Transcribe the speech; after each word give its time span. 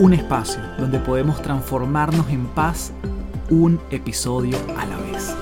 Un 0.00 0.14
espacio 0.14 0.62
donde 0.78 0.98
podemos 0.98 1.42
transformarnos 1.42 2.30
en 2.30 2.46
paz 2.46 2.90
un 3.50 3.78
episodio 3.90 4.56
a 4.78 4.86
la 4.86 4.96
vez. 4.96 5.36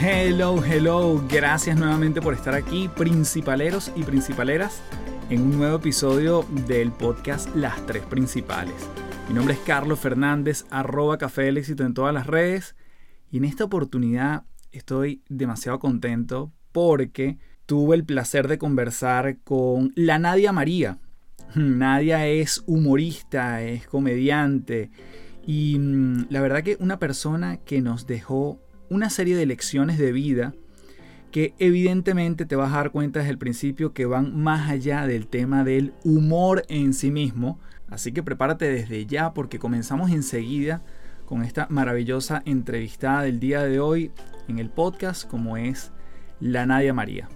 Hello, 0.00 0.62
hello, 0.64 1.20
gracias 1.28 1.76
nuevamente 1.76 2.22
por 2.22 2.34
estar 2.34 2.54
aquí, 2.54 2.86
principaleros 2.86 3.90
y 3.96 4.04
principaleras, 4.04 4.80
en 5.28 5.42
un 5.42 5.58
nuevo 5.58 5.78
episodio 5.78 6.46
del 6.68 6.92
podcast 6.92 7.52
Las 7.56 7.84
Tres 7.84 8.04
Principales. 8.04 8.76
Mi 9.26 9.34
nombre 9.34 9.54
es 9.54 9.60
Carlos 9.66 9.98
Fernández, 9.98 10.66
arroba 10.70 11.18
Café 11.18 11.48
Éxito 11.48 11.84
en 11.84 11.94
todas 11.94 12.14
las 12.14 12.28
redes, 12.28 12.76
y 13.32 13.38
en 13.38 13.44
esta 13.44 13.64
oportunidad 13.64 14.44
estoy 14.72 15.22
demasiado 15.28 15.78
contento 15.78 16.52
porque 16.72 17.38
tuve 17.66 17.96
el 17.96 18.04
placer 18.04 18.48
de 18.48 18.58
conversar 18.58 19.38
con 19.38 19.92
la 19.94 20.18
Nadia 20.18 20.52
María. 20.52 20.98
Nadia 21.54 22.26
es 22.26 22.62
humorista, 22.66 23.62
es 23.62 23.86
comediante, 23.86 24.90
y 25.48 25.78
mm, 25.78 26.26
la 26.28 26.42
verdad 26.42 26.62
que 26.62 26.76
una 26.78 26.98
persona 26.98 27.56
que 27.56 27.80
nos 27.80 28.06
dejó 28.06 28.60
una 28.90 29.08
serie 29.08 29.34
de 29.34 29.46
lecciones 29.46 29.96
de 29.96 30.12
vida 30.12 30.54
que 31.30 31.54
evidentemente 31.58 32.44
te 32.44 32.54
vas 32.54 32.72
a 32.72 32.76
dar 32.76 32.90
cuenta 32.90 33.20
desde 33.20 33.32
el 33.32 33.38
principio 33.38 33.94
que 33.94 34.04
van 34.04 34.38
más 34.38 34.68
allá 34.68 35.06
del 35.06 35.26
tema 35.26 35.64
del 35.64 35.94
humor 36.04 36.64
en 36.68 36.92
sí 36.92 37.10
mismo. 37.10 37.58
Así 37.88 38.12
que 38.12 38.22
prepárate 38.22 38.70
desde 38.70 39.06
ya 39.06 39.32
porque 39.32 39.58
comenzamos 39.58 40.10
enseguida 40.10 40.82
con 41.24 41.42
esta 41.42 41.66
maravillosa 41.70 42.42
entrevistada 42.44 43.22
del 43.22 43.40
día 43.40 43.62
de 43.62 43.80
hoy 43.80 44.12
en 44.48 44.58
el 44.58 44.70
podcast 44.70 45.28
como 45.28 45.56
es 45.56 45.92
la 46.40 46.66
Nadia 46.66 46.92
María. 46.92 47.28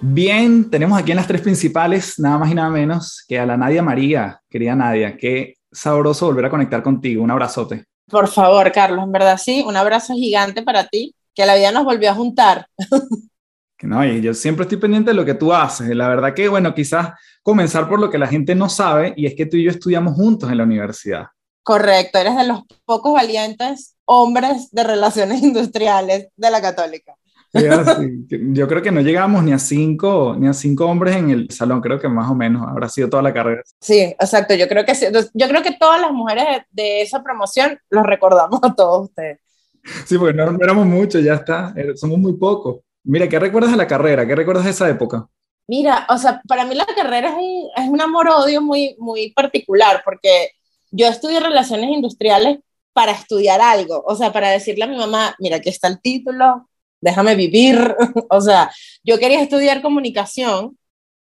Bien, 0.00 0.70
tenemos 0.70 0.98
aquí 0.98 1.10
en 1.10 1.16
las 1.16 1.26
tres 1.26 1.40
principales, 1.40 2.18
nada 2.18 2.38
más 2.38 2.50
y 2.50 2.54
nada 2.54 2.70
menos 2.70 3.24
que 3.26 3.38
a 3.38 3.46
la 3.46 3.56
Nadia 3.56 3.82
María, 3.82 4.40
querida 4.48 4.74
Nadia, 4.74 5.16
que 5.16 5.54
sabroso 5.72 6.26
volver 6.26 6.44
a 6.44 6.50
conectar 6.50 6.82
contigo. 6.82 7.22
Un 7.22 7.30
abrazote. 7.30 7.84
Por 8.08 8.28
favor, 8.28 8.70
Carlos, 8.72 9.04
en 9.04 9.12
verdad 9.12 9.38
sí, 9.42 9.64
un 9.66 9.76
abrazo 9.76 10.14
gigante 10.14 10.62
para 10.62 10.86
ti, 10.86 11.14
que 11.34 11.44
la 11.44 11.56
vida 11.56 11.72
nos 11.72 11.84
volvió 11.84 12.10
a 12.10 12.14
juntar. 12.14 12.66
No, 13.80 14.04
y 14.04 14.20
yo 14.20 14.34
siempre 14.34 14.64
estoy 14.64 14.78
pendiente 14.78 15.10
de 15.10 15.14
lo 15.14 15.24
que 15.24 15.34
tú 15.34 15.52
haces. 15.52 15.88
La 15.94 16.08
verdad 16.08 16.34
que, 16.34 16.48
bueno, 16.48 16.74
quizás 16.74 17.10
comenzar 17.44 17.88
por 17.88 18.00
lo 18.00 18.10
que 18.10 18.18
la 18.18 18.26
gente 18.26 18.56
no 18.56 18.68
sabe, 18.68 19.14
y 19.16 19.24
es 19.24 19.36
que 19.36 19.46
tú 19.46 19.56
y 19.56 19.62
yo 19.62 19.70
estudiamos 19.70 20.14
juntos 20.14 20.50
en 20.50 20.58
la 20.58 20.64
universidad. 20.64 21.26
Correcto, 21.68 22.18
eres 22.18 22.34
de 22.34 22.46
los 22.46 22.62
pocos 22.86 23.12
valientes 23.12 23.94
hombres 24.06 24.70
de 24.70 24.84
relaciones 24.84 25.42
industriales 25.42 26.28
de 26.34 26.50
la 26.50 26.62
católica. 26.62 27.14
Yo 27.52 28.66
creo 28.66 28.80
que 28.80 28.90
no 28.90 29.02
llegamos 29.02 29.42
ni 29.42 29.52
a 29.52 29.58
cinco, 29.58 30.34
ni 30.38 30.48
a 30.48 30.54
cinco 30.54 30.86
hombres 30.86 31.16
en 31.16 31.28
el 31.28 31.50
salón, 31.50 31.82
creo 31.82 32.00
que 32.00 32.08
más 32.08 32.30
o 32.30 32.34
menos 32.34 32.66
habrá 32.66 32.88
sido 32.88 33.10
toda 33.10 33.22
la 33.22 33.34
carrera. 33.34 33.62
Sí, 33.82 34.00
exacto. 34.00 34.54
Yo 34.54 34.66
creo 34.66 34.86
que 34.86 34.94
yo 34.94 35.48
creo 35.48 35.62
que 35.62 35.76
todas 35.78 36.00
las 36.00 36.10
mujeres 36.10 36.62
de 36.70 37.02
esa 37.02 37.22
promoción 37.22 37.78
los 37.90 38.06
recordamos 38.06 38.60
a 38.62 38.74
todos 38.74 39.10
ustedes. 39.10 39.38
Sí, 40.06 40.16
porque 40.16 40.32
no, 40.32 40.56
éramos 40.62 40.86
muchos, 40.86 41.22
ya 41.22 41.34
está, 41.34 41.74
er, 41.76 41.98
somos 41.98 42.18
muy 42.18 42.32
pocos. 42.32 42.78
Mira, 43.04 43.28
¿qué 43.28 43.38
recuerdas 43.38 43.72
de 43.72 43.76
la 43.76 43.86
carrera? 43.86 44.26
¿Qué 44.26 44.34
recuerdas 44.34 44.64
de 44.64 44.70
esa 44.70 44.88
época? 44.88 45.28
Mira, 45.66 46.06
o 46.08 46.16
sea, 46.16 46.40
para 46.48 46.64
mí 46.64 46.74
la 46.74 46.86
carrera 46.86 47.28
es 47.28 47.34
un, 47.34 47.68
es 47.76 47.88
un 47.90 48.00
amor-odio 48.00 48.62
muy, 48.62 48.96
muy 48.98 49.32
particular, 49.32 50.00
porque 50.02 50.52
yo 50.90 51.06
estudio 51.06 51.40
relaciones 51.40 51.90
industriales 51.90 52.58
para 52.92 53.12
estudiar 53.12 53.60
algo, 53.60 54.02
o 54.06 54.16
sea, 54.16 54.32
para 54.32 54.50
decirle 54.50 54.84
a 54.84 54.88
mi 54.88 54.96
mamá, 54.96 55.34
mira, 55.38 55.58
aquí 55.58 55.68
está 55.68 55.88
el 55.88 56.00
título, 56.00 56.68
déjame 57.00 57.34
vivir. 57.34 57.94
o 58.30 58.40
sea, 58.40 58.70
yo 59.04 59.18
quería 59.18 59.40
estudiar 59.40 59.82
comunicación 59.82 60.76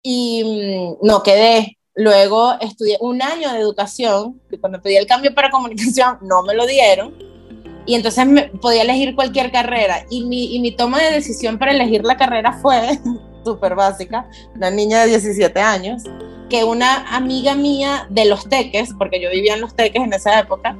y 0.02 0.96
mm, 1.02 1.06
no 1.06 1.22
quedé. 1.22 1.76
Luego 1.94 2.54
estudié 2.60 2.96
un 3.00 3.20
año 3.20 3.52
de 3.52 3.58
educación, 3.58 4.40
y 4.50 4.56
cuando 4.58 4.80
pedí 4.80 4.96
el 4.96 5.06
cambio 5.06 5.34
para 5.34 5.50
comunicación 5.52 6.18
no 6.22 6.42
me 6.42 6.54
lo 6.54 6.66
dieron. 6.66 7.14
Y 7.86 7.94
entonces 7.94 8.26
me, 8.26 8.48
podía 8.48 8.82
elegir 8.82 9.14
cualquier 9.14 9.50
carrera. 9.50 10.06
Y 10.10 10.24
mi, 10.24 10.54
y 10.54 10.60
mi 10.60 10.72
toma 10.72 11.02
de 11.02 11.10
decisión 11.10 11.58
para 11.58 11.72
elegir 11.72 12.04
la 12.04 12.16
carrera 12.16 12.52
fue 12.52 12.98
súper 13.44 13.74
básica, 13.74 14.28
una 14.54 14.70
niña 14.70 15.02
de 15.02 15.08
17 15.08 15.60
años, 15.60 16.02
que 16.48 16.64
una 16.64 17.14
amiga 17.14 17.54
mía 17.54 18.06
de 18.10 18.24
los 18.24 18.48
teques, 18.48 18.90
porque 18.98 19.20
yo 19.20 19.30
vivía 19.30 19.54
en 19.54 19.60
los 19.60 19.74
teques 19.74 20.02
en 20.02 20.12
esa 20.12 20.38
época, 20.40 20.76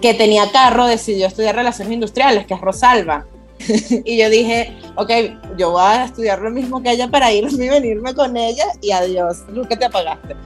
que 0.00 0.14
tenía 0.14 0.50
carro, 0.52 0.86
decidió 0.86 1.26
estudiar 1.26 1.56
relaciones 1.56 1.92
industriales, 1.92 2.46
que 2.46 2.54
es 2.54 2.60
Rosalba. 2.60 3.26
y 4.04 4.16
yo 4.16 4.30
dije, 4.30 4.76
ok, 4.96 5.10
yo 5.56 5.72
voy 5.72 5.82
a 5.82 6.04
estudiar 6.04 6.40
lo 6.40 6.50
mismo 6.50 6.82
que 6.82 6.92
ella 6.92 7.08
para 7.08 7.32
irme 7.32 7.64
y 7.64 7.68
venirme 7.68 8.14
con 8.14 8.36
ella 8.36 8.66
y 8.80 8.92
adiós, 8.92 9.44
luz 9.52 9.66
que 9.66 9.76
te 9.76 9.86
apagaste. 9.86 10.36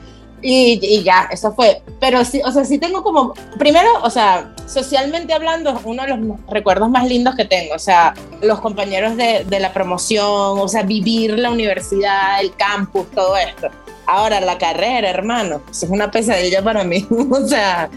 Y, 0.42 1.02
ya, 1.02 1.28
eso 1.30 1.52
fue. 1.52 1.82
Pero 2.00 2.24
sí, 2.24 2.42
o 2.44 2.50
sea, 2.50 2.64
sí 2.64 2.78
tengo 2.78 3.02
como, 3.02 3.34
primero, 3.58 3.88
o 4.02 4.10
sea, 4.10 4.54
socialmente 4.66 5.32
hablando, 5.32 5.80
uno 5.84 6.02
de 6.02 6.08
los 6.16 6.18
recuerdos 6.48 6.90
más 6.90 7.06
lindos 7.06 7.36
que 7.36 7.44
tengo, 7.44 7.74
o 7.74 7.78
sea, 7.78 8.14
los 8.42 8.60
compañeros 8.60 9.16
de, 9.16 9.44
de 9.48 9.60
la 9.60 9.72
promoción, 9.72 10.58
o 10.58 10.68
sea, 10.68 10.82
vivir 10.82 11.38
la 11.38 11.50
universidad, 11.50 12.40
el 12.40 12.54
campus, 12.56 13.10
todo 13.12 13.36
esto. 13.36 13.68
Ahora, 14.06 14.40
la 14.40 14.58
carrera, 14.58 15.08
hermano, 15.08 15.62
es 15.70 15.84
una 15.84 16.10
pesadilla 16.10 16.62
para 16.62 16.82
mí, 16.82 17.06
o 17.30 17.46
sea, 17.46 17.88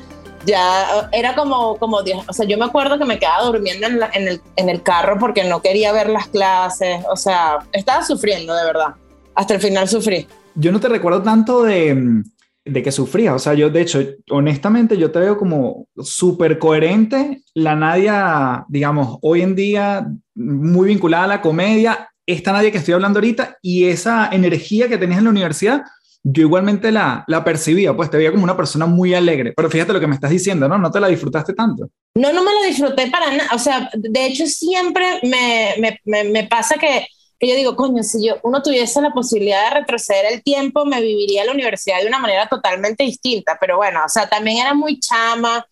ya 0.45 1.09
era 1.11 1.35
como, 1.35 1.78
como 1.78 2.03
Dios, 2.03 2.23
o 2.28 2.34
sea, 2.34 2.45
yo 2.45 2.57
me 2.57 2.66
acuerdo 2.66 2.97
que 2.97 3.05
me 3.05 3.17
quedaba 3.19 3.44
durmiendo 3.45 3.88
en, 3.88 4.00
en, 4.13 4.28
el, 4.28 4.41
en, 4.55 4.69
el, 4.69 4.84
carro 4.84 5.17
porque 5.19 5.44
no 5.44 5.61
quería 5.61 5.91
ver 5.91 6.09
las 6.09 6.28
clases, 6.28 7.03
o 7.09 7.16
sea, 7.16 7.57
estaba 7.72 8.03
sufriendo 8.03 8.53
de 8.53 8.66
verdad, 8.66 8.95
hasta 9.34 9.55
el 9.55 9.61
final 9.61 9.88
sufrí. 9.88 10.28
Yo 10.53 10.72
no 10.72 10.79
te 10.79 10.88
recuerdo 10.88 11.22
tanto 11.22 11.63
de, 11.63 12.23
de 12.66 12.81
que 12.81 12.92
sufrías, 12.92 13.36
o 13.36 13.40
sea, 13.40 13.53
yo 13.53 13.70
de 13.70 13.81
hecho, 13.81 14.02
honestamente, 14.31 14.98
yo 14.98 15.12
te 15.12 15.20
veo 15.20 15.38
como 15.38 15.88
súper 15.98 16.58
coherente, 16.58 17.44
la 17.53 17.76
Nadia, 17.76 18.66
digamos, 18.68 19.20
hoy 19.22 19.42
en 19.44 19.56
día 19.56 20.08
muy 20.34 20.88
vinculada 20.88 21.26
a 21.26 21.28
la 21.28 21.42
comedia, 21.42 22.09
esta 22.26 22.52
Nadia 22.52 22.72
que 22.72 22.80
estoy 22.80 22.96
hablando 22.96 23.20
ahorita 23.20 23.58
y 23.62 23.86
esa 23.86 24.30
energía 24.31 24.90
que 24.90 24.98
tenías 24.98 25.20
en 25.20 25.26
la 25.26 25.30
universidad, 25.30 25.84
yo 26.28 26.42
igualmente 26.42 26.92
la, 26.92 27.24
la 27.28 27.44
percibía, 27.44 27.96
pues 27.96 28.09
te 28.09 28.18
veía 28.18 28.31
como 28.31 28.44
una 28.44 28.58
persona 28.58 28.88
muy 28.88 29.14
alegre, 29.14 29.53
pero 29.56 29.70
fíjate 29.70 29.94
lo 29.94 30.00
que 30.00 30.08
me 30.08 30.16
estás 30.16 30.32
diciendo, 30.32 30.68
¿no? 30.68 30.80
No 30.80 30.90
te 30.90 31.00
la 31.00 31.08
disfrutaste 31.08 31.53
tanto. 31.53 31.88
No, 32.16 32.34
no 32.34 32.44
me 32.44 32.52
la 32.52 32.68
disfruté 32.68 33.12
para 33.12 33.30
nada, 33.30 33.50
o 33.53 33.59
sea, 33.59 33.92
de 33.94 34.26
hecho 34.26 34.47
siempre 34.47 35.06
me, 35.22 35.76
me, 36.03 36.24
me, 36.24 36.47
pasa 36.47 36.78
que, 36.80 37.06
que, 37.40 37.47
yo 37.47 37.56
digo, 37.56 37.75
coño, 37.75 38.03
si 38.03 38.25
yo, 38.28 38.35
uno 38.44 38.62
tuviese 38.62 39.01
la 39.01 39.12
posibilidad 39.12 39.69
de 39.69 39.79
retroceder 39.81 40.25
el 40.34 40.44
tiempo, 40.44 40.85
me 40.85 41.01
viviría 41.01 41.46
la 41.46 41.51
universidad 41.51 42.01
de 42.01 42.07
una 42.07 42.19
manera 42.19 42.47
totalmente 42.47 43.03
distinta, 43.03 43.57
pero 43.59 43.78
bueno, 43.78 44.01
o 44.06 44.09
sea, 44.09 44.28
también 44.28 44.57
era 44.57 44.73
muy 44.73 45.00
chama. 45.00 45.66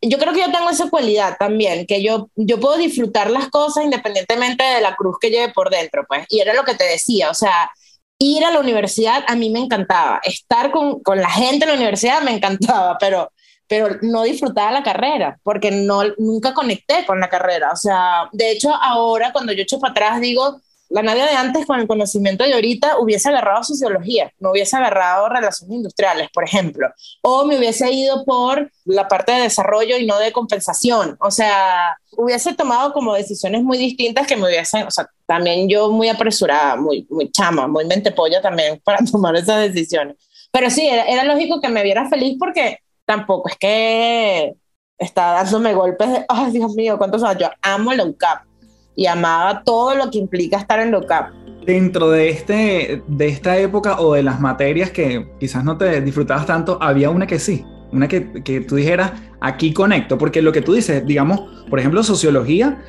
Yo 0.00 0.18
creo 0.18 0.32
que 0.32 0.40
yo 0.40 0.52
tengo 0.52 0.68
esa 0.70 0.90
cualidad 0.90 1.36
también, 1.38 1.86
que 1.86 2.02
yo, 2.02 2.30
yo 2.36 2.60
puedo 2.60 2.76
disfrutar 2.76 3.30
las 3.30 3.48
cosas 3.48 3.84
independientemente 3.84 4.62
de 4.62 4.80
la 4.80 4.96
cruz 4.96 5.16
que 5.20 5.30
lleve 5.30 5.52
por 5.52 5.70
dentro, 5.70 6.04
pues, 6.06 6.26
y 6.28 6.40
era 6.40 6.54
lo 6.54 6.64
que 6.64 6.74
te 6.74 6.84
decía, 6.84 7.30
o 7.30 7.34
sea, 7.34 7.70
ir 8.18 8.44
a 8.44 8.50
la 8.50 8.60
universidad 8.60 9.24
a 9.26 9.36
mí 9.36 9.50
me 9.50 9.60
encantaba, 9.60 10.20
estar 10.24 10.70
con, 10.70 11.00
con, 11.02 11.20
la 11.20 11.30
gente 11.30 11.64
en 11.64 11.70
la 11.70 11.76
universidad 11.76 12.22
me 12.22 12.32
encantaba, 12.32 12.96
pero, 12.98 13.32
pero 13.66 13.98
no 14.02 14.22
disfrutaba 14.22 14.70
la 14.70 14.82
carrera, 14.82 15.38
porque 15.42 15.70
no, 15.70 16.02
nunca 16.18 16.54
conecté 16.54 17.04
con 17.06 17.20
la 17.20 17.28
carrera. 17.28 17.72
O 17.72 17.76
sea, 17.76 18.28
de 18.32 18.50
hecho, 18.50 18.72
ahora 18.74 19.32
cuando 19.32 19.52
yo 19.52 19.62
echo 19.62 19.78
para 19.80 19.92
atrás 19.92 20.20
digo, 20.20 20.60
la 20.94 21.02
Nadia 21.02 21.26
de 21.26 21.34
antes 21.34 21.66
con 21.66 21.80
el 21.80 21.88
conocimiento 21.88 22.44
de 22.44 22.54
ahorita 22.54 23.00
hubiese 23.00 23.28
agarrado 23.28 23.64
sociología, 23.64 24.32
no 24.38 24.52
hubiese 24.52 24.76
agarrado 24.76 25.28
relaciones 25.28 25.74
industriales, 25.74 26.28
por 26.32 26.44
ejemplo, 26.44 26.86
o 27.20 27.44
me 27.44 27.58
hubiese 27.58 27.90
ido 27.90 28.24
por 28.24 28.70
la 28.84 29.08
parte 29.08 29.32
de 29.32 29.40
desarrollo 29.40 29.96
y 29.96 30.06
no 30.06 30.16
de 30.20 30.30
compensación. 30.30 31.16
O 31.18 31.32
sea, 31.32 31.96
hubiese 32.16 32.54
tomado 32.54 32.92
como 32.92 33.12
decisiones 33.12 33.64
muy 33.64 33.76
distintas 33.76 34.28
que 34.28 34.36
me 34.36 34.46
hubiesen, 34.46 34.86
o 34.86 34.90
sea, 34.92 35.10
también 35.26 35.68
yo 35.68 35.90
muy 35.90 36.08
apresurada, 36.08 36.76
muy, 36.76 37.04
muy 37.10 37.28
chama, 37.28 37.66
muy 37.66 37.84
mente 37.86 38.12
polla 38.12 38.40
también 38.40 38.80
para 38.84 38.98
tomar 39.04 39.34
esas 39.34 39.62
decisiones. 39.62 40.14
Pero 40.52 40.70
sí, 40.70 40.86
era, 40.86 41.24
lógico 41.24 41.60
que 41.60 41.70
me 41.70 41.82
viera 41.82 42.08
feliz 42.08 42.36
porque 42.38 42.78
tampoco 43.04 43.48
es 43.48 43.56
que 43.56 44.54
estaba 44.96 45.42
dándome 45.42 45.74
golpes 45.74 46.08
de, 46.08 46.24
ay 46.28 46.52
Dios 46.52 46.72
mío, 46.76 46.98
¿cuántos 46.98 47.24
años? 47.24 47.40
Yo 47.40 47.50
amo 47.62 47.92
la 47.92 48.04
UCAP 48.04 48.53
y 48.96 49.06
amaba 49.06 49.62
todo 49.64 49.94
lo 49.94 50.10
que 50.10 50.18
implica 50.18 50.58
estar 50.58 50.80
en 50.80 50.92
la 50.92 50.98
UCAP. 50.98 51.32
Dentro 51.64 52.10
de, 52.10 52.28
este, 52.28 53.02
de 53.06 53.28
esta 53.28 53.56
época 53.58 54.00
o 54.00 54.14
de 54.14 54.22
las 54.22 54.40
materias 54.40 54.90
que 54.90 55.28
quizás 55.40 55.64
no 55.64 55.78
te 55.78 56.00
disfrutabas 56.02 56.46
tanto, 56.46 56.78
había 56.80 57.10
una 57.10 57.26
que 57.26 57.38
sí, 57.38 57.64
una 57.90 58.06
que, 58.06 58.42
que 58.42 58.60
tú 58.60 58.76
dijeras, 58.76 59.12
aquí 59.40 59.72
conecto, 59.72 60.18
porque 60.18 60.42
lo 60.42 60.52
que 60.52 60.60
tú 60.60 60.74
dices, 60.74 61.06
digamos, 61.06 61.40
por 61.70 61.78
ejemplo, 61.78 62.02
sociología, 62.02 62.82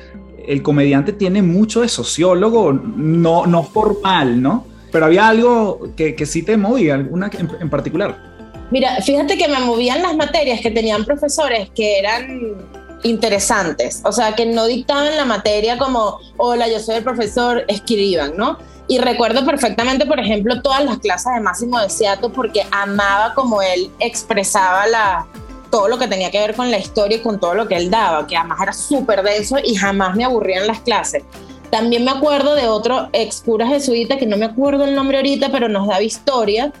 el 0.46 0.62
comediante 0.62 1.12
tiene 1.12 1.42
mucho 1.42 1.80
de 1.80 1.88
sociólogo, 1.88 2.72
no, 2.72 3.46
no 3.46 3.62
formal, 3.62 4.42
¿no? 4.42 4.66
Pero 4.92 5.06
había 5.06 5.28
algo 5.28 5.94
que, 5.96 6.14
que 6.14 6.26
sí 6.26 6.42
te 6.42 6.56
movía, 6.56 6.94
alguna 6.94 7.30
en, 7.38 7.50
en 7.60 7.70
particular. 7.70 8.36
Mira, 8.70 9.00
fíjate 9.00 9.38
que 9.38 9.48
me 9.48 9.60
movían 9.60 10.02
las 10.02 10.16
materias 10.16 10.60
que 10.60 10.70
tenían 10.70 11.04
profesores 11.04 11.70
que 11.74 11.98
eran 11.98 12.56
interesantes, 13.02 14.00
o 14.04 14.12
sea, 14.12 14.34
que 14.34 14.46
no 14.46 14.66
dictaban 14.66 15.16
la 15.16 15.24
materia 15.24 15.78
como, 15.78 16.18
hola, 16.36 16.68
yo 16.68 16.80
soy 16.80 16.96
el 16.96 17.04
profesor, 17.04 17.64
escriban, 17.68 18.36
¿no? 18.36 18.58
Y 18.88 18.98
recuerdo 18.98 19.44
perfectamente, 19.44 20.06
por 20.06 20.20
ejemplo, 20.20 20.62
todas 20.62 20.84
las 20.84 20.98
clases 20.98 21.32
de 21.34 21.40
Máximo 21.40 21.80
de 21.80 21.90
Seattle 21.90 22.30
porque 22.30 22.64
amaba 22.70 23.34
como 23.34 23.60
él 23.62 23.90
expresaba 23.98 24.86
la, 24.86 25.26
todo 25.70 25.88
lo 25.88 25.98
que 25.98 26.06
tenía 26.06 26.30
que 26.30 26.38
ver 26.38 26.54
con 26.54 26.70
la 26.70 26.78
historia 26.78 27.16
y 27.16 27.20
con 27.20 27.40
todo 27.40 27.54
lo 27.54 27.66
que 27.66 27.76
él 27.76 27.90
daba, 27.90 28.26
que 28.26 28.36
además 28.36 28.58
era 28.62 28.72
súper 28.72 29.22
denso 29.22 29.56
y 29.62 29.74
jamás 29.74 30.14
me 30.14 30.24
aburrían 30.24 30.66
las 30.66 30.80
clases. 30.80 31.24
También 31.70 32.04
me 32.04 32.12
acuerdo 32.12 32.54
de 32.54 32.68
otro 32.68 33.08
ex 33.12 33.42
cura 33.44 33.66
jesuita, 33.66 34.16
que 34.18 34.26
no 34.26 34.36
me 34.36 34.44
acuerdo 34.46 34.84
el 34.84 34.94
nombre 34.94 35.16
ahorita, 35.16 35.50
pero 35.50 35.68
nos 35.68 35.88
daba 35.88 36.00
historia, 36.02 36.72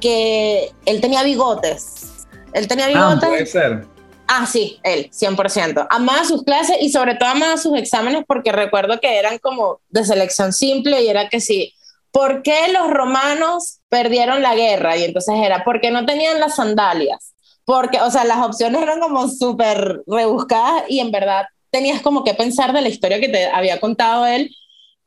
que 0.00 0.72
él 0.86 1.00
tenía 1.02 1.22
bigotes. 1.22 2.26
Él 2.54 2.66
tenía 2.66 2.86
Ah, 2.86 2.88
bigotes. 2.88 3.28
puede 3.28 3.46
ser. 3.46 3.86
Ah, 4.26 4.46
sí, 4.46 4.80
él, 4.82 5.10
100%. 5.10 5.86
Amaba 5.90 6.24
sus 6.24 6.44
clases 6.44 6.76
y 6.80 6.90
sobre 6.90 7.14
todo 7.16 7.28
amaba 7.28 7.56
sus 7.56 7.76
exámenes 7.76 8.24
porque 8.26 8.52
recuerdo 8.52 8.98
que 9.00 9.18
eran 9.18 9.38
como 9.38 9.80
de 9.88 10.04
selección 10.04 10.52
simple 10.52 11.02
y 11.02 11.08
era 11.08 11.28
que 11.28 11.40
sí, 11.40 11.74
¿por 12.10 12.42
qué 12.42 12.68
los 12.72 12.90
romanos 12.90 13.80
perdieron 13.88 14.40
la 14.40 14.54
guerra? 14.54 14.96
Y 14.96 15.04
entonces 15.04 15.34
era, 15.42 15.64
¿por 15.64 15.80
qué 15.80 15.90
no 15.90 16.06
tenían 16.06 16.40
las 16.40 16.56
sandalias? 16.56 17.34
Porque, 17.64 18.00
o 18.00 18.10
sea, 18.10 18.24
las 18.24 18.38
opciones 18.38 18.82
eran 18.82 19.00
como 19.00 19.28
súper 19.28 20.02
rebuscadas 20.06 20.84
y 20.88 21.00
en 21.00 21.10
verdad 21.10 21.46
tenías 21.70 22.02
como 22.02 22.24
que 22.24 22.34
pensar 22.34 22.72
de 22.72 22.82
la 22.82 22.88
historia 22.88 23.20
que 23.20 23.28
te 23.28 23.46
había 23.46 23.80
contado 23.80 24.26
él 24.26 24.54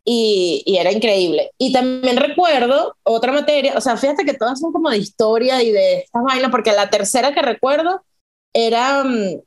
y, 0.04 0.64
y, 0.66 0.78
era 0.78 0.92
increíble. 0.92 1.52
Y 1.58 1.72
también 1.72 2.18
recuerdo 2.18 2.96
otra 3.04 3.32
materia, 3.32 3.74
o 3.76 3.82
sea, 3.82 3.98
fíjate 3.98 4.26
que 4.26 4.34
todas 4.34 4.60
son 4.60 4.72
como 4.72 4.90
de 4.90 4.98
historia 4.98 5.62
y 5.64 5.72
de 5.72 6.00
esta 6.00 6.22
vaina, 6.22 6.50
porque 6.50 6.72
la 6.72 6.90
tercera 6.90 7.34
que 7.34 7.42
recuerdo 7.42 8.02
era, 8.58 9.04
mm, 9.04 9.40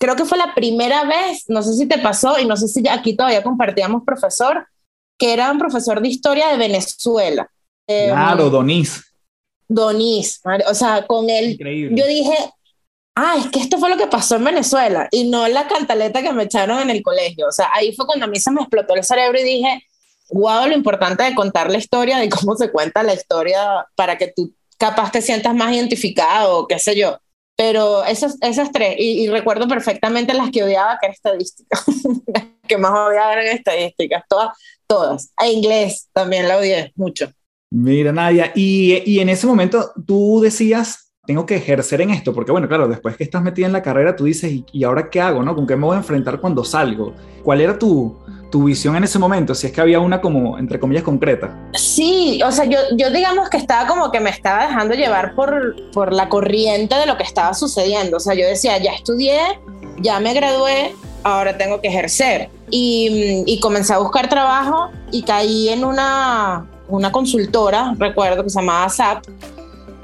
creo 0.00 0.16
que 0.16 0.24
fue 0.24 0.38
la 0.38 0.54
primera 0.54 1.04
vez, 1.04 1.44
no 1.48 1.62
sé 1.62 1.74
si 1.74 1.86
te 1.86 1.98
pasó 1.98 2.38
y 2.38 2.46
no 2.46 2.56
sé 2.56 2.66
si 2.68 2.88
aquí 2.88 3.14
todavía 3.14 3.42
compartíamos 3.42 4.04
profesor, 4.04 4.66
que 5.18 5.34
era 5.34 5.52
un 5.52 5.58
profesor 5.58 6.00
de 6.00 6.08
historia 6.08 6.48
de 6.48 6.56
Venezuela. 6.56 7.48
Claro, 7.86 8.48
Donis. 8.48 9.04
Donis, 9.68 10.40
o 10.66 10.74
sea, 10.74 11.06
con 11.06 11.28
él, 11.28 11.52
Increíble. 11.52 12.00
yo 12.00 12.06
dije, 12.06 12.36
ah, 13.14 13.34
es 13.38 13.50
que 13.50 13.60
esto 13.60 13.78
fue 13.78 13.90
lo 13.90 13.98
que 13.98 14.06
pasó 14.06 14.36
en 14.36 14.44
Venezuela 14.44 15.08
y 15.10 15.28
no 15.28 15.46
la 15.46 15.68
cantaleta 15.68 16.22
que 16.22 16.32
me 16.32 16.44
echaron 16.44 16.80
en 16.80 16.90
el 16.90 17.02
colegio. 17.02 17.48
O 17.48 17.52
sea, 17.52 17.70
ahí 17.74 17.94
fue 17.94 18.06
cuando 18.06 18.24
a 18.24 18.28
mí 18.28 18.40
se 18.40 18.50
me 18.50 18.62
explotó 18.62 18.94
el 18.94 19.04
cerebro 19.04 19.38
y 19.38 19.44
dije, 19.44 19.86
wow, 20.30 20.66
lo 20.66 20.74
importante 20.74 21.22
de 21.22 21.34
contar 21.34 21.70
la 21.70 21.78
historia, 21.78 22.18
de 22.18 22.30
cómo 22.30 22.56
se 22.56 22.70
cuenta 22.70 23.02
la 23.02 23.14
historia 23.14 23.86
para 23.94 24.16
que 24.16 24.32
tú 24.34 24.54
capaz 24.78 25.12
te 25.12 25.20
sientas 25.20 25.54
más 25.54 25.72
identificado, 25.74 26.66
qué 26.66 26.78
sé 26.78 26.96
yo. 26.96 27.18
Pero 27.56 28.04
esas, 28.04 28.36
esas 28.40 28.72
tres, 28.72 28.96
y, 28.98 29.24
y 29.24 29.28
recuerdo 29.28 29.68
perfectamente 29.68 30.34
las 30.34 30.50
que 30.50 30.64
odiaba, 30.64 30.98
que 31.00 31.06
era 31.06 31.14
estadística, 31.14 31.78
que 32.68 32.78
más 32.78 32.90
odiaba 32.92 33.34
eran 33.34 33.46
estadísticas, 33.46 34.24
todas, 34.28 34.56
todas. 34.86 35.32
E 35.40 35.52
inglés 35.52 36.08
también 36.12 36.48
la 36.48 36.58
odié 36.58 36.92
mucho. 36.96 37.30
Mira, 37.70 38.12
Nadia, 38.12 38.52
y, 38.54 39.02
y 39.04 39.20
en 39.20 39.28
ese 39.28 39.46
momento 39.46 39.92
tú 40.06 40.40
decías, 40.40 41.03
tengo 41.26 41.46
que 41.46 41.56
ejercer 41.56 42.00
en 42.02 42.10
esto, 42.10 42.34
porque 42.34 42.52
bueno, 42.52 42.68
claro, 42.68 42.86
después 42.86 43.16
que 43.16 43.24
estás 43.24 43.42
metida 43.42 43.66
en 43.66 43.72
la 43.72 43.82
carrera, 43.82 44.14
tú 44.14 44.24
dices, 44.24 44.52
¿y, 44.52 44.64
y 44.72 44.84
ahora 44.84 45.08
qué 45.08 45.20
hago? 45.20 45.42
¿no? 45.42 45.54
¿Con 45.54 45.66
qué 45.66 45.76
me 45.76 45.86
voy 45.86 45.94
a 45.94 45.98
enfrentar 45.98 46.40
cuando 46.40 46.64
salgo? 46.64 47.14
¿Cuál 47.42 47.62
era 47.62 47.78
tu, 47.78 48.16
tu 48.50 48.64
visión 48.64 48.94
en 48.96 49.04
ese 49.04 49.18
momento? 49.18 49.54
Si 49.54 49.66
es 49.66 49.72
que 49.72 49.80
había 49.80 50.00
una 50.00 50.20
como, 50.20 50.58
entre 50.58 50.78
comillas, 50.78 51.02
concreta. 51.02 51.56
Sí, 51.72 52.40
o 52.44 52.52
sea, 52.52 52.66
yo, 52.66 52.78
yo 52.96 53.10
digamos 53.10 53.48
que 53.48 53.56
estaba 53.56 53.86
como 53.88 54.10
que 54.10 54.20
me 54.20 54.30
estaba 54.30 54.66
dejando 54.66 54.94
llevar 54.94 55.34
por, 55.34 55.74
por 55.92 56.12
la 56.12 56.28
corriente 56.28 56.94
de 56.94 57.06
lo 57.06 57.16
que 57.16 57.22
estaba 57.22 57.54
sucediendo. 57.54 58.18
O 58.18 58.20
sea, 58.20 58.34
yo 58.34 58.46
decía, 58.46 58.76
ya 58.78 58.92
estudié, 58.92 59.40
ya 59.98 60.20
me 60.20 60.34
gradué, 60.34 60.94
ahora 61.22 61.56
tengo 61.56 61.80
que 61.80 61.88
ejercer. 61.88 62.50
Y, 62.70 63.44
y 63.46 63.60
comencé 63.60 63.94
a 63.94 63.98
buscar 63.98 64.28
trabajo 64.28 64.90
y 65.10 65.22
caí 65.22 65.70
en 65.70 65.84
una, 65.84 66.66
una 66.88 67.10
consultora, 67.12 67.94
recuerdo 67.98 68.42
que 68.44 68.50
se 68.50 68.60
llamaba 68.60 68.88
SAP, 68.90 69.24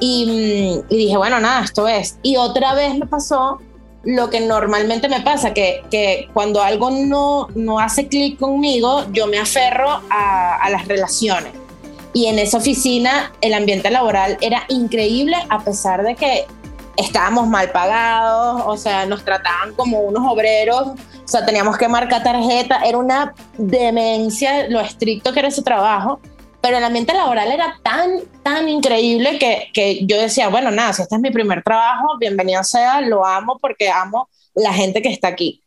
y, 0.00 0.82
y, 0.88 0.96
dije, 0.96 1.16
bueno, 1.16 1.38
nada, 1.40 1.64
esto 1.64 1.86
es. 1.86 2.18
Y 2.22 2.36
otra 2.36 2.74
vez 2.74 2.96
me 2.96 3.06
pasó 3.06 3.60
lo 4.02 4.30
que 4.30 4.40
normalmente 4.40 5.08
me 5.08 5.20
pasa, 5.20 5.52
que, 5.52 5.82
que 5.90 6.28
cuando 6.32 6.62
algo 6.62 6.90
no, 6.90 7.48
no 7.54 7.78
hace 7.78 8.08
clic 8.08 8.38
conmigo, 8.38 9.04
yo 9.12 9.26
me 9.26 9.38
aferro 9.38 10.00
a, 10.10 10.56
a 10.56 10.70
las 10.70 10.88
relaciones. 10.88 11.52
Y 12.12 12.26
en 12.26 12.38
esa 12.38 12.58
oficina 12.58 13.32
el 13.40 13.54
ambiente 13.54 13.90
laboral 13.90 14.38
era 14.40 14.64
increíble 14.68 15.36
a 15.48 15.60
pesar 15.60 16.02
de 16.02 16.16
que 16.16 16.46
estábamos 16.96 17.46
mal 17.46 17.70
pagados, 17.70 18.62
o 18.66 18.76
sea, 18.76 19.06
nos 19.06 19.24
trataban 19.24 19.74
como 19.74 20.00
unos 20.00 20.22
obreros, 20.26 20.88
o 20.88 21.28
sea, 21.28 21.46
teníamos 21.46 21.78
que 21.78 21.88
marcar 21.88 22.22
tarjeta, 22.22 22.80
era 22.84 22.98
una 22.98 23.34
demencia 23.56 24.68
lo 24.68 24.80
estricto 24.80 25.32
que 25.32 25.38
era 25.38 25.48
ese 25.48 25.62
trabajo, 25.62 26.20
pero 26.60 26.78
el 26.78 26.84
ambiente 26.84 27.14
laboral 27.14 27.50
era 27.50 27.78
tan, 27.82 28.20
tan 28.42 28.68
increíble 28.68 29.38
que, 29.38 29.70
que 29.72 30.04
yo 30.06 30.20
decía, 30.20 30.48
bueno, 30.48 30.70
nada, 30.70 30.92
si 30.92 31.02
este 31.02 31.14
es 31.14 31.20
mi 31.20 31.30
primer 31.30 31.62
trabajo, 31.62 32.18
bienvenido 32.18 32.62
sea, 32.64 33.00
lo 33.00 33.24
amo 33.24 33.58
porque 33.60 33.88
amo 33.88 34.28
la 34.54 34.72
gente 34.72 35.00
que 35.00 35.08
está 35.08 35.28
aquí. 35.28 35.62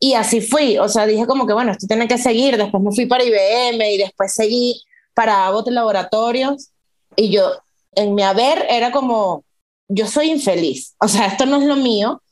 Y 0.00 0.14
así 0.14 0.40
fui, 0.40 0.78
o 0.78 0.88
sea, 0.88 1.06
dije 1.06 1.26
como 1.26 1.46
que, 1.46 1.52
bueno, 1.52 1.72
esto 1.72 1.86
tiene 1.86 2.08
que 2.08 2.18
seguir, 2.18 2.56
después 2.56 2.82
me 2.82 2.92
fui 2.92 3.06
para 3.06 3.24
IBM 3.24 3.92
y 3.92 3.98
después 3.98 4.32
seguí 4.32 4.82
para 5.12 5.46
Abbott 5.46 5.68
Laboratorios 5.68 6.70
y 7.16 7.30
yo, 7.30 7.50
en 7.94 8.14
mi 8.14 8.22
haber, 8.22 8.64
era 8.70 8.92
como, 8.92 9.44
yo 9.88 10.06
soy 10.06 10.30
infeliz, 10.30 10.94
o 11.00 11.08
sea, 11.08 11.26
esto 11.26 11.46
no 11.46 11.56
es 11.56 11.64
lo 11.64 11.76
mío, 11.76 12.22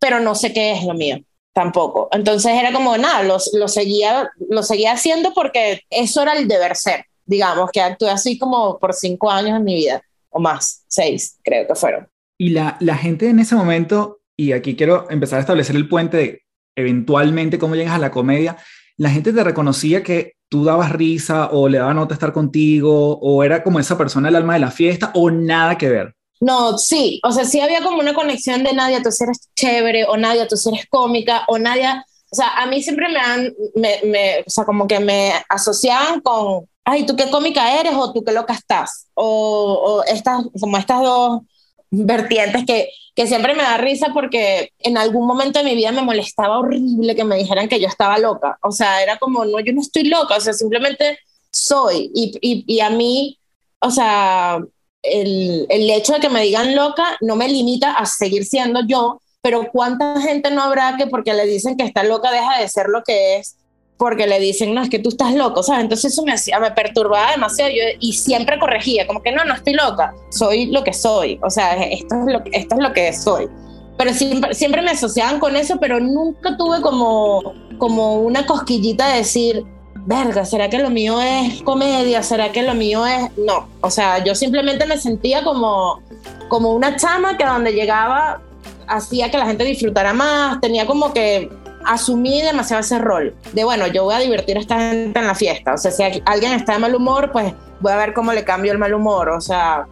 pero 0.00 0.20
no 0.20 0.34
sé 0.34 0.52
qué 0.52 0.72
es 0.72 0.84
lo 0.84 0.94
mío 0.94 1.18
tampoco. 1.52 2.08
Entonces 2.10 2.52
era 2.52 2.72
como, 2.72 2.98
nada, 2.98 3.22
lo, 3.22 3.38
lo, 3.52 3.68
seguía, 3.68 4.28
lo 4.50 4.64
seguía 4.64 4.92
haciendo 4.92 5.32
porque 5.32 5.82
eso 5.88 6.20
era 6.20 6.32
el 6.32 6.48
deber 6.48 6.74
ser 6.74 7.06
digamos, 7.26 7.70
que 7.70 7.80
actué 7.80 8.10
así 8.10 8.38
como 8.38 8.78
por 8.78 8.94
cinco 8.94 9.30
años 9.30 9.56
en 9.56 9.64
mi 9.64 9.74
vida, 9.74 10.02
o 10.30 10.40
más, 10.40 10.84
seis, 10.88 11.38
creo 11.42 11.66
que 11.66 11.74
fueron. 11.74 12.08
Y 12.38 12.50
la, 12.50 12.76
la 12.80 12.96
gente 12.96 13.28
en 13.28 13.38
ese 13.38 13.54
momento, 13.54 14.20
y 14.36 14.52
aquí 14.52 14.76
quiero 14.76 15.08
empezar 15.10 15.38
a 15.38 15.40
establecer 15.40 15.76
el 15.76 15.88
puente 15.88 16.16
de 16.16 16.42
eventualmente 16.76 17.58
cómo 17.58 17.76
llegas 17.76 17.94
a 17.94 17.98
la 17.98 18.10
comedia, 18.10 18.56
la 18.96 19.10
gente 19.10 19.32
te 19.32 19.44
reconocía 19.44 20.02
que 20.02 20.34
tú 20.48 20.64
dabas 20.64 20.92
risa 20.92 21.48
o 21.50 21.68
le 21.68 21.78
daba 21.78 21.94
nota 21.94 22.14
estar 22.14 22.32
contigo, 22.32 23.18
o 23.18 23.42
era 23.42 23.62
como 23.62 23.80
esa 23.80 23.98
persona 23.98 24.28
el 24.28 24.36
alma 24.36 24.54
de 24.54 24.60
la 24.60 24.70
fiesta, 24.70 25.10
o 25.14 25.30
nada 25.30 25.76
que 25.78 25.88
ver. 25.88 26.14
No, 26.40 26.78
sí, 26.78 27.20
o 27.24 27.32
sea, 27.32 27.44
sí 27.44 27.60
había 27.60 27.82
como 27.82 27.98
una 27.98 28.14
conexión 28.14 28.62
de 28.62 28.72
Nadia, 28.72 29.02
tú 29.02 29.08
eres 29.20 29.48
chévere, 29.56 30.04
o 30.04 30.16
Nadia, 30.16 30.46
tú 30.46 30.56
eres 30.70 30.86
cómica, 30.88 31.44
o 31.48 31.58
Nadia, 31.58 32.04
o 32.30 32.36
sea, 32.36 32.48
a 32.56 32.66
mí 32.66 32.82
siempre 32.82 33.08
me 33.08 33.18
han, 33.18 33.54
me, 33.74 34.00
me, 34.04 34.40
o 34.40 34.50
sea, 34.50 34.64
como 34.64 34.86
que 34.86 35.00
me 35.00 35.32
asociaban 35.48 36.20
con, 36.20 36.68
ay, 36.84 37.06
¿tú 37.06 37.16
qué 37.16 37.30
cómica 37.30 37.80
eres 37.80 37.94
o 37.94 38.12
tú 38.12 38.24
qué 38.24 38.32
loca 38.32 38.54
estás? 38.54 39.08
O, 39.14 39.24
o 39.24 40.04
estas, 40.04 40.44
como 40.60 40.76
estas 40.76 41.02
dos 41.02 41.42
vertientes 41.90 42.64
que, 42.66 42.90
que 43.14 43.26
siempre 43.26 43.54
me 43.54 43.62
da 43.62 43.76
risa 43.76 44.08
porque 44.12 44.72
en 44.80 44.98
algún 44.98 45.26
momento 45.26 45.58
de 45.58 45.64
mi 45.64 45.74
vida 45.74 45.92
me 45.92 46.02
molestaba 46.02 46.58
horrible 46.58 47.14
que 47.14 47.24
me 47.24 47.36
dijeran 47.36 47.68
que 47.68 47.80
yo 47.80 47.88
estaba 47.88 48.18
loca. 48.18 48.58
O 48.62 48.72
sea, 48.72 49.02
era 49.02 49.18
como, 49.18 49.44
no, 49.44 49.60
yo 49.60 49.72
no 49.72 49.80
estoy 49.80 50.04
loca, 50.04 50.36
o 50.36 50.40
sea, 50.40 50.52
simplemente 50.52 51.18
soy. 51.50 52.10
Y, 52.14 52.32
y, 52.40 52.64
y 52.66 52.80
a 52.80 52.90
mí, 52.90 53.38
o 53.80 53.90
sea, 53.90 54.58
el, 55.02 55.66
el 55.68 55.90
hecho 55.90 56.14
de 56.14 56.20
que 56.20 56.28
me 56.28 56.42
digan 56.42 56.74
loca 56.74 57.16
no 57.20 57.36
me 57.36 57.48
limita 57.48 57.92
a 57.92 58.06
seguir 58.06 58.44
siendo 58.44 58.80
yo, 58.86 59.20
pero 59.42 59.70
¿cuánta 59.70 60.20
gente 60.20 60.50
no 60.50 60.62
habrá 60.62 60.96
que 60.96 61.06
porque 61.06 61.34
le 61.34 61.46
dicen 61.46 61.76
que 61.76 61.84
está 61.84 62.02
loca 62.02 62.30
deja 62.30 62.58
de 62.58 62.68
ser 62.68 62.88
lo 62.88 63.02
que 63.02 63.36
es? 63.36 63.56
Porque 63.96 64.26
le 64.26 64.40
dicen, 64.40 64.74
no, 64.74 64.82
es 64.82 64.90
que 64.90 64.98
tú 64.98 65.10
estás 65.10 65.34
loco, 65.34 65.62
¿sabes? 65.62 65.82
Entonces 65.82 66.12
eso 66.12 66.24
me 66.24 66.32
hacía, 66.32 66.58
me 66.58 66.70
perturbaba 66.72 67.30
demasiado 67.30 67.70
yo, 67.70 67.82
y 68.00 68.12
siempre 68.12 68.58
corregía, 68.58 69.06
como 69.06 69.22
que 69.22 69.32
no, 69.32 69.44
no 69.44 69.54
estoy 69.54 69.74
loca, 69.74 70.14
soy 70.30 70.66
lo 70.66 70.82
que 70.82 70.92
soy, 70.92 71.38
o 71.42 71.50
sea, 71.50 71.74
esto 71.74 72.14
es 72.20 72.32
lo, 72.32 72.42
esto 72.52 72.74
es 72.74 72.82
lo 72.82 72.92
que 72.92 73.12
soy. 73.12 73.48
Pero 73.96 74.12
siempre, 74.12 74.54
siempre 74.54 74.82
me 74.82 74.90
asociaban 74.90 75.38
con 75.38 75.54
eso, 75.54 75.78
pero 75.80 76.00
nunca 76.00 76.56
tuve 76.56 76.80
como, 76.80 77.54
como 77.78 78.14
una 78.14 78.44
cosquillita 78.44 79.08
de 79.08 79.18
decir, 79.18 79.64
verga, 80.06 80.44
¿será 80.44 80.68
que 80.68 80.78
lo 80.78 80.90
mío 80.90 81.20
es 81.20 81.62
comedia? 81.62 82.22
¿Será 82.22 82.50
que 82.50 82.62
lo 82.62 82.74
mío 82.74 83.06
es...? 83.06 83.30
No, 83.38 83.68
o 83.80 83.90
sea, 83.90 84.22
yo 84.24 84.34
simplemente 84.34 84.84
me 84.86 84.98
sentía 84.98 85.44
como, 85.44 86.02
como 86.48 86.72
una 86.72 86.96
chama 86.96 87.36
que 87.36 87.44
a 87.44 87.52
donde 87.52 87.72
llegaba 87.72 88.42
hacía 88.86 89.30
que 89.30 89.38
la 89.38 89.46
gente 89.46 89.64
disfrutara 89.64 90.12
más, 90.12 90.60
tenía 90.60 90.86
como 90.86 91.12
que 91.12 91.48
asumí 91.86 92.42
demasiado 92.42 92.80
ese 92.80 92.98
rol 92.98 93.34
de, 93.52 93.64
bueno, 93.64 93.86
yo 93.86 94.04
voy 94.04 94.14
a 94.14 94.18
divertir 94.18 94.56
a 94.56 94.60
esta 94.60 94.78
gente 94.78 95.18
en 95.18 95.26
la 95.26 95.34
fiesta. 95.34 95.74
O 95.74 95.78
sea, 95.78 95.90
si 95.90 96.02
alguien 96.24 96.52
está 96.52 96.74
de 96.74 96.78
mal 96.78 96.94
humor, 96.94 97.30
pues 97.32 97.52
voy 97.80 97.92
a 97.92 97.96
ver 97.96 98.14
cómo 98.14 98.32
le 98.32 98.44
cambio 98.44 98.72
el 98.72 98.78
mal 98.78 98.94
humor. 98.94 99.28
O 99.28 99.40
sea, 99.40 99.86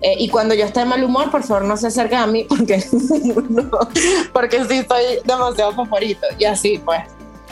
eh, 0.00 0.14
y 0.18 0.28
cuando 0.28 0.54
yo 0.54 0.64
esté 0.64 0.80
de 0.80 0.86
mal 0.86 1.02
humor, 1.02 1.30
por 1.30 1.42
favor 1.42 1.64
no 1.64 1.76
se 1.76 1.88
acerquen 1.88 2.18
a 2.18 2.26
mí 2.26 2.44
porque, 2.48 2.82
porque 4.32 4.64
sí 4.64 4.78
estoy 4.78 5.02
demasiado 5.24 5.72
favorito. 5.72 6.26
Y 6.38 6.44
así, 6.44 6.80
pues. 6.84 7.00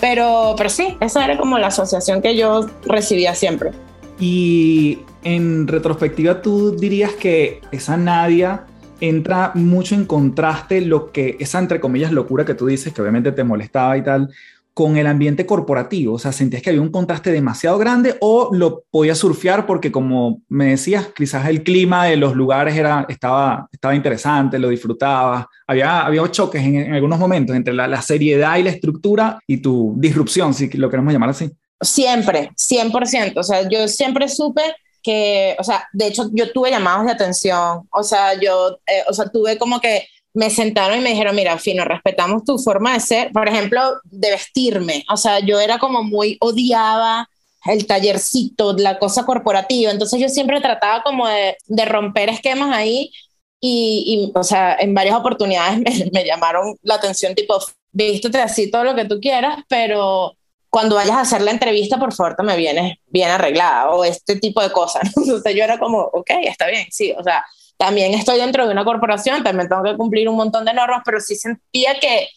Pero, 0.01 0.55
pero 0.57 0.69
sí, 0.69 0.97
esa 1.01 1.25
era 1.25 1.39
como 1.39 1.59
la 1.59 1.69
asociación 1.69 2.21
que 2.21 2.37
yo 2.37 2.67
recibía 2.85 3.35
siempre. 3.35 3.73
Y 4.21 5.01
en 5.25 5.67
retrospectiva, 5.67 6.43
tú 6.43 6.77
dirías 6.77 7.13
que 7.13 7.61
esa 7.73 7.97
Nadia 7.97 8.67
entra 9.01 9.53
mucho 9.55 9.95
en 9.95 10.05
contraste 10.05 10.81
lo 10.81 11.13
que, 11.13 11.37
esa 11.41 11.59
entre 11.59 11.81
comillas 11.81 12.13
locura 12.13 12.45
que 12.45 12.55
tú 12.55 12.67
dices, 12.67 12.93
que 12.93 13.03
obviamente 13.03 13.33
te 13.33 13.45
molestaba 13.45 13.97
y 13.97 14.03
tal, 14.03 14.31
con 14.77 14.99
el 14.99 15.07
ambiente 15.07 15.47
corporativo? 15.47 16.15
O 16.15 16.19
sea, 16.19 16.33
¿sentías 16.33 16.63
que 16.63 16.69
había 16.69 16.83
un 16.83 16.91
contraste 16.91 17.33
demasiado 17.33 17.79
grande 17.79 18.17
o 18.21 18.51
lo 18.53 18.85
podías 18.91 19.17
surfear 19.17 19.67
porque 19.67 19.91
como 19.91 20.43
me 20.49 20.67
decías, 20.67 21.09
quizás 21.17 21.49
el 21.49 21.63
clima 21.63 22.05
de 22.05 22.17
los 22.17 22.35
lugares 22.35 22.77
era, 22.77 23.07
estaba, 23.09 23.69
estaba 23.73 23.95
interesante, 23.95 24.59
lo 24.59 24.69
disfrutabas? 24.69 25.47
Había, 25.67 26.03
había 26.03 26.31
choques 26.31 26.63
en, 26.63 26.93
algunos 26.93 27.19
momentos 27.19 27.57
entre 27.57 27.73
la, 27.73 27.89
la, 27.89 28.03
seriedad 28.03 28.59
y 28.59 28.65
la 28.65 28.71
estructura 28.71 29.39
y 29.47 29.59
tu 29.59 29.95
disrupción, 29.97 30.53
si 30.53 30.69
lo 30.69 30.91
queremos 30.91 31.13
llamar 31.13 31.31
así. 31.31 31.51
Siempre, 31.81 32.51
100%. 32.55 33.33
O 33.37 33.43
sea, 33.43 33.69
yo 33.69 33.89
siempre 33.89 34.29
supe 34.29 34.63
que, 35.07 35.55
o 35.61 35.63
sea, 35.63 35.87
de 35.93 36.09
hecho 36.09 36.29
yo 36.33 36.51
tuve 36.51 36.73
llamados 36.73 37.07
de 37.07 37.13
atención, 37.13 37.89
o 37.93 38.03
sea, 38.03 38.35
yo, 38.41 38.81
eh, 38.89 39.05
o 39.09 39.15
sea, 39.15 39.27
tuve 39.27 39.57
como 39.57 39.81
que 39.81 40.09
me 40.35 40.51
sentaron 40.51 40.99
y 40.99 41.01
me 41.01 41.11
dijeron, 41.11 41.37
mira, 41.37 41.57
Fino, 41.61 41.85
respetamos 41.85 42.43
tu 42.43 42.59
forma 42.59 42.93
de 42.93 42.99
ser, 42.99 43.31
por 43.31 43.49
ejemplo, 43.49 43.81
de 44.03 44.33
vestirme, 44.33 45.05
o 45.09 45.17
sea, 45.17 45.39
yo 45.39 45.61
era 45.61 45.79
como 45.79 46.03
muy 46.03 46.37
odiaba 46.41 47.29
el 47.67 47.87
tallercito, 47.87 48.73
la 48.73 48.99
cosa 48.99 49.25
corporativa, 49.25 49.93
entonces 49.93 50.21
yo 50.21 50.29
siempre 50.29 50.61
trataba 50.61 51.05
como 51.05 51.29
de, 51.29 51.57
de 51.67 51.85
romper 51.85 52.29
esquemas 52.29 52.75
ahí 52.75 53.13
y, 53.61 54.33
y, 54.35 54.37
o 54.37 54.43
sea, 54.43 54.77
en 54.81 54.93
varias 54.93 55.15
oportunidades 55.15 55.79
me, 55.85 56.11
me 56.13 56.25
llamaron 56.27 56.77
la 56.83 56.97
atención, 56.97 57.37
tipo, 57.37 57.61
vístete 57.93 58.41
así 58.41 58.73
todo 58.73 58.83
lo 58.83 58.97
que 58.97 59.05
tú 59.05 59.21
quieras, 59.21 59.59
pero 59.69 60.35
cuando 60.71 60.97
vayas 60.97 61.17
a 61.17 61.21
hacer 61.21 61.43
la 61.43 61.51
entrevista, 61.51 61.99
por 61.99 62.13
favor, 62.13 62.37
te 62.37 62.43
me 62.43 62.57
vienes 62.57 62.99
bien 63.07 63.31
arreglada 63.31 63.91
o 63.91 64.05
este 64.05 64.37
tipo 64.37 64.63
de 64.63 64.71
cosas. 64.73 65.11
Entonces 65.17 65.55
yo 65.55 65.65
era 65.65 65.79
como, 65.79 66.01
ok, 66.01 66.31
está 66.43 66.67
bien, 66.67 66.87
sí, 66.91 67.15
o 67.17 67.23
sea, 67.23 67.45
también 67.77 68.15
estoy 68.15 68.39
dentro 68.39 68.67
de 68.67 68.73
una 68.73 68.85
corporación, 68.85 69.43
también 69.43 69.69
tengo 69.69 69.83
que 69.83 69.97
cumplir 69.97 70.29
un 70.29 70.37
montón 70.37 70.65
de 70.65 70.75
normas, 70.75 71.03
pero 71.05 71.21
sí 71.21 71.37
sentía 71.37 71.99
que, 72.01 72.29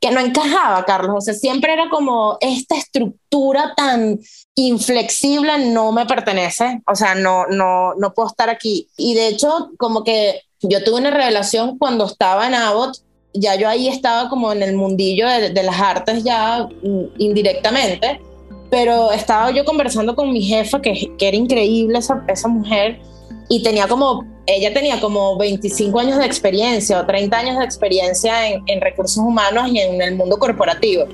que 0.00 0.10
no 0.10 0.20
encajaba, 0.20 0.84
Carlos. 0.84 1.16
O 1.18 1.20
sea, 1.20 1.34
siempre 1.34 1.72
era 1.72 1.88
como 1.88 2.36
esta 2.40 2.76
estructura 2.76 3.74
tan 3.76 4.18
inflexible 4.54 5.66
no 5.66 5.92
me 5.92 6.04
pertenece, 6.04 6.82
o 6.86 6.96
sea, 6.96 7.14
no, 7.14 7.46
no, 7.46 7.94
no 7.94 8.12
puedo 8.12 8.28
estar 8.28 8.50
aquí. 8.50 8.88
Y 8.96 9.14
de 9.14 9.28
hecho, 9.28 9.70
como 9.78 10.02
que 10.02 10.42
yo 10.60 10.82
tuve 10.82 10.96
una 10.98 11.10
revelación 11.10 11.78
cuando 11.78 12.06
estaba 12.06 12.46
en 12.46 12.54
Abbott 12.54 12.98
ya 13.40 13.54
yo 13.56 13.68
ahí 13.68 13.88
estaba 13.88 14.28
como 14.28 14.52
en 14.52 14.62
el 14.62 14.74
mundillo 14.76 15.26
de, 15.28 15.62
las 15.62 15.80
artes 15.80 16.24
ya 16.24 16.68
mm, 16.82 17.04
indirectamente, 17.18 18.20
pero 18.70 19.12
estaba 19.12 19.50
yo 19.50 19.64
conversando 19.64 20.14
con 20.14 20.32
mi 20.32 20.42
jefa, 20.42 20.80
que, 20.80 21.10
que 21.18 21.28
era 21.28 21.36
increíble 21.36 21.98
esa, 21.98 22.24
esa 22.28 22.48
mujer, 22.48 23.00
y 23.48 23.62
tenía 23.62 23.88
como, 23.88 24.24
ella 24.46 24.72
tenía 24.72 25.00
como 25.00 25.36
25 25.38 25.98
años 25.98 26.18
de 26.18 26.26
experiencia 26.26 27.00
o 27.00 27.06
30 27.06 27.36
años 27.36 27.58
de 27.58 27.64
experiencia 27.64 28.48
en, 28.48 28.80
recursos 28.80 29.18
humanos 29.18 29.68
y 29.72 29.78
en 29.78 30.00
el 30.00 30.16
mundo 30.16 30.38
corporativo. 30.38 31.06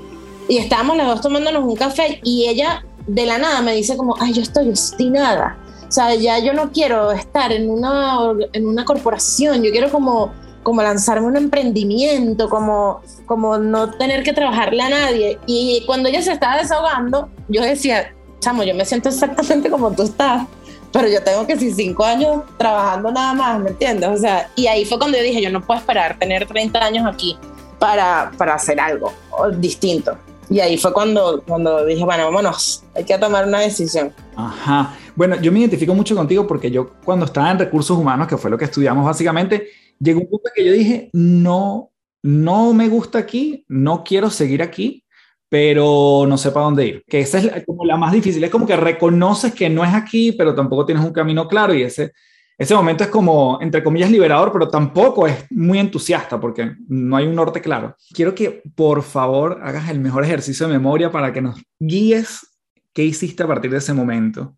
Y 0.47 0.57
estábamos 0.57 0.97
las 0.97 1.07
dos 1.07 1.21
tomándonos 1.21 1.63
un 1.63 1.75
café 1.75 2.19
y 2.23 2.47
ella 2.47 2.85
de 3.07 3.25
la 3.25 3.37
nada 3.37 3.61
me 3.61 3.73
dice 3.73 3.95
como, 3.97 4.15
ay, 4.19 4.33
yo 4.33 4.41
estoy 4.41 4.69
obstinada. 4.69 5.57
O 5.87 5.91
sea, 5.91 6.13
ya 6.15 6.39
yo 6.39 6.53
no 6.53 6.71
quiero 6.71 7.11
estar 7.11 7.51
en 7.51 7.69
una, 7.69 8.33
en 8.53 8.67
una 8.67 8.83
corporación, 8.83 9.63
yo 9.63 9.71
quiero 9.71 9.91
como 9.91 10.33
como 10.65 10.81
lanzarme 10.81 11.27
un 11.27 11.37
emprendimiento, 11.37 12.49
como, 12.49 13.01
como 13.27 13.59
no 13.59 13.91
tener 13.91 14.23
que 14.23 14.33
trabajarle 14.33 14.81
a 14.81 14.89
nadie. 14.89 15.37
Y 15.45 15.83
cuando 15.85 16.09
ella 16.09 16.23
se 16.23 16.31
estaba 16.31 16.57
desahogando, 16.57 17.29
yo 17.47 17.61
decía, 17.61 18.15
chamo, 18.39 18.63
yo 18.63 18.73
me 18.73 18.83
siento 18.83 19.09
exactamente 19.09 19.69
como 19.69 19.91
tú 19.91 20.01
estás, 20.01 20.47
pero 20.91 21.07
yo 21.07 21.21
tengo 21.21 21.45
que 21.45 21.55
si 21.55 21.71
cinco 21.71 22.03
años 22.03 22.41
trabajando 22.57 23.11
nada 23.11 23.35
más, 23.35 23.59
¿me 23.59 23.69
entiendes? 23.69 24.09
O 24.09 24.17
sea, 24.17 24.49
y 24.55 24.65
ahí 24.65 24.85
fue 24.85 24.97
cuando 24.97 25.19
yo 25.19 25.23
dije, 25.23 25.39
yo 25.39 25.51
no 25.51 25.61
puedo 25.61 25.79
esperar 25.79 26.17
tener 26.17 26.47
30 26.47 26.83
años 26.83 27.05
aquí 27.05 27.37
para, 27.77 28.31
para 28.35 28.55
hacer 28.55 28.79
algo 28.79 29.13
distinto. 29.59 30.17
Y 30.49 30.61
ahí 30.61 30.79
fue 30.79 30.91
cuando, 30.93 31.43
cuando 31.47 31.85
dije, 31.85 32.03
bueno, 32.03 32.25
vámonos, 32.25 32.83
hay 32.95 33.03
que 33.03 33.15
tomar 33.19 33.47
una 33.47 33.59
decisión. 33.59 34.11
Ajá. 34.35 34.95
Bueno, 35.15 35.35
yo 35.39 35.51
me 35.51 35.59
identifico 35.59 35.93
mucho 35.93 36.15
contigo 36.15 36.47
porque 36.47 36.71
yo 36.71 36.89
cuando 37.03 37.25
estaba 37.25 37.51
en 37.51 37.59
recursos 37.59 37.95
humanos, 37.95 38.27
que 38.27 38.37
fue 38.37 38.49
lo 38.49 38.57
que 38.57 38.65
estudiamos 38.65 39.05
básicamente, 39.05 39.67
llegó 39.99 40.21
un 40.21 40.29
punto 40.29 40.49
que 40.53 40.65
yo 40.65 40.71
dije, 40.71 41.09
no, 41.13 41.91
no 42.23 42.73
me 42.73 42.89
gusta 42.89 43.19
aquí, 43.19 43.65
no 43.67 44.03
quiero 44.03 44.29
seguir 44.29 44.61
aquí, 44.61 45.05
pero 45.49 46.25
no 46.27 46.37
sé 46.37 46.51
para 46.51 46.65
dónde 46.65 46.87
ir. 46.87 47.03
Que 47.07 47.19
esa 47.19 47.39
es 47.39 47.65
como 47.65 47.85
la 47.85 47.97
más 47.97 48.11
difícil. 48.11 48.43
Es 48.43 48.49
como 48.49 48.65
que 48.65 48.75
reconoces 48.75 49.53
que 49.53 49.69
no 49.69 49.83
es 49.83 49.93
aquí, 49.93 50.31
pero 50.31 50.55
tampoco 50.55 50.85
tienes 50.85 51.05
un 51.05 51.13
camino 51.13 51.47
claro 51.47 51.73
y 51.73 51.83
ese, 51.83 52.13
ese 52.57 52.73
momento 52.73 53.03
es 53.03 53.09
como, 53.09 53.59
entre 53.61 53.83
comillas, 53.83 54.09
liberador, 54.09 54.51
pero 54.51 54.69
tampoco 54.69 55.27
es 55.27 55.45
muy 55.51 55.77
entusiasta 55.77 56.39
porque 56.39 56.73
no 56.87 57.17
hay 57.17 57.27
un 57.27 57.35
norte 57.35 57.61
claro. 57.61 57.95
Quiero 58.13 58.33
que 58.33 58.63
por 58.75 59.03
favor 59.03 59.59
hagas 59.61 59.89
el 59.89 59.99
mejor 59.99 60.23
ejercicio 60.23 60.67
de 60.67 60.73
memoria 60.73 61.11
para 61.11 61.33
que 61.33 61.41
nos 61.41 61.61
guíes 61.79 62.47
qué 62.93 63.03
hiciste 63.03 63.43
a 63.43 63.47
partir 63.47 63.71
de 63.71 63.77
ese 63.77 63.93
momento. 63.93 64.55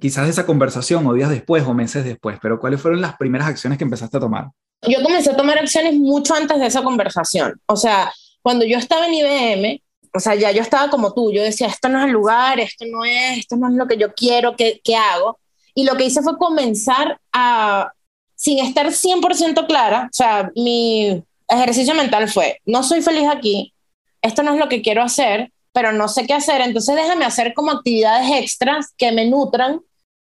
Quizás 0.00 0.28
esa 0.28 0.46
conversación 0.46 1.06
o 1.06 1.12
días 1.14 1.30
después 1.30 1.64
o 1.64 1.74
meses 1.74 2.04
después, 2.04 2.38
pero 2.40 2.58
¿cuáles 2.58 2.80
fueron 2.80 3.00
las 3.00 3.16
primeras 3.16 3.48
acciones 3.48 3.78
que 3.78 3.84
empezaste 3.84 4.16
a 4.16 4.20
tomar? 4.20 4.48
Yo 4.82 5.02
comencé 5.02 5.30
a 5.30 5.36
tomar 5.36 5.58
acciones 5.58 5.94
mucho 5.94 6.34
antes 6.34 6.58
de 6.58 6.66
esa 6.66 6.82
conversación. 6.82 7.60
O 7.66 7.76
sea, 7.76 8.12
cuando 8.42 8.64
yo 8.64 8.78
estaba 8.78 9.06
en 9.06 9.14
IBM, 9.14 9.82
o 10.14 10.20
sea, 10.20 10.34
ya 10.34 10.50
yo 10.50 10.62
estaba 10.62 10.88
como 10.90 11.12
tú, 11.12 11.32
yo 11.32 11.42
decía, 11.42 11.66
esto 11.66 11.88
no 11.88 11.98
es 11.98 12.06
el 12.06 12.12
lugar, 12.12 12.58
esto 12.60 12.84
no 12.90 13.04
es, 13.04 13.38
esto 13.38 13.56
no 13.56 13.68
es 13.68 13.74
lo 13.74 13.86
que 13.86 13.96
yo 13.96 14.14
quiero, 14.14 14.56
¿qué, 14.56 14.80
qué 14.82 14.96
hago? 14.96 15.38
Y 15.74 15.84
lo 15.84 15.96
que 15.96 16.04
hice 16.04 16.22
fue 16.22 16.38
comenzar 16.38 17.20
a, 17.32 17.92
sin 18.34 18.58
estar 18.58 18.86
100% 18.86 19.66
clara, 19.66 20.08
o 20.10 20.14
sea, 20.14 20.50
mi 20.54 21.22
ejercicio 21.48 21.94
mental 21.94 22.28
fue, 22.28 22.60
no 22.64 22.82
soy 22.82 23.02
feliz 23.02 23.28
aquí, 23.30 23.74
esto 24.22 24.42
no 24.42 24.54
es 24.54 24.58
lo 24.58 24.68
que 24.68 24.82
quiero 24.82 25.02
hacer, 25.02 25.52
pero 25.72 25.92
no 25.92 26.08
sé 26.08 26.26
qué 26.26 26.34
hacer, 26.34 26.62
entonces 26.62 26.94
déjame 26.94 27.24
hacer 27.24 27.52
como 27.52 27.70
actividades 27.70 28.30
extras 28.42 28.94
que 28.96 29.12
me 29.12 29.26
nutran 29.26 29.80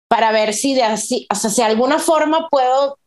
para 0.10 0.32
ver 0.32 0.54
si 0.54 0.74
de 0.74 0.84
así, 0.84 1.28
o 1.32 1.36
sea, 1.36 1.50
si 1.50 1.62
de 1.62 1.68
alguna 1.68 2.00
forma 2.00 2.50
puedo 2.50 2.98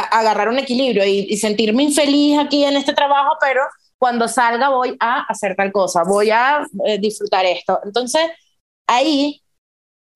agarrar 0.00 0.48
un 0.48 0.58
equilibrio 0.58 1.04
y, 1.04 1.36
sentirme 1.36 1.84
infeliz 1.84 2.38
aquí 2.38 2.64
en 2.64 2.76
este 2.76 2.92
trabajo, 2.92 3.36
pero 3.40 3.62
cuando 3.98 4.28
salga 4.28 4.70
voy 4.70 4.96
a 5.00 5.24
hacer 5.24 5.54
tal 5.56 5.72
cosa, 5.72 6.02
voy 6.04 6.30
a 6.30 6.66
eh, 6.86 6.98
disfrutar 6.98 7.44
esto. 7.44 7.80
Entonces, 7.84 8.22
ahí 8.86 9.42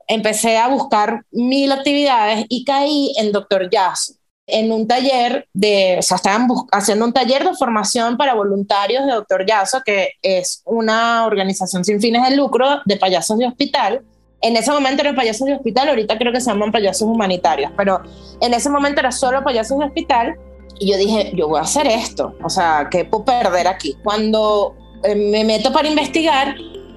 empecé 0.06 0.58
a 0.58 0.68
buscar 0.68 1.24
mil 1.30 1.72
actividades 1.72 2.46
y 2.48 2.64
caí 2.64 3.12
en 3.16 3.32
Doctor 3.32 3.70
Jazz, 3.70 4.18
en 4.46 4.72
un 4.72 4.86
taller 4.86 5.48
de, 5.52 5.96
o 5.98 6.02
sea, 6.02 6.16
estaban 6.16 6.48
haciendo 6.72 7.04
un 7.06 7.12
taller 7.12 7.44
de 7.44 7.54
formación 7.54 8.16
para 8.16 8.34
voluntarios 8.34 9.06
de 9.06 9.12
Doctor 9.12 9.46
Yazo, 9.46 9.82
que 9.84 10.12
es 10.22 10.62
una 10.66 11.26
organización 11.26 11.84
sin 11.84 12.00
fines 12.00 12.28
de 12.28 12.36
lucro 12.36 12.80
de 12.84 12.96
payasos 12.96 13.38
de 13.38 13.46
hospital, 13.46 14.04
en 14.44 14.56
ese 14.56 14.70
momento 14.70 15.00
eran 15.00 15.16
payasos 15.16 15.46
de 15.46 15.54
hospital, 15.54 15.88
ahorita 15.88 16.18
creo 16.18 16.30
que 16.30 16.40
se 16.40 16.50
llaman 16.50 16.70
payasos 16.70 17.08
humanitarios, 17.08 17.72
pero 17.78 18.02
en 18.42 18.52
ese 18.52 18.68
momento 18.68 19.00
era 19.00 19.10
solo 19.10 19.42
payasos 19.42 19.78
de 19.78 19.86
hospital 19.86 20.36
y 20.78 20.90
yo 20.92 20.98
dije, 20.98 21.32
yo 21.34 21.48
voy 21.48 21.60
a 21.60 21.62
hacer 21.62 21.86
esto, 21.86 22.34
o 22.42 22.50
sea, 22.50 22.88
¿qué 22.90 23.06
puedo 23.06 23.24
perder 23.24 23.66
aquí? 23.66 23.96
Cuando 24.04 24.74
eh, 25.02 25.14
me 25.14 25.44
meto 25.44 25.72
para 25.72 25.88
investigar, 25.88 26.56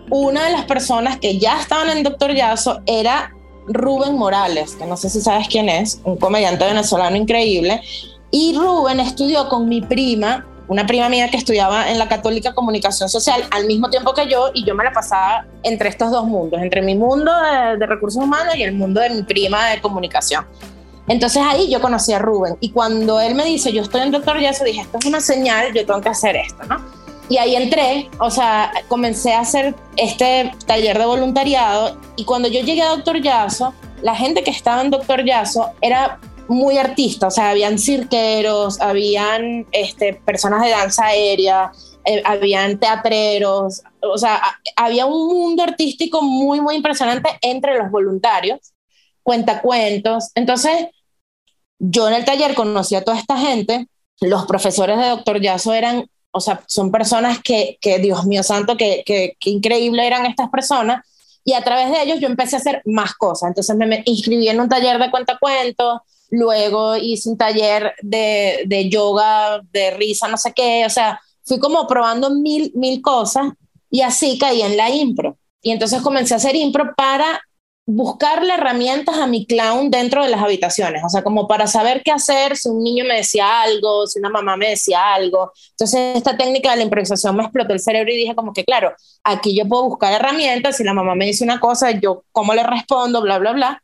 una 0.10 0.46
de 0.46 0.51
las 0.51 0.66
personas 0.66 1.20
que 1.20 1.38
ya 1.38 1.60
estaban 1.62 1.89
en 1.89 2.04
Doctor 2.04 2.34
Yazo 2.34 2.82
era 2.86 3.34
Rubén 3.68 4.18
Morales, 4.18 4.75
que 4.75 4.86
no 4.86 4.98
sé 4.98 5.10
si 5.10 5.22
sabes 5.22 5.48
quién 5.48 5.70
es, 5.70 6.01
un 6.04 6.18
comediante 6.18 6.66
venezolano 6.66 7.16
increíble, 7.16 7.82
y 8.30 8.58
Rubén 8.58 9.00
estudió 9.00 9.48
con 9.48 9.70
mi 9.70 9.80
prima 9.80 10.46
una 10.67 10.86
prima 10.86 11.09
mía 11.09 11.29
que 11.29 11.38
estudiaba 11.38 11.89
en 11.89 11.97
la 11.97 12.07
Católica 12.07 12.53
Comunicación 12.53 13.09
Social 13.09 13.43
al 13.51 13.65
mismo 13.65 13.89
tiempo 13.89 14.13
que 14.13 14.27
yo 14.27 14.51
y 14.53 14.65
yo 14.65 14.75
me 14.75 14.83
la 14.83 14.91
pasaba 14.91 15.45
entre 15.63 15.89
estos 15.89 16.12
dos 16.12 16.25
mundos, 16.25 16.62
entre 16.62 16.81
mi 16.81 16.95
mundo 16.95 17.31
de, 17.77 17.86
recursos 17.86 18.21
humanos 18.21 18.55
y 18.55 18.63
el 18.63 18.74
mundo 18.74 19.00
de 19.00 19.09
mi 19.12 19.24
prima 19.24 19.69
de 19.69 19.81
comunicación. 19.81 20.45
Entonces 21.07 21.41
ahí 21.45 21.69
yo 21.71 21.79
conocí 21.79 22.12
a 22.12 22.19
Rubén 22.19 22.57
y 22.59 22.71
cuando 22.71 23.21
él 23.21 23.33
me 23.33 23.45
dice, 23.45 23.71
yo 23.71 23.81
estoy 23.81 24.01
en 24.01 24.12
Doctor 24.12 24.39
Yaso, 24.39 24.65
dije, 24.65 24.81
esto 24.81 24.97
es 25.00 25.05
una 25.05 25.21
señal, 25.21 25.74
yo 25.74 25.86
tengo 25.86 26.01
que 26.01 26.09
hacer 26.09 26.36
esto, 26.36 26.63
¿no? 26.65 26.81
Y 27.29 27.38
ahí 27.38 27.55
entré, 27.55 28.09
o 28.19 28.29
sea, 28.29 28.71
comencé 28.88 29.33
a 29.33 29.41
hacer 29.41 29.75
este 29.95 30.51
taller 30.65 30.97
de 30.97 31.05
voluntariado 31.05 31.97
y 32.15 32.25
cuando 32.25 32.50
yo 32.50 32.62
llegué 32.62 32.81
a 32.81 32.89
Doctor 32.89 33.21
Yaso, 33.21 33.74
la 34.01 34.15
gente 34.15 34.43
que 34.43 34.51
estaba 34.51 34.81
en 34.81 34.91
Doctor 34.91 35.25
Yaso 35.25 35.71
era 35.81 36.19
muy 36.48 36.77
artista, 36.77 37.27
o 37.27 37.32
sea, 37.32 37.50
habían 37.50 37.77
cirqueros, 37.77 38.80
habían 38.80 39.68
este, 39.72 40.13
personas 40.13 40.63
de 40.63 40.70
danza 40.70 41.06
aérea, 41.06 41.72
eh, 42.06 42.22
habían 42.25 42.80
teatreros, 42.80 43.82
o 44.01 44.18
sea, 44.18 44.42
había 44.75 45.06
un 45.06 45.27
mundo 45.27 45.63
artístico 45.63 46.22
muy, 46.22 46.62
muy 46.62 46.75
impresionante 46.75 47.30
entre 47.42 47.77
los 47.77 47.92
voluntarios, 47.92 48.74
cuentacuentos. 49.24 50.32
Entonces, 50.36 50.88
yo 51.80 52.08
en 52.08 52.13
el 52.16 52.25
taller 52.25 52.54
conocí 52.56 52.96
a 52.96 53.04
toda 53.04 53.20
esta 53.20 53.38
gente, 53.38 53.88
los 54.22 54.46
profesores 54.46 54.98
de 54.98 55.10
Doctor 55.10 55.42
Yaso 55.42 55.74
eran, 55.74 56.10
o 56.32 56.39
sea, 56.39 56.63
son 56.68 56.92
personas 56.92 57.39
que, 57.42 57.77
que 57.82 58.00
Dios 58.00 58.25
mío 58.25 58.44
santo, 58.44 58.77
que, 58.77 59.04
que, 59.06 59.36
que 59.39 59.50
increíble 59.50 60.08
eran 60.08 60.25
estas 60.25 60.50
personas, 60.50 61.06
y 61.44 61.54
a 61.54 61.63
través 61.63 61.92
de 61.92 62.01
ellos 62.04 62.20
yo 62.20 62.27
empecé 62.27 62.58
a 62.58 62.60
hacer 62.60 62.82
más 62.86 63.13
cosas. 63.13 63.48
Entonces 63.48 63.75
me 63.77 64.01
inscribí 64.06 64.50
en 64.50 64.60
un 64.60 64.68
taller 64.68 65.00
de 65.00 65.10
cuentacuentos, 65.10 66.01
luego 66.29 66.98
hice 66.98 67.29
un 67.29 67.38
taller 67.38 67.93
de, 68.01 68.63
de 68.65 68.89
yoga, 68.89 69.62
de 69.72 69.91
risa, 69.91 70.27
no 70.27 70.38
sé 70.38 70.53
qué, 70.53 70.86
o 70.86 70.89
sea, 70.89 71.19
fui 71.43 71.60
como 71.60 71.88
probando 71.88 72.29
mil, 72.29 72.72
mil 72.75 73.01
cosas 73.01 73.53
y 73.89 74.01
así 74.01 74.38
caí 74.38 74.62
en 74.62 74.77
la 74.77 74.89
impro. 74.89 75.38
Y 75.62 75.72
entonces 75.72 76.01
comencé 76.01 76.34
a 76.34 76.38
hacer 76.38 76.55
impro 76.55 76.93
para 76.96 77.41
buscarle 77.89 78.53
herramientas 78.53 79.17
a 79.17 79.27
mi 79.27 79.46
clown 79.46 79.89
dentro 79.89 80.22
de 80.22 80.29
las 80.29 80.41
habitaciones, 80.41 81.01
o 81.05 81.10
sea, 81.10 81.24
como 81.24 81.48
para 81.48 81.67
saber 81.67 82.01
qué 82.03 82.12
hacer 82.12 82.57
si 82.57 82.67
un 82.67 82.84
niño 82.84 83.05
me 83.05 83.15
decía 83.15 83.62
algo, 83.62 84.05
si 84.05 84.19
una 84.19 84.29
mamá 84.29 84.57
me 84.57 84.72
decía 84.72 85.13
algo. 85.13 85.53
Entonces, 85.72 86.17
esta 86.17 86.36
técnica 86.36 86.72
de 86.72 86.77
la 86.77 86.84
improvisación 86.84 87.38
me 87.38 87.43
explotó 87.43 87.72
el 87.72 87.79
cerebro 87.79 88.12
y 88.12 88.17
dije 88.17 88.36
como 88.36 88.51
que, 88.51 88.65
claro, 88.65 88.91
aquí 89.24 89.55
yo 89.57 89.65
puedo 89.65 89.86
buscar 89.86 90.12
herramientas, 90.12 90.75
si 90.75 90.84
la 90.84 90.93
mamá 90.93 91.15
me 91.15 91.27
dice 91.27 91.46
una 91.46 91.62
cosa, 91.62 91.91
yo 91.91 92.25
cómo 92.34 92.53
le 92.53 92.63
respondo, 92.63 93.22
bla, 93.22 93.39
bla, 93.39 93.53
bla. 93.53 93.84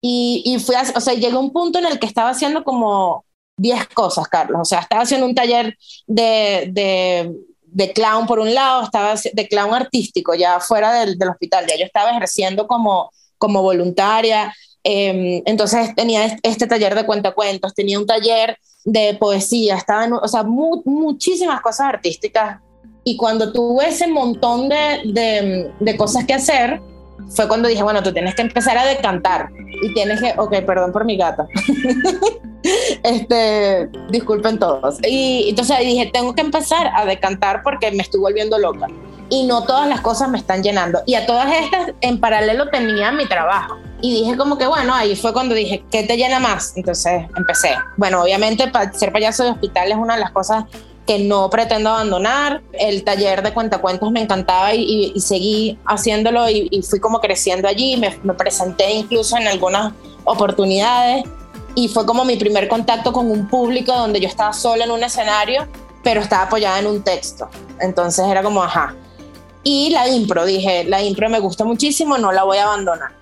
Y, 0.00 0.42
y 0.44 0.58
fui, 0.60 0.74
a, 0.74 0.82
o 0.94 1.00
sea, 1.00 1.14
llegué 1.14 1.36
a 1.36 1.40
un 1.40 1.52
punto 1.52 1.78
en 1.78 1.86
el 1.86 1.98
que 1.98 2.06
estaba 2.06 2.30
haciendo 2.30 2.62
como 2.64 3.24
10 3.56 3.88
cosas, 3.88 4.28
Carlos. 4.28 4.60
O 4.62 4.64
sea, 4.64 4.80
estaba 4.80 5.02
haciendo 5.02 5.26
un 5.26 5.34
taller 5.34 5.76
de, 6.06 6.70
de, 6.72 7.34
de, 7.62 7.92
clown 7.92 8.26
por 8.26 8.38
un 8.38 8.54
lado, 8.54 8.84
estaba 8.84 9.14
de 9.32 9.48
clown 9.48 9.74
artístico 9.74 10.34
ya 10.34 10.60
fuera 10.60 10.92
del, 10.92 11.18
del 11.18 11.28
hospital, 11.30 11.66
ya 11.68 11.76
yo 11.76 11.84
estaba 11.84 12.10
ejerciendo 12.10 12.66
como, 12.66 13.10
como 13.36 13.62
voluntaria. 13.62 14.54
Eh, 14.84 15.42
entonces 15.44 15.94
tenía 15.94 16.38
este 16.42 16.66
taller 16.66 16.94
de 16.94 17.04
cuentacuentos, 17.04 17.74
tenía 17.74 17.98
un 17.98 18.06
taller 18.06 18.56
de 18.84 19.14
poesía, 19.14 19.76
estaba 19.76 20.04
en, 20.04 20.12
o 20.14 20.28
sea, 20.28 20.44
mu 20.44 20.82
muchísimas 20.84 21.60
cosas 21.60 21.88
artísticas. 21.88 22.60
Y 23.04 23.16
cuando 23.16 23.52
tuve 23.52 23.88
ese 23.88 24.06
montón 24.06 24.68
de, 24.68 25.00
de, 25.04 25.72
de 25.80 25.96
cosas 25.96 26.24
que 26.24 26.34
hacer, 26.34 26.80
fue 27.28 27.48
cuando 27.48 27.68
dije, 27.68 27.82
bueno, 27.82 28.02
tú 28.02 28.12
tienes 28.12 28.34
que 28.34 28.42
empezar 28.42 28.76
a 28.78 28.86
decantar 28.86 29.50
y 29.82 29.92
tienes 29.94 30.20
que, 30.20 30.34
ok, 30.36 30.60
perdón 30.66 30.92
por 30.92 31.04
mi 31.04 31.16
gata. 31.16 31.46
este, 33.02 33.88
disculpen 34.10 34.58
todos. 34.58 34.98
Y 35.02 35.46
entonces 35.48 35.78
dije, 35.80 36.10
tengo 36.12 36.34
que 36.34 36.40
empezar 36.40 36.90
a 36.94 37.04
decantar 37.04 37.62
porque 37.62 37.90
me 37.92 38.02
estoy 38.02 38.20
volviendo 38.20 38.58
loca. 38.58 38.86
Y 39.30 39.46
no 39.46 39.64
todas 39.64 39.88
las 39.88 40.00
cosas 40.00 40.30
me 40.30 40.38
están 40.38 40.62
llenando. 40.62 41.00
Y 41.06 41.14
a 41.14 41.26
todas 41.26 41.52
estas, 41.52 41.92
en 42.00 42.18
paralelo 42.18 42.68
tenía 42.70 43.12
mi 43.12 43.26
trabajo. 43.26 43.76
Y 44.00 44.12
dije 44.12 44.36
como 44.36 44.56
que, 44.56 44.66
bueno, 44.66 44.94
ahí 44.94 45.16
fue 45.16 45.32
cuando 45.32 45.54
dije, 45.54 45.84
¿qué 45.90 46.04
te 46.04 46.16
llena 46.16 46.38
más? 46.38 46.72
Entonces 46.76 47.24
empecé. 47.36 47.76
Bueno, 47.96 48.22
obviamente 48.22 48.70
ser 48.94 49.12
payaso 49.12 49.44
de 49.44 49.50
hospital 49.50 49.90
es 49.90 49.98
una 49.98 50.14
de 50.14 50.20
las 50.20 50.30
cosas 50.30 50.64
que 51.08 51.18
no 51.18 51.48
pretendo 51.48 51.88
abandonar. 51.88 52.60
El 52.72 53.02
taller 53.02 53.42
de 53.42 53.54
cuentacuentos 53.54 54.12
me 54.12 54.20
encantaba 54.20 54.74
y, 54.74 55.10
y, 55.14 55.20
seguí 55.20 55.78
haciéndolo 55.86 56.50
y, 56.50 56.68
y, 56.70 56.82
fui 56.82 57.00
como 57.00 57.18
creciendo 57.18 57.66
allí. 57.66 57.96
Me, 57.96 58.16
me, 58.22 58.34
presenté 58.34 58.92
incluso 58.92 59.38
en 59.38 59.48
algunas 59.48 59.94
oportunidades 60.24 61.24
y 61.74 61.88
fue 61.88 62.04
como 62.04 62.26
mi 62.26 62.36
primer 62.36 62.68
contacto 62.68 63.10
con 63.10 63.30
un 63.30 63.48
público 63.48 63.90
donde 63.90 64.20
yo 64.20 64.28
estaba 64.28 64.52
sola 64.52 64.84
en 64.84 64.90
un 64.90 65.02
escenario, 65.02 65.66
pero 66.04 66.20
estaba 66.20 66.42
apoyada 66.42 66.78
en 66.78 66.86
un 66.86 67.02
texto. 67.02 67.48
Entonces 67.80 68.26
era 68.26 68.42
como, 68.42 68.62
ajá. 68.62 68.94
Y 69.62 69.88
la 69.88 70.06
impro, 70.08 70.44
dije, 70.44 70.84
la 70.84 71.02
impro 71.02 71.30
me 71.30 71.40
gusta 71.40 71.64
muchísimo, 71.64 72.18
no 72.18 72.32
la 72.32 72.44
voy 72.44 72.58
a 72.58 72.64
abandonar. 72.64 73.12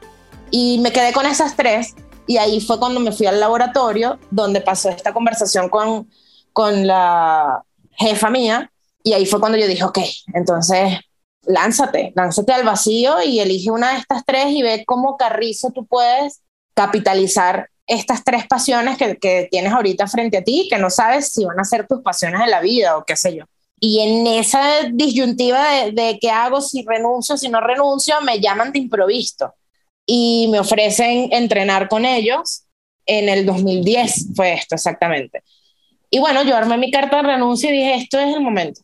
Y 0.51 0.81
me 0.81 0.91
quedé 0.91 1.13
con 1.13 1.25
esas 1.25 1.55
tres 1.55 1.95
y 2.27 2.39
ahí 2.39 2.61
fue 2.61 2.81
cuando 2.81 2.99
me 2.99 3.13
fui 3.13 3.27
al 3.27 3.39
laboratorio 3.39 4.19
donde 4.33 4.61
pasó 4.61 4.89
esta 4.89 5.13
conversación 5.13 5.69
con, 5.69 6.09
con 6.53 6.85
la 6.85 7.63
jefa 7.99 8.31
mía, 8.31 8.71
y 9.03 9.13
ahí 9.13 9.27
fue 9.27 9.41
cuando 9.41 9.59
yo 9.59 9.67
dije, 9.67 9.85
ok, 9.85 9.99
entonces 10.35 10.99
lánzate, 11.47 12.13
lánzate 12.17 12.53
al 12.53 12.65
vacío 12.65 13.23
y 13.23 13.41
elige 13.41 13.71
una 13.71 13.93
de 13.93 13.99
estas 13.99 14.25
tres 14.25 14.49
y 14.49 14.63
ve 14.63 14.85
cómo 14.85 15.17
carrizo 15.17 15.71
tú 15.71 15.87
puedes 15.87 16.43
capitalizar 16.75 17.71
estas 17.87 18.25
tres 18.25 18.47
pasiones 18.47 18.99
que, 18.99 19.17
que 19.17 19.49
tienes 19.51 19.73
ahorita 19.73 20.09
frente 20.09 20.39
a 20.39 20.45
ti, 20.45 20.67
que 20.69 20.79
no 20.79 20.91
sabes 20.91 21.29
si 21.33 21.45
van 21.45 21.59
a 21.61 21.65
ser 21.65 21.87
tus 21.87 22.03
pasiones 22.03 22.41
de 22.41 22.49
la 22.49 22.61
vida 22.61 22.97
o 22.97 23.05
qué 23.05 23.17
sé 23.17 23.37
yo. 23.37 23.45
Y 23.79 24.01
en 24.01 24.27
esa 24.27 24.85
disyuntiva 24.93 25.71
de, 25.71 25.93
de 25.93 26.19
qué 26.21 26.31
hago, 26.31 26.61
si 26.61 26.85
renuncio, 26.85 27.37
si 27.37 27.49
no 27.49 27.61
renuncio, 27.61 28.21
me 28.23 28.41
llaman 28.41 28.73
de 28.73 28.81
improviso 28.81 29.55
y 30.05 30.49
me 30.51 30.61
ofrecen 30.61 31.29
entrenar 31.33 31.89
con 31.89 32.05
ellos. 32.05 32.65
En 33.05 33.29
el 33.29 33.47
2010 33.47 34.29
fue 34.35 34.55
esto 34.55 34.75
exactamente. 34.75 35.45
Y 36.11 36.19
bueno, 36.19 36.43
yo 36.43 36.57
armé 36.57 36.77
mi 36.77 36.91
carta 36.91 37.17
de 37.19 37.23
renuncia 37.23 37.71
y 37.71 37.73
dije, 37.73 37.95
esto 37.95 38.19
es 38.19 38.35
el 38.35 38.41
momento. 38.41 38.81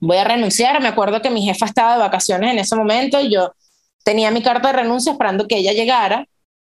Voy 0.00 0.16
a 0.16 0.24
renunciar. 0.24 0.80
Me 0.80 0.88
acuerdo 0.88 1.20
que 1.22 1.30
mi 1.30 1.42
jefa 1.42 1.66
estaba 1.66 1.94
de 1.94 2.00
vacaciones 2.00 2.52
en 2.52 2.58
ese 2.58 2.76
momento 2.76 3.20
y 3.20 3.32
yo 3.32 3.52
tenía 4.04 4.30
mi 4.30 4.42
carta 4.42 4.68
de 4.68 4.78
renuncia 4.78 5.12
esperando 5.12 5.46
que 5.46 5.58
ella 5.58 5.72
llegara. 5.72 6.26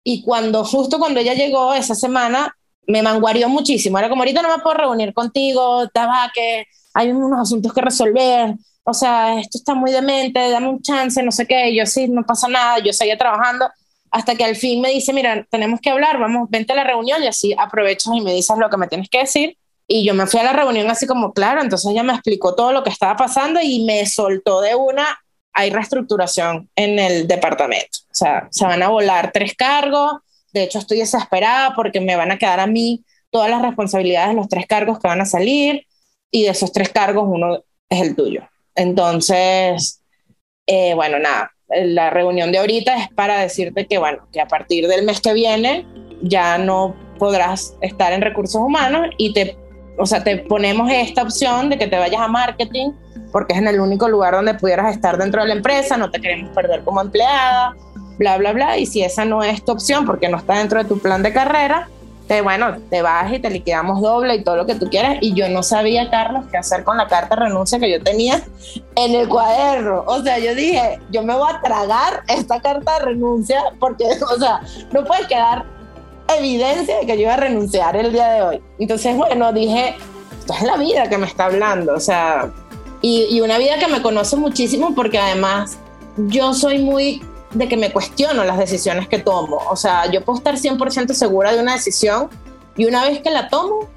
Y 0.05 0.23
cuando, 0.23 0.64
justo 0.64 0.99
cuando 0.99 1.21
ella 1.21 1.35
llegó 1.35 1.75
esa 1.75 1.95
semana, 1.95 2.57
me 2.87 3.03
manguarió 3.03 3.49
muchísimo. 3.49 3.99
Era 3.99 4.09
como, 4.09 4.23
ahorita 4.23 4.42
no 4.42 4.57
me 4.57 4.62
puedo 4.62 4.77
reunir 4.77 5.14
contigo, 5.14 5.85
estaba 5.85 6.31
que 6.35 6.66
hay 6.95 7.11
unos 7.11 7.40
asuntos 7.40 7.73
que 7.73 7.81
resolver. 7.81 8.55
O 8.85 8.92
sea, 8.92 9.38
esto 9.38 9.59
está 9.59 9.75
muy 9.75 9.92
demente, 9.92 10.51
dame 10.51 10.68
un 10.68 10.83
chance, 10.83 11.23
no 11.23 11.31
sé 11.31 11.47
qué. 11.47 11.75
yo 11.75 11.87
sí, 11.87 12.09
no 12.09 12.25
pasa 12.25 12.49
nada, 12.49 12.79
yo 12.81 12.92
seguía 12.92 13.16
trabajando 13.16 13.68
hasta 14.12 14.35
que 14.35 14.45
al 14.45 14.57
fin 14.57 14.81
me 14.81 14.90
dice, 14.90 15.12
mira, 15.14 15.47
tenemos 15.51 15.81
que 15.81 15.90
hablar, 15.90 16.18
vamos, 16.18 16.49
vente 16.51 16.75
a 16.75 16.77
la 16.77 16.85
reunión 16.85 17.23
y 17.25 17.29
así 17.29 17.55
aprovecho 17.57 18.12
y 18.12 18.21
me 18.21 18.35
dices 18.35 18.57
lo 18.59 18.68
que 18.68 18.77
me 18.77 18.87
tienes 18.87 19.09
que 19.09 19.21
decir. 19.21 19.57
Y 19.87 20.05
yo 20.05 20.14
me 20.14 20.27
fui 20.27 20.40
a 20.40 20.45
la 20.45 20.53
reunión 20.53 20.88
así 20.88 21.07
como, 21.07 21.33
claro, 21.33 21.61
entonces 21.61 21.90
ella 21.90 22.03
me 22.03 22.12
explicó 22.12 22.55
todo 22.55 22.73
lo 22.73 22.83
que 22.83 22.90
estaba 22.90 23.16
pasando 23.16 23.61
y 23.62 23.85
me 23.85 24.07
soltó 24.07 24.61
de 24.61 24.75
una, 24.75 25.18
hay 25.53 25.71
reestructuración 25.71 26.71
en 26.77 26.99
el 26.99 27.27
departamento. 27.27 27.99
O 28.05 28.14
sea, 28.14 28.49
se 28.51 28.64
van 28.64 28.83
a 28.83 28.88
volar 28.88 29.33
tres 29.33 29.55
cargos. 29.55 30.12
De 30.53 30.62
hecho, 30.62 30.79
estoy 30.79 30.99
desesperada 30.99 31.75
porque 31.75 32.01
me 32.01 32.16
van 32.16 32.31
a 32.31 32.38
quedar 32.38 32.61
a 32.61 32.66
mí 32.66 33.05
todas 33.31 33.51
las 33.51 33.62
responsabilidades 33.62 34.31
de 34.31 34.35
los 34.35 34.49
tres 34.49 34.66
cargos 34.66 34.99
que 34.99 35.09
van 35.09 35.21
a 35.21 35.27
salir 35.27 35.87
y 36.31 36.45
de 36.45 36.51
esos 36.51 36.73
tres 36.73 36.90
cargos 36.90 37.25
uno 37.27 37.62
es 37.88 38.01
el 38.01 38.14
tuyo. 38.14 38.42
Entonces, 38.75 40.03
eh, 40.66 40.95
bueno, 40.95 41.18
nada, 41.18 41.53
la 41.68 42.11
reunión 42.11 42.53
de 42.53 42.59
ahorita 42.59 42.97
es 42.97 43.09
para 43.11 43.40
decirte 43.40 43.87
que, 43.87 43.99
bueno, 43.99 44.27
que 44.33 44.40
a 44.40 44.49
partir 44.49 44.87
del 44.88 45.05
mes 45.05 45.21
que 45.21 45.33
viene 45.33 45.87
ya 46.23 46.59
no 46.59 46.95
podrás 47.18 47.77
estar 47.81 48.12
en 48.12 48.23
recursos 48.23 48.61
humanos 48.61 49.09
y 49.16 49.33
te 49.33 49.57
o 49.98 50.07
sea, 50.07 50.24
te 50.24 50.38
ponemos 50.38 50.90
esta 50.90 51.22
opción 51.22 51.68
de 51.68 51.78
que 51.78 51.87
te 51.87 51.98
vayas 51.98 52.20
a 52.20 52.28
marketing 52.28 52.92
porque 53.33 53.55
es 53.55 53.59
en 53.59 53.66
el 53.66 53.81
único 53.81 54.09
lugar 54.09 54.35
donde 54.35 54.55
pudieras 54.55 54.94
estar 54.94 55.16
dentro 55.16 55.40
de 55.42 55.48
la 55.48 55.55
empresa, 55.55 55.96
no 55.96 56.11
te 56.11 56.20
queremos 56.20 56.55
perder 56.55 56.83
como 56.85 57.00
empleada, 57.00 57.74
bla, 58.18 58.37
bla, 58.37 58.52
bla. 58.52 58.78
Y 58.78 58.87
si 58.87 59.02
esa 59.02 59.24
no 59.24 59.42
es 59.42 59.64
tu 59.64 59.72
opción 59.72 60.05
porque 60.05 60.28
no 60.28 60.37
está 60.37 60.59
dentro 60.59 60.83
de 60.83 60.88
tu 60.88 60.98
plan 60.98 61.22
de 61.22 61.33
carrera, 61.33 61.88
te, 62.28 62.40
bueno, 62.40 62.76
te 62.90 63.02
vas 63.02 63.33
y 63.33 63.38
te 63.38 63.50
liquidamos 63.50 64.00
doble 64.00 64.37
y 64.37 64.44
todo 64.44 64.57
lo 64.57 64.66
que 64.66 64.74
tú 64.74 64.88
quieras. 64.88 65.16
Y 65.20 65.35
yo 65.35 65.48
no 65.48 65.62
sabía, 65.62 66.11
Carlos, 66.11 66.44
qué 66.50 66.59
hacer 66.59 66.85
con 66.85 66.98
la 66.98 67.09
carta 67.09 67.35
de 67.35 67.42
renuncia 67.42 67.78
que 67.78 67.90
yo 67.90 68.02
tenía 68.02 68.42
en 68.96 69.14
el 69.14 69.28
cuaderno. 69.28 70.05
O 70.07 70.22
sea, 70.22 70.38
yo 70.38 70.55
dije, 70.55 71.00
yo 71.11 71.22
me 71.22 71.35
voy 71.35 71.50
a 71.50 71.61
tragar 71.62 72.22
esta 72.28 72.61
carta 72.61 72.98
de 72.98 73.05
renuncia 73.07 73.61
porque, 73.81 74.05
o 74.31 74.38
sea, 74.38 74.61
no 74.92 75.05
puede 75.05 75.26
quedar 75.26 75.64
evidencia 76.37 76.99
de 76.99 77.07
que 77.07 77.16
yo 77.16 77.23
iba 77.23 77.35
a 77.35 77.38
renunciar 77.38 77.97
el 77.97 78.12
día 78.12 78.29
de 78.29 78.42
hoy. 78.42 78.62
Entonces, 78.79 79.16
bueno, 79.16 79.53
dije, 79.53 79.97
esto 80.38 80.55
es 80.55 80.62
la 80.62 80.77
vida 80.77 81.09
que 81.09 81.18
me 81.18 81.27
está 81.27 81.47
hablando, 81.47 81.95
o 81.95 82.01
sea, 82.01 82.53
y, 83.01 83.27
y 83.31 83.40
una 83.40 83.59
vida 83.59 83.79
que 83.79 83.88
me 83.88 84.03
conoce 84.03 84.37
muchísimo 84.37 84.95
porque 84.95 85.18
además 85.18 85.79
yo 86.16 86.55
soy 86.55 86.79
muy 86.79 87.23
de 87.53 87.68
que 87.68 87.77
me 87.77 87.92
cuestiono 87.92 88.45
las 88.45 88.59
decisiones 88.59 89.09
que 89.09 89.18
tomo, 89.18 89.59
o 89.71 89.77
sea, 89.77 90.11
yo 90.11 90.25
puedo 90.25 90.38
estar 90.38 90.57
100% 90.57 91.12
segura 91.12 91.53
de 91.53 91.61
una 91.61 91.75
decisión 91.75 92.31
y 92.77 92.87
una 92.87 93.05
vez 93.05 93.21
que 93.21 93.31
la 93.31 93.49
tomo, 93.49 93.88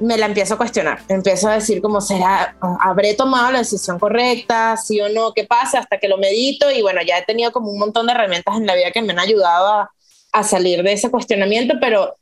me 0.00 0.16
la 0.16 0.26
empiezo 0.26 0.54
a 0.54 0.56
cuestionar, 0.56 1.00
empiezo 1.08 1.48
a 1.48 1.54
decir 1.54 1.82
cómo 1.82 2.00
será, 2.00 2.56
habré 2.80 3.14
tomado 3.14 3.52
la 3.52 3.58
decisión 3.58 3.98
correcta, 3.98 4.76
sí 4.76 5.00
o 5.00 5.08
no, 5.10 5.32
qué 5.34 5.44
pasa, 5.44 5.78
hasta 5.78 5.98
que 5.98 6.08
lo 6.08 6.16
medito 6.16 6.70
y 6.70 6.80
bueno, 6.80 7.00
ya 7.06 7.18
he 7.18 7.24
tenido 7.24 7.52
como 7.52 7.70
un 7.70 7.78
montón 7.78 8.06
de 8.06 8.12
herramientas 8.12 8.56
en 8.56 8.66
la 8.66 8.74
vida 8.74 8.90
que 8.92 9.02
me 9.02 9.12
han 9.12 9.18
ayudado 9.18 9.68
a, 9.68 9.90
a 10.32 10.42
salir 10.42 10.82
de 10.82 10.92
ese 10.92 11.10
cuestionamiento, 11.10 11.74
pero 11.80 12.14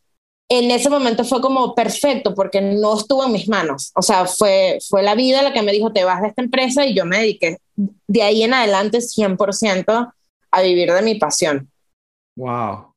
en 0.48 0.70
ese 0.70 0.88
momento 0.88 1.24
fue 1.24 1.40
como 1.40 1.74
perfecto 1.74 2.34
porque 2.34 2.60
no 2.60 2.96
estuvo 2.96 3.24
en 3.26 3.32
mis 3.32 3.48
manos. 3.48 3.92
O 3.94 4.02
sea, 4.02 4.26
fue, 4.26 4.78
fue 4.88 5.02
la 5.02 5.14
vida 5.14 5.42
la 5.42 5.52
que 5.52 5.62
me 5.62 5.72
dijo, 5.72 5.92
te 5.92 6.04
vas 6.04 6.22
de 6.22 6.28
esta 6.28 6.42
empresa 6.42 6.86
y 6.86 6.94
yo 6.94 7.04
me 7.04 7.18
dediqué 7.18 7.58
de 8.06 8.22
ahí 8.22 8.42
en 8.42 8.54
adelante 8.54 8.98
100% 8.98 10.12
a 10.50 10.62
vivir 10.62 10.92
de 10.92 11.02
mi 11.02 11.16
pasión. 11.16 11.70
Wow. 12.36 12.94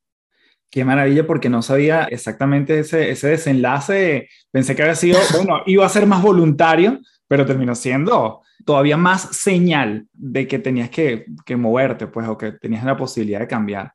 Qué 0.70 0.86
maravilla, 0.86 1.28
porque 1.28 1.50
no 1.50 1.62
sabía 1.62 2.06
exactamente 2.06 2.80
ese, 2.80 3.12
ese 3.12 3.28
desenlace. 3.28 4.30
Pensé 4.52 4.74
que 4.74 4.84
había 4.84 4.96
sido, 4.96 5.20
bueno, 5.36 5.62
iba 5.66 5.86
a 5.86 5.90
ser 5.90 6.06
más 6.08 6.22
voluntario, 6.22 7.00
pero 7.28 7.46
terminó 7.46 7.76
siendo 7.76 8.42
todavía 8.66 8.96
más 8.96 9.24
señal 9.36 10.08
de 10.14 10.48
que 10.48 10.60
tenías 10.60 10.90
que, 10.90 11.26
que 11.46 11.56
moverte, 11.58 12.08
pues, 12.08 12.28
o 12.28 12.38
que 12.38 12.54
tenías 12.54 12.86
la 12.86 12.96
posibilidad 12.96 13.40
de 13.40 13.48
cambiar. 13.48 13.94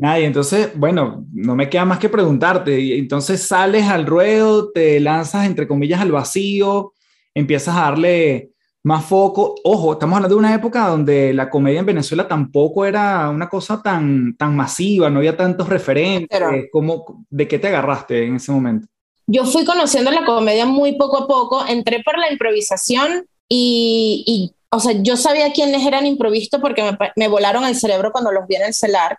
Nada, 0.00 0.18
y 0.18 0.24
entonces, 0.24 0.70
bueno, 0.74 1.26
no 1.30 1.54
me 1.54 1.68
queda 1.68 1.84
más 1.84 1.98
que 1.98 2.08
preguntarte. 2.08 2.96
Entonces 2.96 3.42
sales 3.42 3.86
al 3.86 4.06
ruedo, 4.06 4.72
te 4.72 4.98
lanzas, 4.98 5.44
entre 5.44 5.68
comillas, 5.68 6.00
al 6.00 6.10
vacío, 6.10 6.94
empiezas 7.34 7.76
a 7.76 7.82
darle 7.82 8.52
más 8.82 9.04
foco. 9.04 9.56
Ojo, 9.62 9.92
estamos 9.92 10.16
hablando 10.16 10.36
de 10.36 10.38
una 10.38 10.54
época 10.54 10.88
donde 10.88 11.34
la 11.34 11.50
comedia 11.50 11.80
en 11.80 11.86
Venezuela 11.86 12.26
tampoco 12.26 12.86
era 12.86 13.28
una 13.28 13.50
cosa 13.50 13.82
tan, 13.82 14.38
tan 14.38 14.56
masiva, 14.56 15.10
no 15.10 15.18
había 15.18 15.36
tantos 15.36 15.68
referentes. 15.68 16.40
¿Cómo, 16.72 17.26
¿De 17.28 17.46
qué 17.46 17.58
te 17.58 17.68
agarraste 17.68 18.24
en 18.24 18.36
ese 18.36 18.52
momento? 18.52 18.86
Yo 19.26 19.44
fui 19.44 19.66
conociendo 19.66 20.10
la 20.10 20.24
comedia 20.24 20.64
muy 20.64 20.96
poco 20.96 21.24
a 21.24 21.26
poco, 21.28 21.66
entré 21.66 22.02
por 22.02 22.18
la 22.18 22.32
improvisación 22.32 23.26
y, 23.46 24.24
y 24.26 24.54
o 24.70 24.80
sea, 24.80 24.92
yo 24.92 25.18
sabía 25.18 25.52
quiénes 25.52 25.86
eran 25.86 26.06
improvistos 26.06 26.58
porque 26.58 26.82
me, 26.82 26.96
me, 27.16 27.28
volaron 27.28 27.66
el 27.66 27.76
cerebro 27.76 28.12
cuando 28.12 28.32
los 28.32 28.46
vi 28.46 28.56
en 28.56 28.62
el 28.62 28.72
celar. 28.72 29.18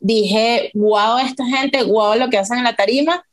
Dije, 0.00 0.70
wow, 0.74 1.18
esta 1.18 1.44
gente, 1.44 1.82
wow, 1.84 2.14
lo 2.16 2.28
que 2.28 2.38
hacen 2.38 2.58
en 2.58 2.64
la 2.64 2.74
tarima. 2.74 3.24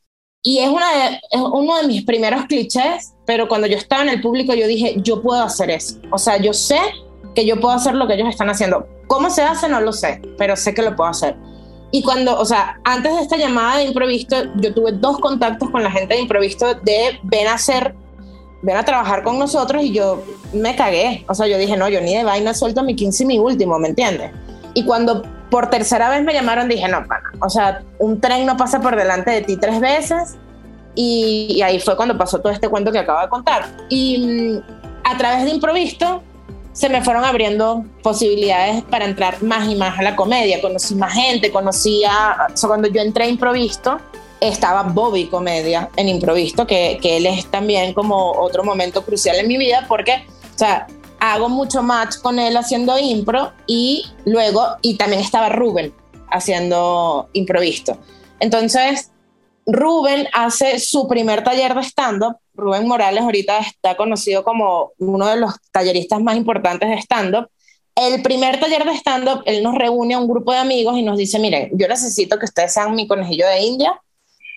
Y 0.43 0.59
es, 0.59 0.69
una 0.69 0.85
es 1.31 1.41
uno 1.41 1.77
de 1.77 1.87
mis 1.87 2.03
primeros 2.03 2.45
clichés, 2.45 3.13
pero 3.25 3.47
cuando 3.47 3.67
yo 3.67 3.77
estaba 3.77 4.03
en 4.03 4.09
el 4.09 4.21
público 4.21 4.53
yo 4.53 4.67
dije, 4.67 4.95
yo 5.01 5.21
puedo 5.21 5.41
hacer 5.41 5.71
eso. 5.71 5.95
O 6.11 6.17
sea, 6.17 6.37
yo 6.37 6.53
sé 6.53 6.79
que 7.35 7.45
yo 7.45 7.59
puedo 7.59 7.75
hacer 7.75 7.95
lo 7.95 8.07
que 8.07 8.13
ellos 8.13 8.29
están 8.29 8.49
haciendo. 8.49 8.87
¿Cómo 9.07 9.29
se 9.29 9.41
hace? 9.41 9.67
No 9.67 9.81
lo 9.81 9.93
sé, 9.93 10.21
pero 10.37 10.55
sé 10.55 10.73
que 10.73 10.81
lo 10.81 10.95
puedo 10.95 11.09
hacer. 11.09 11.35
Y 11.91 12.03
cuando, 12.03 12.37
o 12.37 12.45
sea, 12.45 12.79
antes 12.83 13.13
de 13.15 13.21
esta 13.21 13.37
llamada 13.37 13.77
de 13.77 13.85
improvisto, 13.85 14.35
yo 14.55 14.73
tuve 14.73 14.91
dos 14.91 15.19
contactos 15.19 15.69
con 15.69 15.83
la 15.83 15.91
gente 15.91 16.15
de 16.15 16.21
improvisto 16.21 16.75
de 16.75 17.19
ven 17.23 17.47
a 17.47 17.53
hacer, 17.53 17.95
ven 18.61 18.75
a 18.75 18.83
trabajar 18.83 19.23
con 19.23 19.39
nosotros 19.39 19.83
y 19.83 19.93
yo 19.93 20.21
me 20.53 20.75
cagué. 20.75 21.25
O 21.29 21.33
sea, 21.33 21.47
yo 21.47 21.57
dije, 21.57 21.77
no, 21.77 21.87
yo 21.87 22.01
ni 22.01 22.15
de 22.15 22.23
vaina 22.23 22.53
suelto 22.53 22.83
mi 22.83 22.95
15 22.95 23.23
y 23.23 23.25
mi 23.27 23.39
último, 23.39 23.79
¿me 23.79 23.89
entiendes? 23.89 24.31
Y 24.73 24.83
cuando 24.83 25.23
por 25.49 25.69
tercera 25.69 26.09
vez 26.09 26.23
me 26.23 26.33
llamaron, 26.33 26.67
dije, 26.67 26.87
no, 26.87 27.05
pana, 27.05 27.31
o 27.39 27.49
sea, 27.49 27.81
un 27.99 28.19
tren 28.19 28.45
no 28.45 28.57
pasa 28.57 28.79
por 28.79 28.95
delante 28.95 29.31
de 29.31 29.41
ti 29.41 29.57
tres 29.57 29.79
veces. 29.79 30.35
Y, 30.95 31.61
ahí 31.61 31.79
fue 31.79 31.95
cuando 31.95 32.17
pasó 32.17 32.39
todo 32.39 32.51
este 32.51 32.69
cuento 32.69 32.91
que 32.91 32.99
acabo 32.99 33.21
de 33.21 33.29
contar. 33.29 33.67
Y 33.87 34.17
mm, 34.17 34.61
a 35.03 35.17
través 35.17 35.45
de 35.45 35.51
improvisto 35.51 36.23
se 36.73 36.89
me 36.89 37.03
fueron 37.03 37.23
abriendo 37.23 37.85
posibilidades 38.03 38.83
para 38.83 39.05
entrar 39.05 39.41
más 39.43 39.69
y 39.69 39.75
más 39.75 39.97
a 39.97 40.01
la 40.01 40.15
comedia. 40.15 40.61
Conocí 40.61 40.95
más 40.95 41.13
gente, 41.13 41.51
conocía, 41.51 42.35
o 42.51 42.57
sea, 42.57 42.67
cuando 42.67 42.87
yo 42.87 43.01
entré 43.01 43.25
a 43.25 43.27
improvisto, 43.27 43.99
estaba 44.39 44.83
Bobby 44.83 45.25
Comedia 45.27 45.89
en 45.95 46.09
improvisto, 46.09 46.67
que, 46.67 46.99
que 47.01 47.17
él 47.17 47.25
es 47.25 47.45
también 47.47 47.93
como 47.93 48.31
otro 48.31 48.63
momento 48.63 49.03
crucial 49.03 49.37
en 49.37 49.47
mi 49.47 49.57
vida 49.57 49.85
porque, 49.87 50.25
o 50.53 50.57
sea, 50.57 50.87
hago 51.19 51.49
mucho 51.49 51.83
match 51.83 52.17
con 52.21 52.39
él 52.39 52.57
haciendo 52.57 52.97
impro 52.97 53.51
y 53.65 54.05
luego, 54.25 54.77
y 54.81 54.95
también 54.95 55.21
estaba 55.21 55.49
Rubén 55.49 55.93
haciendo 56.29 57.29
improvisto. 57.33 57.97
Entonces, 58.39 59.11
Rubén 59.65 60.27
hace 60.33 60.79
su 60.79 61.07
primer 61.07 61.43
taller 61.43 61.73
de 61.73 61.81
stand-up. 61.81 62.37
Rubén 62.53 62.87
Morales 62.87 63.21
ahorita 63.21 63.59
está 63.59 63.97
conocido 63.97 64.43
como 64.43 64.91
uno 64.97 65.27
de 65.27 65.37
los 65.37 65.53
talleristas 65.71 66.21
más 66.21 66.37
importantes 66.37 66.89
de 66.89 66.97
stand-up. 66.97 67.49
El 67.95 68.21
primer 68.21 68.59
taller 68.59 68.85
de 68.85 68.95
stand-up, 68.95 69.41
él 69.45 69.63
nos 69.63 69.75
reúne 69.75 70.13
a 70.13 70.19
un 70.19 70.27
grupo 70.27 70.51
de 70.51 70.59
amigos 70.59 70.97
y 70.97 71.03
nos 71.03 71.17
dice, 71.17 71.39
miren, 71.39 71.69
yo 71.73 71.87
necesito 71.87 72.37
que 72.37 72.45
ustedes 72.45 72.73
sean 72.73 72.95
mi 72.95 73.07
conejillo 73.07 73.47
de 73.47 73.59
India 73.61 74.01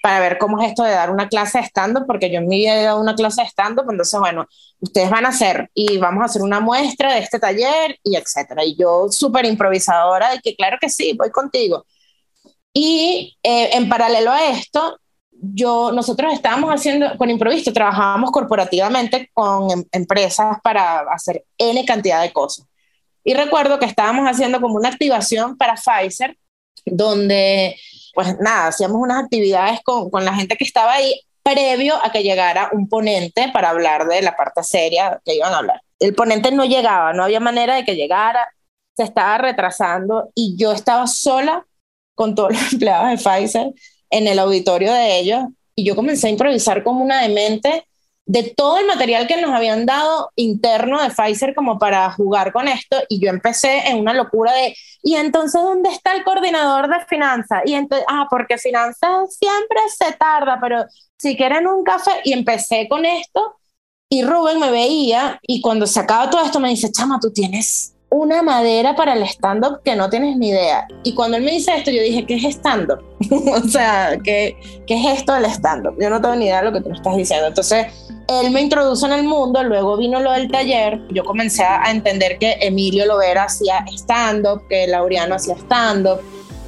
para 0.03 0.21
ver 0.21 0.39
cómo 0.39 0.61
es 0.61 0.71
esto 0.71 0.83
de 0.83 0.93
dar 0.93 1.11
una 1.11 1.29
clase 1.29 1.61
de 1.61 2.01
porque 2.07 2.31
yo 2.31 2.39
en 2.39 2.49
mi 2.49 2.59
vida 2.59 2.75
he 2.75 2.85
dado 2.85 3.01
una 3.01 3.15
clase 3.15 3.43
de 3.43 3.49
stand-up, 3.49 3.91
entonces, 3.91 4.19
bueno, 4.19 4.47
ustedes 4.81 5.11
van 5.11 5.27
a 5.27 5.31
hacer 5.31 5.71
y 5.75 5.99
vamos 5.99 6.23
a 6.23 6.27
hacer 6.27 6.43
una 6.43 6.61
muestra 6.61 7.15
de 7.15 7.21
este 7.21 7.39
taller 7.39 7.99
y 8.03 8.17
etcétera. 8.17 8.65
Y 8.65 8.77
yo 8.77 9.09
súper 9.11 9.45
improvisadora 9.45 10.31
de 10.31 10.41
que 10.41 10.57
claro 10.57 10.79
que 10.81 10.89
sí, 10.89 11.15
voy 11.17 11.31
contigo. 11.31 11.85
Y 12.73 13.37
eh, 13.43 13.71
en 13.73 13.89
paralelo 13.89 14.31
a 14.31 14.51
esto, 14.51 14.99
yo, 15.33 15.91
nosotros 15.93 16.33
estábamos 16.33 16.71
haciendo, 16.71 17.17
con 17.17 17.31
Improvisto, 17.31 17.73
trabajábamos 17.73 18.31
corporativamente 18.31 19.31
con 19.33 19.71
em, 19.71 19.85
empresas 19.93 20.59
para 20.63 21.01
hacer 21.13 21.45
N 21.59 21.85
cantidad 21.85 22.23
de 22.23 22.33
cosas. 22.33 22.67
Y 23.25 23.35
recuerdo 23.35 23.79
que 23.79 23.87
estábamos 23.87 24.27
haciendo 24.27 24.61
como 24.61 24.77
una 24.77 24.89
activación 24.89 25.57
para 25.57 25.75
Pfizer, 25.75 26.37
donde 26.87 27.77
pues 28.15 28.39
nada, 28.39 28.69
hacíamos 28.69 29.01
unas 29.01 29.25
actividades 29.25 29.81
con, 29.83 30.11
con 30.11 30.25
la 30.25 30.35
gente 30.35 30.57
que 30.57 30.65
estaba 30.65 30.95
ahí 30.95 31.21
previo 31.43 31.95
a 32.03 32.13
que 32.13 32.23
llegara 32.23 32.71
un 32.73 32.89
ponente 32.89 33.51
para 33.53 33.71
hablar 33.71 34.07
de 34.07 34.23
la 34.23 34.37
parte 34.37 34.63
seria 34.63 35.21
que 35.25 35.35
iban 35.35 35.53
a 35.53 35.59
hablar. 35.59 35.83
El 35.99 36.15
ponente 36.15 36.51
no 36.51 36.65
llegaba, 36.65 37.13
no 37.13 37.25
había 37.25 37.41
manera 37.41 37.75
de 37.75 37.85
que 37.85 37.97
llegara, 37.97 38.49
se 38.97 39.05
estaba 39.05 39.39
retrasando 39.39 40.31
y 40.35 40.57
yo 40.57 40.73
estaba 40.73 41.07
sola 41.07 41.67
con 42.15 42.35
todos 42.35 42.53
los 42.53 42.73
empleados 42.73 43.11
de 43.11 43.17
Pfizer 43.17 43.73
en 44.11 44.29
el 44.29 44.39
auditorio 44.39 44.93
de 44.93 45.19
ellos 45.19 45.45
y 45.75 45.85
yo 45.85 45.97
comencé 45.97 46.27
a 46.27 46.31
improvisar 46.31 46.83
como 46.83 47.03
una 47.03 47.23
demente 47.23 47.87
de 48.31 48.45
todo 48.57 48.79
el 48.79 48.87
material 48.87 49.27
que 49.27 49.41
nos 49.41 49.51
habían 49.51 49.87
dado 49.87 50.31
interno 50.37 51.03
de 51.03 51.11
Pfizer 51.11 51.53
como 51.53 51.81
para 51.81 52.13
jugar 52.13 52.53
con 52.53 52.69
esto 52.69 52.97
y 53.09 53.19
yo 53.19 53.29
empecé 53.29 53.89
en 53.89 53.99
una 53.99 54.15
locura 54.15 54.53
de, 54.53 54.77
¿y 55.03 55.17
entonces 55.17 55.61
dónde 55.61 55.89
está 55.89 56.15
el 56.15 56.23
coordinador 56.23 56.89
de 56.89 57.05
finanzas? 57.07 57.63
Y 57.65 57.75
entonces, 57.75 58.07
ah, 58.09 58.29
porque 58.31 58.57
finanzas 58.57 59.37
siempre 59.37 59.81
se 59.99 60.13
tarda, 60.13 60.59
pero 60.61 60.85
si 61.19 61.37
quieren 61.37 61.67
un 61.67 61.83
café, 61.83 62.13
y 62.23 62.33
empecé 62.33 62.87
con 62.89 63.05
esto 63.05 63.57
y 64.09 64.23
Rubén 64.23 64.61
me 64.61 64.71
veía 64.71 65.41
y 65.43 65.61
cuando 65.61 65.89
se 65.89 65.99
acaba 65.99 66.31
todo 66.31 66.45
esto 66.45 66.61
me 66.61 66.69
dice, 66.69 66.93
chama, 66.93 67.19
tú 67.21 67.33
tienes 67.33 67.97
una 68.11 68.43
madera 68.43 68.97
para 68.97 69.15
el 69.15 69.23
stand-up 69.23 69.83
que 69.85 69.95
no 69.95 70.11
tienes 70.11 70.37
ni 70.37 70.49
idea. 70.49 70.87
Y 71.05 71.15
cuando 71.15 71.37
él 71.37 71.45
me 71.45 71.53
dice 71.53 71.77
esto, 71.77 71.91
yo 71.91 72.03
dije, 72.03 72.27
¿qué 72.27 72.35
es 72.35 72.45
stand-up? 72.45 73.03
o 73.31 73.69
sea, 73.69 74.19
¿qué, 74.23 74.57
¿qué 74.87 74.95
es 74.95 75.19
esto 75.19 75.33
del 75.35 75.45
stand-up? 75.47 75.97
Yo 76.01 76.11
no 76.11 76.21
tengo 76.21 76.35
ni 76.35 76.47
idea 76.47 76.59
de 76.59 76.65
lo 76.65 76.73
que 76.73 76.81
tú 76.81 76.91
me 76.91 76.97
estás 76.97 77.17
diciendo. 77.17 77.47
Entonces, 77.47 77.87
él 78.27 78.51
me 78.51 78.61
introdujo 78.61 79.07
en 79.07 79.13
el 79.13 79.25
mundo, 79.25 79.63
luego 79.63 79.97
vino 79.97 80.21
lo 80.21 80.33
del 80.33 80.51
taller, 80.51 81.01
yo 81.11 81.25
comencé 81.25 81.65
a 81.65 81.91
entender 81.91 82.39
que 82.39 82.59
Emilio 82.61 83.07
Lovera 83.07 83.45
hacía 83.45 83.85
stand-up, 83.93 84.67
que 84.69 84.87
Laureano 84.87 85.37
hacía 85.37 85.55
stand-up. 85.55 86.21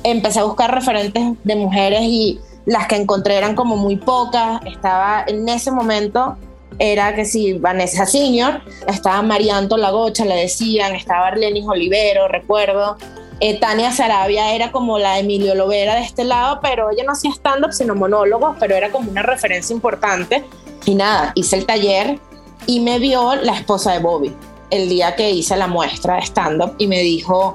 Empecé 0.05 0.41
a 0.41 0.45
buscar 0.45 0.73
referentes 0.73 1.23
de 1.45 1.57
mujeres 1.57 2.01
y 2.03 2.41
las 2.67 2.87
que 2.87 2.97
encontré 2.97 3.37
eran 3.37 3.55
como 3.55 3.77
muy 3.77 3.97
pocas. 3.97 4.61
Estaba 4.67 5.25
en 5.27 5.49
ese 5.49 5.71
momento 5.71 6.37
era 6.83 7.15
que 7.15 7.25
si 7.25 7.53
Vanessa 7.53 8.07
Senior, 8.07 8.61
estaba 8.89 9.23
Marianto 9.23 9.77
Lagocha, 9.77 10.25
le 10.25 10.35
decían, 10.35 10.97
estaba 10.97 11.29
Arlenis 11.29 11.65
Olivero, 11.65 12.27
recuerdo. 12.27 12.97
Eh, 13.39 13.61
Tania 13.61 13.93
Sarabia 13.93 14.53
era 14.53 14.73
como 14.73 14.99
la 14.99 15.21
Emilio 15.21 15.55
Lovera 15.55 15.95
de 15.95 16.03
este 16.03 16.25
lado, 16.25 16.59
pero 16.61 16.91
ella 16.91 17.05
no 17.05 17.13
hacía 17.13 17.31
stand-up, 17.31 17.73
sino 17.73 17.95
monólogos, 17.95 18.57
pero 18.59 18.75
era 18.75 18.91
como 18.91 19.09
una 19.13 19.23
referencia 19.23 19.73
importante. 19.73 20.45
Y 20.85 20.97
nada, 20.97 21.31
hice 21.37 21.57
el 21.57 21.67
taller 21.67 22.19
y 22.67 22.81
me 22.81 22.99
vio 22.99 23.37
la 23.37 23.55
esposa 23.55 23.93
de 23.93 24.01
Bobby 24.01 24.35
el 24.71 24.89
día 24.89 25.15
que 25.15 25.31
hice 25.31 25.57
la 25.57 25.69
muestra 25.69 26.17
de 26.17 26.23
stand-up 26.23 26.75
y 26.79 26.89
me 26.89 27.01
dijo, 27.01 27.55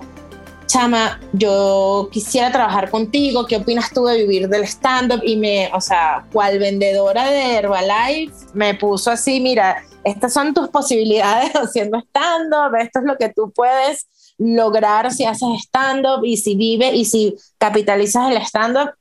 chama, 0.67 1.19
yo 1.33 2.09
quisiera 2.11 2.51
trabajar 2.51 2.91
contigo, 2.91 3.45
¿qué 3.47 3.57
opinas 3.57 3.91
tú 3.91 4.05
de 4.05 4.17
vivir 4.17 4.49
del 4.49 4.63
stand-up? 4.63 5.21
Y 5.23 5.37
me, 5.37 5.71
o 5.73 5.81
sea, 5.81 6.25
cual 6.31 6.59
vendedora 6.59 7.25
de 7.31 7.55
Herbalife, 7.55 8.33
me 8.53 8.75
puso 8.75 9.09
así, 9.09 9.39
mira, 9.39 9.83
estas 10.03 10.33
son 10.33 10.53
tus 10.53 10.69
posibilidades 10.69 11.51
haciendo 11.55 11.97
stand-up, 11.99 12.75
esto 12.79 12.99
es 12.99 13.05
lo 13.05 13.17
que 13.17 13.29
tú 13.29 13.51
puedes 13.55 14.07
lograr 14.37 15.11
si 15.11 15.25
haces 15.25 15.49
stand-up 15.63 16.23
y 16.23 16.37
si 16.37 16.55
vives 16.55 16.93
y 16.93 17.05
si 17.05 17.35
capitalizas 17.57 18.29
el 18.31 18.37
stand-up. 18.37 18.91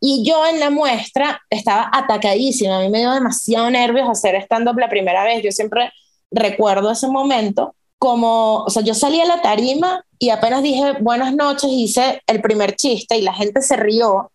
Y 0.00 0.22
yo 0.24 0.46
en 0.46 0.60
la 0.60 0.68
muestra 0.70 1.40
estaba 1.48 1.90
atacadísima, 1.92 2.76
a 2.76 2.80
mí 2.80 2.90
me 2.90 2.98
dio 2.98 3.12
demasiado 3.12 3.70
nervios 3.70 4.08
hacer 4.08 4.34
stand-up 4.42 4.78
la 4.78 4.90
primera 4.90 5.24
vez, 5.24 5.42
yo 5.42 5.50
siempre 5.50 5.90
recuerdo 6.30 6.90
ese 6.90 7.08
momento 7.08 7.74
como, 7.98 8.64
o 8.64 8.70
sea, 8.70 8.82
yo 8.82 8.92
salí 8.92 9.20
a 9.20 9.24
la 9.24 9.40
tarima 9.40 10.04
y 10.24 10.30
apenas 10.30 10.62
dije 10.62 10.94
buenas 11.00 11.34
noches, 11.34 11.70
hice 11.70 12.22
el 12.26 12.40
primer 12.40 12.76
chiste 12.76 13.18
y 13.18 13.20
la 13.20 13.34
gente 13.34 13.60
se 13.60 13.76
rió. 13.76 14.32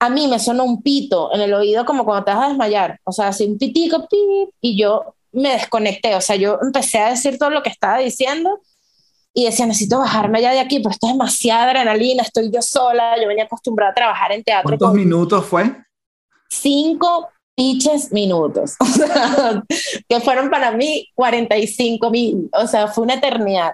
A 0.00 0.08
mí 0.08 0.26
me 0.26 0.38
sonó 0.38 0.64
un 0.64 0.82
pito 0.82 1.34
en 1.34 1.42
el 1.42 1.52
oído 1.52 1.84
como 1.84 2.06
cuando 2.06 2.24
te 2.24 2.30
vas 2.32 2.46
a 2.46 2.48
desmayar, 2.48 2.98
o 3.04 3.12
sea, 3.12 3.28
así 3.28 3.44
un 3.44 3.58
pitico, 3.58 4.08
pip, 4.08 4.54
y 4.62 4.80
yo 4.80 5.14
me 5.32 5.50
desconecté, 5.50 6.14
o 6.14 6.20
sea, 6.22 6.36
yo 6.36 6.58
empecé 6.62 6.98
a 6.98 7.10
decir 7.10 7.36
todo 7.36 7.50
lo 7.50 7.62
que 7.62 7.68
estaba 7.68 7.98
diciendo 7.98 8.60
y 9.34 9.44
decía, 9.44 9.66
necesito 9.66 9.98
bajarme 9.98 10.40
ya 10.40 10.52
de 10.52 10.60
aquí, 10.60 10.80
pues 10.80 10.94
esto 10.94 11.08
es 11.08 11.12
demasiada 11.12 11.64
adrenalina, 11.64 12.22
estoy 12.22 12.50
yo 12.50 12.62
sola, 12.62 13.14
yo 13.20 13.28
venía 13.28 13.44
acostumbrada 13.44 13.92
a 13.92 13.94
trabajar 13.94 14.32
en 14.32 14.42
teatro. 14.42 14.78
¿Cuántos 14.78 14.94
minutos 14.94 15.44
fue? 15.44 15.76
Cinco 16.48 17.28
piches 17.54 18.10
minutos, 18.12 18.76
o 18.80 18.86
sea, 18.86 19.62
que 20.08 20.20
fueron 20.20 20.48
para 20.48 20.72
mí 20.72 21.06
45 21.14 22.10
mil, 22.10 22.48
o 22.54 22.66
sea, 22.66 22.88
fue 22.88 23.04
una 23.04 23.14
eternidad. 23.14 23.72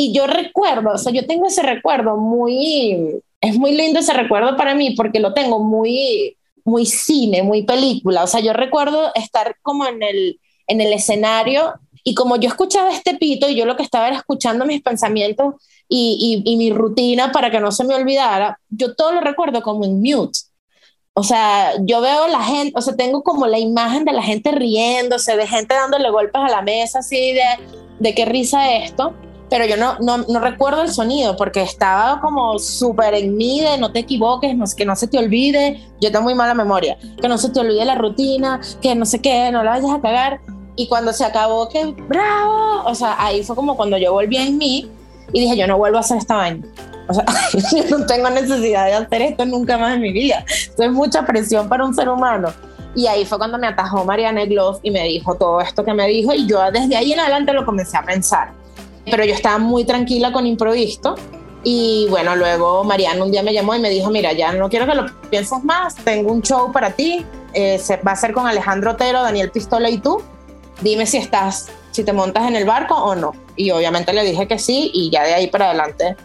Y 0.00 0.12
yo 0.12 0.28
recuerdo, 0.28 0.92
o 0.94 0.98
sea, 0.98 1.12
yo 1.12 1.26
tengo 1.26 1.48
ese 1.48 1.60
recuerdo 1.60 2.16
muy, 2.16 3.20
es 3.40 3.56
muy 3.56 3.72
lindo 3.72 3.98
ese 3.98 4.12
recuerdo 4.12 4.56
para 4.56 4.76
mí 4.76 4.92
porque 4.92 5.18
lo 5.18 5.34
tengo 5.34 5.58
muy, 5.58 6.36
muy 6.64 6.86
cine, 6.86 7.42
muy 7.42 7.64
película. 7.64 8.22
O 8.22 8.28
sea, 8.28 8.38
yo 8.40 8.52
recuerdo 8.52 9.10
estar 9.16 9.56
como 9.60 9.86
en 9.86 10.00
el, 10.04 10.38
en 10.68 10.80
el 10.80 10.92
escenario 10.92 11.74
y 12.04 12.14
como 12.14 12.36
yo 12.36 12.48
escuchaba 12.48 12.92
este 12.92 13.16
pito 13.16 13.48
y 13.48 13.56
yo 13.56 13.66
lo 13.66 13.76
que 13.76 13.82
estaba 13.82 14.06
era 14.06 14.18
escuchando 14.18 14.64
mis 14.64 14.82
pensamientos 14.82 15.56
y, 15.88 16.44
y, 16.46 16.56
mi 16.56 16.70
rutina 16.70 17.32
para 17.32 17.50
que 17.50 17.58
no 17.58 17.72
se 17.72 17.82
me 17.82 17.96
olvidara, 17.96 18.60
yo 18.68 18.94
todo 18.94 19.10
lo 19.10 19.20
recuerdo 19.20 19.62
como 19.62 19.84
en 19.84 20.00
mute. 20.00 20.38
O 21.12 21.24
sea, 21.24 21.72
yo 21.80 22.00
veo 22.00 22.28
la 22.28 22.44
gente, 22.44 22.72
o 22.76 22.82
sea, 22.82 22.94
tengo 22.94 23.24
como 23.24 23.48
la 23.48 23.58
imagen 23.58 24.04
de 24.04 24.12
la 24.12 24.22
gente 24.22 24.52
riéndose, 24.52 25.36
de 25.36 25.48
gente 25.48 25.74
dándole 25.74 26.08
golpes 26.10 26.40
a 26.40 26.48
la 26.48 26.62
mesa, 26.62 27.00
así 27.00 27.32
de, 27.32 27.42
de 27.98 28.14
qué 28.14 28.26
risa 28.26 28.76
esto 28.76 29.12
pero 29.50 29.64
yo 29.64 29.76
no, 29.76 29.98
no, 30.00 30.18
no, 30.18 30.40
recuerdo 30.40 30.82
el 30.82 30.90
sonido 30.90 31.36
porque 31.36 31.62
estaba 31.62 32.20
como 32.20 32.58
súper 32.58 33.14
en 33.14 33.36
mí 33.36 33.60
de 33.60 33.78
no 33.78 33.92
te 33.92 34.00
equivoques, 34.00 34.56
no, 34.56 34.64
que 34.76 34.84
no 34.84 34.94
se 34.94 35.06
te 35.06 35.18
olvide, 35.18 35.82
yo 36.00 36.10
tengo 36.10 36.24
muy 36.24 36.34
mala 36.34 36.54
memoria, 36.54 36.98
que 37.20 37.28
no 37.28 37.38
se 37.38 37.50
te 37.50 37.60
olvide 37.60 37.84
la 37.84 37.94
rutina, 37.94 38.60
que 38.82 38.94
no 38.94 39.06
sé 39.06 39.20
qué, 39.20 39.50
no 39.50 39.62
la 39.62 39.72
vayas 39.72 39.90
a 39.90 40.00
cagar. 40.00 40.40
Y 40.76 40.86
cuando 40.86 41.12
se 41.12 41.24
acabó, 41.24 41.68
que 41.68 41.86
bravo, 41.86 42.84
o 42.84 42.94
sea, 42.94 43.16
ahí 43.18 43.42
fue 43.42 43.56
como 43.56 43.76
cuando 43.76 43.98
yo 43.98 44.12
volví 44.12 44.36
en 44.36 44.58
mí 44.58 44.90
y 45.32 45.40
dije, 45.40 45.56
yo 45.56 45.66
no 45.66 45.76
vuelvo 45.76 45.96
a 45.96 46.00
hacer 46.00 46.18
esta 46.18 46.36
vaina. 46.36 46.64
O 47.08 47.14
sea, 47.14 47.24
yo 47.88 47.98
no 47.98 48.06
tengo 48.06 48.30
necesidad 48.30 48.86
de 48.86 48.94
hacer 48.94 49.22
esto 49.22 49.44
nunca 49.44 49.78
más 49.78 49.94
en 49.94 50.02
mi 50.02 50.12
vida. 50.12 50.44
Esto 50.48 50.84
es 50.84 50.92
mucha 50.92 51.24
presión 51.26 51.68
para 51.68 51.84
un 51.84 51.94
ser 51.94 52.08
humano. 52.08 52.52
Y 52.94 53.06
ahí 53.06 53.24
fue 53.24 53.38
cuando 53.38 53.58
me 53.58 53.66
atajó 53.66 54.04
Mariana 54.04 54.44
Gloff 54.44 54.78
y 54.82 54.90
me 54.90 55.04
dijo 55.04 55.34
todo 55.36 55.60
esto 55.60 55.84
que 55.84 55.94
me 55.94 56.06
dijo 56.06 56.32
y 56.32 56.46
yo 56.46 56.58
desde 56.70 56.96
ahí 56.96 57.12
en 57.12 57.20
adelante 57.20 57.52
lo 57.52 57.64
comencé 57.64 57.96
a 57.96 58.02
pensar 58.02 58.57
pero 59.10 59.24
yo 59.24 59.34
estaba 59.34 59.58
muy 59.58 59.84
tranquila 59.84 60.32
con 60.32 60.46
improvisto. 60.46 61.16
Y 61.64 62.06
bueno, 62.08 62.36
luego 62.36 62.84
Mariana 62.84 63.24
un 63.24 63.30
día 63.30 63.42
me 63.42 63.52
llamó 63.52 63.74
y 63.74 63.80
me 63.80 63.90
dijo, 63.90 64.10
mira, 64.10 64.32
ya 64.32 64.52
no 64.52 64.68
quiero 64.68 64.86
que 64.86 64.94
lo 64.94 65.06
pienses 65.28 65.62
más, 65.64 65.96
tengo 65.96 66.32
un 66.32 66.40
show 66.40 66.70
para 66.72 66.92
ti, 66.92 67.24
eh, 67.52 67.78
se, 67.78 67.96
va 67.96 68.12
a 68.12 68.16
ser 68.16 68.32
con 68.32 68.46
Alejandro 68.46 68.92
Otero, 68.92 69.22
Daniel 69.22 69.50
Pistola 69.50 69.90
y 69.90 69.98
tú, 69.98 70.22
dime 70.80 71.04
si 71.04 71.16
estás, 71.16 71.68
si 71.90 72.04
te 72.04 72.12
montas 72.12 72.46
en 72.46 72.54
el 72.54 72.64
barco 72.64 72.94
o 72.94 73.14
no. 73.14 73.32
Y 73.56 73.70
obviamente 73.72 74.12
le 74.12 74.24
dije 74.24 74.46
que 74.46 74.58
sí 74.58 74.90
y 74.94 75.10
ya 75.10 75.24
de 75.24 75.34
ahí 75.34 75.48
para 75.48 75.66
adelante 75.70 76.16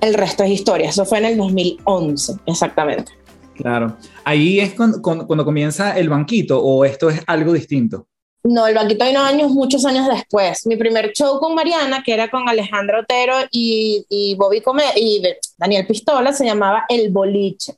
el 0.00 0.14
resto 0.14 0.44
es 0.44 0.50
historia. 0.50 0.88
Eso 0.88 1.04
fue 1.04 1.18
en 1.18 1.26
el 1.26 1.36
2011, 1.36 2.36
exactamente. 2.46 3.12
Claro. 3.54 3.96
Ahí 4.24 4.60
es 4.60 4.74
cuando, 4.74 5.02
cuando 5.02 5.44
comienza 5.44 5.98
el 5.98 6.08
banquito 6.08 6.62
o 6.62 6.84
esto 6.84 7.10
es 7.10 7.22
algo 7.26 7.52
distinto. 7.52 8.06
No, 8.44 8.66
el 8.66 8.74
Banquito 8.74 9.04
de 9.04 9.16
años, 9.16 9.50
muchos 9.50 9.84
años 9.84 10.06
después. 10.08 10.66
Mi 10.66 10.76
primer 10.76 11.12
show 11.12 11.38
con 11.40 11.54
Mariana, 11.54 12.02
que 12.04 12.14
era 12.14 12.30
con 12.30 12.48
Alejandro 12.48 13.00
Otero 13.00 13.34
y, 13.50 14.04
y 14.08 14.34
Bobby 14.36 14.60
Come 14.60 14.84
y 14.96 15.22
Daniel 15.56 15.86
Pistola, 15.86 16.32
se 16.32 16.44
llamaba 16.44 16.84
El 16.88 17.10
Boliche. 17.10 17.74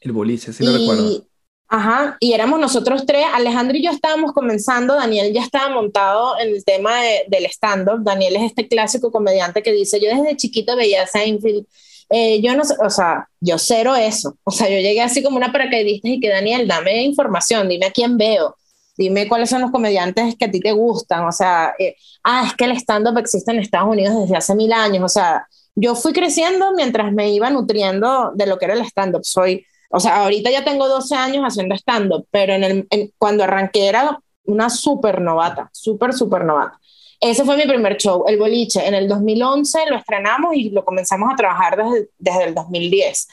El 0.00 0.12
Boliche, 0.12 0.52
sí 0.52 0.64
lo 0.64 0.76
recuerdo. 0.76 1.24
Ajá, 1.68 2.18
y 2.20 2.34
éramos 2.34 2.60
nosotros 2.60 3.06
tres. 3.06 3.24
Alejandro 3.32 3.76
y 3.78 3.82
yo 3.82 3.90
estábamos 3.90 4.32
comenzando. 4.32 4.94
Daniel 4.94 5.32
ya 5.32 5.42
estaba 5.42 5.74
montado 5.74 6.38
en 6.38 6.50
el 6.50 6.64
tema 6.64 7.00
del 7.28 7.46
stand-up. 7.46 8.04
Daniel 8.04 8.36
es 8.36 8.42
este 8.42 8.68
clásico 8.68 9.10
comediante 9.10 9.62
que 9.62 9.72
dice: 9.72 9.98
Yo 9.98 10.08
desde 10.08 10.36
chiquito 10.36 10.76
veía 10.76 11.04
a 11.04 11.06
Seinfeld. 11.06 11.64
Eh, 12.10 12.42
yo 12.42 12.54
no 12.54 12.62
sé, 12.62 12.74
o 12.84 12.90
sea, 12.90 13.26
yo 13.40 13.56
cero 13.56 13.96
eso. 13.96 14.36
O 14.44 14.50
sea, 14.50 14.68
yo 14.68 14.76
llegué 14.76 15.00
así 15.00 15.22
como 15.22 15.38
una 15.38 15.50
paracaidista 15.50 16.08
y 16.08 16.20
que 16.20 16.28
Daniel, 16.28 16.68
dame 16.68 17.04
información, 17.04 17.70
dime 17.70 17.86
a 17.86 17.90
quién 17.90 18.18
veo 18.18 18.54
dime 18.96 19.28
cuáles 19.28 19.50
son 19.50 19.62
los 19.62 19.70
comediantes 19.70 20.36
que 20.36 20.44
a 20.44 20.50
ti 20.50 20.60
te 20.60 20.72
gustan, 20.72 21.24
o 21.24 21.32
sea, 21.32 21.74
eh, 21.78 21.96
ah, 22.24 22.44
es 22.46 22.54
que 22.54 22.64
el 22.64 22.72
stand-up 22.72 23.18
existe 23.18 23.50
en 23.50 23.58
Estados 23.58 23.88
Unidos 23.88 24.20
desde 24.20 24.36
hace 24.36 24.54
mil 24.54 24.72
años, 24.72 25.02
o 25.04 25.08
sea, 25.08 25.46
yo 25.74 25.94
fui 25.94 26.12
creciendo 26.12 26.72
mientras 26.76 27.12
me 27.12 27.30
iba 27.30 27.48
nutriendo 27.50 28.32
de 28.34 28.46
lo 28.46 28.58
que 28.58 28.66
era 28.66 28.74
el 28.74 28.82
stand-up, 28.82 29.24
soy, 29.24 29.64
o 29.90 30.00
sea, 30.00 30.22
ahorita 30.22 30.50
ya 30.50 30.64
tengo 30.64 30.88
12 30.88 31.14
años 31.14 31.44
haciendo 31.44 31.74
stand-up, 31.74 32.26
pero 32.30 32.54
en 32.54 32.86
el, 32.90 33.14
cuando 33.18 33.44
arranqué 33.44 33.86
era 33.86 34.18
una 34.44 34.70
súper 34.70 35.20
novata, 35.20 35.70
súper, 35.72 36.12
súper 36.12 36.44
novata. 36.44 36.78
Ese 37.20 37.44
fue 37.44 37.56
mi 37.56 37.62
primer 37.62 37.96
show, 37.98 38.24
El 38.26 38.36
Boliche. 38.36 38.84
En 38.84 38.94
el 38.94 39.06
2011 39.06 39.86
lo 39.90 39.96
estrenamos 39.96 40.56
y 40.56 40.70
lo 40.70 40.84
comenzamos 40.84 41.32
a 41.32 41.36
trabajar 41.36 41.76
desde, 41.76 42.08
desde 42.18 42.44
el 42.44 42.54
2010, 42.54 43.28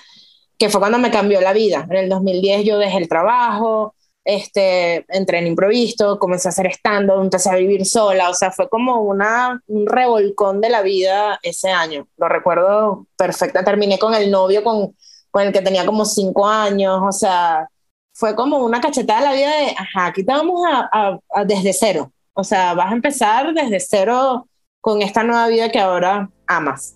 que 0.60 0.70
fue 0.70 0.80
cuando 0.80 1.00
me 1.00 1.10
cambió 1.10 1.42
la 1.42 1.54
vida. 1.54 1.88
En 1.90 1.96
el 1.96 2.10
2010 2.10 2.66
yo 2.66 2.78
dejé 2.78 2.98
el 2.98 3.10
trabajo, 3.10 3.96
este, 4.30 5.06
entré 5.10 5.40
en 5.40 5.48
improviso, 5.48 6.20
comencé 6.20 6.48
a 6.48 6.52
hacer 6.52 6.68
stand-up, 6.68 7.20
empecé 7.20 7.50
a 7.50 7.56
vivir 7.56 7.84
sola, 7.86 8.30
o 8.30 8.34
sea, 8.36 8.52
fue 8.52 8.70
como 8.70 9.02
una, 9.02 9.60
un 9.66 9.88
revolcón 9.88 10.62
de 10.62 10.70
la 10.70 10.84
vida 10.84 11.40
ese 11.42 11.72
año, 11.72 12.08
lo 12.16 12.30
recuerdo 12.30 13.08
perfecta, 13.18 13.64
terminé 13.64 13.98
con 13.98 14.14
el 14.14 14.30
novio 14.30 14.64
con, 14.64 14.96
con 15.32 15.48
el 15.48 15.52
que 15.52 15.62
tenía 15.62 15.84
como 15.84 16.06
cinco 16.06 16.48
años, 16.48 17.02
o 17.02 17.12
sea, 17.12 17.68
fue 18.14 18.36
como 18.36 18.60
una 18.60 18.80
cachetada 18.80 19.22
de 19.22 19.26
la 19.26 19.34
vida 19.34 19.50
de, 19.50 19.76
ajá, 19.76 20.06
aquí 20.06 20.24
te 20.24 20.32
vamos 20.32 20.62
a, 20.72 21.20
a, 21.34 21.46
desde 21.46 21.74
cero, 21.74 22.12
o 22.34 22.44
sea, 22.44 22.76
vas 22.76 22.92
a 22.92 22.96
empezar 22.96 23.52
desde 23.54 23.80
cero 23.80 24.48
con 24.80 25.02
esta 25.02 25.24
nueva 25.24 25.48
vida 25.48 25.72
que 25.72 25.80
ahora 25.80 26.30
amas. 26.46 26.96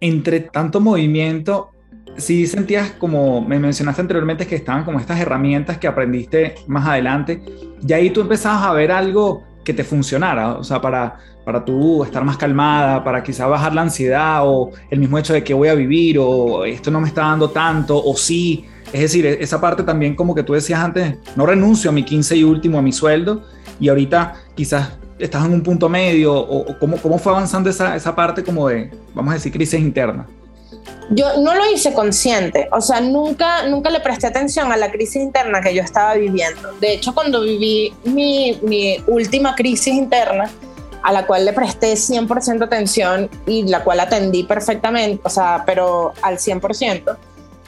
Entre 0.00 0.40
tanto 0.40 0.80
movimiento, 0.80 1.70
sí 2.16 2.46
sentías 2.46 2.92
como 2.92 3.40
me 3.40 3.58
mencionaste 3.58 4.00
anteriormente 4.00 4.46
que 4.46 4.56
estaban 4.56 4.84
como 4.84 5.00
estas 5.00 5.20
herramientas 5.20 5.78
que 5.78 5.86
aprendiste 5.86 6.54
más 6.66 6.86
adelante. 6.86 7.42
Y 7.86 7.92
ahí 7.92 8.10
tú 8.10 8.20
empezabas 8.20 8.64
a 8.64 8.72
ver 8.72 8.92
algo 8.92 9.44
que 9.64 9.72
te 9.72 9.82
funcionara, 9.82 10.54
o 10.54 10.64
sea, 10.64 10.80
para, 10.80 11.18
para 11.44 11.64
tú 11.64 12.04
estar 12.04 12.22
más 12.22 12.36
calmada, 12.36 13.02
para 13.02 13.22
quizá 13.22 13.46
bajar 13.46 13.74
la 13.74 13.82
ansiedad 13.82 14.40
o 14.44 14.72
el 14.90 15.00
mismo 15.00 15.18
hecho 15.18 15.32
de 15.32 15.42
que 15.42 15.54
voy 15.54 15.68
a 15.68 15.74
vivir 15.74 16.18
o 16.18 16.64
esto 16.64 16.90
no 16.90 17.00
me 17.00 17.08
está 17.08 17.22
dando 17.22 17.48
tanto 17.50 17.96
o 17.96 18.14
sí, 18.14 18.66
es 18.92 19.00
decir, 19.00 19.24
e-, 19.24 19.42
esa 19.42 19.60
parte 19.60 19.82
también 19.82 20.14
como 20.14 20.34
que 20.34 20.42
tú 20.42 20.52
decías 20.52 20.80
antes, 20.80 21.16
no 21.34 21.46
renuncio 21.46 21.90
a 21.90 21.92
mi 21.92 22.02
15 22.04 22.36
y 22.36 22.44
último, 22.44 22.78
a 22.78 22.82
mi 22.82 22.92
sueldo 22.92 23.44
y 23.80 23.88
ahorita 23.88 24.34
quizás 24.54 24.98
estás 25.18 25.46
en 25.46 25.54
un 25.54 25.62
punto 25.62 25.88
medio 25.88 26.34
o, 26.34 26.78
cómo, 26.78 26.98
cómo 26.98 27.18
fue 27.18 27.32
avanzando 27.32 27.70
esa, 27.70 27.96
esa 27.96 28.14
parte 28.14 28.44
como 28.44 28.68
de, 28.68 28.90
vamos 29.14 29.32
a 29.32 29.34
decir, 29.34 29.50
crisis 29.50 29.80
interna 29.80 30.26
yo 31.10 31.36
no 31.38 31.54
lo 31.54 31.70
hice 31.70 31.92
consciente, 31.92 32.68
o 32.72 32.80
sea, 32.80 33.00
nunca, 33.00 33.66
nunca 33.66 33.90
le 33.90 34.00
presté 34.00 34.26
atención 34.26 34.72
a 34.72 34.76
la 34.76 34.90
crisis 34.90 35.16
interna 35.16 35.60
que 35.60 35.74
yo 35.74 35.82
estaba 35.82 36.14
viviendo. 36.14 36.72
De 36.80 36.94
hecho, 36.94 37.14
cuando 37.14 37.42
viví 37.42 37.94
mi, 38.04 38.58
mi 38.62 39.02
última 39.06 39.54
crisis 39.54 39.94
interna, 39.94 40.50
a 41.02 41.12
la 41.12 41.26
cual 41.26 41.44
le 41.44 41.52
presté 41.52 41.92
100% 41.94 42.64
atención 42.64 43.28
y 43.46 43.64
la 43.64 43.84
cual 43.84 44.00
atendí 44.00 44.44
perfectamente, 44.44 45.20
o 45.22 45.28
sea, 45.28 45.62
pero 45.66 46.14
al 46.22 46.38
100%, 46.38 47.16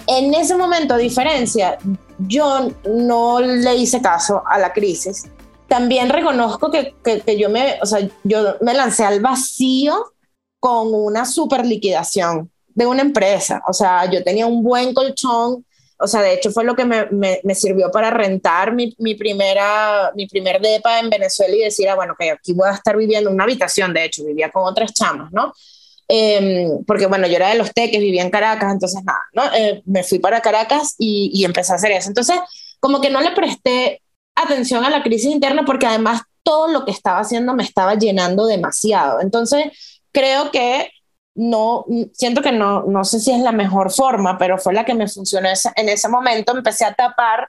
en 0.06 0.34
ese 0.34 0.54
momento, 0.54 0.94
a 0.94 0.98
diferencia, 0.98 1.78
yo 2.18 2.70
no 2.88 3.40
le 3.40 3.74
hice 3.74 4.00
caso 4.00 4.42
a 4.46 4.58
la 4.58 4.72
crisis. 4.72 5.26
También 5.68 6.08
reconozco 6.08 6.70
que, 6.70 6.94
que, 7.04 7.38
yo, 7.38 7.50
me, 7.50 7.78
o 7.82 7.86
sea, 7.86 8.08
yo 8.22 8.54
me 8.60 8.72
lancé 8.72 9.04
al 9.04 9.20
vacío 9.20 10.12
con 10.60 10.94
una 10.94 11.24
super 11.24 11.66
liquidación 11.66 12.50
de 12.76 12.86
una 12.86 13.02
empresa. 13.02 13.62
O 13.66 13.72
sea, 13.72 14.08
yo 14.08 14.22
tenía 14.22 14.46
un 14.46 14.62
buen 14.62 14.94
colchón. 14.94 15.64
O 15.98 16.06
sea, 16.06 16.20
de 16.20 16.34
hecho 16.34 16.50
fue 16.50 16.62
lo 16.62 16.76
que 16.76 16.84
me, 16.84 17.08
me, 17.10 17.54
sirvió 17.54 17.90
para 17.90 18.10
rentar 18.10 18.74
mi, 18.74 18.94
mi, 18.98 19.14
primera, 19.14 20.12
mi 20.14 20.26
primer 20.26 20.60
depa 20.60 21.00
en 21.00 21.08
Venezuela 21.08 21.56
y 21.56 21.60
decir, 21.60 21.88
ah, 21.88 21.94
bueno, 21.94 22.14
que 22.18 22.30
aquí 22.30 22.52
voy 22.52 22.68
a 22.68 22.74
estar 22.74 22.94
viviendo 22.98 23.30
en 23.30 23.34
una 23.34 23.44
habitación, 23.44 23.94
de 23.94 24.04
hecho, 24.04 24.26
vivía 24.26 24.50
con 24.50 24.64
otras 24.64 24.92
chamas, 24.92 25.32
¿no? 25.32 25.54
Em, 26.06 26.84
porque 26.84 27.06
bueno, 27.06 27.26
yo 27.26 27.36
era 27.36 27.48
de 27.48 27.56
los 27.56 27.72
teques, 27.72 27.98
vivía 27.98 28.22
en 28.22 28.30
Caracas, 28.30 28.70
entonces 28.70 29.02
nada, 29.04 29.22
¿no? 29.32 29.44
Eh, 29.56 29.82
me 29.86 30.04
fui 30.04 30.18
para 30.18 30.42
Caracas 30.42 30.94
y, 30.98 31.30
y 31.32 31.46
empecé 31.46 31.72
a 31.72 31.76
hacer 31.76 31.92
eso. 31.92 32.08
Entonces, 32.08 32.36
como 32.78 33.00
que 33.00 33.08
no 33.08 33.22
le 33.22 33.30
presté 33.30 34.02
atención 34.34 34.84
a 34.84 34.90
la 34.90 35.02
crisis 35.02 35.30
interna 35.30 35.64
porque 35.64 35.86
además 35.86 36.20
todo 36.42 36.68
lo 36.68 36.84
que 36.84 36.90
estaba 36.90 37.20
haciendo 37.20 37.54
me 37.54 37.62
estaba 37.62 37.94
llenando 37.94 38.44
demasiado. 38.44 39.22
Entonces, 39.22 39.64
creo 40.12 40.50
que 40.50 40.90
no, 41.36 41.84
siento 42.12 42.42
que 42.42 42.52
no, 42.52 42.84
no 42.84 43.04
sé 43.04 43.20
si 43.20 43.30
es 43.30 43.40
la 43.40 43.52
mejor 43.52 43.92
forma, 43.92 44.38
pero 44.38 44.58
fue 44.58 44.74
la 44.74 44.84
que 44.84 44.94
me 44.94 45.08
funcionó 45.08 45.48
en 45.76 45.88
ese 45.88 46.08
momento. 46.08 46.56
Empecé 46.56 46.84
a 46.84 46.94
tapar 46.94 47.48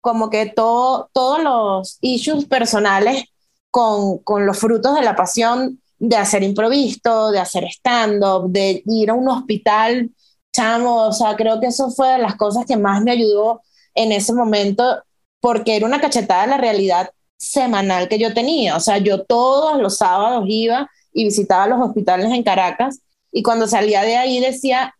como 0.00 0.28
que 0.30 0.46
todo, 0.46 1.08
todos 1.12 1.42
los 1.42 1.98
issues 2.00 2.46
personales 2.46 3.24
con, 3.70 4.18
con 4.18 4.44
los 4.46 4.58
frutos 4.58 4.94
de 4.94 5.02
la 5.02 5.16
pasión 5.16 5.80
de 5.98 6.16
hacer 6.16 6.42
improviso, 6.42 7.30
de 7.30 7.40
hacer 7.40 7.64
stand-up, 7.64 8.50
de 8.50 8.82
ir 8.86 9.10
a 9.10 9.14
un 9.14 9.28
hospital, 9.28 10.10
chamo, 10.52 11.08
o 11.08 11.12
sea, 11.12 11.36
creo 11.36 11.60
que 11.60 11.66
eso 11.66 11.90
fue 11.90 12.08
de 12.08 12.18
las 12.18 12.36
cosas 12.36 12.66
que 12.66 12.76
más 12.76 13.02
me 13.02 13.10
ayudó 13.12 13.62
en 13.94 14.12
ese 14.12 14.32
momento, 14.32 15.02
porque 15.40 15.76
era 15.76 15.86
una 15.86 16.00
cachetada 16.00 16.42
de 16.42 16.48
la 16.48 16.56
realidad 16.56 17.10
semanal 17.36 18.08
que 18.08 18.18
yo 18.18 18.34
tenía, 18.34 18.76
o 18.76 18.80
sea, 18.80 18.98
yo 18.98 19.24
todos 19.24 19.80
los 19.80 19.98
sábados 19.98 20.44
iba 20.48 20.88
y 21.12 21.24
visitaba 21.24 21.66
los 21.66 21.80
hospitales 21.80 22.32
en 22.32 22.42
Caracas 22.42 23.00
y 23.32 23.42
cuando 23.42 23.66
salía 23.66 24.02
de 24.02 24.16
ahí 24.16 24.40
decía, 24.40 24.94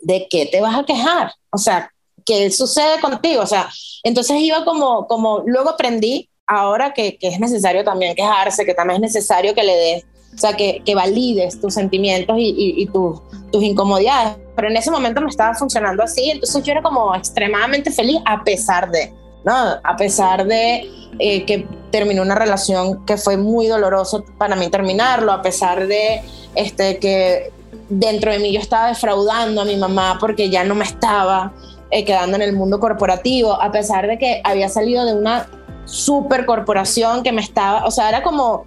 ¿de 0.00 0.26
qué 0.28 0.46
te 0.46 0.60
vas 0.60 0.78
a 0.78 0.84
quejar? 0.84 1.32
O 1.50 1.58
sea, 1.58 1.90
¿qué 2.24 2.50
sucede 2.50 3.00
contigo? 3.00 3.42
O 3.42 3.46
sea, 3.46 3.68
entonces 4.02 4.38
iba 4.40 4.64
como, 4.64 5.06
como 5.06 5.42
luego 5.46 5.70
aprendí 5.70 6.28
ahora 6.46 6.92
que, 6.92 7.16
que 7.16 7.28
es 7.28 7.40
necesario 7.40 7.84
también 7.84 8.14
quejarse, 8.14 8.64
que 8.64 8.74
también 8.74 9.02
es 9.02 9.14
necesario 9.14 9.54
que 9.54 9.62
le 9.62 9.76
des, 9.76 10.04
o 10.34 10.38
sea, 10.38 10.54
que, 10.54 10.82
que 10.84 10.94
valides 10.94 11.60
tus 11.60 11.74
sentimientos 11.74 12.36
y, 12.38 12.54
y, 12.76 12.86
tus 12.86 13.22
incomodidades, 13.62 14.36
pero 14.56 14.68
en 14.68 14.76
ese 14.76 14.90
momento 14.90 15.20
me 15.20 15.28
estaba 15.28 15.54
funcionando 15.54 16.02
así, 16.02 16.30
entonces 16.30 16.62
yo 16.64 16.72
era 16.72 16.82
como 16.82 17.14
extremadamente 17.14 17.90
feliz 17.90 18.18
a 18.26 18.42
pesar 18.42 18.90
de, 18.90 19.12
¿no? 19.44 19.54
A 19.54 19.96
pesar 19.96 20.44
de 20.44 20.88
eh, 21.20 21.44
que 21.44 21.66
terminó 21.92 22.22
una 22.22 22.34
relación 22.34 23.06
que 23.06 23.16
fue 23.16 23.36
muy 23.36 23.68
doloroso 23.68 24.24
para 24.36 24.56
mí 24.56 24.68
terminarlo, 24.68 25.32
a 25.32 25.40
pesar 25.40 25.86
de 25.86 26.20
este, 26.54 26.98
que 26.98 27.52
dentro 27.88 28.32
de 28.32 28.38
mí 28.38 28.52
yo 28.52 28.60
estaba 28.60 28.88
defraudando 28.88 29.62
a 29.62 29.64
mi 29.64 29.76
mamá 29.76 30.16
porque 30.20 30.50
ya 30.50 30.64
no 30.64 30.74
me 30.74 30.84
estaba 30.84 31.52
eh, 31.90 32.04
quedando 32.04 32.36
en 32.36 32.42
el 32.42 32.54
mundo 32.54 32.80
corporativo, 32.80 33.60
a 33.60 33.70
pesar 33.70 34.06
de 34.06 34.18
que 34.18 34.40
había 34.44 34.68
salido 34.68 35.04
de 35.04 35.14
una 35.14 35.46
super 35.84 36.46
corporación 36.46 37.22
que 37.22 37.32
me 37.32 37.42
estaba, 37.42 37.84
o 37.84 37.90
sea, 37.90 38.08
era 38.08 38.22
como, 38.22 38.64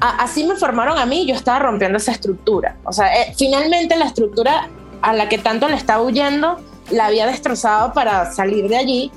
así 0.00 0.44
me 0.44 0.56
formaron 0.56 0.98
a 0.98 1.06
mí, 1.06 1.26
yo 1.26 1.34
estaba 1.34 1.60
rompiendo 1.60 1.98
esa 1.98 2.12
estructura. 2.12 2.76
O 2.84 2.92
sea, 2.92 3.14
eh, 3.14 3.34
finalmente 3.36 3.96
la 3.96 4.06
estructura 4.06 4.68
a 5.02 5.12
la 5.12 5.28
que 5.28 5.38
tanto 5.38 5.68
le 5.68 5.76
estaba 5.76 6.02
huyendo, 6.02 6.58
la 6.90 7.06
había 7.06 7.26
destrozado 7.26 7.92
para 7.92 8.32
salir 8.32 8.68
de 8.68 8.76
allí. 8.76 9.12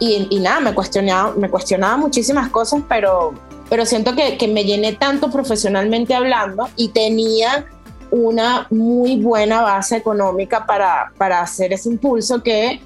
Y, 0.00 0.40
nada, 0.40 0.58
me 0.58 0.74
cuestionaba, 0.74 1.32
me 1.36 1.48
cuestionaba 1.48 1.96
muchísimas 1.96 2.48
cosas, 2.48 2.82
pero, 2.88 3.34
pero 3.72 3.86
siento 3.86 4.14
que, 4.14 4.36
que 4.36 4.48
me 4.48 4.64
llené 4.64 4.92
tanto 4.92 5.30
profesionalmente 5.30 6.12
hablando 6.12 6.68
y 6.76 6.88
tenía 6.88 7.64
una 8.10 8.66
muy 8.68 9.16
buena 9.16 9.62
base 9.62 9.96
económica 9.96 10.66
para, 10.66 11.10
para 11.16 11.40
hacer 11.40 11.72
ese 11.72 11.88
impulso 11.88 12.42
que 12.42 12.82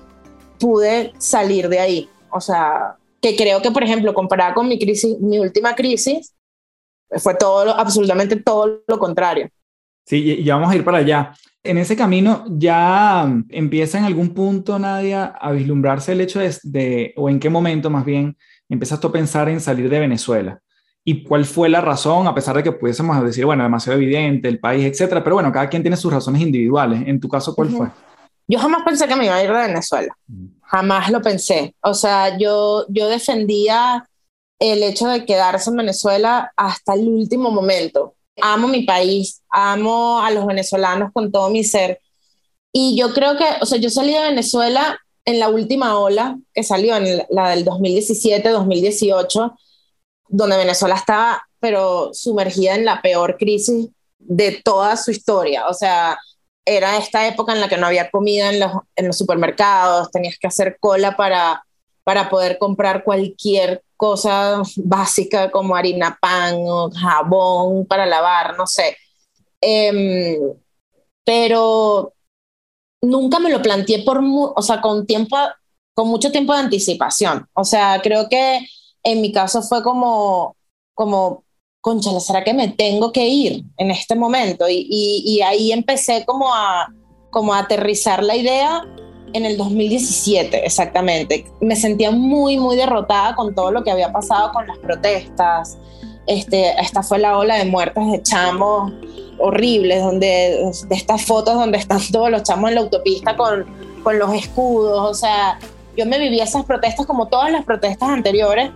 pude 0.61 1.13
salir 1.19 1.69
de 1.69 1.81
ahí. 1.81 2.09
O 2.31 2.41
sea, 2.41 2.95
que 3.21 3.35
creo 3.35 3.61
que, 3.61 3.73
por 3.73 3.83
ejemplo, 3.83 4.15
comparada 4.15 4.55
con 4.55 4.69
mi 4.69 4.79
crisis, 4.79 5.19
mi 5.19 5.41
última 5.41 5.75
crisis, 5.75 6.37
fue 7.17 7.35
todo, 7.35 7.75
absolutamente 7.75 8.37
todo 8.37 8.85
lo 8.87 8.99
contrario. 9.01 9.49
Sí, 10.05 10.41
ya 10.45 10.55
vamos 10.55 10.71
a 10.71 10.77
ir 10.77 10.85
para 10.85 10.99
allá. 10.99 11.35
En 11.65 11.79
ese 11.79 11.97
camino 11.97 12.45
ya 12.49 13.29
empieza 13.49 13.99
en 13.99 14.05
algún 14.05 14.33
punto, 14.33 14.79
Nadia, 14.79 15.25
a 15.25 15.51
vislumbrarse 15.51 16.13
el 16.13 16.21
hecho 16.21 16.39
de, 16.39 17.13
o 17.17 17.29
en 17.29 17.41
qué 17.41 17.51
momento 17.51 17.91
más 17.91 18.05
bien, 18.05 18.37
empezaste 18.69 19.09
a 19.09 19.11
pensar 19.11 19.49
en 19.49 19.59
salir 19.61 19.91
de 19.91 19.99
Venezuela. 19.99 20.63
¿Y 21.09 21.23
cuál 21.23 21.45
fue 21.45 21.69
la 21.69 21.81
razón, 21.81 22.27
a 22.27 22.35
pesar 22.35 22.57
de 22.57 22.65
que 22.65 22.73
pudiésemos 22.73 23.23
decir, 23.23 23.47
bueno, 23.47 23.63
demasiado 23.63 23.97
evidente, 23.97 24.49
el 24.49 24.59
país, 24.59 24.85
etcétera? 24.85 25.23
Pero 25.23 25.37
bueno, 25.37 25.53
cada 25.53 25.69
quien 25.69 25.81
tiene 25.81 25.97
sus 25.97 26.13
razones 26.13 26.43
individuales. 26.43 27.05
En 27.07 27.21
tu 27.21 27.29
caso, 27.29 27.55
¿cuál 27.55 27.69
fue? 27.69 27.87
Yo 28.49 28.59
jamás 28.59 28.83
pensé 28.83 29.07
que 29.07 29.15
me 29.15 29.27
iba 29.27 29.37
a 29.37 29.45
ir 29.45 29.53
de 29.53 29.69
Venezuela. 29.69 30.17
Mm. 30.27 30.47
Jamás 30.63 31.09
lo 31.13 31.23
pensé. 31.23 31.77
O 31.81 31.95
sea, 31.95 32.37
yo, 32.37 32.87
yo 32.89 33.09
defendía 33.09 34.05
el 34.59 34.83
hecho 34.83 35.07
de 35.07 35.25
quedarse 35.25 35.71
en 35.71 35.77
Venezuela 35.77 36.53
hasta 36.57 36.95
el 36.95 37.07
último 37.07 37.53
momento. 37.53 38.17
Amo 38.43 38.67
mi 38.67 38.83
país, 38.83 39.43
amo 39.49 40.21
a 40.21 40.33
los 40.33 40.45
venezolanos 40.45 41.13
con 41.13 41.31
todo 41.31 41.51
mi 41.51 41.63
ser. 41.63 42.01
Y 42.73 42.97
yo 42.99 43.15
creo 43.15 43.37
que, 43.37 43.45
o 43.61 43.67
sea, 43.67 43.79
yo 43.79 43.91
salí 43.91 44.13
de 44.13 44.23
Venezuela 44.23 44.99
en 45.25 45.39
la 45.39 45.51
última 45.51 46.01
ola 46.01 46.37
que 46.53 46.65
salió, 46.65 46.97
en 46.97 47.23
la 47.31 47.51
del 47.51 47.65
2017-2018, 47.65 49.57
donde 50.29 50.57
Venezuela 50.57 50.95
estaba, 50.95 51.43
pero 51.61 52.11
sumergida 52.13 52.75
en 52.75 52.85
la 52.85 53.03
peor 53.03 53.37
crisis 53.39 53.89
de 54.19 54.61
toda 54.65 54.97
su 54.97 55.11
historia. 55.11 55.67
O 55.69 55.75
sea, 55.75 56.19
era 56.65 56.97
esta 56.97 57.27
época 57.27 57.53
en 57.53 57.61
la 57.61 57.69
que 57.69 57.77
no 57.77 57.87
había 57.87 58.11
comida 58.11 58.53
en 58.53 58.61
los, 58.61 58.73
en 58.97 59.07
los 59.07 59.17
supermercados, 59.17 60.11
tenías 60.11 60.37
que 60.39 60.49
hacer 60.49 60.79
cola 60.81 61.17
para, 61.17 61.65
para 62.05 62.29
poder 62.29 62.59
comprar 62.59 63.05
cualquier 63.05 63.83
cosa 63.97 64.63
básica 64.77 65.51
como 65.51 65.77
harina 65.77 66.19
pan 66.21 66.57
o 66.59 66.91
jabón 66.91 67.87
para 67.87 68.05
lavar, 68.07 68.57
no 68.57 68.67
sé. 68.67 68.97
Em, 69.61 70.39
pero 71.25 72.13
nunca 73.03 73.39
me 73.39 73.51
lo 73.51 73.63
planteé 73.63 74.03
por, 74.05 74.21
o 74.23 74.63
sea, 74.63 74.81
con 74.81 75.07
tiempo, 75.07 75.37
con 75.95 76.09
mucho 76.09 76.31
tiempo 76.31 76.53
de 76.53 76.61
anticipación. 76.61 77.49
O 77.55 77.65
sea, 77.65 78.01
creo 78.03 78.29
que 78.29 78.61
en 79.07 79.21
mi 79.21 79.31
caso 79.31 79.63
fue 79.63 79.85
como, 79.85 80.57
como, 80.93 81.45
concha, 81.81 82.19
¿será 82.19 82.43
que 82.43 82.53
me 82.53 82.69
tengo 82.69 83.13
que 83.13 83.29
ir 83.29 83.63
en 83.77 83.93
este 83.93 84.17
momento? 84.17 84.69
Y, 84.69 84.85
y, 84.91 85.43
ahí 85.43 85.71
empecé 85.71 86.25
como 86.27 86.53
a, 86.53 86.93
como 87.31 87.55
a 87.55 87.61
aterrizar 87.61 88.25
la 88.25 88.35
idea 88.35 88.83
en 89.33 89.47
el 89.47 89.57
2017, 89.57 90.67
exactamente. 90.67 91.47
Me 91.61 91.77
sentía 91.77 92.11
muy, 92.11 92.59
muy 92.59 92.75
derrotada 92.75 93.37
con 93.37 93.55
todo 93.55 93.71
lo 93.71 93.85
que 93.85 93.93
había 93.93 94.13
pasado 94.13 94.51
con 94.53 94.67
las 94.67 94.79
protestas. 94.79 95.79
Este, 96.27 96.73
esta 96.81 97.05
fue 97.05 97.21
la 97.21 97.39
ola 97.39 97.55
de 97.59 97.65
muertes 97.65 98.11
de 98.11 98.23
chamos 98.23 98.93
horribles, 99.39 100.03
donde, 100.03 100.73
de 100.89 100.97
estas 100.97 101.25
fotos 101.25 101.55
donde 101.55 101.79
están 101.79 102.01
todos 102.13 102.29
los 102.29 102.43
chamos 102.43 102.71
en 102.71 102.75
la 102.75 102.81
autopista 102.81 103.37
con, 103.37 103.67
con 104.03 104.19
los 104.19 104.35
escudos. 104.35 105.09
O 105.09 105.15
sea, 105.15 105.61
yo 105.97 106.07
me 106.07 106.19
vivía 106.19 106.43
esas 106.43 106.65
protestas 106.65 107.07
como 107.07 107.29
todas 107.29 107.53
las 107.53 107.65
protestas 107.65 108.09
anteriores 108.09 108.73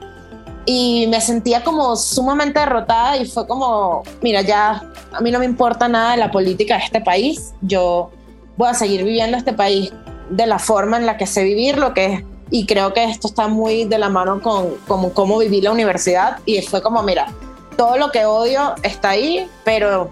y 0.66 1.07
me 1.09 1.20
sentía 1.20 1.64
como 1.64 1.96
sumamente 1.96 2.61
derrotada 2.61 3.16
y 3.16 3.27
fue 3.27 3.46
como, 3.46 4.03
mira, 4.23 4.42
ya 4.42 4.83
a 5.12 5.20
mí 5.20 5.31
no 5.31 5.38
me 5.38 5.44
importa 5.44 5.88
nada 5.88 6.12
de 6.12 6.18
la 6.18 6.31
política 6.31 6.77
de 6.77 6.85
este 6.85 7.01
país, 7.01 7.55
yo 7.62 8.11
voy 8.57 8.68
a 8.68 8.75
seguir 8.75 9.05
viviendo 9.05 9.37
este 9.37 9.53
país 9.53 9.92
de 10.29 10.46
la 10.46 10.59
forma 10.59 10.96
en 10.96 11.07
la 11.07 11.16
que 11.16 11.27
sé 11.27 11.42
vivir, 11.44 11.79
lo 11.79 11.94
que 11.94 12.07
es, 12.07 12.25
y 12.51 12.66
creo 12.66 12.92
que 12.92 13.05
esto 13.05 13.29
está 13.29 13.49
muy 13.49 13.85
de 13.85 13.99
la 13.99 14.09
mano 14.09 14.40
con, 14.40 14.77
cómo 14.87 15.38
viví 15.38 15.61
la 15.61 15.73
universidad, 15.73 16.38
y 16.44 16.61
fue 16.62 16.83
como, 16.83 17.03
mira, 17.03 17.33
todo 17.77 17.96
lo 17.96 18.11
que 18.11 18.25
odio 18.25 18.75
está 18.83 19.11
ahí, 19.11 19.49
pero 19.64 20.11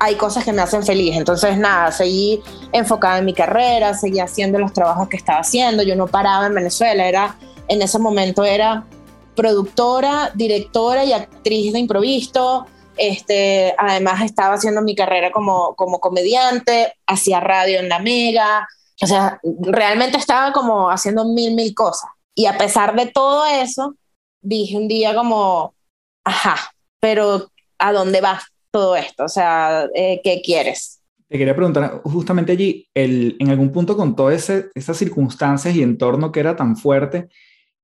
hay 0.00 0.14
cosas 0.16 0.44
que 0.44 0.52
me 0.52 0.62
hacen 0.62 0.82
feliz. 0.82 1.16
Entonces, 1.16 1.56
nada, 1.58 1.92
seguí 1.92 2.42
enfocada 2.72 3.18
en 3.18 3.26
mi 3.26 3.34
carrera, 3.34 3.94
seguí 3.94 4.18
haciendo 4.18 4.58
los 4.58 4.72
trabajos 4.72 5.08
que 5.08 5.16
estaba 5.16 5.40
haciendo. 5.40 5.82
Yo 5.82 5.94
no 5.94 6.06
paraba 6.06 6.46
en 6.46 6.54
Venezuela, 6.54 7.06
era, 7.06 7.36
en 7.68 7.82
ese 7.82 7.98
momento 7.98 8.44
era 8.44 8.84
productora, 9.34 10.30
directora 10.34 11.04
y 11.04 11.12
actriz 11.12 11.72
de 11.72 11.78
improviso. 11.78 12.66
Este, 12.96 13.74
además 13.78 14.22
estaba 14.22 14.54
haciendo 14.54 14.82
mi 14.82 14.94
carrera 14.94 15.30
como, 15.32 15.74
como 15.74 16.00
comediante, 16.00 16.94
hacía 17.06 17.40
radio 17.40 17.80
en 17.80 17.88
La 17.88 17.98
Mega, 17.98 18.68
o 19.02 19.06
sea, 19.06 19.40
realmente 19.62 20.18
estaba 20.18 20.52
como 20.52 20.90
haciendo 20.90 21.24
mil, 21.24 21.54
mil 21.54 21.74
cosas. 21.74 22.10
Y 22.34 22.46
a 22.46 22.58
pesar 22.58 22.94
de 22.94 23.06
todo 23.06 23.44
eso, 23.46 23.94
dije 24.42 24.76
un 24.76 24.88
día 24.88 25.14
como, 25.14 25.74
ajá, 26.24 26.56
pero 27.00 27.50
¿a 27.78 27.92
dónde 27.92 28.20
va 28.20 28.42
todo 28.70 28.96
esto? 28.96 29.24
O 29.24 29.28
sea, 29.28 29.86
eh, 29.94 30.20
¿qué 30.22 30.42
quieres? 30.42 31.00
Te 31.28 31.38
quería 31.38 31.54
preguntar, 31.56 32.02
justamente 32.04 32.52
allí, 32.52 32.88
el, 32.92 33.36
en 33.38 33.50
algún 33.50 33.72
punto 33.72 33.96
con 33.96 34.16
todas 34.16 34.50
esas 34.74 34.96
circunstancias 34.96 35.74
y 35.74 35.82
entorno 35.82 36.32
que 36.32 36.40
era 36.40 36.56
tan 36.56 36.76
fuerte, 36.76 37.28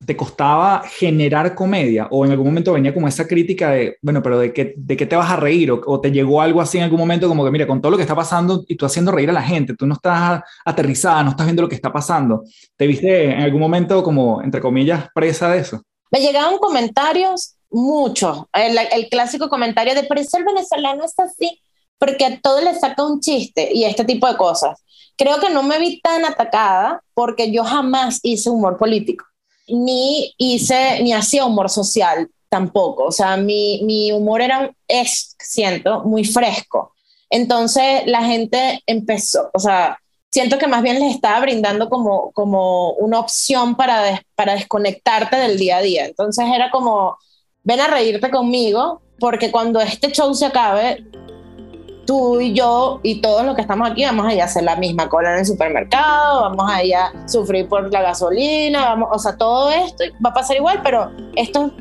¿te 0.04 0.16
costaba 0.16 0.82
generar 0.86 1.54
comedia? 1.54 2.08
¿O 2.10 2.24
en 2.24 2.32
algún 2.32 2.48
momento 2.48 2.72
venía 2.72 2.92
como 2.92 3.08
esa 3.08 3.26
crítica 3.26 3.70
de, 3.70 3.96
bueno, 4.02 4.22
pero 4.22 4.38
¿de 4.38 4.52
qué, 4.52 4.74
de 4.76 4.96
qué 4.96 5.06
te 5.06 5.16
vas 5.16 5.30
a 5.30 5.36
reír? 5.36 5.70
O, 5.72 6.00
te 6.00 6.10
llegó 6.10 6.42
algo 6.42 6.60
así 6.60 6.78
en 6.78 6.84
algún 6.84 6.98
momento 6.98 7.28
como 7.28 7.44
que, 7.44 7.50
mira, 7.50 7.66
con 7.66 7.80
todo 7.80 7.90
lo 7.90 7.96
que 7.96 8.02
está 8.02 8.14
pasando 8.14 8.64
y 8.68 8.76
tú 8.76 8.84
haciendo 8.84 9.12
reír 9.12 9.30
a 9.30 9.34
la 9.34 9.42
gente, 9.42 9.74
tú 9.74 9.86
no 9.86 9.94
estás 9.94 10.42
aterrizada, 10.64 11.22
no 11.22 11.30
estás 11.30 11.46
viendo 11.46 11.62
lo 11.62 11.68
que 11.68 11.74
está 11.74 11.92
pasando. 11.92 12.44
¿Te 12.76 12.86
viste 12.86 13.24
en 13.24 13.40
algún 13.40 13.60
momento 13.60 14.02
como, 14.02 14.42
entre 14.42 14.60
comillas, 14.60 15.08
presa 15.14 15.50
de 15.50 15.58
eso? 15.58 15.82
Me 16.10 16.20
llegaban 16.20 16.58
comentarios, 16.58 17.56
muchos. 17.70 18.44
El, 18.52 19.08
clásico 19.08 19.48
comentario 19.48 19.94
de, 19.94 20.04
por 20.04 20.18
eso 20.18 20.36
el 20.36 20.44
venezolano 20.44 21.04
es 21.04 21.18
así, 21.18 21.60
porque 21.98 22.26
a 22.26 22.40
todo 22.40 22.60
le 22.60 22.74
saca 22.74 23.04
un 23.04 23.20
chiste 23.20 23.70
y 23.72 23.84
este 23.84 24.04
tipo 24.04 24.28
de 24.28 24.36
cosas. 24.36 24.82
Creo 25.16 25.40
que 25.40 25.48
no 25.48 25.62
me 25.62 25.78
vi 25.78 26.00
tan 26.02 26.26
atacada 26.26 27.02
porque 27.14 27.50
yo 27.50 27.64
jamás 27.64 28.20
hice 28.22 28.50
humor 28.50 28.76
político 28.76 29.24
ni 29.68 30.34
hice, 30.38 31.02
ni 31.02 31.12
hacía 31.12 31.44
humor 31.44 31.70
social 31.70 32.28
tampoco. 32.48 33.04
O 33.04 33.12
sea, 33.12 33.36
mi, 33.36 33.80
mi 33.84 34.12
humor 34.12 34.40
era, 34.40 34.72
es, 34.88 35.36
siento, 35.38 36.02
muy 36.04 36.24
fresco. 36.24 36.92
Entonces 37.30 38.02
la 38.06 38.22
gente 38.22 38.82
empezó, 38.86 39.50
o 39.52 39.58
sea, 39.58 39.98
siento 40.30 40.58
que 40.58 40.66
más 40.66 40.82
bien 40.82 41.00
les 41.00 41.14
estaba 41.14 41.40
brindando 41.40 41.88
como, 41.88 42.30
como 42.32 42.92
una 42.92 43.18
opción 43.18 43.74
para, 43.74 44.22
para 44.34 44.54
desconectarte 44.54 45.36
del 45.36 45.58
día 45.58 45.78
a 45.78 45.82
día. 45.82 46.06
Entonces 46.06 46.46
era 46.54 46.70
como, 46.70 47.16
ven 47.64 47.80
a 47.80 47.88
reírte 47.88 48.30
conmigo, 48.30 49.02
porque 49.18 49.50
cuando 49.50 49.80
este 49.80 50.12
show 50.12 50.32
se 50.34 50.46
acabe, 50.46 51.04
tú 52.06 52.40
y 52.40 52.54
yo 52.54 53.00
y 53.02 53.20
todos 53.20 53.44
los 53.44 53.54
que 53.54 53.60
estamos 53.60 53.90
aquí 53.90 54.04
vamos 54.04 54.26
a 54.26 54.34
ir 54.34 54.40
a 54.40 54.44
hacer 54.44 54.62
la 54.62 54.76
misma 54.76 55.08
cola 55.08 55.32
en 55.32 55.40
el 55.40 55.46
supermercado, 55.46 56.42
vamos 56.42 56.70
a 56.70 56.82
ir 56.82 56.94
a 56.94 57.12
sufrir 57.28 57.68
por 57.68 57.92
la 57.92 58.02
gasolina, 58.02 58.86
vamos, 58.86 59.08
o 59.12 59.18
sea, 59.18 59.36
todo 59.36 59.70
esto 59.70 60.04
va 60.24 60.30
a 60.30 60.34
pasar 60.34 60.56
igual, 60.56 60.80
pero 60.82 61.10
esto 61.34 61.72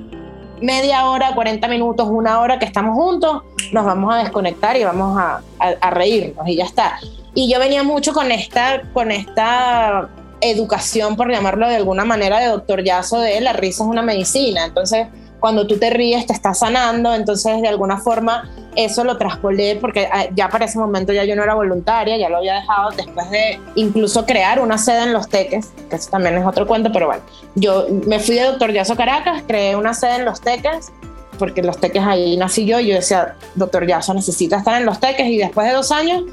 media 0.62 1.06
hora, 1.06 1.34
40 1.36 1.68
minutos, 1.68 2.08
una 2.10 2.40
hora 2.40 2.60
que 2.60 2.66
estamos 2.66 2.96
juntos, 2.96 3.44
nos 3.72 3.86
vamos 3.86 4.14
a 4.14 4.18
desconectar 4.20 4.76
y 4.78 4.84
vamos 4.84 5.18
a, 5.18 5.42
a, 5.60 5.90
reírnos 5.92 6.48
y 6.48 6.56
ya 6.56 6.66
está. 6.66 7.00
Y 7.34 7.52
yo 7.52 7.60
venía 7.60 7.84
mucho 7.84 8.14
con 8.14 8.32
esta, 8.32 8.82
con 8.94 9.12
esta 9.12 10.10
educación, 10.42 11.16
por 11.16 11.30
llamarlo 11.30 11.68
de 11.68 11.76
alguna 11.76 12.06
manera, 12.06 12.40
de 12.40 12.48
doctor 12.48 12.84
Yazo, 12.84 13.20
de 13.20 13.42
la 13.42 13.54
risa 13.54 13.84
es 13.84 13.90
una 13.90 14.02
medicina. 14.02 14.66
Entonces, 14.66 15.08
cuando 15.40 15.68
tú 15.68 15.78
te 15.78 15.90
ríes, 15.90 16.26
te 16.26 16.34
estás 16.34 16.60
sanando, 16.60 17.14
entonces 17.14 17.62
de 17.62 17.68
alguna 17.68 17.98
forma 17.98 18.50
eso 18.76 19.04
lo 19.04 19.18
traspolé 19.18 19.78
porque 19.78 20.08
ah, 20.12 20.26
ya 20.36 20.50
para 20.50 20.66
ese 20.66 20.78
momento 20.78 21.14
ya 21.14 21.24
yo 21.24 21.36
no 21.36 21.44
era 21.44 21.54
voluntaria, 21.56 22.18
ya 22.18 22.30
lo 22.30 22.38
había 22.38 22.56
dejado 22.56 22.92
después 22.92 23.30
de 23.30 23.60
incluso 23.76 24.26
crear 24.26 24.60
una 24.60 24.78
sede 24.78 25.04
en 25.04 25.14
Los 25.14 25.30
Teques, 25.30 25.72
que 25.90 25.96
eso 25.96 26.10
también 26.10 26.38
es 26.38 26.46
otro 26.46 26.68
cuento, 26.68 26.92
pero 26.92 27.08
bueno, 27.08 27.24
yo 27.56 27.88
me 28.06 28.20
fui 28.20 28.36
de 28.36 28.44
Doctor 28.44 28.72
Yaso 28.72 28.96
Caracas, 28.96 29.44
creé 29.48 29.76
una 29.76 29.94
sede 29.94 30.16
en 30.16 30.26
Los 30.26 30.42
Teques, 30.42 30.92
porque 31.38 31.62
Los 31.62 31.80
Teques 31.80 32.04
ahí 32.04 32.38
nací 32.38 32.66
yo 32.66 32.80
y 32.80 32.88
yo 32.88 32.96
decía, 32.96 33.36
Doctor 33.56 33.86
Yaso 33.88 34.14
necesita 34.14 34.58
estar 34.58 34.80
en 34.80 34.86
Los 34.86 35.00
Teques 35.00 35.28
y 35.28 35.38
después 35.38 35.68
de 35.68 35.74
dos 35.74 35.92
años 35.92 36.24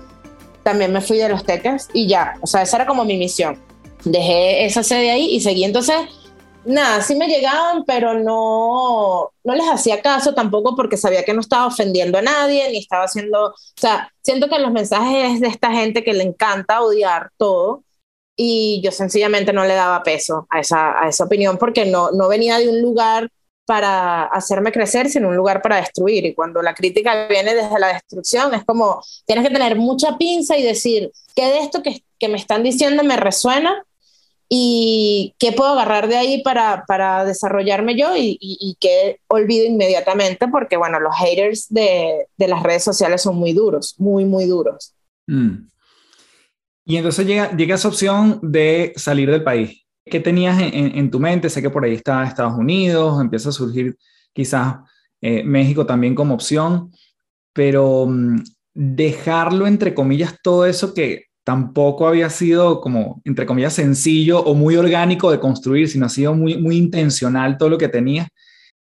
también 0.62 0.92
me 0.92 1.00
fui 1.00 1.18
de 1.18 1.28
Los 1.28 1.44
Teques 1.44 1.88
y 1.92 2.06
ya, 2.06 2.34
o 2.40 2.46
sea, 2.46 2.62
esa 2.62 2.76
era 2.76 2.86
como 2.86 3.04
mi 3.04 3.16
misión. 3.16 3.58
Dejé 4.04 4.64
esa 4.64 4.82
sede 4.82 5.10
ahí 5.10 5.26
y 5.30 5.40
seguí 5.40 5.64
entonces 5.64 5.96
nada, 6.64 7.02
sí 7.02 7.14
me 7.14 7.28
llegaban, 7.28 7.84
pero 7.84 8.14
no, 8.14 9.30
no 9.44 9.54
les 9.54 9.68
hacía 9.68 10.00
caso 10.02 10.34
tampoco 10.34 10.76
porque 10.76 10.96
sabía 10.96 11.24
que 11.24 11.34
no 11.34 11.40
estaba 11.40 11.66
ofendiendo 11.66 12.18
a 12.18 12.22
nadie, 12.22 12.70
ni 12.70 12.78
estaba 12.78 13.04
haciendo, 13.04 13.46
o 13.48 13.54
sea, 13.76 14.10
siento 14.22 14.48
que 14.48 14.58
los 14.58 14.72
mensajes 14.72 15.34
es 15.34 15.40
de 15.40 15.48
esta 15.48 15.72
gente 15.72 16.04
que 16.04 16.14
le 16.14 16.24
encanta 16.24 16.82
odiar 16.82 17.30
todo 17.36 17.84
y 18.36 18.80
yo 18.82 18.92
sencillamente 18.92 19.52
no 19.52 19.64
le 19.64 19.74
daba 19.74 20.02
peso 20.02 20.46
a 20.50 20.60
esa, 20.60 21.02
a 21.02 21.08
esa 21.08 21.24
opinión 21.24 21.58
porque 21.58 21.84
no, 21.86 22.10
no 22.12 22.28
venía 22.28 22.58
de 22.58 22.68
un 22.68 22.80
lugar 22.80 23.28
para 23.64 24.24
hacerme 24.24 24.72
crecer, 24.72 25.08
sino 25.08 25.28
un 25.28 25.36
lugar 25.36 25.62
para 25.62 25.76
destruir. 25.76 26.26
Y 26.26 26.34
cuando 26.34 26.62
la 26.62 26.74
crítica 26.74 27.26
viene 27.28 27.54
desde 27.54 27.78
la 27.78 27.92
destrucción, 27.92 28.52
es 28.54 28.64
como, 28.64 29.00
tienes 29.24 29.46
que 29.46 29.52
tener 29.52 29.76
mucha 29.76 30.18
pinza 30.18 30.56
y 30.56 30.62
decir, 30.62 31.12
¿qué 31.34 31.46
de 31.46 31.58
esto 31.60 31.82
que, 31.82 32.02
que 32.18 32.28
me 32.28 32.38
están 32.38 32.62
diciendo 32.62 33.04
me 33.04 33.16
resuena? 33.16 33.84
Y 34.54 35.34
qué 35.38 35.52
puedo 35.52 35.70
agarrar 35.70 36.08
de 36.08 36.16
ahí 36.18 36.42
para, 36.42 36.84
para 36.86 37.24
desarrollarme 37.24 37.96
yo 37.96 38.14
y, 38.14 38.36
y, 38.38 38.76
qué 38.78 39.18
olvido 39.28 39.64
inmediatamente, 39.64 40.46
porque 40.46 40.76
bueno, 40.76 41.00
los 41.00 41.16
haters 41.16 41.68
de, 41.70 42.26
de, 42.36 42.48
las 42.48 42.62
redes 42.62 42.84
sociales 42.84 43.22
son 43.22 43.36
muy 43.36 43.54
duros, 43.54 43.94
muy, 43.96 44.26
muy 44.26 44.44
duros. 44.44 44.94
Mm. 45.26 45.68
Y 46.84 46.96
entonces 46.98 47.26
llega, 47.26 47.56
llega 47.56 47.76
esa 47.76 47.88
opción 47.88 48.40
de 48.42 48.92
salir 48.94 49.30
del 49.30 49.42
país. 49.42 49.86
¿Qué 50.04 50.20
tenías 50.20 50.60
en, 50.60 50.98
en, 50.98 51.10
tu 51.10 51.18
mente? 51.18 51.48
Sé 51.48 51.62
que 51.62 51.70
por 51.70 51.86
ahí 51.86 51.94
está 51.94 52.22
Estados 52.22 52.58
Unidos, 52.58 53.22
empieza 53.22 53.48
a 53.48 53.52
surgir 53.52 53.96
quizás 54.34 54.76
eh, 55.22 55.42
México 55.44 55.86
también 55.86 56.14
como 56.14 56.34
opción, 56.34 56.92
pero 57.54 58.04
mm, 58.06 58.42
dejarlo 58.74 59.66
entre 59.66 59.94
comillas 59.94 60.36
todo 60.42 60.66
eso 60.66 60.92
que 60.92 61.31
tampoco 61.44 62.06
había 62.06 62.30
sido 62.30 62.80
como, 62.80 63.20
entre 63.24 63.46
comillas, 63.46 63.74
sencillo 63.74 64.40
o 64.40 64.54
muy 64.54 64.76
orgánico 64.76 65.30
de 65.30 65.40
construir, 65.40 65.88
sino 65.88 66.06
ha 66.06 66.08
sido 66.08 66.34
muy, 66.34 66.56
muy 66.58 66.76
intencional 66.76 67.58
todo 67.58 67.68
lo 67.68 67.78
que 67.78 67.88
tenía. 67.88 68.28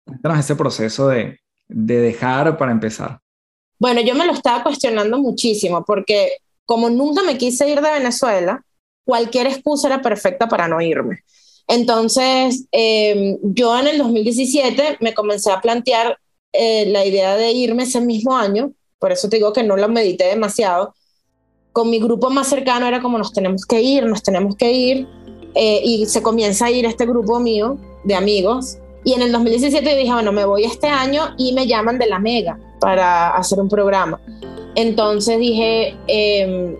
Cuéntanos 0.04 0.38
ese 0.38 0.56
proceso 0.56 1.08
de, 1.08 1.40
de 1.68 2.00
dejar 2.00 2.56
para 2.56 2.72
empezar. 2.72 3.18
Bueno, 3.78 4.00
yo 4.00 4.14
me 4.14 4.26
lo 4.26 4.32
estaba 4.32 4.62
cuestionando 4.62 5.18
muchísimo 5.18 5.84
porque 5.84 6.36
como 6.64 6.88
nunca 6.88 7.22
me 7.22 7.36
quise 7.36 7.68
ir 7.68 7.80
de 7.80 7.90
Venezuela, 7.90 8.64
cualquier 9.04 9.48
excusa 9.48 9.88
era 9.88 10.00
perfecta 10.00 10.48
para 10.48 10.68
no 10.68 10.80
irme. 10.80 11.20
Entonces, 11.66 12.66
em, 12.70 13.38
yo 13.42 13.78
en 13.78 13.88
el 13.88 13.98
2017 13.98 14.98
me 15.00 15.14
comencé 15.14 15.50
a 15.50 15.60
plantear 15.60 16.18
eh, 16.52 16.86
la 16.86 17.04
idea 17.04 17.36
de 17.36 17.50
irme 17.52 17.84
ese 17.84 18.00
mismo 18.00 18.36
año, 18.36 18.72
por 18.98 19.10
eso 19.10 19.28
te 19.28 19.36
digo 19.36 19.52
que 19.52 19.62
no 19.62 19.76
lo 19.76 19.88
medité 19.88 20.24
demasiado, 20.26 20.94
con 21.72 21.90
mi 21.90 21.98
grupo 21.98 22.30
más 22.30 22.48
cercano 22.48 22.86
era 22.86 23.00
como 23.00 23.18
nos 23.18 23.32
tenemos 23.32 23.64
que 23.66 23.80
ir, 23.80 24.04
nos 24.04 24.22
tenemos 24.22 24.56
que 24.56 24.72
ir, 24.72 25.08
eh, 25.54 25.80
y 25.82 26.06
se 26.06 26.22
comienza 26.22 26.66
a 26.66 26.70
ir 26.70 26.86
este 26.86 27.06
grupo 27.06 27.38
mío 27.40 27.78
de 28.04 28.14
amigos. 28.14 28.78
Y 29.04 29.14
en 29.14 29.22
el 29.22 29.32
2017 29.32 29.90
yo 29.90 29.96
dije, 29.96 30.12
bueno, 30.12 30.32
me 30.32 30.44
voy 30.44 30.64
este 30.64 30.86
año 30.86 31.34
y 31.36 31.52
me 31.52 31.66
llaman 31.66 31.98
de 31.98 32.06
la 32.06 32.18
Mega 32.18 32.58
para 32.80 33.30
hacer 33.30 33.58
un 33.58 33.68
programa. 33.68 34.20
Entonces 34.74 35.38
dije, 35.38 35.96
em, 36.06 36.76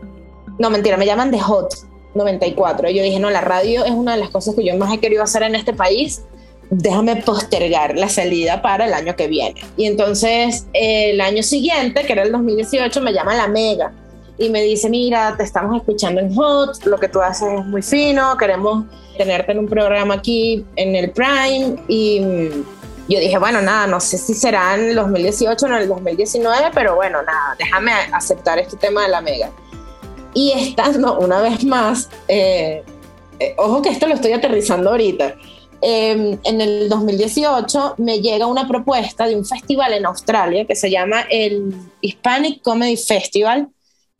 no 0.59 0.71
mentira, 0.71 0.97
me 0.97 1.07
llaman 1.07 1.31
de 1.31 1.41
Hot 1.41 1.75
94. 2.15 2.91
Y 2.91 2.95
yo 2.95 3.03
dije, 3.03 3.19
no, 3.19 3.31
la 3.31 3.41
radio 3.41 3.85
es 3.85 3.91
una 3.91 4.13
de 4.13 4.21
las 4.21 4.31
cosas 4.31 4.55
que 4.55 4.65
yo 4.65 4.77
más 4.77 4.93
he 4.93 4.99
querido 4.99 5.23
hacer 5.23 5.43
en 5.43 5.55
este 5.55 5.73
país. 5.73 6.23
Déjame 6.71 7.17
postergar 7.17 7.99
la 7.99 8.09
salida 8.09 8.63
para 8.63 8.87
el 8.87 8.95
año 8.95 9.17
que 9.17 9.27
viene. 9.27 9.61
Y 9.77 9.87
entonces 9.87 10.67
el 10.73 11.21
año 11.21 11.43
siguiente, 11.43 12.05
que 12.05 12.13
era 12.13 12.23
el 12.23 12.33
2018, 12.33 13.01
me 13.03 13.13
llaman 13.13 13.37
la 13.37 13.49
Mega 13.49 13.93
y 14.39 14.49
me 14.49 14.63
dice, 14.63 14.89
mira, 14.89 15.35
te 15.37 15.43
estamos 15.43 15.77
escuchando 15.77 16.21
en 16.21 16.35
Hot, 16.35 16.85
lo 16.87 16.99
que 16.99 17.09
tú 17.09 17.21
haces 17.21 17.61
es 17.61 17.67
muy 17.67 17.83
fino, 17.83 18.37
queremos 18.37 18.85
tenerte 19.17 19.53
en 19.53 19.59
un 19.59 19.69
programa 19.69 20.15
aquí 20.15 20.65
en 20.77 20.97
el 20.97 21.11
Prime 21.11 21.77
y 21.89 22.21
yo 23.09 23.19
dije, 23.19 23.37
bueno, 23.39 23.61
nada, 23.61 23.87
no 23.87 24.01
sé 24.01 24.17
si 24.17 24.33
será 24.35 24.75
en 24.75 24.91
el 24.91 24.95
2018 24.95 25.67
o 25.67 25.69
en 25.69 25.75
el 25.75 25.89
2019, 25.89 26.71
pero 26.73 26.95
bueno, 26.95 27.23
nada, 27.23 27.57
déjame 27.59 27.93
aceptar 28.13 28.59
este 28.59 28.77
tema 28.77 29.03
de 29.03 29.09
la 29.09 29.21
mega. 29.21 29.51
Y 30.35 30.53
estando 30.53 31.19
una 31.19 31.41
vez 31.41 31.65
más, 31.65 32.09
eh, 32.29 32.83
eh, 33.39 33.55
ojo 33.59 33.83
que 33.83 33.91
esto 33.91 34.07
lo 34.07 34.15
estoy 34.15 34.33
aterrizando 34.33 34.91
ahorita, 34.91 35.35
em, 35.83 36.39
en 36.45 36.61
el 36.61 36.89
2018 36.89 37.97
me 37.99 38.21
llega 38.21 38.47
una 38.47 38.67
propuesta 38.67 39.27
de 39.27 39.37
un 39.37 39.45
festival 39.45 39.93
en 39.93 40.07
Australia 40.07 40.65
que 40.65 40.77
se 40.77 40.91
llama 40.91 41.23
el 41.29 41.75
Hispanic 42.01 42.63
Comedy 42.63 42.97
Festival, 42.97 43.69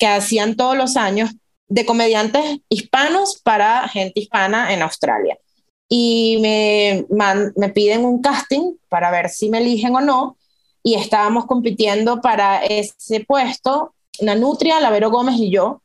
que 0.03 0.09
hacían 0.09 0.57
todos 0.57 0.77
los 0.77 0.97
años 0.97 1.31
de 1.69 1.87
comediantes 1.87 2.43
hispanos 2.69 3.41
para 3.41 3.87
gente 3.87 4.19
hispana 4.19 4.75
en 4.75 4.83
Australia. 4.83 5.39
Y 5.89 6.39
me, 6.41 7.07
me 7.55 7.69
piden 7.69 8.05
un 8.05 8.21
casting 8.21 8.75
para 8.89 9.13
ver 9.13 9.29
si 9.29 9.49
me 9.49 9.59
eligen 9.59 9.95
o 9.95 10.01
no. 10.01 10.37
Y 10.83 10.97
estábamos 10.97 11.47
compitiendo 11.47 12.21
para 12.21 12.65
ese 12.65 13.21
puesto, 13.21 13.95
Nanutria, 14.21 14.81
Lavero 14.81 15.13
Gómez 15.13 15.37
y 15.39 15.53
yo. 15.53 15.81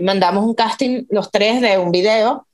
Mandamos 0.00 0.44
un 0.44 0.54
casting 0.54 1.06
los 1.10 1.32
tres 1.32 1.60
de 1.60 1.78
un 1.78 1.90
video 1.90 2.46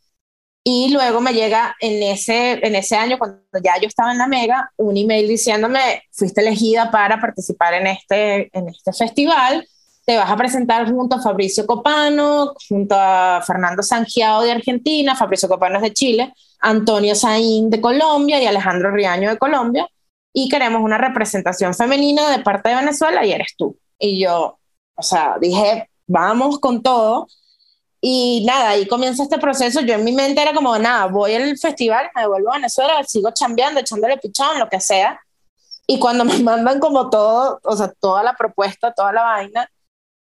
y 0.64 0.88
luego 0.88 1.20
me 1.20 1.34
llega 1.34 1.76
en 1.80 2.02
ese, 2.02 2.66
en 2.66 2.76
ese 2.76 2.96
año, 2.96 3.18
cuando 3.18 3.42
ya 3.62 3.78
yo 3.78 3.88
estaba 3.88 4.12
en 4.12 4.16
la 4.16 4.26
Mega, 4.26 4.72
un 4.78 4.96
email 4.96 5.28
diciéndome, 5.28 6.05
fuiste 6.12 6.40
elegida 6.40 6.90
para 6.90 7.20
participar 7.20 7.74
en 7.74 7.88
este, 7.88 8.48
en 8.57 8.70
este 8.70 8.94
festival 8.94 9.68
te 10.05 10.16
vas 10.16 10.30
a 10.30 10.36
presentar 10.36 10.90
junto 10.90 11.16
a 11.16 11.22
Fabricio 11.22 11.66
Copano, 11.66 12.55
junto 12.68 12.94
a 12.98 13.42
Fernando 13.46 13.82
Sangiao 13.82 14.42
de 14.42 14.52
Argentina, 14.52 15.16
Fabricio 15.16 15.48
Copano 15.48 15.76
es 15.76 15.82
de 15.82 15.92
Chile, 15.92 16.34
Antonio 16.61 17.14
Saín 17.14 17.70
de 17.70 17.80
Colombia 17.80 18.42
y 18.42 18.46
Alejandro 18.46 18.90
Riaño 18.90 19.30
de 19.30 19.38
Colombia, 19.38 19.88
y 20.32 20.48
queremos 20.48 20.82
una 20.82 20.98
representación 20.98 21.74
femenina 21.74 22.30
de 22.30 22.42
parte 22.42 22.68
de 22.68 22.76
Venezuela 22.76 23.24
y 23.24 23.32
eres 23.32 23.55
tú. 23.57 23.78
Y 23.98 24.20
yo, 24.20 24.59
o 24.96 25.02
sea, 25.02 25.36
dije, 25.40 25.88
vamos 26.07 26.59
con 26.59 26.82
todo. 26.82 27.28
Y 28.00 28.44
nada, 28.44 28.70
ahí 28.70 28.86
comienza 28.86 29.22
este 29.22 29.38
proceso. 29.38 29.80
Yo 29.80 29.94
en 29.94 30.05
mi 30.05 30.12
mente 30.12 30.42
era 30.42 30.52
como, 30.52 30.76
nada, 30.78 31.07
voy 31.07 31.34
al 31.34 31.57
festival, 31.57 32.11
me 32.14 32.22
devuelvo 32.22 32.50
a 32.50 32.57
Venezuela, 32.57 33.02
sigo 33.07 33.30
chambeando, 33.32 33.80
echándole 33.80 34.18
pichón, 34.18 34.59
lo 34.59 34.68
que 34.68 34.80
sea. 34.80 35.18
Y 35.86 35.98
cuando 35.98 36.24
me 36.24 36.38
mandan 36.42 36.80
como 36.80 37.09
todo, 37.09 37.61
o 37.62 37.76
sea, 37.76 37.92
toda 38.00 38.22
la 38.22 38.34
propuesta, 38.34 38.92
toda 38.92 39.12
la 39.12 39.22
vaina, 39.22 39.70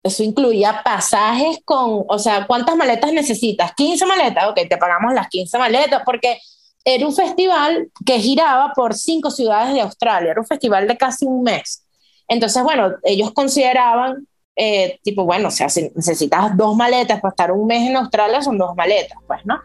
eso 0.03 0.23
incluía 0.23 0.81
pasajes 0.83 1.59
con, 1.65 2.05
o 2.07 2.19
sea, 2.19 2.47
¿cuántas 2.47 2.75
maletas 2.75 3.11
necesitas? 3.11 3.73
15 3.75 4.05
maletas, 4.05 4.47
ok, 4.49 4.59
te 4.69 4.77
pagamos 4.77 5.13
las 5.13 5.27
15 5.27 5.57
maletas, 5.57 6.01
porque 6.05 6.39
era 6.85 7.05
un 7.05 7.13
festival 7.13 7.89
que 8.05 8.19
giraba 8.19 8.71
por 8.73 8.95
cinco 8.95 9.29
ciudades 9.29 9.73
de 9.73 9.81
Australia, 9.81 10.31
era 10.31 10.41
un 10.41 10.47
festival 10.47 10.87
de 10.87 10.97
casi 10.97 11.25
un 11.25 11.43
mes. 11.43 11.85
Entonces, 12.27 12.63
bueno, 12.63 12.93
ellos 13.03 13.31
consideraban, 13.33 14.25
eh, 14.55 14.99
tipo, 15.03 15.25
bueno, 15.25 15.49
o 15.49 15.51
sea, 15.51 15.67
si 15.67 15.91
necesitas 15.95 16.55
dos 16.55 16.75
maletas 16.75 17.19
para 17.19 17.31
estar 17.31 17.51
un 17.51 17.67
mes 17.67 17.89
en 17.89 17.97
Australia, 17.97 18.41
son 18.41 18.57
dos 18.57 18.75
maletas, 18.75 19.17
pues, 19.27 19.41
¿no? 19.45 19.59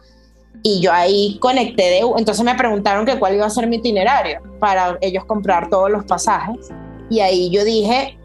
Y 0.63 0.81
yo 0.81 0.93
ahí 0.93 1.39
conecté 1.41 1.83
de, 1.83 1.99
entonces 2.17 2.43
me 2.45 2.55
preguntaron 2.55 3.05
que 3.05 3.19
cuál 3.19 3.35
iba 3.35 3.47
a 3.47 3.51
ser 3.51 3.67
mi 3.67 3.77
itinerario 3.77 4.41
para 4.59 4.97
ellos 5.01 5.25
comprar 5.27 5.69
todos 5.69 5.91
los 5.91 6.05
pasajes. 6.05 6.69
Y 7.11 7.21
ahí 7.21 7.51
yo 7.51 7.65
dije, 7.65 8.19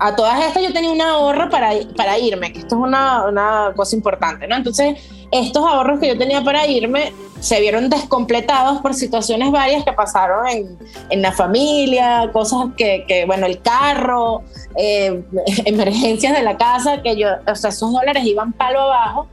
a 0.00 0.16
todas 0.16 0.42
estas 0.42 0.62
yo 0.62 0.72
tenía 0.72 0.90
un 0.90 1.00
ahorro 1.00 1.50
para, 1.50 1.72
para 1.94 2.18
irme, 2.18 2.52
que 2.52 2.60
esto 2.60 2.76
es 2.76 2.80
una, 2.80 3.26
una, 3.26 3.72
cosa 3.76 3.94
importante, 3.94 4.48
¿no? 4.48 4.56
Entonces, 4.56 4.98
estos 5.30 5.64
ahorros 5.64 6.00
que 6.00 6.08
yo 6.08 6.16
tenía 6.16 6.42
para 6.42 6.66
irme 6.66 7.12
se 7.38 7.60
vieron 7.60 7.90
descompletados 7.90 8.80
por 8.80 8.94
situaciones 8.94 9.50
varias 9.50 9.84
que 9.84 9.92
pasaron 9.92 10.48
en, 10.48 10.78
en 11.10 11.22
la 11.22 11.32
familia, 11.32 12.30
cosas 12.32 12.68
que, 12.78 13.04
que 13.06 13.26
bueno, 13.26 13.44
el 13.44 13.60
carro, 13.60 14.42
eh, 14.74 15.22
emergencias 15.66 16.34
de 16.34 16.42
la 16.42 16.56
casa, 16.56 17.02
que 17.02 17.16
yo, 17.16 17.28
o 17.46 17.54
sea, 17.54 17.68
esos 17.68 17.92
dólares 17.92 18.24
iban 18.24 18.54
palo 18.54 18.80
abajo. 18.80 19.28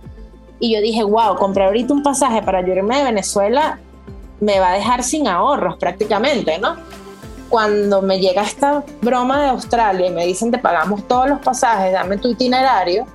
Y 0.59 0.73
yo 0.73 0.81
dije, 0.81 1.03
wow, 1.03 1.35
comprar 1.37 1.67
ahorita 1.67 1.93
un 1.93 2.03
pasaje 2.03 2.41
para 2.41 2.59
irme 2.61 2.97
de 2.97 3.03
Venezuela 3.05 3.79
me 4.41 4.59
va 4.59 4.71
a 4.71 4.73
dejar 4.73 5.03
sin 5.03 5.27
ahorros 5.27 5.77
prácticamente, 5.77 6.57
¿no? 6.57 6.75
Cuando 7.49 8.01
me 8.01 8.19
llega 8.19 8.43
esta 8.43 8.83
broma 9.01 9.41
de 9.43 9.49
Australia 9.49 10.07
y 10.07 10.11
me 10.11 10.25
dicen 10.25 10.51
te 10.51 10.57
pagamos 10.57 11.07
todos 11.07 11.29
los 11.29 11.39
pasajes, 11.39 11.93
dame 11.93 12.17
tu 12.17 12.29
itinerario, 12.29 13.05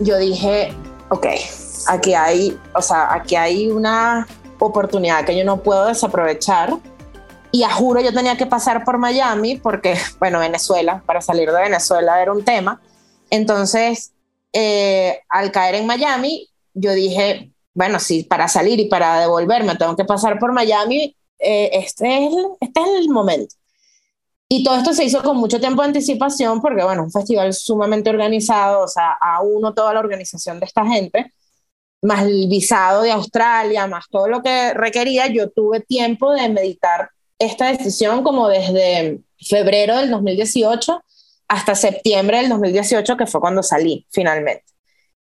yo 0.00 0.18
dije, 0.18 0.72
ok, 1.10 1.26
aquí 1.88 2.14
hay, 2.14 2.58
o 2.74 2.82
sea, 2.82 3.12
aquí 3.12 3.36
hay 3.36 3.70
una 3.70 4.26
oportunidad 4.58 5.24
que 5.24 5.36
yo 5.36 5.44
no 5.44 5.62
puedo 5.62 5.86
desaprovechar 5.86 6.74
y 7.54 7.62
a 7.62 7.70
juro 7.70 8.00
yo 8.00 8.12
tenía 8.12 8.36
que 8.36 8.46
pasar 8.46 8.84
por 8.84 8.98
Miami 8.98 9.56
porque, 9.56 9.96
bueno, 10.18 10.40
Venezuela, 10.40 11.02
para 11.06 11.20
salir 11.20 11.52
de 11.52 11.62
Venezuela 11.62 12.20
era 12.20 12.32
un 12.32 12.44
tema. 12.44 12.80
Entonces, 13.30 14.12
eh, 14.52 15.20
al 15.28 15.52
caer 15.52 15.76
en 15.76 15.86
Miami, 15.86 16.48
yo 16.72 16.92
dije, 16.92 17.52
bueno, 17.72 18.00
sí, 18.00 18.24
para 18.24 18.48
salir 18.48 18.80
y 18.80 18.86
para 18.86 19.20
devolverme 19.20 19.76
tengo 19.76 19.94
que 19.94 20.04
pasar 20.04 20.38
por 20.38 20.52
Miami, 20.52 21.16
eh, 21.38 21.70
este, 21.74 22.26
es 22.26 22.32
este 22.60 22.80
es 22.80 22.88
el 23.00 23.08
momento. 23.10 23.54
Y 24.48 24.62
todo 24.62 24.76
esto 24.76 24.92
se 24.92 25.04
hizo 25.04 25.22
con 25.22 25.36
mucho 25.36 25.58
tiempo 25.58 25.82
de 25.82 25.88
anticipación 25.88 26.60
porque, 26.60 26.84
bueno, 26.84 27.02
un 27.04 27.10
festival 27.10 27.52
sumamente 27.52 28.10
organizado, 28.10 28.84
o 28.84 28.88
sea, 28.88 29.12
a 29.20 29.42
uno 29.42 29.74
toda 29.74 29.94
la 29.94 30.00
organización 30.00 30.60
de 30.60 30.66
esta 30.66 30.86
gente, 30.86 31.32
más 32.02 32.22
el 32.24 32.48
visado 32.48 33.02
de 33.02 33.12
Australia, 33.12 33.86
más 33.86 34.04
todo 34.10 34.28
lo 34.28 34.42
que 34.42 34.74
requería, 34.74 35.26
yo 35.28 35.50
tuve 35.50 35.80
tiempo 35.80 36.32
de 36.32 36.48
meditar 36.50 37.10
esta 37.38 37.68
decisión 37.68 38.22
como 38.22 38.48
desde 38.48 39.20
febrero 39.38 39.96
del 39.96 40.10
2018 40.10 41.02
hasta 41.48 41.74
septiembre 41.74 42.38
del 42.38 42.48
2018, 42.50 43.16
que 43.16 43.26
fue 43.26 43.40
cuando 43.40 43.62
salí 43.62 44.06
finalmente. 44.10 44.64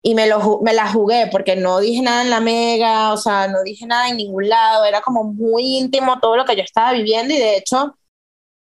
Y 0.01 0.15
me, 0.15 0.27
lo, 0.27 0.59
me 0.61 0.73
la 0.73 0.91
jugué 0.91 1.27
porque 1.31 1.55
no 1.55 1.79
dije 1.79 2.01
nada 2.01 2.23
en 2.23 2.29
la 2.29 2.41
mega, 2.41 3.13
o 3.13 3.17
sea, 3.17 3.47
no 3.47 3.63
dije 3.63 3.85
nada 3.85 4.09
en 4.09 4.17
ningún 4.17 4.49
lado, 4.49 4.83
era 4.85 5.01
como 5.01 5.23
muy 5.23 5.77
íntimo 5.77 6.19
todo 6.19 6.35
lo 6.35 6.45
que 6.45 6.57
yo 6.57 6.61
estaba 6.61 6.91
viviendo 6.91 7.33
y 7.33 7.37
de 7.37 7.57
hecho 7.57 7.95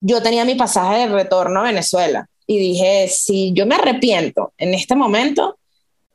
yo 0.07 0.23
tenía 0.23 0.45
mi 0.45 0.55
pasaje 0.55 0.99
de 0.99 1.07
retorno 1.07 1.61
a 1.61 1.65
Venezuela 1.65 2.29
y 2.47 2.59
dije, 2.59 3.09
si 3.09 3.55
yo 3.55 3.65
me 3.65 3.77
arrepiento 3.77 4.53
en 4.59 4.75
este 4.75 4.95
momento, 4.95 5.59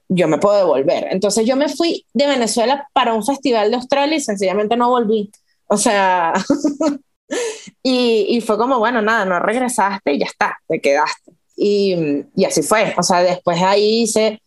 yo 0.07 0.27
me 0.27 0.37
puedo 0.37 0.57
devolver. 0.57 1.07
Entonces 1.09 1.47
yo 1.47 1.55
me 1.55 1.69
fui 1.69 2.05
de 2.13 2.27
Venezuela 2.27 2.87
para 2.93 3.15
un 3.15 3.25
festival 3.25 3.71
de 3.71 3.77
Australia 3.77 4.15
y 4.15 4.21
sencillamente 4.21 4.77
no 4.77 4.89
volví. 4.89 5.31
O 5.65 5.75
sea, 5.75 6.33
y, 7.83 8.27
y, 8.29 8.41
fue 8.41 8.59
como, 8.59 8.77
bueno, 8.77 9.01
nada, 9.01 9.25
no 9.25 9.39
regresaste 9.39 10.13
y 10.13 10.19
ya 10.19 10.27
está, 10.27 10.59
te 10.67 10.79
quedaste. 10.79 11.31
Y, 11.57 12.25
y 12.35 12.45
así 12.45 12.61
fue. 12.61 12.93
O 12.95 13.01
sea, 13.01 13.23
después 13.23 13.59
ahí 13.59 14.03
hice 14.03 14.39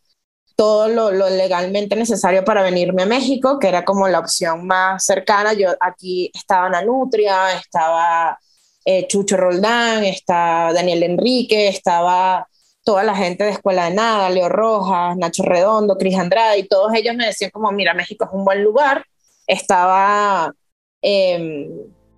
todo 0.55 0.87
lo, 0.87 1.11
lo, 1.11 1.29
legalmente 1.29 1.97
necesario 1.97 2.45
para 2.45 2.63
venirme 2.63 3.03
a 3.03 3.07
México, 3.07 3.59
que 3.59 3.67
era 3.67 3.85
como 3.85 4.07
la 4.07 4.21
opción 4.21 4.69
más 4.69 5.05
cercana. 5.05 5.53
Yo 5.53 5.71
aquí 5.81 6.31
estaba 6.33 6.69
Nanutria, 6.69 7.55
estaba 7.55 8.39
eh, 8.85 9.07
Chucho 9.07 9.37
Roldán, 9.37 10.05
estaba 10.05 10.73
Daniel 10.73 11.03
Enrique, 11.03 11.69
estaba 11.69 12.47
toda 12.85 13.05
la 13.05 13.15
gente 13.15 13.45
de 13.45 13.51
Escuela 13.51 13.89
de 13.89 13.95
Nada, 13.95 14.29
Leo 14.31 14.49
Rojas, 14.49 15.17
Nacho 15.17 15.43
Redondo, 15.45 15.97
Cris 15.97 16.19
Andrade, 16.19 16.59
y 16.59 16.69
todos 16.69 16.93
ellos 16.95 17.15
me 17.15 17.27
decían 17.27 17.51
como, 17.51 17.71
mira, 17.73 17.95
México 17.95 18.25
es 18.25 18.31
un 18.33 18.45
buen 18.45 18.63
lugar. 18.65 19.05
Estaba 19.47 20.53
em, 21.01 21.69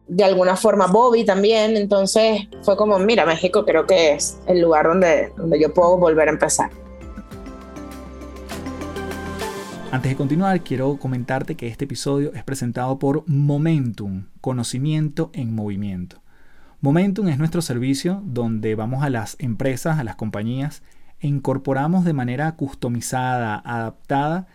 de 0.06 0.24
alguna 0.24 0.56
forma 0.56 0.86
Bobby 0.86 1.24
también, 1.24 1.76
entonces 1.76 2.42
fue 2.62 2.76
como, 2.76 2.98
mira, 2.98 3.26
México 3.26 3.64
creo 3.64 3.86
que 3.86 4.12
es 4.12 4.38
el 4.46 4.60
lugar 4.60 4.86
donde, 4.86 5.32
donde 5.36 5.60
yo 5.60 5.72
puedo 5.72 5.98
volver 5.98 6.28
a 6.28 6.32
empezar. 6.32 6.70
Antes 9.90 10.10
de 10.10 10.16
continuar, 10.16 10.60
quiero 10.62 10.96
comentarte 10.96 11.54
que 11.54 11.68
este 11.68 11.84
episodio 11.84 12.32
es 12.34 12.42
presentado 12.42 12.98
por 12.98 13.22
Momentum, 13.28 14.26
conocimiento 14.40 15.30
en 15.34 15.54
movimiento. 15.54 16.23
Momentum 16.84 17.28
es 17.28 17.38
nuestro 17.38 17.62
servicio 17.62 18.22
donde 18.26 18.74
vamos 18.74 19.02
a 19.02 19.08
las 19.08 19.36
empresas, 19.38 19.98
a 19.98 20.04
las 20.04 20.16
compañías 20.16 20.82
e 21.18 21.26
incorporamos 21.26 22.04
de 22.04 22.12
manera 22.12 22.56
customizada, 22.56 23.56
adaptada, 23.64 24.48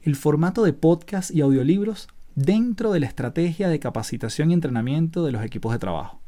el 0.00 0.14
formato 0.14 0.62
de 0.62 0.74
podcast 0.74 1.32
y 1.32 1.40
audiolibros 1.40 2.06
dentro 2.36 2.92
de 2.92 3.00
la 3.00 3.06
estrategia 3.06 3.68
de 3.68 3.80
capacitación 3.80 4.52
y 4.52 4.54
entrenamiento 4.54 5.24
de 5.24 5.32
los 5.32 5.44
equipos 5.44 5.72
de 5.72 5.80
trabajo. 5.80 6.20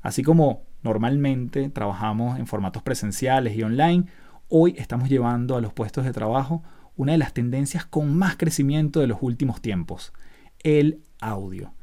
Así 0.00 0.22
como 0.22 0.62
normalmente 0.82 1.68
trabajamos 1.68 2.38
en 2.38 2.46
formatos 2.46 2.82
presenciales 2.82 3.58
y 3.58 3.62
online, 3.62 4.06
hoy 4.48 4.74
estamos 4.78 5.10
llevando 5.10 5.58
a 5.58 5.60
los 5.60 5.74
puestos 5.74 6.06
de 6.06 6.14
trabajo 6.14 6.62
una 6.96 7.12
de 7.12 7.18
las 7.18 7.34
tendencias 7.34 7.84
con 7.84 8.16
más 8.16 8.38
crecimiento 8.38 9.00
de 9.00 9.08
los 9.08 9.18
últimos 9.20 9.60
tiempos, 9.60 10.14
el 10.62 11.02
audio. 11.20 11.74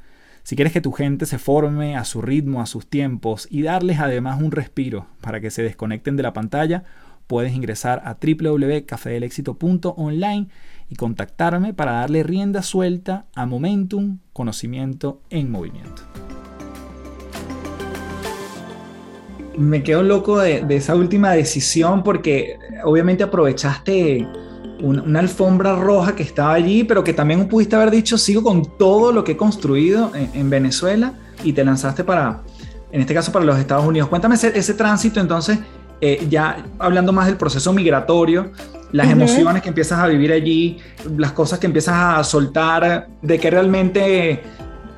Si 0.43 0.55
quieres 0.55 0.73
que 0.73 0.81
tu 0.81 0.91
gente 0.91 1.27
se 1.27 1.37
forme 1.37 1.95
a 1.95 2.03
su 2.03 2.19
ritmo, 2.21 2.61
a 2.61 2.65
sus 2.65 2.87
tiempos 2.87 3.47
y 3.51 3.61
darles 3.61 3.99
además 3.99 4.41
un 4.41 4.51
respiro 4.51 5.05
para 5.21 5.39
que 5.39 5.51
se 5.51 5.61
desconecten 5.61 6.17
de 6.17 6.23
la 6.23 6.33
pantalla, 6.33 6.83
puedes 7.27 7.53
ingresar 7.53 8.01
a 8.05 8.17
www.cafedelexito.online 8.19 10.47
y 10.89 10.95
contactarme 10.95 11.73
para 11.73 11.91
darle 11.93 12.23
rienda 12.23 12.61
suelta 12.63 13.27
a 13.35 13.45
Momentum, 13.45 14.17
conocimiento 14.33 15.21
en 15.29 15.51
movimiento. 15.51 16.01
Me 19.57 19.83
quedo 19.83 20.01
loco 20.01 20.39
de, 20.39 20.63
de 20.65 20.77
esa 20.77 20.95
última 20.95 21.33
decisión 21.33 22.03
porque 22.03 22.57
obviamente 22.83 23.23
aprovechaste 23.23 24.27
una, 24.81 25.19
alfombra 25.19 25.75
roja 25.75 26.15
que 26.15 26.23
estaba 26.23 26.53
allí, 26.53 26.83
pero 26.83 27.03
que 27.03 27.13
también 27.13 27.47
pudiste 27.47 27.75
haber 27.75 27.91
dicho, 27.91 28.17
sigo 28.17 28.43
con 28.43 28.77
todo 28.77 29.11
lo 29.11 29.23
que 29.23 29.33
he 29.33 29.37
construido 29.37 30.11
en, 30.15 30.49
Venezuela 30.49 31.13
y 31.43 31.53
te 31.53 31.63
lanzaste 31.63 32.03
para, 32.03 32.41
en 32.91 33.01
este 33.01 33.13
caso, 33.13 33.31
para 33.31 33.45
los 33.45 33.57
Estados 33.57 33.85
Unidos. 33.85 34.09
Cuéntame 34.09 34.35
ese, 34.35 34.73
tránsito 34.73 35.19
entonces, 35.19 35.59
eh, 36.01 36.25
ya 36.29 36.65
hablando 36.79 37.13
más 37.13 37.27
del 37.27 37.37
proceso 37.37 37.71
migratorio, 37.73 38.51
las 38.91 39.09
emociones 39.09 39.61
que 39.61 39.69
empiezas 39.69 39.99
a 39.99 40.07
vivir 40.07 40.33
allí, 40.33 40.77
las 41.17 41.31
cosas 41.31 41.59
que 41.59 41.67
empiezas 41.67 41.95
a 41.95 42.23
soltar, 42.23 43.07
de 43.21 43.39
que 43.39 43.49
realmente 43.49 44.43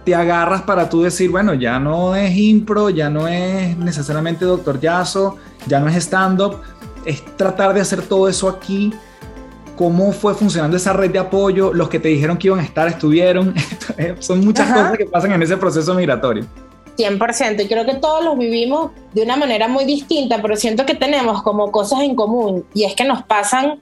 te 0.04 0.16
agarras 0.16 0.64
para 0.64 0.90
tú 0.90 1.04
decir, 1.04 1.30
bueno, 1.30 1.54
ya 1.54 1.80
no 1.80 2.16
es 2.16 2.36
impro, 2.36 2.90
ya 2.90 3.10
no 3.10 3.28
es 3.28 3.78
necesariamente 3.78 4.46
doctor 4.46 4.80
Yazo, 4.80 5.38
ya 5.68 5.80
no 5.80 5.88
es 5.88 5.96
stand-up, 5.96 6.58
es 7.06 7.24
tratar 7.38 7.74
de 7.74 7.82
hacer 7.82 8.02
todo 8.02 8.28
eso 8.28 8.50
aquí 8.50 8.92
cómo 9.76 10.12
fue 10.12 10.36
funcionando 10.36 10.78
esa 10.78 10.94
red 10.94 11.12
de 11.12 11.20
apoyo, 11.20 11.74
los 11.74 11.90
que 11.90 12.00
te 12.00 12.10
dijeron 12.10 12.38
que 12.38 12.48
iban 12.48 12.60
a 12.60 12.64
estar 12.64 12.88
estuvieron, 12.88 13.54
son 14.20 14.44
muchas 14.44 14.72
cosas 14.72 14.98
que 14.98 15.06
pasan 15.06 15.32
en 15.34 15.42
ese 15.42 15.58
proceso 15.58 15.94
migratorio. 15.94 16.46
100%, 16.98 17.64
y 17.64 17.68
creo 17.68 17.86
que 17.86 17.96
todos 17.96 18.24
los 18.24 18.38
vivimos 18.38 18.92
de 19.14 19.24
una 19.24 19.36
manera 19.36 19.68
muy 19.68 19.84
distinta, 19.86 20.42
pero 20.42 20.56
siento 20.56 20.86
que 20.86 20.94
tenemos 20.94 21.42
como 21.42 21.72
cosas 21.72 22.02
en 22.02 22.16
común, 22.16 22.66
y 22.74 22.84
es 22.84 22.96
que 22.96 23.04
nos 23.04 23.24
pasan, 23.24 23.82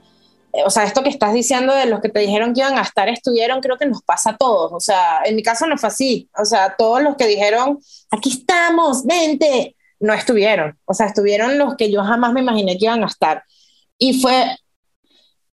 o 0.64 0.70
sea, 0.70 0.84
esto 0.84 1.02
que 1.02 1.10
estás 1.10 1.34
diciendo 1.34 1.74
de 1.74 1.86
los 1.86 2.00
que 2.00 2.08
te 2.08 2.20
dijeron 2.20 2.54
que 2.54 2.60
iban 2.60 2.78
a 2.78 2.82
estar 2.82 3.08
estuvieron, 3.10 3.60
creo 3.60 3.76
que 3.76 3.86
nos 3.86 4.02
pasa 4.02 4.30
a 4.30 4.36
todos, 4.36 4.72
o 4.72 4.80
sea, 4.80 5.20
en 5.24 5.36
mi 5.36 5.42
caso 5.42 5.66
no 5.66 5.76
fue 5.76 5.88
así, 5.88 6.30
o 6.38 6.44
sea, 6.46 6.74
todos 6.76 7.02
los 7.02 7.16
que 7.16 7.26
dijeron, 7.26 7.78
aquí 8.10 8.30
estamos, 8.30 9.04
vente, 9.04 9.76
no 10.00 10.14
estuvieron, 10.14 10.78
o 10.86 10.94
sea, 10.94 11.06
estuvieron 11.06 11.58
los 11.58 11.76
que 11.76 11.92
yo 11.92 12.02
jamás 12.02 12.32
me 12.32 12.40
imaginé 12.40 12.78
que 12.78 12.86
iban 12.86 13.02
a 13.02 13.06
estar. 13.06 13.44
Y 13.98 14.20
fue 14.20 14.46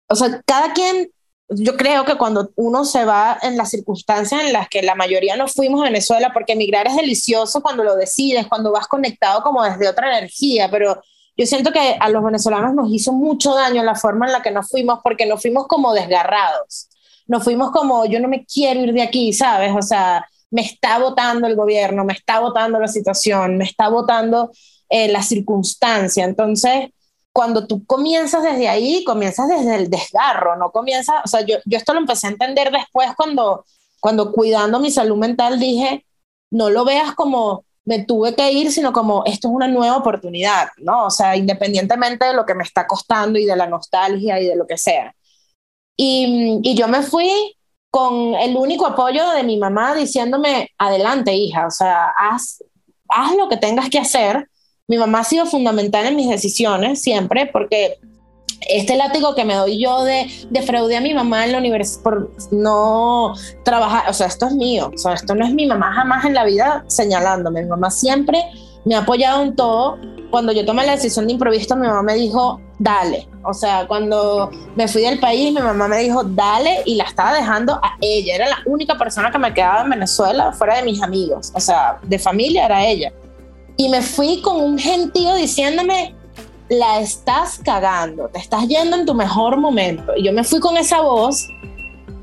o 0.09 0.15
sea, 0.15 0.41
cada 0.45 0.73
quien, 0.73 1.11
yo 1.49 1.77
creo 1.77 2.05
que 2.05 2.15
cuando 2.15 2.51
uno 2.55 2.85
se 2.85 3.05
va 3.05 3.37
en 3.41 3.57
las 3.57 3.69
circunstancias 3.69 4.41
en 4.43 4.53
las 4.53 4.69
que 4.69 4.81
la 4.81 4.95
mayoría 4.95 5.35
no 5.35 5.47
fuimos 5.47 5.81
a 5.81 5.85
Venezuela, 5.85 6.31
porque 6.33 6.53
emigrar 6.53 6.87
es 6.87 6.95
delicioso 6.95 7.61
cuando 7.61 7.83
lo 7.83 7.95
decides, 7.95 8.47
cuando 8.47 8.71
vas 8.71 8.87
conectado 8.87 9.41
como 9.41 9.63
desde 9.63 9.87
otra 9.87 10.17
energía, 10.17 10.69
pero 10.69 11.01
yo 11.37 11.45
siento 11.45 11.71
que 11.71 11.95
a 11.99 12.09
los 12.09 12.23
venezolanos 12.23 12.73
nos 12.73 12.91
hizo 12.91 13.13
mucho 13.13 13.55
daño 13.55 13.83
la 13.83 13.95
forma 13.95 14.25
en 14.25 14.33
la 14.33 14.41
que 14.41 14.51
nos 14.51 14.67
fuimos, 14.69 14.99
porque 15.03 15.25
nos 15.25 15.41
fuimos 15.41 15.67
como 15.67 15.93
desgarrados, 15.93 16.89
nos 17.27 17.43
fuimos 17.43 17.71
como, 17.71 18.05
yo 18.05 18.19
no 18.19 18.27
me 18.27 18.45
quiero 18.45 18.81
ir 18.81 18.93
de 18.93 19.03
aquí, 19.03 19.31
¿sabes? 19.31 19.71
O 19.75 19.81
sea, 19.81 20.27
me 20.51 20.61
está 20.61 20.97
votando 20.97 21.47
el 21.47 21.55
gobierno, 21.55 22.03
me 22.03 22.13
está 22.13 22.39
votando 22.39 22.79
la 22.79 22.87
situación, 22.87 23.57
me 23.57 23.65
está 23.65 23.87
votando 23.87 24.51
eh, 24.89 25.07
la 25.07 25.21
circunstancia. 25.21 26.25
Entonces, 26.25 26.89
cuando 27.39 27.65
tú 27.65 27.85
comienzas 27.85 28.43
desde 28.43 28.67
ahí, 28.67 29.01
comienzas 29.05 29.47
desde 29.47 29.75
el 29.75 29.89
desgarro, 29.89 30.57
no 30.57 30.73
comienzas, 30.73 31.21
o 31.23 31.27
sea, 31.29 31.39
yo, 31.39 31.55
yo 31.63 31.77
esto 31.77 31.93
lo 31.93 32.01
empecé 32.01 32.27
a 32.27 32.31
entender 32.31 32.69
después 32.69 33.07
cuando, 33.15 33.63
cuando 34.01 34.33
cuidando 34.33 34.77
mi 34.81 34.91
salud 34.91 35.15
mental 35.15 35.57
dije, 35.57 36.05
no 36.51 36.69
lo 36.69 36.83
veas 36.83 37.15
como 37.15 37.63
me 37.85 38.03
tuve 38.03 38.35
que 38.35 38.51
ir, 38.51 38.73
sino 38.73 38.91
como 38.91 39.23
esto 39.23 39.47
es 39.47 39.53
una 39.53 39.69
nueva 39.69 39.95
oportunidad, 39.95 40.67
¿no? 40.79 41.05
O 41.05 41.09
sea, 41.09 41.37
independientemente 41.37 42.25
de 42.25 42.33
lo 42.33 42.45
que 42.45 42.55
me 42.55 42.63
está 42.65 42.85
costando 42.85 43.39
y 43.39 43.45
de 43.45 43.55
la 43.55 43.67
nostalgia 43.67 44.41
y 44.41 44.45
de 44.45 44.57
lo 44.57 44.67
que 44.67 44.77
sea. 44.77 45.15
Y, 45.95 46.59
y 46.61 46.75
yo 46.75 46.89
me 46.89 47.03
fui 47.03 47.55
con 47.89 48.35
el 48.35 48.57
único 48.57 48.85
apoyo 48.85 49.29
de 49.29 49.43
mi 49.43 49.55
mamá 49.55 49.95
diciéndome, 49.95 50.71
adelante 50.77 51.33
hija, 51.33 51.67
o 51.67 51.71
sea, 51.71 52.07
haz, 52.17 52.61
haz 53.07 53.33
lo 53.37 53.47
que 53.47 53.55
tengas 53.55 53.89
que 53.89 53.99
hacer 53.99 54.48
mi 54.89 54.97
mamá 54.97 55.19
ha 55.19 55.23
sido 55.23 55.45
fundamental 55.45 56.05
en 56.05 56.17
mis 56.17 56.27
decisiones 56.27 57.01
siempre 57.01 57.49
porque 57.51 57.97
este 58.67 58.97
látigo 58.97 59.35
que 59.35 59.45
me 59.45 59.55
doy 59.55 59.81
yo 59.81 60.03
de 60.03 60.27
defraudé 60.49 60.97
a 60.97 61.01
mi 61.01 61.13
mamá 61.13 61.45
en 61.45 61.53
la 61.53 61.59
universidad 61.59 62.03
por 62.03 62.31
no 62.51 63.33
trabajar, 63.63 64.09
o 64.09 64.13
sea, 64.13 64.27
esto 64.27 64.47
es 64.47 64.53
mío, 64.53 64.91
o 64.93 64.97
sea, 64.97 65.13
esto 65.13 65.33
no 65.33 65.45
es 65.45 65.53
mi 65.53 65.65
mamá 65.65 65.93
jamás 65.93 66.25
en 66.25 66.33
la 66.33 66.43
vida 66.43 66.83
señalándome, 66.87 67.61
mi 67.63 67.69
mamá 67.69 67.89
siempre 67.89 68.43
me 68.85 68.95
ha 68.95 68.99
apoyado 68.99 69.43
en 69.43 69.55
todo. 69.55 69.97
Cuando 70.31 70.51
yo 70.51 70.65
tomé 70.65 70.85
la 70.85 70.93
decisión 70.93 71.27
de 71.27 71.33
improviso, 71.33 71.75
mi 71.75 71.87
mamá 71.87 72.03
me 72.03 72.13
dijo, 72.15 72.61
dale. 72.77 73.27
O 73.43 73.53
sea, 73.53 73.87
cuando 73.87 74.51
me 74.75 74.87
fui 74.87 75.01
del 75.01 75.19
país, 75.19 75.53
mi 75.53 75.61
mamá 75.61 75.87
me 75.87 75.97
dijo, 75.99 76.23
dale, 76.23 76.83
y 76.85 76.95
la 76.95 77.05
estaba 77.05 77.33
dejando 77.33 77.73
a 77.73 77.97
ella. 77.99 78.35
Era 78.35 78.49
la 78.49 78.57
única 78.65 78.97
persona 78.97 79.31
que 79.31 79.39
me 79.39 79.53
quedaba 79.53 79.81
en 79.81 79.89
Venezuela 79.89 80.51
fuera 80.53 80.77
de 80.77 80.83
mis 80.83 81.01
amigos. 81.01 81.51
O 81.55 81.59
sea, 81.59 81.99
de 82.03 82.19
familia 82.19 82.65
era 82.65 82.85
ella. 82.85 83.11
Y 83.79 83.87
me 83.87 84.01
fui 84.01 84.41
con 84.41 84.57
un 84.57 84.77
gentío 84.77 85.35
diciéndome, 85.35 86.13
la 86.67 86.99
estás 86.99 87.61
cagando, 87.63 88.27
te 88.27 88.37
estás 88.37 88.67
yendo 88.67 88.97
en 88.97 89.05
tu 89.05 89.13
mejor 89.13 89.55
momento. 89.55 90.11
Y 90.17 90.25
yo 90.25 90.33
me 90.33 90.43
fui 90.43 90.59
con 90.59 90.75
esa 90.75 90.99
voz 90.99 91.47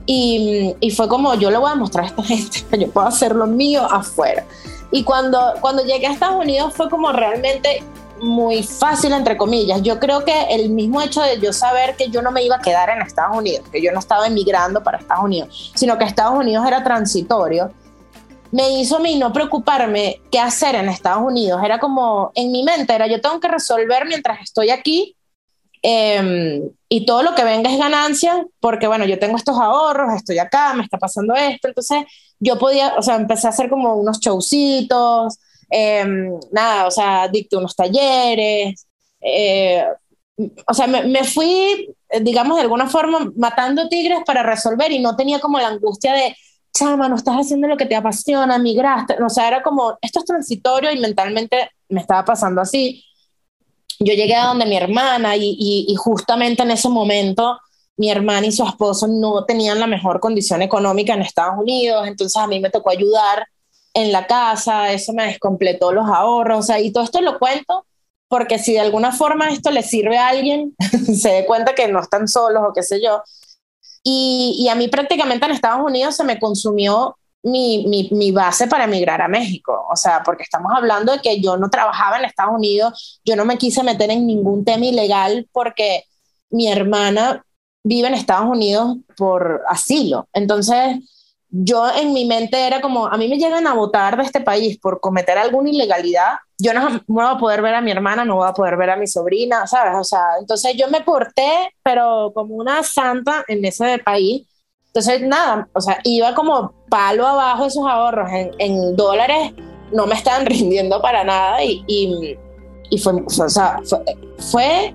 y, 0.04 0.76
y, 0.80 0.90
fue 0.90 1.08
como, 1.08 1.34
yo 1.36 1.50
le 1.50 1.56
voy 1.56 1.70
a 1.70 1.74
mostrar 1.74 2.04
a 2.04 2.08
esta 2.08 2.22
gente 2.24 2.62
que 2.70 2.78
yo 2.80 2.90
puedo 2.90 3.06
hacer 3.06 3.34
lo 3.34 3.46
mío 3.46 3.90
afuera. 3.90 4.44
Y 4.90 5.02
cuando, 5.02 5.54
cuando 5.62 5.82
llegué 5.82 6.08
a 6.08 6.12
Estados 6.12 6.44
Unidos 6.44 6.74
fue 6.76 6.90
como 6.90 7.10
realmente 7.10 7.82
muy 8.20 8.62
fácil, 8.62 9.14
entre 9.14 9.38
comillas. 9.38 9.80
Yo 9.80 9.98
creo 9.98 10.26
que 10.26 10.38
el 10.50 10.68
mismo 10.68 11.00
hecho 11.00 11.22
de 11.22 11.40
yo 11.40 11.54
saber 11.54 11.96
que 11.96 12.10
yo 12.10 12.20
no 12.20 12.32
me 12.32 12.42
iba 12.42 12.56
a 12.56 12.60
quedar 12.60 12.90
en 12.90 13.00
Estados 13.00 13.34
Unidos, 13.34 13.66
que 13.72 13.80
yo 13.80 13.92
no 13.92 14.00
estaba 14.00 14.26
emigrando 14.26 14.82
para 14.82 14.98
Estados 14.98 15.24
Unidos, 15.24 15.72
sino 15.74 15.96
que 15.96 16.04
Estados 16.04 16.38
Unidos 16.38 16.66
era 16.66 16.84
transitorio, 16.84 17.72
me 18.52 18.80
hizo 18.80 18.96
a 18.96 19.00
mí 19.00 19.16
no 19.16 19.32
preocuparme 19.32 20.20
qué 20.30 20.38
hacer 20.38 20.74
en 20.74 20.88
Estados 20.88 21.22
Unidos. 21.24 21.60
Era 21.64 21.78
como, 21.78 22.30
en 22.34 22.52
mi 22.52 22.62
mente 22.62 22.94
era, 22.94 23.06
yo 23.06 23.20
tengo 23.20 23.40
que 23.40 23.48
resolver 23.48 24.06
mientras 24.06 24.40
estoy 24.40 24.70
aquí 24.70 25.16
eh, 25.82 26.62
y 26.88 27.06
todo 27.06 27.22
lo 27.22 27.34
que 27.34 27.44
venga 27.44 27.70
es 27.70 27.78
ganancia, 27.78 28.44
porque 28.60 28.86
bueno, 28.86 29.04
yo 29.04 29.18
tengo 29.18 29.36
estos 29.36 29.56
ahorros, 29.56 30.14
estoy 30.14 30.38
acá, 30.38 30.74
me 30.74 30.82
está 30.82 30.98
pasando 30.98 31.34
esto, 31.34 31.68
entonces 31.68 32.04
yo 32.40 32.58
podía, 32.58 32.94
o 32.96 33.02
sea, 33.02 33.16
empecé 33.16 33.46
a 33.46 33.50
hacer 33.50 33.68
como 33.68 33.94
unos 33.94 34.18
showcitos, 34.20 35.38
eh, 35.70 36.04
nada, 36.52 36.86
o 36.86 36.90
sea, 36.90 37.28
dicté 37.28 37.56
unos 37.56 37.76
talleres, 37.76 38.86
eh, 39.20 39.84
o 40.66 40.74
sea, 40.74 40.86
me, 40.86 41.04
me, 41.04 41.24
fui, 41.24 41.94
digamos, 42.20 42.56
de 42.56 42.62
alguna 42.62 42.88
forma 42.88 43.32
matando 43.36 43.88
tigres 43.88 44.18
para 44.26 44.42
resolver 44.42 44.92
y 44.92 44.98
no 44.98 45.16
tenía 45.16 45.40
como 45.40 45.58
la 45.58 45.68
angustia 45.68 46.12
de, 46.14 46.36
chama, 46.76 47.08
no 47.08 47.16
estás 47.16 47.36
haciendo 47.36 47.68
lo 47.68 47.76
que 47.76 47.86
te 47.86 47.96
apasiona, 47.96 48.58
migraste, 48.58 49.16
o 49.22 49.28
sea, 49.28 49.48
era 49.48 49.62
como, 49.62 49.96
esto 50.00 50.20
es 50.20 50.24
transitorio 50.24 50.92
y 50.92 50.98
mentalmente 50.98 51.70
me 51.88 52.00
estaba 52.00 52.24
pasando 52.24 52.60
así 52.60 53.04
yo 53.98 54.14
llegué 54.14 54.34
a 54.34 54.46
donde 54.46 54.66
mi 54.66 54.76
hermana 54.76 55.36
y, 55.36 55.56
y, 55.58 55.94
justamente 55.96 56.62
en 56.62 56.70
ese 56.70 56.88
momento 56.88 57.58
mi 57.96 58.10
hermana 58.10 58.46
y 58.46 58.52
su 58.52 58.64
esposo 58.64 59.06
no 59.08 59.44
tenían 59.44 59.80
la 59.80 59.86
mejor 59.86 60.20
condición 60.20 60.60
económica 60.62 61.14
en 61.14 61.22
Estados 61.22 61.58
Unidos, 61.58 62.06
entonces 62.06 62.36
a 62.36 62.46
mí 62.46 62.60
me 62.60 62.70
tocó 62.70 62.90
ayudar 62.90 63.46
en 63.94 64.12
la 64.12 64.26
casa, 64.26 64.92
eso 64.92 65.14
me 65.14 65.24
descompletó 65.24 65.92
los 65.92 66.06
ahorros, 66.06 66.58
o 66.58 66.62
sea, 66.62 66.78
y 66.78 66.92
todo 66.92 67.04
esto 67.04 67.22
lo 67.22 67.38
cuento 67.38 67.86
porque 68.28 68.58
si 68.58 68.72
de 68.72 68.80
alguna 68.80 69.12
forma 69.12 69.50
esto 69.50 69.70
le 69.70 69.82
sirve 69.82 70.18
a 70.18 70.28
alguien, 70.28 70.74
se 71.18 71.30
dé 71.30 71.46
cuenta 71.46 71.74
que 71.74 71.88
no 71.88 72.00
están 72.00 72.28
solos 72.28 72.62
o 72.68 72.72
qué 72.74 72.82
sé 72.82 73.00
yo. 73.02 73.22
Y, 74.08 74.68
a 74.70 74.76
mí 74.76 74.86
prácticamente 74.86 75.46
en 75.46 75.50
Estados 75.50 75.84
Unidos 75.84 76.14
se 76.14 76.22
me 76.22 76.38
consumió 76.38 77.16
mi, 77.42 78.08
mi, 78.12 78.30
base 78.30 78.68
para 78.68 78.84
emigrar 78.84 79.20
a 79.20 79.26
México. 79.26 79.84
O 79.90 79.96
sea, 79.96 80.22
porque 80.24 80.44
estamos 80.44 80.70
hablando 80.76 81.12
de 81.12 81.18
que 81.18 81.40
yo 81.40 81.56
no 81.56 81.68
trabajaba 81.70 82.18
en 82.18 82.24
Estados 82.24 82.54
Unidos, 82.54 83.20
yo 83.24 83.34
no 83.34 83.44
me 83.44 83.58
quise 83.58 83.82
meter 83.82 84.12
en 84.12 84.24
ningún 84.24 84.64
tema 84.64 84.84
ilegal 84.84 85.48
porque 85.50 86.04
mi 86.50 86.68
hermana 86.68 87.44
vive 87.82 88.06
en 88.06 88.14
Estados 88.14 88.48
Unidos 88.48 88.98
por 89.16 89.62
asilo. 89.68 90.28
Entonces, 90.32 90.98
yo 91.50 91.88
en 91.94 92.12
mi 92.12 92.24
mente 92.24 92.66
era 92.66 92.80
como, 92.80 93.06
a 93.06 93.16
mí 93.16 93.28
me 93.28 93.38
llegan 93.38 93.66
a 93.66 93.74
votar 93.74 94.16
de 94.16 94.24
este 94.24 94.40
país 94.40 94.78
por 94.78 95.00
cometer 95.00 95.38
alguna 95.38 95.70
ilegalidad, 95.70 96.36
yo 96.58 96.72
no, 96.74 96.88
no, 96.88 97.00
voy 97.06 97.24
a 97.26 97.38
poder 97.38 97.62
ver 97.62 97.74
a 97.74 97.80
mi 97.80 97.90
hermana, 97.90 98.24
no 98.24 98.36
voy 98.36 98.48
a 98.48 98.52
poder 98.52 98.76
ver 98.76 98.90
a 98.90 98.96
mi 98.96 99.06
sobrina, 99.06 99.66
¿sabes? 99.66 99.94
O 99.98 100.04
sea, 100.04 100.22
entonces 100.40 100.74
yo 100.76 100.88
me 100.88 101.02
porté, 101.02 101.70
pero 101.82 102.32
como 102.34 102.54
una 102.54 102.82
santa 102.82 103.44
en 103.48 103.64
ese 103.64 103.98
país 103.98 104.46
entonces, 104.96 105.28
nada, 105.28 105.68
o 105.74 105.80
sea, 105.82 105.98
iba 106.04 106.34
como 106.34 106.72
palo 106.88 107.26
abajo 107.26 107.66
esos 107.66 107.86
ahorros 107.86 108.30
en, 108.32 108.96
dólares, 108.96 109.52
no 109.92 110.06
me 110.06 110.14
estaban 110.14 110.46
rindiendo 110.46 111.02
para 111.02 111.22
nada 111.22 111.62
y, 111.62 111.84
y, 112.88 112.98
fue, 112.98 113.12
o 113.12 113.48
sea, 113.50 113.78
fue, 114.50 114.94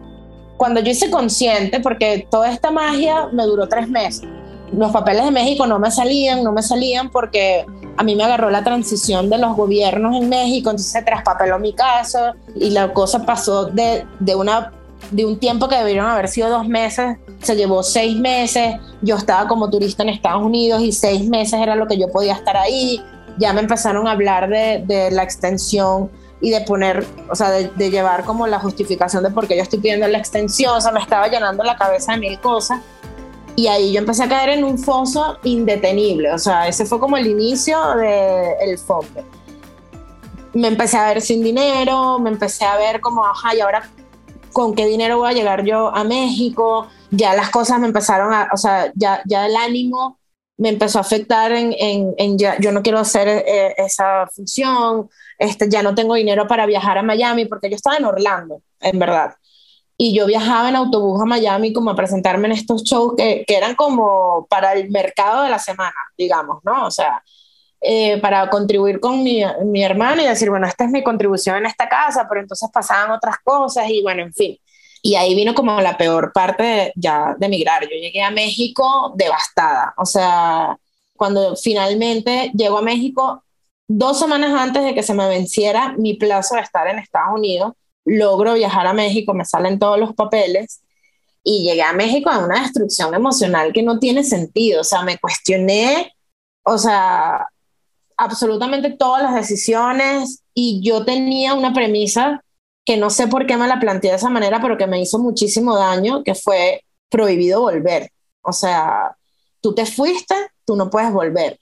cuando 0.57 0.81
yo 0.81 0.89
hice 0.89 1.11
consciente, 1.11 1.79
porque 1.81 2.27
toda 2.31 2.51
esta 2.51 2.71
magia 2.71 3.27
me 3.31 3.43
duró 3.43 3.69
tres 3.69 3.87
meses. 3.87 4.27
Los 4.73 4.91
papeles 4.91 5.25
de 5.25 5.31
México 5.31 5.67
no 5.67 5.79
me 5.79 5.91
salían, 5.91 6.43
no 6.43 6.51
me 6.51 6.63
salían 6.63 7.09
porque 7.09 7.65
a 7.97 8.03
mí 8.03 8.15
me 8.15 8.23
agarró 8.23 8.49
la 8.49 8.63
transición 8.63 9.29
de 9.29 9.37
los 9.37 9.55
gobiernos 9.55 10.15
en 10.15 10.29
México, 10.29 10.69
entonces 10.69 10.91
se 10.91 11.01
traspapeló 11.01 11.59
mi 11.59 11.73
caso 11.73 12.33
y 12.55 12.69
la 12.69 12.93
cosa 12.93 13.25
pasó 13.25 13.65
de, 13.65 14.05
de 14.19 14.35
una 14.35 14.71
de 15.09 15.25
un 15.25 15.39
tiempo 15.39 15.67
que 15.67 15.75
debieron 15.75 16.05
haber 16.05 16.27
sido 16.27 16.49
dos 16.49 16.67
meses, 16.67 17.17
se 17.41 17.55
llevó 17.55 17.83
seis 17.83 18.15
meses, 18.15 18.75
yo 19.01 19.17
estaba 19.17 19.47
como 19.47 19.69
turista 19.69 20.03
en 20.03 20.09
Estados 20.09 20.43
Unidos 20.43 20.81
y 20.81 20.91
seis 20.91 21.27
meses 21.27 21.59
era 21.59 21.75
lo 21.75 21.87
que 21.87 21.97
yo 21.99 22.09
podía 22.09 22.33
estar 22.33 22.55
ahí, 22.55 23.03
ya 23.37 23.51
me 23.51 23.61
empezaron 23.61 24.07
a 24.07 24.11
hablar 24.11 24.47
de, 24.49 24.83
de 24.85 25.11
la 25.11 25.23
extensión 25.23 26.09
y 26.39 26.49
de 26.49 26.61
poner, 26.61 27.05
o 27.29 27.35
sea, 27.35 27.51
de, 27.51 27.69
de, 27.75 27.91
llevar 27.91 28.23
como 28.23 28.47
la 28.47 28.59
justificación 28.59 29.23
de 29.23 29.29
por 29.29 29.47
qué 29.47 29.55
yo 29.55 29.63
estoy 29.63 29.79
pidiendo 29.79 30.07
la 30.07 30.17
extensión, 30.17 30.75
o 30.75 30.81
sea, 30.81 30.91
me 30.91 30.99
estaba 30.99 31.27
llenando 31.27 31.63
la 31.63 31.75
cabeza 31.75 32.13
de 32.13 32.19
mil 32.19 32.39
cosas. 32.39 32.79
Y 33.55 33.67
ahí 33.67 33.91
yo 33.91 33.99
empecé 33.99 34.23
a 34.23 34.29
caer 34.29 34.49
en 34.49 34.63
un 34.63 34.77
foso 34.77 35.37
indetenible, 35.43 36.31
o 36.31 36.39
sea, 36.39 36.67
ese 36.67 36.85
fue 36.85 36.99
como 36.99 37.17
el 37.17 37.27
inicio 37.27 37.77
del 37.95 38.69
de 38.69 38.77
fondo. 38.77 39.23
Me 40.53 40.67
empecé 40.67 40.97
a 40.97 41.07
ver 41.07 41.21
sin 41.21 41.43
dinero, 41.43 42.19
me 42.19 42.29
empecé 42.29 42.65
a 42.65 42.77
ver 42.77 43.01
como, 43.01 43.25
ajá, 43.25 43.55
y 43.55 43.59
ahora 43.59 43.89
con 44.51 44.73
qué 44.73 44.85
dinero 44.85 45.17
voy 45.17 45.29
a 45.29 45.33
llegar 45.33 45.63
yo 45.63 45.93
a 45.93 46.03
México, 46.03 46.87
ya 47.09 47.33
las 47.33 47.49
cosas 47.49 47.79
me 47.79 47.87
empezaron 47.87 48.33
a, 48.33 48.49
o 48.53 48.57
sea, 48.57 48.91
ya, 48.95 49.21
ya 49.25 49.45
el 49.45 49.55
ánimo 49.55 50.19
me 50.57 50.69
empezó 50.69 50.99
a 50.99 51.01
afectar 51.01 51.51
en, 51.51 51.73
en, 51.77 52.13
en 52.17 52.37
ya, 52.37 52.57
yo 52.59 52.71
no 52.71 52.83
quiero 52.83 52.99
hacer 52.99 53.27
eh, 53.27 53.73
esa 53.77 54.27
función, 54.27 55.09
este, 55.39 55.69
ya 55.69 55.81
no 55.81 55.95
tengo 55.95 56.15
dinero 56.15 56.47
para 56.47 56.65
viajar 56.65 56.97
a 56.97 57.03
Miami, 57.03 57.45
porque 57.45 57.69
yo 57.69 57.75
estaba 57.75 57.97
en 57.97 58.05
Orlando, 58.05 58.61
en 58.79 58.99
verdad. 58.99 59.33
Y 60.03 60.15
yo 60.15 60.25
viajaba 60.25 60.67
en 60.67 60.75
autobús 60.75 61.21
a 61.21 61.25
Miami 61.25 61.73
como 61.73 61.91
a 61.91 61.95
presentarme 61.95 62.47
en 62.47 62.53
estos 62.53 62.83
shows 62.83 63.13
que, 63.15 63.43
que 63.45 63.55
eran 63.55 63.75
como 63.75 64.47
para 64.49 64.73
el 64.73 64.89
mercado 64.89 65.43
de 65.43 65.49
la 65.51 65.59
semana, 65.59 65.93
digamos, 66.17 66.57
¿no? 66.63 66.87
O 66.87 66.89
sea, 66.89 67.23
eh, 67.81 68.17
para 68.19 68.49
contribuir 68.49 68.99
con 68.99 69.21
mi, 69.21 69.43
mi 69.63 69.83
hermano 69.83 70.23
y 70.23 70.25
decir, 70.25 70.49
bueno, 70.49 70.65
esta 70.65 70.85
es 70.85 70.89
mi 70.89 71.03
contribución 71.03 71.57
en 71.57 71.67
esta 71.67 71.87
casa, 71.87 72.25
pero 72.27 72.41
entonces 72.41 72.67
pasaban 72.73 73.11
otras 73.11 73.35
cosas 73.43 73.91
y 73.91 74.01
bueno, 74.01 74.23
en 74.23 74.33
fin. 74.33 74.57
Y 75.03 75.13
ahí 75.13 75.35
vino 75.35 75.53
como 75.53 75.79
la 75.79 75.95
peor 75.95 76.33
parte 76.33 76.91
ya 76.95 77.35
de 77.37 77.45
emigrar. 77.45 77.83
Yo 77.83 77.95
llegué 77.95 78.23
a 78.23 78.31
México 78.31 79.13
devastada. 79.15 79.93
O 79.97 80.07
sea, 80.07 80.79
cuando 81.15 81.55
finalmente 81.55 82.51
llego 82.55 82.79
a 82.79 82.81
México, 82.81 83.43
dos 83.87 84.17
semanas 84.17 84.59
antes 84.59 84.83
de 84.83 84.95
que 84.95 85.03
se 85.03 85.13
me 85.13 85.27
venciera 85.27 85.93
mi 85.95 86.15
plazo 86.15 86.55
de 86.55 86.61
estar 86.61 86.87
en 86.87 86.97
Estados 86.97 87.35
Unidos, 87.35 87.73
logro 88.05 88.53
viajar 88.53 88.87
a 88.87 88.93
México, 88.93 89.33
me 89.33 89.45
salen 89.45 89.79
todos 89.79 89.99
los 89.99 90.13
papeles 90.13 90.81
y 91.43 91.63
llegué 91.63 91.81
a 91.81 91.93
México 91.93 92.29
a 92.29 92.39
una 92.39 92.61
destrucción 92.61 93.13
emocional 93.13 93.73
que 93.73 93.83
no 93.83 93.99
tiene 93.99 94.23
sentido. 94.23 94.81
O 94.81 94.83
sea, 94.83 95.03
me 95.03 95.17
cuestioné, 95.17 96.13
o 96.63 96.77
sea, 96.77 97.47
absolutamente 98.17 98.91
todas 98.91 99.23
las 99.23 99.35
decisiones 99.35 100.43
y 100.53 100.81
yo 100.83 101.05
tenía 101.05 101.53
una 101.53 101.73
premisa 101.73 102.43
que 102.85 102.97
no 102.97 103.09
sé 103.09 103.27
por 103.27 103.45
qué 103.45 103.57
me 103.57 103.67
la 103.67 103.79
planteé 103.79 104.11
de 104.11 104.17
esa 104.17 104.29
manera, 104.29 104.59
pero 104.61 104.77
que 104.77 104.87
me 104.87 105.01
hizo 105.01 105.19
muchísimo 105.19 105.77
daño, 105.77 106.23
que 106.23 106.35
fue 106.35 106.83
prohibido 107.09 107.61
volver. 107.61 108.11
O 108.41 108.53
sea, 108.53 109.15
tú 109.61 109.73
te 109.75 109.85
fuiste, 109.85 110.35
tú 110.65 110.75
no 110.75 110.89
puedes 110.89 111.11
volver. 111.13 111.59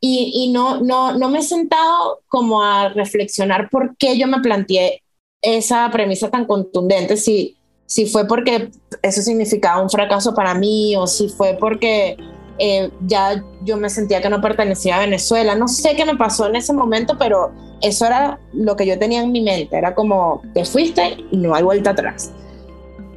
Y, 0.00 0.32
y 0.34 0.52
no, 0.52 0.80
no, 0.80 1.16
no 1.16 1.28
me 1.28 1.38
he 1.38 1.42
sentado 1.42 2.20
como 2.28 2.62
a 2.62 2.88
reflexionar 2.90 3.70
por 3.70 3.96
qué 3.96 4.18
yo 4.18 4.26
me 4.26 4.40
planteé 4.40 5.02
esa 5.46 5.88
premisa 5.92 6.28
tan 6.28 6.44
contundente, 6.44 7.16
si, 7.16 7.56
si 7.86 8.06
fue 8.06 8.26
porque 8.26 8.70
eso 9.02 9.22
significaba 9.22 9.80
un 9.80 9.88
fracaso 9.88 10.34
para 10.34 10.54
mí 10.54 10.96
o 10.96 11.06
si 11.06 11.28
fue 11.28 11.56
porque 11.58 12.16
eh, 12.58 12.90
ya 13.06 13.44
yo 13.62 13.76
me 13.76 13.88
sentía 13.88 14.20
que 14.20 14.28
no 14.28 14.40
pertenecía 14.40 14.96
a 14.96 15.00
Venezuela. 15.00 15.54
No 15.54 15.68
sé 15.68 15.94
qué 15.94 16.04
me 16.04 16.16
pasó 16.16 16.46
en 16.46 16.56
ese 16.56 16.72
momento, 16.72 17.16
pero 17.16 17.52
eso 17.80 18.06
era 18.06 18.40
lo 18.52 18.76
que 18.76 18.86
yo 18.86 18.98
tenía 18.98 19.22
en 19.22 19.30
mi 19.30 19.40
mente. 19.40 19.76
Era 19.76 19.94
como, 19.94 20.42
te 20.52 20.64
fuiste 20.64 21.18
y 21.30 21.36
no 21.36 21.54
hay 21.54 21.62
vuelta 21.62 21.90
atrás. 21.90 22.32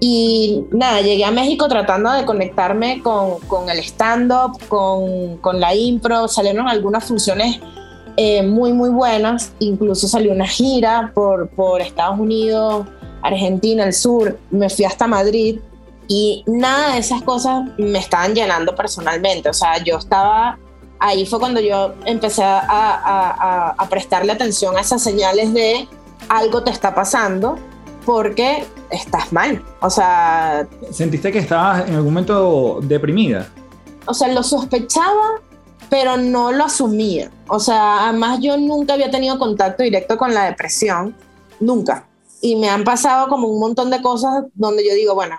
Y 0.01 0.65
nada, 0.71 1.01
llegué 1.01 1.25
a 1.25 1.31
México 1.31 1.67
tratando 1.67 2.11
de 2.11 2.25
conectarme 2.25 3.01
con, 3.01 3.39
con 3.47 3.69
el 3.69 3.79
stand-up, 3.79 4.57
con, 4.67 5.37
con, 5.37 5.59
la 5.59 5.75
impro. 5.75 6.27
Salieron 6.27 6.67
algunas 6.67 7.05
funciones 7.05 7.59
eh, 8.21 8.43
muy, 8.43 8.73
muy 8.73 8.89
buenas. 8.89 9.53
Incluso 9.59 10.05
salió 10.09 10.33
una 10.33 10.45
gira 10.45 11.13
por, 11.15 11.47
por 11.47 11.79
Estados 11.79 12.19
Unidos, 12.19 12.85
Argentina, 13.21 13.85
el 13.85 13.93
sur. 13.93 14.37
Me 14.51 14.69
fui 14.69 14.83
hasta 14.83 15.07
Madrid 15.07 15.61
y 16.09 16.43
nada 16.45 16.95
de 16.95 16.99
esas 16.99 17.21
cosas 17.21 17.69
me 17.77 17.97
estaban 17.97 18.35
llenando 18.35 18.75
personalmente. 18.75 19.47
O 19.47 19.53
sea, 19.53 19.81
yo 19.81 19.97
estaba, 19.99 20.59
ahí 20.99 21.25
fue 21.25 21.39
cuando 21.39 21.61
yo 21.61 21.93
empecé 22.03 22.43
a, 22.43 22.59
a, 22.59 23.69
a, 23.77 23.89
prestarle 23.89 24.33
atención 24.33 24.75
a 24.75 24.81
esas 24.81 25.01
señales 25.01 25.53
de 25.53 25.87
algo 26.27 26.61
te 26.61 26.71
está 26.71 26.93
pasando 26.93 27.57
porque 28.05 28.65
estás 28.89 29.31
mal. 29.31 29.63
O 29.79 29.89
sea... 29.89 30.67
¿Sentiste 30.91 31.31
que 31.31 31.39
estabas 31.39 31.87
en 31.87 31.95
algún 31.95 32.13
momento 32.13 32.79
deprimida? 32.83 33.47
O 34.07 34.13
sea, 34.13 34.27
lo 34.27 34.43
sospechaba, 34.43 35.39
pero 35.89 36.17
no 36.17 36.51
lo 36.51 36.65
asumía. 36.65 37.31
O 37.47 37.59
sea, 37.59 38.07
además 38.09 38.39
yo 38.41 38.57
nunca 38.57 38.93
había 38.93 39.11
tenido 39.11 39.39
contacto 39.39 39.83
directo 39.83 40.17
con 40.17 40.33
la 40.33 40.45
depresión, 40.45 41.15
nunca. 41.59 42.07
Y 42.41 42.55
me 42.55 42.69
han 42.69 42.83
pasado 42.83 43.27
como 43.27 43.47
un 43.47 43.59
montón 43.59 43.89
de 43.89 44.01
cosas 44.01 44.45
donde 44.53 44.87
yo 44.87 44.93
digo, 44.93 45.15
bueno, 45.15 45.37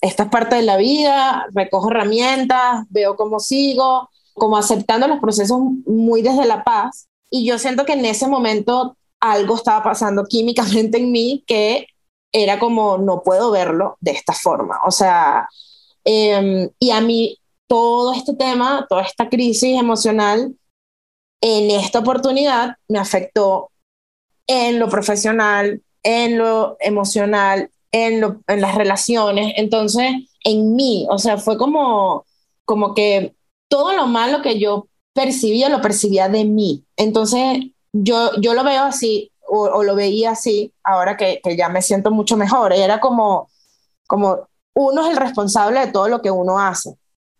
esta 0.00 0.24
es 0.24 0.28
parte 0.30 0.56
de 0.56 0.62
la 0.62 0.76
vida, 0.76 1.46
recojo 1.52 1.90
herramientas, 1.90 2.84
veo 2.88 3.16
cómo 3.16 3.40
sigo, 3.40 4.08
como 4.34 4.56
aceptando 4.56 5.08
los 5.08 5.20
procesos 5.20 5.58
muy 5.86 6.22
desde 6.22 6.46
la 6.46 6.64
paz. 6.64 7.08
Y 7.30 7.46
yo 7.46 7.58
siento 7.58 7.84
que 7.84 7.92
en 7.92 8.04
ese 8.04 8.26
momento 8.26 8.96
algo 9.20 9.56
estaba 9.56 9.82
pasando 9.82 10.24
químicamente 10.24 10.98
en 10.98 11.12
mí 11.12 11.44
que 11.46 11.86
era 12.32 12.58
como, 12.58 12.98
no 12.98 13.22
puedo 13.22 13.50
verlo 13.50 13.96
de 14.00 14.12
esta 14.12 14.32
forma. 14.32 14.80
O 14.86 14.90
sea, 14.90 15.48
em, 16.04 16.68
y 16.78 16.90
a 16.90 17.00
mí 17.00 17.38
todo 17.68 18.14
este 18.14 18.34
tema, 18.34 18.86
toda 18.88 19.02
esta 19.02 19.28
crisis 19.28 19.78
emocional, 19.78 20.56
en 21.40 21.70
esta 21.70 22.00
oportunidad 22.00 22.76
me 22.88 22.98
afectó 22.98 23.70
en 24.46 24.78
lo 24.78 24.88
profesional, 24.88 25.82
en 26.02 26.38
lo 26.38 26.76
emocional, 26.80 27.70
en, 27.92 28.20
lo, 28.20 28.40
en 28.46 28.60
las 28.60 28.74
relaciones. 28.74 29.52
Entonces, 29.56 30.10
en 30.44 30.74
mí, 30.74 31.06
o 31.10 31.18
sea, 31.18 31.38
fue 31.38 31.56
como, 31.56 32.24
como 32.64 32.94
que 32.94 33.36
todo 33.68 33.92
lo 33.92 34.06
malo 34.06 34.42
que 34.42 34.58
yo 34.58 34.88
percibía, 35.12 35.68
lo 35.68 35.80
percibía 35.80 36.28
de 36.28 36.44
mí. 36.44 36.84
Entonces, 36.96 37.58
yo, 37.92 38.30
yo 38.40 38.54
lo 38.54 38.64
veo 38.64 38.84
así, 38.84 39.30
o, 39.46 39.82
lo 39.82 39.94
veía 39.94 40.32
así, 40.32 40.72
ahora 40.84 41.16
que, 41.16 41.40
que, 41.42 41.56
ya 41.56 41.68
me 41.68 41.82
siento 41.82 42.10
mucho 42.10 42.36
mejor. 42.36 42.72
Era 42.72 43.00
como, 43.00 43.48
como 44.06 44.48
uno 44.74 45.04
es 45.04 45.10
el 45.10 45.16
responsable 45.16 45.80
de 45.80 45.92
todo 45.92 46.08
lo 46.08 46.22
que 46.22 46.30
uno 46.30 46.58
hace. 46.58 46.94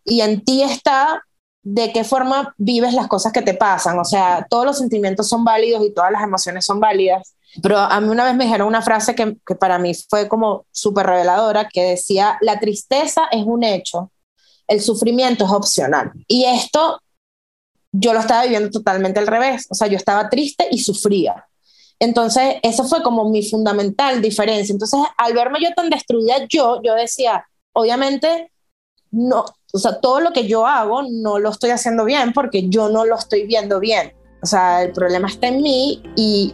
Y 0.09 0.21
en 0.21 0.43
ti 0.43 0.63
está 0.63 1.23
de 1.61 1.91
qué 1.91 2.03
forma 2.03 2.53
vives 2.57 2.93
las 2.93 3.07
cosas 3.07 3.31
que 3.31 3.41
te 3.41 3.53
pasan. 3.53 3.99
O 3.99 4.05
sea, 4.05 4.45
todos 4.49 4.65
los 4.65 4.77
sentimientos 4.77 5.29
son 5.29 5.43
válidos 5.43 5.85
y 5.85 5.93
todas 5.93 6.11
las 6.11 6.23
emociones 6.23 6.65
son 6.65 6.79
válidas. 6.79 7.35
Pero 7.61 7.77
a 7.77 7.99
mí 7.99 8.09
una 8.09 8.25
vez 8.25 8.35
me 8.35 8.45
dijeron 8.45 8.67
una 8.67 8.81
frase 8.81 9.15
que, 9.15 9.37
que 9.45 9.55
para 9.55 9.79
mí 9.79 9.93
fue 10.09 10.27
como 10.27 10.65
súper 10.71 11.05
reveladora, 11.05 11.67
que 11.67 11.83
decía, 11.83 12.37
la 12.41 12.59
tristeza 12.59 13.23
es 13.31 13.43
un 13.45 13.63
hecho, 13.63 14.11
el 14.67 14.81
sufrimiento 14.81 15.45
es 15.45 15.51
opcional. 15.51 16.11
Y 16.27 16.45
esto 16.45 16.99
yo 17.91 18.13
lo 18.13 18.19
estaba 18.19 18.43
viviendo 18.43 18.69
totalmente 18.69 19.19
al 19.19 19.27
revés. 19.27 19.65
O 19.69 19.75
sea, 19.75 19.87
yo 19.87 19.97
estaba 19.97 20.29
triste 20.29 20.67
y 20.71 20.79
sufría. 20.79 21.45
Entonces, 21.99 22.55
eso 22.63 22.85
fue 22.85 23.03
como 23.03 23.29
mi 23.29 23.47
fundamental 23.47 24.21
diferencia. 24.21 24.71
Entonces, 24.71 24.99
al 25.17 25.33
verme 25.33 25.59
yo 25.61 25.73
tan 25.75 25.89
destruida, 25.89 26.45
yo, 26.47 26.81
yo 26.83 26.95
decía, 26.95 27.45
obviamente, 27.73 28.51
no, 29.11 29.43
o 29.71 29.77
sea, 29.77 29.99
todo 29.99 30.19
lo 30.19 30.31
que 30.31 30.47
yo 30.47 30.65
hago 30.65 31.03
no 31.03 31.39
lo 31.39 31.49
estoy 31.49 31.69
haciendo 31.69 32.05
bien 32.05 32.33
porque 32.33 32.69
yo 32.69 32.89
no 32.89 33.05
lo 33.05 33.15
estoy 33.15 33.45
viendo 33.45 33.79
bien. 33.79 34.13
O 34.41 34.45
sea, 34.45 34.83
el 34.83 34.91
problema 34.91 35.27
está 35.27 35.47
en 35.47 35.61
mí 35.61 36.01
y, 36.15 36.53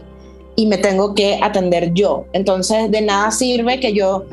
y 0.56 0.66
me 0.66 0.78
tengo 0.78 1.14
que 1.14 1.40
atender 1.42 1.94
yo. 1.94 2.26
Entonces, 2.34 2.92
de 2.92 3.02
nada 3.02 3.32
sirve 3.32 3.80
que 3.80 3.94
yo 3.94 4.26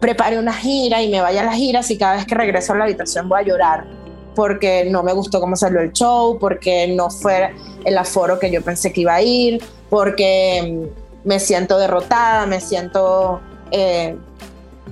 prepare 0.00 0.38
una 0.38 0.52
gira 0.52 1.02
y 1.02 1.10
me 1.10 1.20
vaya 1.20 1.40
a 1.40 1.44
la 1.44 1.52
gira 1.52 1.82
si 1.82 1.96
cada 1.96 2.16
vez 2.16 2.26
que 2.26 2.34
regreso 2.34 2.72
a 2.72 2.76
la 2.76 2.84
habitación 2.84 3.28
voy 3.28 3.40
a 3.40 3.42
llorar 3.42 3.96
porque 4.36 4.86
no 4.88 5.02
me 5.02 5.12
gustó 5.14 5.40
cómo 5.40 5.56
salió 5.56 5.80
el 5.80 5.92
show, 5.92 6.38
porque 6.38 6.86
no 6.94 7.10
fue 7.10 7.52
el 7.84 7.98
aforo 7.98 8.38
que 8.38 8.52
yo 8.52 8.62
pensé 8.62 8.92
que 8.92 9.00
iba 9.00 9.14
a 9.14 9.22
ir, 9.22 9.60
porque 9.88 10.88
me 11.24 11.40
siento 11.40 11.78
derrotada, 11.78 12.46
me 12.46 12.60
siento... 12.60 13.40
Eh, 13.72 14.14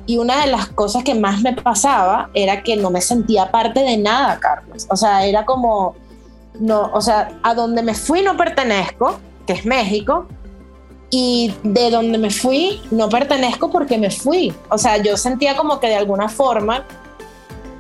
y 0.07 0.19
una 0.19 0.45
de 0.45 0.51
las 0.51 0.69
cosas 0.69 1.03
que 1.03 1.15
más 1.15 1.41
me 1.41 1.55
pasaba 1.55 2.31
era 2.35 2.63
que 2.63 2.77
no 2.77 2.91
me 2.91 3.01
sentía 3.01 3.51
parte 3.51 3.81
de 3.81 3.97
nada, 3.97 4.39
Carlos. 4.39 4.87
O 4.91 4.97
sea, 4.97 5.25
era 5.25 5.45
como, 5.45 5.97
no, 6.61 6.91
o 6.93 7.01
sea, 7.01 7.33
a 7.43 7.55
donde 7.55 7.83
me 7.83 7.95
fui 7.95 8.23
no 8.23 8.37
pertenezco, 8.37 9.19
que 9.47 9.55
es 9.55 9.65
México, 9.65 10.27
y 11.11 11.55
de 11.63 11.91
donde 11.91 12.19
me 12.19 12.31
fui 12.31 12.83
no 12.91 13.09
pertenezco 13.09 13.71
porque 13.71 13.99
me 13.99 14.11
fui. 14.11 14.53
O 14.69 14.79
sea, 14.79 14.99
yo 14.99 15.17
sentía 15.17 15.57
como 15.57 15.81
que 15.81 15.87
de 15.87 15.97
alguna 15.97 16.29
forma 16.29 16.85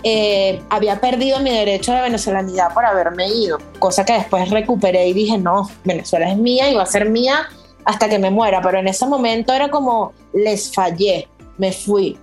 eh, 0.02 0.62
había 0.70 1.00
perdido 1.00 1.40
mi 1.40 1.50
derecho 1.50 1.92
de 1.92 2.02
venezolanidad 2.02 2.72
por 2.72 2.84
haberme 2.84 3.28
ido, 3.28 3.58
cosa 3.78 4.04
que 4.04 4.12
después 4.12 4.50
recuperé 4.50 5.08
y 5.08 5.14
dije, 5.14 5.38
no, 5.38 5.68
Venezuela 5.82 6.30
es 6.30 6.36
mía 6.36 6.70
y 6.70 6.74
va 6.74 6.82
a 6.82 6.86
ser 6.86 7.08
mía 7.08 7.48
hasta 7.84 8.08
que 8.08 8.18
me 8.18 8.30
muera, 8.30 8.60
pero 8.62 8.78
en 8.78 8.88
ese 8.88 9.06
momento 9.06 9.52
era 9.52 9.70
como, 9.70 10.12
les 10.32 10.72
fallé, 10.72 11.28
me 11.58 11.72
fui. 11.72 12.18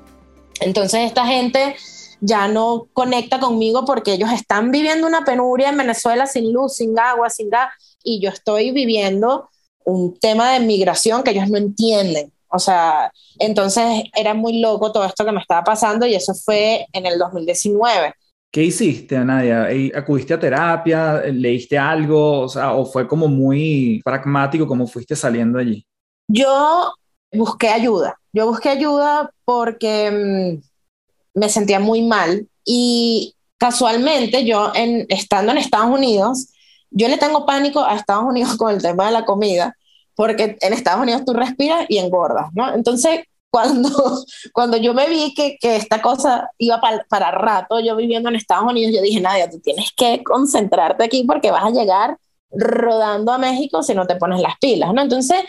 Entonces 0.60 1.02
esta 1.02 1.26
gente 1.26 1.76
ya 2.20 2.48
no 2.48 2.88
conecta 2.94 3.40
conmigo 3.40 3.84
porque 3.84 4.14
ellos 4.14 4.32
están 4.32 4.72
viviendo 4.72 5.08
una 5.08 5.26
penuria 5.26 5.70
en 5.70 5.78
Venezuela 5.78 6.28
sin 6.28 6.54
luz, 6.54 6.76
sin 6.76 6.98
agua, 6.98 7.30
sin 7.30 7.50
gas, 7.50 7.70
y 8.04 8.22
yo 8.22 8.30
estoy 8.30 8.72
viviendo 8.72 9.50
un 9.84 10.18
tema 10.20 10.52
de 10.54 10.60
migración 10.60 11.24
que 11.24 11.32
ellos 11.32 11.50
no 11.50 11.58
entienden. 11.58 12.32
O 12.48 12.60
sea, 12.60 13.12
entonces 13.40 14.04
era 14.16 14.34
muy 14.34 14.60
loco 14.60 14.92
todo 14.92 15.06
esto 15.06 15.26
que 15.26 15.32
me 15.32 15.40
estaba 15.40 15.64
pasando 15.64 16.06
y 16.06 16.14
eso 16.14 16.34
fue 16.34 16.86
en 16.94 17.06
el 17.06 17.18
2019. 17.18 18.14
¿Qué 18.52 18.64
hiciste, 18.64 19.18
Nadia? 19.18 19.70
¿Acudiste 19.96 20.34
a 20.34 20.40
terapia? 20.40 21.22
¿Leíste 21.22 21.78
algo? 21.78 22.42
O 22.42 22.50
sea, 22.50 22.74
¿o 22.74 22.86
fue 22.86 23.08
como 23.08 23.30
muy 23.30 24.02
pragmático 24.04 24.68
como 24.68 24.86
fuiste 24.86 25.16
saliendo 25.16 25.58
allí? 25.58 25.86
Yo 26.28 26.92
busqué 27.32 27.70
ayuda. 27.70 28.20
Yo 28.34 28.48
busqué 28.48 28.70
ayuda 28.70 29.32
porque 29.46 30.12
mm, 30.12 31.40
me 31.40 31.50
sentía 31.50 31.80
muy 31.80 32.02
mal 32.02 32.48
y 32.66 33.36
casualmente 33.58 34.46
yo 34.46 34.72
en, 34.74 35.06
estando 35.10 35.52
en 35.52 35.58
Estados 35.58 35.90
Unidos, 35.90 36.48
yo 36.90 37.08
le 37.08 37.18
tengo 37.18 37.46
pánico 37.46 37.84
a 37.84 37.96
Estados 37.96 38.26
Unidos 38.26 38.56
con 38.58 38.74
el 38.74 38.82
tema 38.82 39.06
de 39.06 39.12
la 39.12 39.26
comida 39.26 39.76
porque 40.16 40.58
en 40.60 40.74
Estados 40.74 41.02
Unidos 41.02 41.24
tú 41.26 41.34
respiras 41.34 41.86
y 41.90 41.98
engordas, 41.98 42.48
¿no? 42.54 42.74
Entonces, 42.74 43.22
cuando, 43.50 43.90
cuando 44.54 44.78
yo 44.78 44.94
me 44.94 45.08
vi 45.08 45.34
que, 45.34 45.58
que 45.60 45.76
esta 45.76 46.02
cosa 46.02 46.50
iba 46.58 46.80
para, 46.80 47.06
para 47.10 47.32
rato, 47.32 47.80
yo 47.80 47.96
viviendo 47.96 48.30
en 48.30 48.36
Estados 48.36 48.70
Unidos, 48.70 48.94
yo 48.96 49.02
dije, 49.02 49.20
Nadia, 49.20 49.50
tú 49.50 49.60
tienes 49.60 49.92
que 49.96 50.24
concentrarte 50.24 51.04
aquí 51.04 51.24
porque 51.24 51.52
vas 51.52 51.66
a 51.66 51.72
llegar 51.72 52.18
rodando 52.52 53.32
a 53.32 53.38
México 53.38 53.82
si 53.82 53.94
no 53.94 54.06
te 54.06 54.16
pones 54.16 54.42
las 54.42 54.58
pilas, 54.60 54.94
¿no? 54.94 55.02
Entonces, 55.02 55.42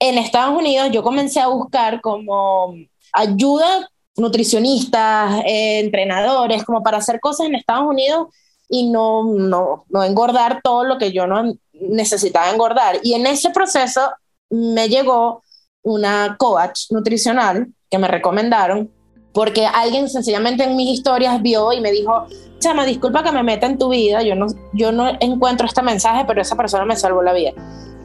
en 0.00 0.18
Estados 0.18 0.56
Unidos 0.56 0.90
yo 0.90 1.02
comencé 1.02 1.40
a 1.40 1.48
buscar 1.48 2.00
como 2.00 2.74
ayuda 3.12 3.88
nutricionistas, 4.16 5.42
eh, 5.46 5.80
entrenadores, 5.80 6.64
como 6.64 6.82
para 6.82 6.98
hacer 6.98 7.20
cosas 7.20 7.46
en 7.46 7.54
Estados 7.54 7.86
Unidos 7.88 8.28
y 8.68 8.90
no, 8.90 9.24
no, 9.24 9.84
no 9.88 10.04
engordar 10.04 10.60
todo 10.62 10.84
lo 10.84 10.98
que 10.98 11.12
yo 11.12 11.26
no 11.26 11.54
necesitaba 11.72 12.50
engordar. 12.50 12.98
Y 13.02 13.14
en 13.14 13.26
ese 13.26 13.50
proceso 13.50 14.00
me 14.48 14.88
llegó 14.88 15.42
una 15.82 16.36
coach 16.38 16.90
nutricional 16.90 17.68
que 17.90 17.98
me 17.98 18.08
recomendaron 18.08 18.90
porque 19.32 19.66
alguien 19.66 20.08
sencillamente 20.08 20.64
en 20.64 20.76
mis 20.76 20.98
historias 20.98 21.40
vio 21.40 21.72
y 21.72 21.80
me 21.80 21.92
dijo, 21.92 22.26
Chama, 22.58 22.84
disculpa 22.84 23.22
que 23.22 23.32
me 23.32 23.42
meta 23.42 23.66
en 23.66 23.78
tu 23.78 23.88
vida, 23.88 24.22
yo 24.22 24.34
no, 24.34 24.46
yo 24.74 24.92
no 24.92 25.08
encuentro 25.20 25.66
este 25.66 25.82
mensaje, 25.82 26.24
pero 26.26 26.42
esa 26.42 26.56
persona 26.56 26.84
me 26.84 26.96
salvó 26.96 27.22
la 27.22 27.32
vida. 27.32 27.52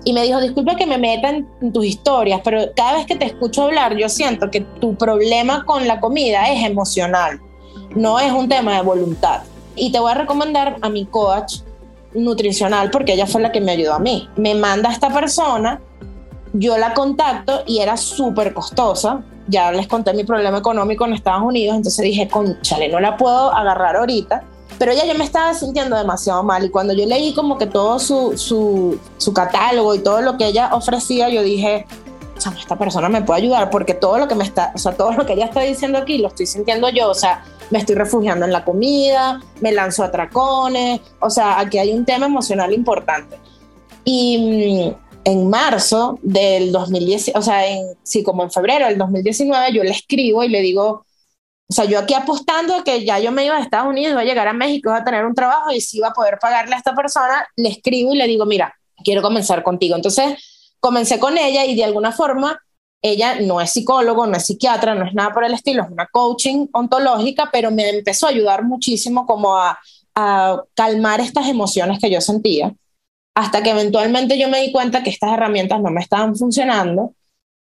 Y 0.06 0.14
me 0.14 0.22
dijo, 0.22 0.40
disculpa 0.40 0.76
que 0.76 0.86
me 0.86 1.00
meta 1.00 1.30
en, 1.30 1.74
tus 1.74 1.84
historias, 1.84 2.40
pero 2.44 2.72
cada 2.76 2.94
vez 2.94 3.08
que 3.08 3.16
te 3.16 3.26
escucho 3.26 3.64
hablar, 3.64 3.98
yo 3.98 4.08
siento 4.08 4.52
que 4.52 4.62
tu 4.62 4.96
problema 4.96 5.66
con 5.66 5.88
la 5.88 6.00
comida 6.00 6.48
es 6.52 6.64
emocional, 6.64 7.42
no 7.96 8.20
es 8.20 8.32
un 8.32 8.48
tema 8.48 8.76
de 8.76 8.84
voluntad. 8.84 9.42
Y 9.76 9.92
te 9.92 10.00
voy 10.00 10.12
a 10.12 10.16
recomendar 10.16 10.78
a 10.82 10.90
mi 10.90 11.06
coach 11.06 11.62
nutricional 12.14 12.92
porque 12.92 13.14
ella 13.14 13.26
fue 13.26 13.42
la 13.42 13.52
que 13.52 13.60
me 13.60 13.72
ayudó 13.72 13.96
a 13.96 14.00
mí. 14.00 14.30
Me 14.38 14.54
manda 14.54 14.92
esta 14.92 15.10
persona, 15.10 15.82
yo 16.54 16.78
la 16.78 16.94
contacto 16.94 17.64
y 17.66 17.80
era 17.80 17.98
súper 17.98 18.54
costosa. 18.54 19.24
Ya 19.48 19.72
les 19.72 19.88
conté 19.88 20.14
mi 20.14 20.24
problema 20.24 20.60
económico 20.60 21.06
en 21.06 21.14
Estados 21.14 21.44
Unidos, 21.44 21.78
entonces 21.78 22.04
dije, 22.04 22.28
conchale, 22.28 22.90
no 22.90 23.00
la 23.00 23.18
puedo 23.18 23.52
agarrar 23.52 23.96
ahorita. 23.96 24.44
Pero 24.78 24.92
ella 24.92 25.06
yo 25.06 25.16
me 25.16 25.24
estaba 25.24 25.54
sintiendo 25.54 25.96
demasiado 25.96 26.44
mal 26.44 26.66
y 26.66 26.70
cuando 26.70 26.94
yo 26.94 27.06
leí 27.06 27.34
como 27.34 27.58
que 27.58 27.66
todo 27.66 28.00
su, 28.00 28.38
su, 28.38 29.00
su 29.18 29.34
catálogo 29.34 29.96
y 29.96 30.00
todo 30.00 30.22
lo 30.22 30.38
que 30.38 30.48
ella 30.48 30.70
ofrecía, 30.74 31.30
yo 31.30 31.42
dije, 31.44 31.86
esta 32.60 32.78
persona 32.78 33.10
me 33.10 33.22
puede 33.22 33.42
ayudar 33.42 33.70
porque 33.70 33.94
todo 33.94 34.18
lo 34.18 34.28
que 34.28 34.36
me 34.36 34.44
está, 34.44 34.72
o 34.76 34.78
sea, 34.78 34.94
todo 34.94 35.12
lo 35.14 35.26
que 35.26 35.34
ella 35.34 35.46
está 35.46 35.62
diciendo 35.62 35.98
aquí 35.98 36.18
lo 36.18 36.28
estoy 36.28 36.46
sintiendo 36.46 36.90
yo, 36.90 37.10
o 37.10 37.16
sea, 37.16 37.44
me 37.70 37.80
estoy 37.80 37.96
refugiando 37.96 38.46
en 38.46 38.52
la 38.52 38.64
comida, 38.64 39.42
me 39.62 39.72
lanzo 39.72 40.04
a 40.04 40.12
tracones, 40.12 41.02
o 41.20 41.30
sea, 41.30 41.60
aquí 41.60 41.78
hay 41.78 41.94
un 41.94 42.06
tema 42.06 42.26
emocional 42.26 42.74
importante. 42.74 43.38
Y 44.04 44.94
mm, 44.94 45.06
en 45.26 45.50
marzo 45.50 46.20
del 46.22 46.72
2010, 46.72 47.32
o 47.36 47.42
sea, 47.42 47.68
en, 47.68 47.96
sí, 48.04 48.24
como 48.24 48.44
en 48.44 48.52
febrero 48.52 48.86
del 48.86 48.98
2019, 48.98 49.74
yo 49.74 49.84
le 49.84 49.92
escribo 49.92 50.44
y 50.44 50.50
le 50.50 50.62
digo, 50.62 51.06
o 51.68 51.74
sea, 51.74 51.86
yo 51.86 51.98
aquí 51.98 52.14
apostando 52.14 52.84
que 52.84 53.04
ya 53.04 53.20
yo 53.20 53.32
me 53.32 53.46
iba 53.46 53.58
a 53.58 53.62
Estados 53.62 53.88
Unidos, 53.88 54.12
iba 54.12 54.22
a 54.22 54.26
llegar 54.26 54.48
a 54.48 54.54
México, 54.54 54.90
iba 54.90 54.98
a 54.98 55.04
tener 55.04 55.26
un 55.26 55.34
trabajo 55.34 55.72
y 55.72 55.82
si 55.82 55.98
iba 55.98 56.10
a 56.10 56.14
poder 56.14 56.38
pagarle 56.40 56.76
a 56.76 56.78
esta 56.78 56.94
persona, 56.94 57.48
le 57.56 57.70
escribo 57.70 58.14
y 58.14 58.18
le 58.18 58.28
digo, 58.28 58.46
mira, 58.46 58.76
quiero 59.04 59.24
comenzar 59.24 59.64
contigo. 59.64 59.96
Entonces, 59.96 60.76
comencé 60.80 61.20
con 61.20 61.38
ella 61.38 61.66
y 61.66 61.76
de 61.76 61.84
alguna 61.84 62.12
forma 62.12 62.62
ella 63.02 63.40
no 63.42 63.62
es 63.62 63.72
psicólogo, 63.72 64.28
no 64.28 64.38
es 64.38 64.46
psiquiatra, 64.46 64.94
no 64.94 65.06
es 65.06 65.14
nada 65.14 65.32
por 65.34 65.44
el 65.44 65.54
estilo, 65.54 65.84
es 65.84 65.90
una 65.90 66.08
coaching 66.08 66.68
ontológica, 66.72 67.50
pero 67.52 67.72
me 67.72 67.90
empezó 67.90 68.28
a 68.28 68.30
ayudar 68.30 68.64
muchísimo 68.64 69.26
como 69.26 69.56
a, 69.56 69.80
a 70.16 70.62
calmar 70.76 71.20
estas 71.20 71.48
emociones 71.48 72.00
que 72.00 72.10
yo 72.10 72.22
sentía, 72.22 72.74
hasta 73.36 73.62
que 73.64 73.72
eventualmente 73.72 74.40
yo 74.40 74.50
me 74.50 74.62
di 74.62 74.72
cuenta 74.72 75.04
que 75.04 75.10
estas 75.10 75.34
herramientas 75.34 75.82
no 75.82 75.92
me 75.92 76.02
estaban 76.02 76.36
funcionando 76.36 77.14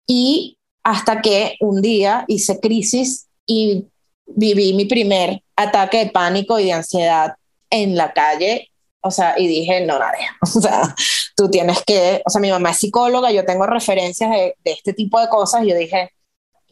y 0.05 0.57
hasta 0.83 1.21
que 1.21 1.55
un 1.61 1.81
día 1.81 2.25
hice 2.27 2.59
crisis 2.59 3.27
y 3.45 3.87
viví 4.25 4.73
mi 4.73 4.85
primer 4.85 5.41
ataque 5.55 6.05
de 6.05 6.11
pánico 6.11 6.59
y 6.59 6.65
de 6.65 6.73
ansiedad 6.73 7.35
en 7.69 7.95
la 7.95 8.13
calle, 8.13 8.69
o 9.01 9.11
sea, 9.11 9.35
y 9.37 9.47
dije, 9.47 9.85
no, 9.85 9.99
nadie, 9.99 10.27
o 10.41 10.45
sea, 10.45 10.95
tú 11.35 11.49
tienes 11.49 11.83
que, 11.85 12.21
o 12.25 12.29
sea, 12.29 12.41
mi 12.41 12.51
mamá 12.51 12.71
es 12.71 12.77
psicóloga, 12.77 13.31
yo 13.31 13.45
tengo 13.45 13.65
referencias 13.65 14.31
de, 14.31 14.55
de 14.63 14.71
este 14.71 14.93
tipo 14.93 15.19
de 15.19 15.27
cosas, 15.27 15.63
y 15.63 15.69
yo 15.69 15.75
dije, 15.75 16.11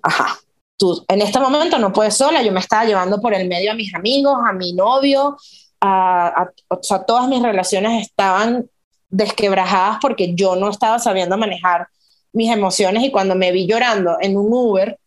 ajá, 0.01 0.39
tú 0.77 1.03
en 1.07 1.21
este 1.21 1.39
momento 1.39 1.77
no 1.77 1.93
puedes 1.93 2.15
sola, 2.15 2.41
yo 2.41 2.51
me 2.51 2.59
estaba 2.59 2.85
llevando 2.85 3.19
por 3.21 3.33
el 3.33 3.47
medio 3.47 3.71
a 3.71 3.75
mis 3.75 3.93
amigos, 3.93 4.37
a 4.45 4.53
mi 4.53 4.73
novio, 4.73 5.37
a, 5.79 6.27
a, 6.27 6.51
o 6.69 6.79
sea, 6.81 7.03
todas 7.03 7.27
mis 7.27 7.41
relaciones 7.41 8.07
estaban 8.07 8.69
desquebrajadas 9.09 9.97
porque 10.01 10.33
yo 10.33 10.55
no 10.55 10.69
estaba 10.69 10.97
sabiendo 10.97 11.37
manejar 11.37 11.87
mis 12.33 12.49
emociones 12.49 13.03
y 13.03 13.11
cuando 13.11 13.35
me 13.35 13.51
vi 13.51 13.67
llorando 13.67 14.17
en 14.21 14.37
un 14.37 14.47
Uber, 14.51 14.97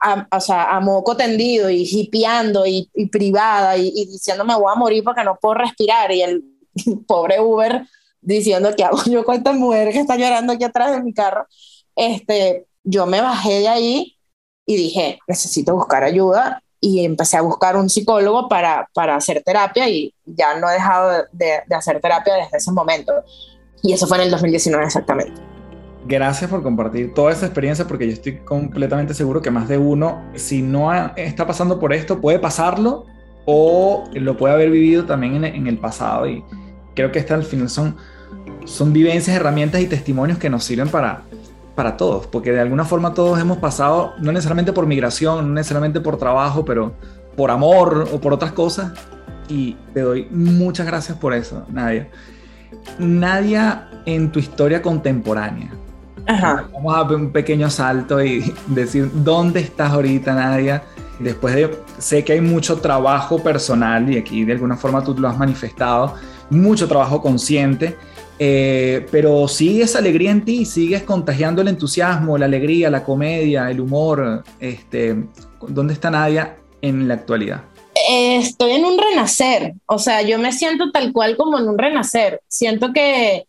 a, 0.00 0.28
o 0.30 0.40
sea, 0.40 0.76
a 0.76 0.80
moco 0.80 1.16
tendido 1.16 1.70
y 1.70 1.82
hipeando 1.82 2.66
y, 2.66 2.88
y 2.94 3.06
privada 3.06 3.76
y, 3.76 3.92
y 3.94 4.06
diciendo 4.06 4.44
me 4.44 4.54
voy 4.54 4.72
a 4.72 4.78
morir 4.78 5.02
porque 5.04 5.24
no 5.24 5.38
puedo 5.40 5.54
respirar 5.54 6.12
y 6.12 6.22
el 6.22 6.44
pobre 7.06 7.40
Uber 7.40 7.86
diciendo 8.20 8.70
que 8.76 8.84
hago 8.84 9.02
yo 9.06 9.24
con 9.24 9.36
esta 9.36 9.52
mujer 9.52 9.92
que 9.92 10.00
está 10.00 10.16
llorando 10.16 10.52
aquí 10.52 10.64
atrás 10.64 10.92
de 10.92 11.02
mi 11.02 11.12
carro, 11.12 11.46
este, 11.96 12.66
yo 12.84 13.06
me 13.06 13.20
bajé 13.20 13.60
de 13.60 13.68
ahí 13.68 14.16
y 14.66 14.76
dije, 14.76 15.18
necesito 15.26 15.74
buscar 15.74 16.04
ayuda 16.04 16.62
y 16.80 17.04
empecé 17.04 17.36
a 17.36 17.42
buscar 17.42 17.76
un 17.76 17.88
psicólogo 17.88 18.48
para, 18.48 18.88
para 18.94 19.16
hacer 19.16 19.42
terapia 19.42 19.88
y 19.88 20.14
ya 20.24 20.58
no 20.58 20.68
he 20.70 20.74
dejado 20.74 21.24
de, 21.32 21.62
de 21.66 21.74
hacer 21.74 22.00
terapia 22.00 22.34
desde 22.34 22.58
ese 22.58 22.70
momento. 22.70 23.12
Y 23.82 23.92
eso 23.92 24.06
fue 24.06 24.18
en 24.18 24.24
el 24.24 24.30
2019 24.30 24.84
exactamente. 24.84 25.57
Gracias 26.08 26.50
por 26.50 26.62
compartir 26.62 27.12
toda 27.12 27.32
esa 27.32 27.44
experiencia 27.44 27.86
porque 27.86 28.06
yo 28.06 28.14
estoy 28.14 28.38
completamente 28.38 29.12
seguro 29.12 29.42
que 29.42 29.50
más 29.50 29.68
de 29.68 29.76
uno, 29.76 30.22
si 30.36 30.62
no 30.62 30.90
está 31.16 31.46
pasando 31.46 31.78
por 31.78 31.92
esto, 31.92 32.18
puede 32.18 32.38
pasarlo 32.38 33.04
o 33.44 34.04
lo 34.14 34.36
puede 34.38 34.54
haber 34.54 34.70
vivido 34.70 35.04
también 35.04 35.36
en, 35.36 35.44
en 35.44 35.66
el 35.66 35.76
pasado. 35.76 36.26
Y 36.26 36.42
creo 36.94 37.12
que 37.12 37.18
estas 37.18 37.38
al 37.38 37.44
final 37.44 37.68
son, 37.68 37.96
son 38.64 38.94
vivencias, 38.94 39.36
herramientas 39.36 39.82
y 39.82 39.86
testimonios 39.86 40.38
que 40.38 40.48
nos 40.48 40.64
sirven 40.64 40.88
para, 40.88 41.24
para 41.74 41.96
todos, 41.98 42.26
porque 42.26 42.52
de 42.52 42.60
alguna 42.60 42.84
forma 42.84 43.12
todos 43.14 43.38
hemos 43.38 43.58
pasado, 43.58 44.14
no 44.18 44.32
necesariamente 44.32 44.72
por 44.72 44.86
migración, 44.86 45.46
no 45.46 45.54
necesariamente 45.54 46.00
por 46.00 46.16
trabajo, 46.16 46.64
pero 46.64 46.94
por 47.36 47.50
amor 47.50 48.08
o 48.12 48.18
por 48.18 48.32
otras 48.32 48.52
cosas. 48.52 48.92
Y 49.48 49.76
te 49.94 50.00
doy 50.00 50.26
muchas 50.30 50.86
gracias 50.86 51.18
por 51.18 51.34
eso, 51.34 51.66
Nadia. 51.68 52.08
Nadia, 52.98 53.90
en 54.06 54.32
tu 54.32 54.38
historia 54.38 54.82
contemporánea, 54.82 55.70
Ajá. 56.28 56.68
vamos 56.74 56.94
a 56.94 57.02
un 57.14 57.32
pequeño 57.32 57.70
salto 57.70 58.22
y 58.22 58.54
decir 58.66 59.10
dónde 59.12 59.60
estás 59.60 59.92
ahorita, 59.92 60.34
Nadia. 60.34 60.82
Después 61.18 61.54
de, 61.54 61.76
sé 61.98 62.22
que 62.22 62.34
hay 62.34 62.40
mucho 62.40 62.76
trabajo 62.76 63.42
personal 63.42 64.08
y 64.12 64.18
aquí 64.18 64.44
de 64.44 64.52
alguna 64.52 64.76
forma 64.76 65.02
tú 65.02 65.16
lo 65.18 65.26
has 65.26 65.36
manifestado, 65.36 66.14
mucho 66.50 66.86
trabajo 66.86 67.20
consciente, 67.20 67.96
eh, 68.38 69.04
pero 69.10 69.48
sigues 69.48 69.96
alegría 69.96 70.30
en 70.30 70.44
ti, 70.44 70.64
sigues 70.64 71.02
contagiando 71.02 71.62
el 71.62 71.68
entusiasmo, 71.68 72.38
la 72.38 72.44
alegría, 72.44 72.88
la 72.88 73.02
comedia, 73.02 73.68
el 73.70 73.80
humor. 73.80 74.44
Este, 74.60 75.24
¿Dónde 75.66 75.94
está 75.94 76.10
Nadia 76.10 76.56
en 76.82 77.08
la 77.08 77.14
actualidad? 77.14 77.62
Estoy 78.08 78.72
en 78.72 78.84
un 78.84 78.96
renacer, 78.96 79.74
o 79.86 79.98
sea, 79.98 80.22
yo 80.22 80.38
me 80.38 80.52
siento 80.52 80.92
tal 80.92 81.12
cual 81.12 81.36
como 81.36 81.58
en 81.58 81.68
un 81.68 81.78
renacer. 81.78 82.42
Siento 82.46 82.92
que, 82.92 83.46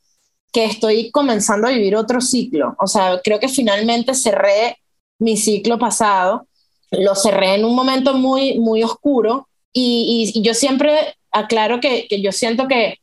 que 0.51 0.65
estoy 0.65 1.11
comenzando 1.11 1.67
a 1.67 1.71
vivir 1.71 1.95
otro 1.95 2.21
ciclo, 2.21 2.75
o 2.79 2.87
sea, 2.87 3.19
creo 3.23 3.39
que 3.39 3.49
finalmente 3.49 4.13
cerré 4.13 4.77
mi 5.19 5.37
ciclo 5.37 5.77
pasado, 5.77 6.47
lo 6.91 7.15
cerré 7.15 7.55
en 7.55 7.65
un 7.65 7.75
momento 7.75 8.13
muy, 8.13 8.57
muy 8.57 8.83
oscuro 8.83 9.47
y, 9.73 10.41
yo 10.43 10.53
siempre 10.53 11.15
aclaro 11.31 11.79
que, 11.79 12.07
que 12.07 12.21
yo 12.21 12.31
siento 12.31 12.67
que 12.67 12.99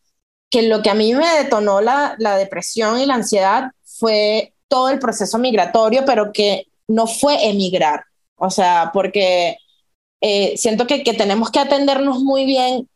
que 0.51 0.62
lo 0.62 0.82
que 0.82 0.90
a 0.90 0.94
mí 0.94 1.14
me 1.14 1.28
detonó 1.42 1.80
la, 1.80 2.14
la, 2.18 2.36
depresión 2.36 3.01
y 3.01 3.07
la 3.07 3.14
ansiedad 3.14 3.72
fue 3.84 4.55
todo 4.68 4.88
el 4.90 4.99
proceso 4.99 5.38
migratorio, 5.38 6.05
pero 6.05 6.32
que 6.32 6.66
no 6.88 7.07
fue 7.07 7.49
emigrar. 7.49 8.05
O 8.36 8.51
sea, 8.51 8.90
porque 8.92 9.57
eh, 10.20 10.57
siento 10.57 10.86
que, 10.86 11.03
que, 11.03 11.14
tenemos 11.14 11.51
que 11.51 11.59
atendernos 11.59 12.20
muy 12.20 12.44
bien 12.44 12.88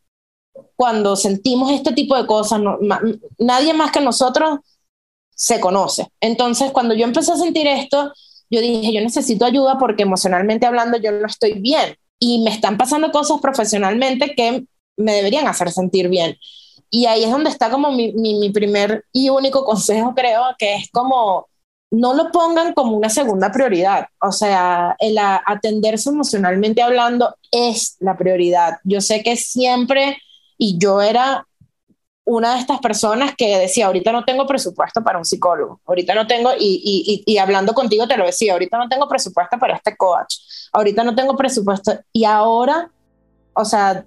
cuando 0.76 1.16
sentimos 1.16 1.70
este 1.70 1.92
tipo 1.92 2.16
de 2.16 2.26
cosas. 2.26 2.60
No, 2.60 2.78
ma, 2.80 3.00
nadie 3.38 3.72
más 3.72 3.90
que 3.90 4.00
nosotros 4.00 4.60
se 5.34 5.60
conoce. 5.60 6.08
Entonces, 6.20 6.70
cuando 6.72 6.94
yo 6.94 7.04
empecé 7.04 7.32
a 7.32 7.36
sentir 7.36 7.66
esto, 7.66 8.12
yo 8.50 8.60
dije, 8.60 8.92
yo 8.92 9.00
necesito 9.00 9.44
ayuda 9.44 9.78
porque 9.78 10.02
emocionalmente 10.02 10.66
hablando 10.66 10.98
yo 10.98 11.12
no 11.12 11.26
estoy 11.26 11.60
bien 11.60 11.96
y 12.18 12.42
me 12.42 12.50
están 12.50 12.76
pasando 12.76 13.10
cosas 13.10 13.40
profesionalmente 13.40 14.34
que 14.34 14.64
me 14.96 15.14
deberían 15.14 15.46
hacer 15.46 15.70
sentir 15.70 16.08
bien. 16.08 16.36
Y 16.90 17.06
ahí 17.06 17.24
es 17.24 17.30
donde 17.30 17.50
está 17.50 17.70
como 17.70 17.92
mi, 17.92 18.12
mi, 18.12 18.38
mi, 18.38 18.50
primer 18.50 19.04
y 19.12 19.30
único 19.30 19.64
consejo, 19.66 20.14
creo, 20.14 20.42
que 20.58 20.74
es 20.74 20.90
como 20.90 21.48
no 21.90 22.14
lo 22.14 22.30
pongan 22.30 22.72
como 22.72 22.96
una 22.96 23.10
segunda 23.10 23.50
prioridad. 23.50 24.06
O 24.20 24.32
sea, 24.32 24.94
el 24.98 25.16
atenderse 25.18 26.10
emocionalmente 26.10 26.82
hablando 26.82 27.34
es 27.50 27.96
la 27.98 28.16
prioridad. 28.16 28.78
Yo 28.84 29.00
sé 29.00 29.22
que 29.22 29.36
siempre, 29.36 30.18
y 30.60 30.76
yo 30.78 31.00
era 31.00 31.46
una 32.24 32.54
de 32.54 32.60
estas 32.60 32.78
personas 32.80 33.34
que 33.36 33.58
decía, 33.58 33.86
ahorita 33.86 34.12
no 34.12 34.24
tengo 34.24 34.46
presupuesto 34.46 35.02
para 35.02 35.18
un 35.18 35.24
psicólogo, 35.24 35.80
ahorita 35.86 36.14
no 36.14 36.26
tengo, 36.26 36.50
y, 36.56 36.80
y, 36.84 37.24
y, 37.26 37.38
hablando 37.38 37.72
contigo 37.72 38.06
te 38.06 38.16
lo 38.16 38.26
decía, 38.26 38.52
ahorita 38.52 38.76
no 38.76 38.88
tengo 38.88 39.08
presupuesto 39.08 39.58
para 39.58 39.74
este 39.74 39.96
coach, 39.96 40.36
ahorita 40.72 41.02
no 41.02 41.14
tengo 41.14 41.34
presupuesto, 41.34 41.98
y 42.12 42.24
ahora, 42.24 42.90
o 43.54 43.64
sea, 43.64 44.04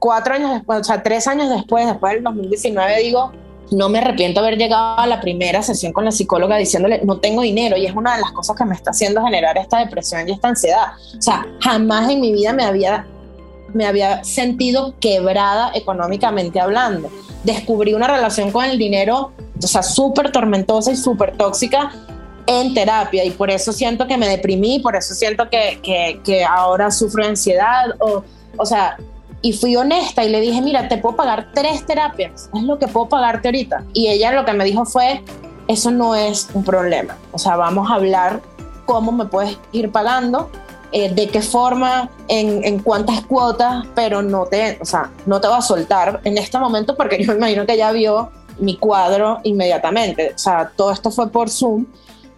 cuatro 0.00 0.34
años 0.34 0.50
después, 0.50 0.80
o 0.80 0.84
sea, 0.84 1.02
tres 1.02 1.28
años 1.28 1.48
después, 1.48 1.86
después 1.86 2.14
del 2.14 2.24
2019, 2.24 2.98
digo, 2.98 3.32
no 3.70 3.88
me 3.88 3.98
arrepiento 3.98 4.40
de 4.40 4.48
haber 4.48 4.58
llegado 4.58 4.98
a 4.98 5.06
la 5.06 5.20
primera 5.20 5.62
sesión 5.62 5.92
con 5.92 6.04
la 6.04 6.10
psicóloga 6.10 6.56
diciéndole, 6.56 7.02
no 7.04 7.20
tengo 7.20 7.42
dinero, 7.42 7.76
y 7.76 7.86
es 7.86 7.94
una 7.94 8.16
de 8.16 8.20
las 8.20 8.32
cosas 8.32 8.56
que 8.56 8.64
me 8.64 8.74
está 8.74 8.90
haciendo 8.90 9.24
generar 9.24 9.56
esta 9.58 9.78
depresión 9.78 10.28
y 10.28 10.32
esta 10.32 10.48
ansiedad. 10.48 10.88
O 11.16 11.22
sea, 11.22 11.46
jamás 11.60 12.10
en 12.10 12.20
mi 12.20 12.32
vida 12.32 12.52
me 12.52 12.64
había, 12.64 13.06
me 13.74 13.86
había 13.86 14.24
sentido 14.24 14.94
quebrada 15.00 15.70
económicamente 15.74 16.60
hablando. 16.60 17.10
Descubrí 17.42 17.92
una 17.92 18.06
relación 18.06 18.50
con 18.50 18.64
el 18.64 18.78
dinero, 18.78 19.32
o 19.62 19.66
sea, 19.66 19.82
súper 19.82 20.32
tormentosa 20.32 20.92
y 20.92 20.96
súper 20.96 21.36
tóxica 21.36 21.92
en 22.46 22.74
terapia, 22.74 23.24
y 23.24 23.30
por 23.30 23.50
eso 23.50 23.72
siento 23.72 24.06
que 24.06 24.16
me 24.16 24.28
deprimí, 24.28 24.78
por 24.78 24.96
eso 24.96 25.14
siento 25.14 25.48
que, 25.48 25.80
que, 26.22 26.44
ahora 26.44 26.90
sufro 26.90 27.24
ansiedad, 27.24 27.94
o, 28.00 28.22
o 28.56 28.66
sea, 28.66 28.98
y 29.40 29.52
fui 29.54 29.76
honesta 29.76 30.24
y 30.24 30.30
le 30.30 30.40
dije, 30.40 30.60
mira, 30.60 30.88
te 30.88 30.98
puedo 30.98 31.16
pagar 31.16 31.52
tres 31.54 31.86
terapias, 31.86 32.50
es 32.54 32.62
lo 32.62 32.78
que 32.78 32.86
puedo 32.86 33.08
pagarte 33.08 33.48
ahorita. 33.48 33.84
Y 33.94 34.08
ella 34.08 34.32
lo 34.32 34.44
que 34.44 34.52
me 34.52 34.64
dijo 34.64 34.84
fue, 34.84 35.22
eso 35.68 35.90
no 35.90 36.14
es 36.14 36.48
un 36.52 36.64
problema, 36.64 37.16
o 37.32 37.38
sea, 37.38 37.56
vamos 37.56 37.90
a 37.90 37.94
hablar 37.94 38.42
cómo 38.84 39.12
me 39.12 39.24
puedes 39.24 39.58
ir 39.72 39.90
pagando, 39.90 40.50
eh, 40.96 41.12
de 41.12 41.26
qué 41.26 41.42
forma, 41.42 42.08
en, 42.28 42.62
en, 42.62 42.78
cuántas 42.78 43.22
cuotas, 43.22 43.84
pero 43.96 44.22
no 44.22 44.46
te, 44.46 44.78
o 44.80 44.84
sea, 44.84 45.10
no 45.26 45.40
te 45.40 45.48
va 45.48 45.56
a 45.56 45.60
soltar 45.60 46.20
en 46.22 46.38
este 46.38 46.56
momento 46.56 46.96
porque 46.96 47.18
yo 47.20 47.32
me 47.32 47.38
imagino 47.38 47.66
que 47.66 47.72
ella 47.72 47.90
vio 47.90 48.30
mi 48.60 48.76
cuadro 48.76 49.40
inmediatamente, 49.42 50.34
o 50.36 50.38
sea, 50.38 50.70
todo 50.76 50.92
esto 50.92 51.10
fue 51.10 51.30
por 51.30 51.50
Zoom, 51.50 51.86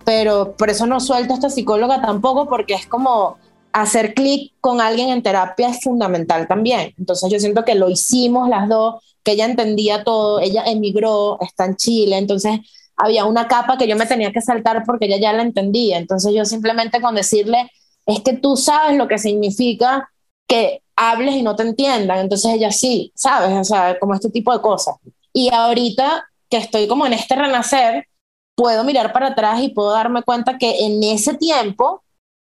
pero 0.07 0.57
por 0.57 0.71
eso 0.71 0.87
no 0.87 1.01
suelto 1.01 1.35
a 1.35 1.37
esta 1.37 1.51
psicóloga 1.51 2.01
tampoco 2.01 2.49
porque 2.49 2.73
es 2.73 2.87
como 2.87 3.37
hacer 3.75 4.15
clic 4.15 4.55
con 4.63 4.81
alguien 4.81 5.11
en 5.11 5.23
terapia 5.23 5.69
es 5.69 5.83
fundamental 5.83 6.49
también. 6.49 6.95
Entonces 6.97 7.31
yo 7.31 7.39
siento 7.39 7.63
que 7.63 7.75
lo 7.75 7.91
hicimos 7.91 8.49
las 8.49 8.71
dos, 8.71 9.05
que 9.23 9.33
ella 9.33 9.45
entendía 9.45 10.03
todo, 10.03 10.41
ella 10.41 10.63
emigró, 10.65 11.37
está 11.43 11.67
en 11.67 11.77
Chile, 11.77 12.17
entonces 12.17 12.61
había 12.97 13.27
una 13.27 13.49
capa 13.49 13.77
que 13.77 13.87
yo 13.87 13.97
me 13.97 14.07
tenía 14.07 14.33
que 14.33 14.41
saltar 14.41 14.83
porque 14.87 15.05
ella 15.05 15.19
ya 15.19 15.35
la 15.35 15.43
entendía. 15.43 15.99
Entonces 15.99 16.33
yo 16.35 16.47
simplemente 16.47 17.03
con 17.03 17.15
decirle, 17.15 17.71
es 18.07 18.21
que 18.23 18.35
tú 18.35 18.57
sabes 18.57 18.97
lo 18.97 19.09
que 19.09 19.19
significa 19.19 20.11
que 20.47 20.83
hables 20.95 21.35
y 21.35 21.43
no 21.43 21.57
te 21.57 21.65
entiendan. 21.65 22.19
Entonces 22.19 22.55
ella 22.55 22.73
sí, 22.73 23.13
sabes, 23.15 23.53
o 23.53 23.65
sea, 23.65 23.99
como 23.99 24.15
este 24.15 24.31
tipo 24.31 24.53
de 24.53 24.61
cosas. 24.61 24.97
Y 25.33 25.53
ahorita 25.53 26.29
que 26.49 26.57
estoy 26.59 26.87
como 26.89 27.07
en 27.07 27.13
este 27.13 27.35
renacer, 27.35 28.07
puedo 28.55 28.85
mirar 28.85 29.13
para 29.13 29.29
atrás 29.29 29.61
y 29.61 29.69
puedo 29.71 29.91
darme 29.91 30.23
cuenta 30.23 30.57
que 30.59 30.87
en 30.87 31.03
ese 31.03 31.35
tiempo 31.35 32.03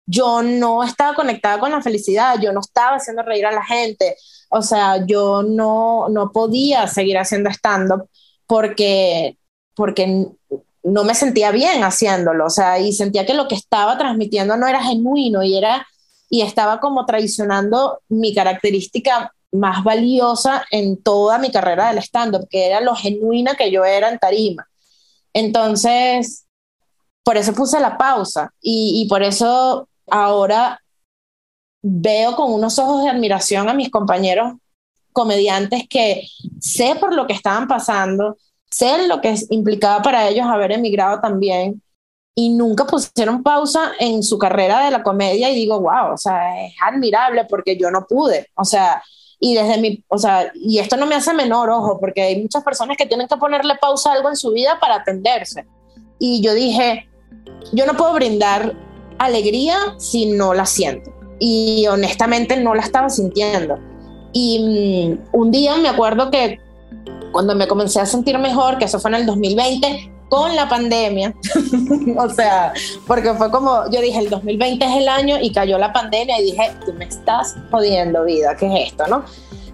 yo 0.07 0.41
no 0.41 0.83
estaba 0.83 1.13
conectada 1.13 1.59
con 1.59 1.71
la 1.71 1.81
felicidad, 1.81 2.39
yo 2.41 2.51
no 2.51 2.61
estaba 2.61 2.95
haciendo 2.95 3.21
reír 3.21 3.45
a 3.45 3.51
la 3.51 3.63
gente, 3.63 4.15
o 4.49 4.63
sea, 4.63 5.05
yo 5.05 5.43
no, 5.43 6.09
no 6.09 6.31
podía 6.31 6.87
seguir 6.87 7.17
haciendo 7.19 7.51
stand-up 7.51 8.09
porque, 8.47 9.37
porque 9.75 10.27
no 10.83 11.03
me 11.03 11.15
sentía 11.15 11.51
bien 11.51 11.83
haciéndolo, 11.83 12.45
o 12.45 12.49
sea, 12.49 12.79
y 12.79 12.93
sentía 12.93 13.25
que 13.25 13.33
lo 13.33 13.47
que 13.47 13.55
estaba 13.55 13.97
transmitiendo 13.97 14.57
no 14.57 14.67
era 14.67 14.81
genuino 14.81 15.43
y 15.43 15.57
era 15.57 15.85
y 16.29 16.41
estaba 16.41 16.79
como 16.79 17.05
traicionando 17.05 18.01
mi 18.07 18.33
característica 18.35 19.33
más 19.51 19.83
valiosa 19.83 20.63
en 20.69 21.01
toda 21.01 21.39
mi 21.39 21.51
carrera 21.51 21.89
del 21.89 21.97
stand-up, 21.99 22.47
que 22.49 22.67
era 22.67 22.81
lo 22.81 22.95
genuina 22.95 23.55
que 23.55 23.71
yo 23.71 23.83
era 23.83 24.09
en 24.09 24.19
tarima. 24.19 24.67
Entonces, 25.33 26.45
por 27.23 27.37
eso 27.37 27.53
puse 27.53 27.79
la 27.79 27.97
pausa 27.97 28.53
y, 28.61 29.01
y 29.03 29.09
por 29.09 29.23
eso 29.23 29.89
ahora 30.07 30.79
veo 31.81 32.35
con 32.35 32.53
unos 32.53 32.77
ojos 32.77 33.03
de 33.03 33.09
admiración 33.09 33.69
a 33.69 33.73
mis 33.73 33.89
compañeros 33.89 34.53
comediantes 35.11 35.87
que 35.89 36.27
sé 36.59 36.95
por 36.99 37.13
lo 37.13 37.25
que 37.25 37.33
estaban 37.33 37.67
pasando, 37.67 38.37
sé 38.69 39.07
lo 39.07 39.21
que 39.21 39.35
implicaba 39.49 40.01
para 40.01 40.27
ellos 40.27 40.45
haber 40.45 40.71
emigrado 40.71 41.19
también 41.19 41.81
y 42.35 42.49
nunca 42.49 42.85
pusieron 42.85 43.43
pausa 43.43 43.91
en 43.99 44.23
su 44.23 44.37
carrera 44.37 44.85
de 44.85 44.91
la 44.91 45.03
comedia 45.03 45.49
y 45.49 45.55
digo, 45.55 45.79
wow, 45.81 46.13
o 46.13 46.17
sea, 46.17 46.65
es 46.65 46.73
admirable 46.81 47.45
porque 47.49 47.77
yo 47.77 47.91
no 47.91 48.05
pude, 48.07 48.47
o 48.55 48.63
sea, 48.63 49.03
y 49.39 49.55
desde 49.55 49.77
mi, 49.79 50.03
o 50.09 50.17
sea, 50.17 50.51
y 50.53 50.79
esto 50.79 50.97
no 50.97 51.05
me 51.05 51.15
hace 51.15 51.33
menor, 51.33 51.69
ojo, 51.69 51.97
porque 51.99 52.21
hay 52.21 52.41
muchas 52.41 52.63
personas 52.63 52.97
que 52.97 53.05
tienen 53.05 53.27
que 53.27 53.37
ponerle 53.37 53.75
pausa 53.75 54.11
a 54.11 54.15
algo 54.15 54.29
en 54.29 54.35
su 54.35 54.51
vida 54.51 54.77
para 54.81 54.95
atenderse. 54.95 55.65
Y 56.19 56.41
yo 56.41 56.53
dije, 56.53 57.07
yo 57.71 57.85
no 57.85 57.95
puedo 57.95 58.13
brindar 58.13 58.75
alegría 59.17 59.77
si 59.97 60.25
no 60.25 60.53
la 60.53 60.65
siento. 60.65 61.13
Y 61.39 61.87
honestamente 61.87 62.57
no 62.57 62.75
la 62.75 62.81
estaba 62.81 63.09
sintiendo. 63.09 63.79
Y 64.33 65.15
mm, 65.15 65.37
un 65.37 65.51
día 65.51 65.77
me 65.77 65.87
acuerdo 65.87 66.29
que 66.29 66.59
cuando 67.31 67.55
me 67.55 67.67
comencé 67.67 67.99
a 67.99 68.05
sentir 68.05 68.37
mejor, 68.37 68.77
que 68.77 68.85
eso 68.85 68.99
fue 68.99 69.11
en 69.11 69.15
el 69.15 69.25
2020, 69.25 70.11
con 70.29 70.55
la 70.55 70.69
pandemia, 70.69 71.33
o 72.17 72.29
sea, 72.29 72.71
porque 73.07 73.33
fue 73.33 73.49
como, 73.49 73.89
yo 73.91 73.99
dije, 73.99 74.19
el 74.19 74.29
2020 74.29 74.85
es 74.85 74.97
el 74.97 75.09
año 75.09 75.37
y 75.41 75.51
cayó 75.51 75.77
la 75.77 75.91
pandemia 75.91 76.39
y 76.39 76.51
dije, 76.51 76.71
tú 76.85 76.93
me 76.93 77.05
estás 77.05 77.55
jodiendo 77.71 78.23
vida, 78.25 78.55
¿qué 78.55 78.67
es 78.67 78.91
esto, 78.91 79.07
no? 79.07 79.23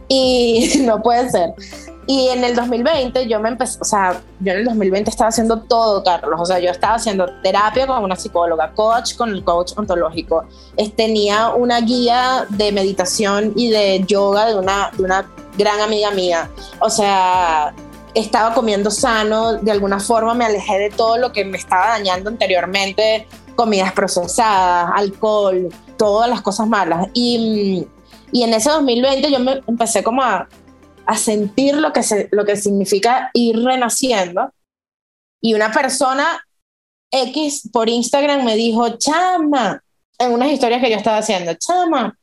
Y 0.07 0.81
no 0.85 1.01
puede 1.01 1.29
ser. 1.29 1.53
Y 2.07 2.27
en 2.29 2.43
el 2.43 2.55
2020 2.55 3.27
yo 3.27 3.39
me 3.39 3.49
empecé, 3.49 3.79
o 3.81 3.83
sea, 3.83 4.21
yo 4.39 4.51
en 4.51 4.59
el 4.59 4.65
2020 4.65 5.09
estaba 5.09 5.29
haciendo 5.29 5.61
todo, 5.61 6.03
Carlos. 6.03 6.39
O 6.39 6.45
sea, 6.45 6.59
yo 6.59 6.69
estaba 6.69 6.95
haciendo 6.95 7.27
terapia 7.41 7.87
con 7.87 8.03
una 8.03 8.15
psicóloga, 8.15 8.71
coach 8.73 9.15
con 9.15 9.29
el 9.29 9.43
coach 9.43 9.73
ontológico. 9.75 10.45
tenía 10.95 11.49
una 11.49 11.81
guía 11.81 12.45
de 12.49 12.71
meditación 12.71 13.53
y 13.55 13.71
de 13.71 14.03
yoga 14.05 14.45
de 14.45 14.55
una, 14.55 14.91
de 14.95 15.03
una 15.03 15.25
gran 15.57 15.81
amiga 15.81 16.11
mía. 16.11 16.49
O 16.79 16.91
sea, 16.91 17.73
estaba 18.13 18.53
comiendo 18.53 18.91
sano, 18.91 19.53
de 19.55 19.71
alguna 19.71 19.99
forma 19.99 20.33
me 20.35 20.45
alejé 20.45 20.77
de 20.77 20.89
todo 20.91 21.17
lo 21.17 21.31
que 21.31 21.43
me 21.43 21.57
estaba 21.57 21.87
dañando 21.89 22.29
anteriormente, 22.29 23.27
comidas 23.55 23.91
procesadas, 23.93 24.91
alcohol, 24.95 25.69
todas 25.97 26.29
las 26.29 26.41
cosas 26.41 26.67
malas. 26.67 27.07
Y, 27.13 27.87
y 28.35 28.43
en 28.43 28.53
ese 28.53 28.69
2020 28.69 29.31
yo 29.31 29.39
me 29.39 29.61
empecé 29.67 30.03
como 30.03 30.21
a 30.21 30.47
a 31.05 31.17
sentir 31.17 31.75
lo 31.75 31.93
que, 31.93 32.03
se, 32.03 32.29
lo 32.31 32.45
que 32.45 32.55
significa 32.55 33.29
ir 33.33 33.63
renaciendo. 33.63 34.51
Y 35.41 35.53
una 35.53 35.71
persona 35.71 36.43
X 37.11 37.69
por 37.71 37.89
Instagram 37.89 38.43
me 38.43 38.55
dijo, 38.55 38.97
chama, 38.97 39.83
en 40.17 40.31
unas 40.31 40.51
historias 40.51 40.81
que 40.81 40.89
yo 40.89 40.97
estaba 40.97 41.17
haciendo, 41.17 41.53
chama, 41.55 42.17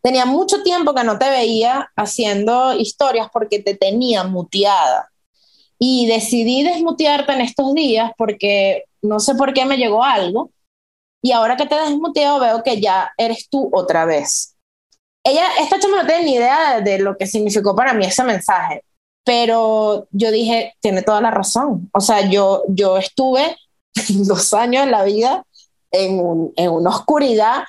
tenía 0.00 0.24
mucho 0.24 0.62
tiempo 0.62 0.94
que 0.94 1.04
no 1.04 1.18
te 1.18 1.28
veía 1.28 1.90
haciendo 1.96 2.74
historias 2.74 3.28
porque 3.32 3.58
te 3.58 3.74
tenía 3.74 4.24
muteada. 4.24 5.10
Y 5.78 6.06
decidí 6.06 6.62
desmutearte 6.62 7.32
en 7.32 7.40
estos 7.40 7.74
días 7.74 8.12
porque 8.16 8.84
no 9.02 9.20
sé 9.20 9.34
por 9.34 9.52
qué 9.52 9.64
me 9.64 9.76
llegó 9.76 10.02
algo. 10.02 10.50
Y 11.20 11.32
ahora 11.32 11.56
que 11.56 11.66
te 11.66 11.74
desmuteado 11.74 12.40
veo 12.40 12.62
que 12.62 12.80
ya 12.80 13.12
eres 13.16 13.48
tú 13.48 13.68
otra 13.72 14.04
vez 14.04 14.51
ella, 15.24 15.46
esta 15.60 15.78
chama 15.78 16.02
no 16.02 16.06
tiene 16.06 16.24
ni 16.24 16.34
idea 16.34 16.80
de, 16.80 16.98
lo 16.98 17.16
que 17.16 17.26
significó 17.26 17.74
para 17.76 17.94
mí 17.94 18.04
ese 18.04 18.24
mensaje, 18.24 18.84
pero 19.24 20.08
yo 20.10 20.30
dije, 20.30 20.74
tiene 20.80 21.02
toda 21.02 21.20
la 21.20 21.30
razón. 21.30 21.90
O 21.92 22.00
sea, 22.00 22.28
yo, 22.28 22.64
yo 22.68 22.98
estuve 22.98 23.56
dos 24.08 24.52
años 24.54 24.84
en 24.84 24.90
la 24.90 25.04
vida 25.04 25.44
en, 25.90 26.52
en 26.56 26.70
una 26.70 26.90
oscuridad 26.90 27.64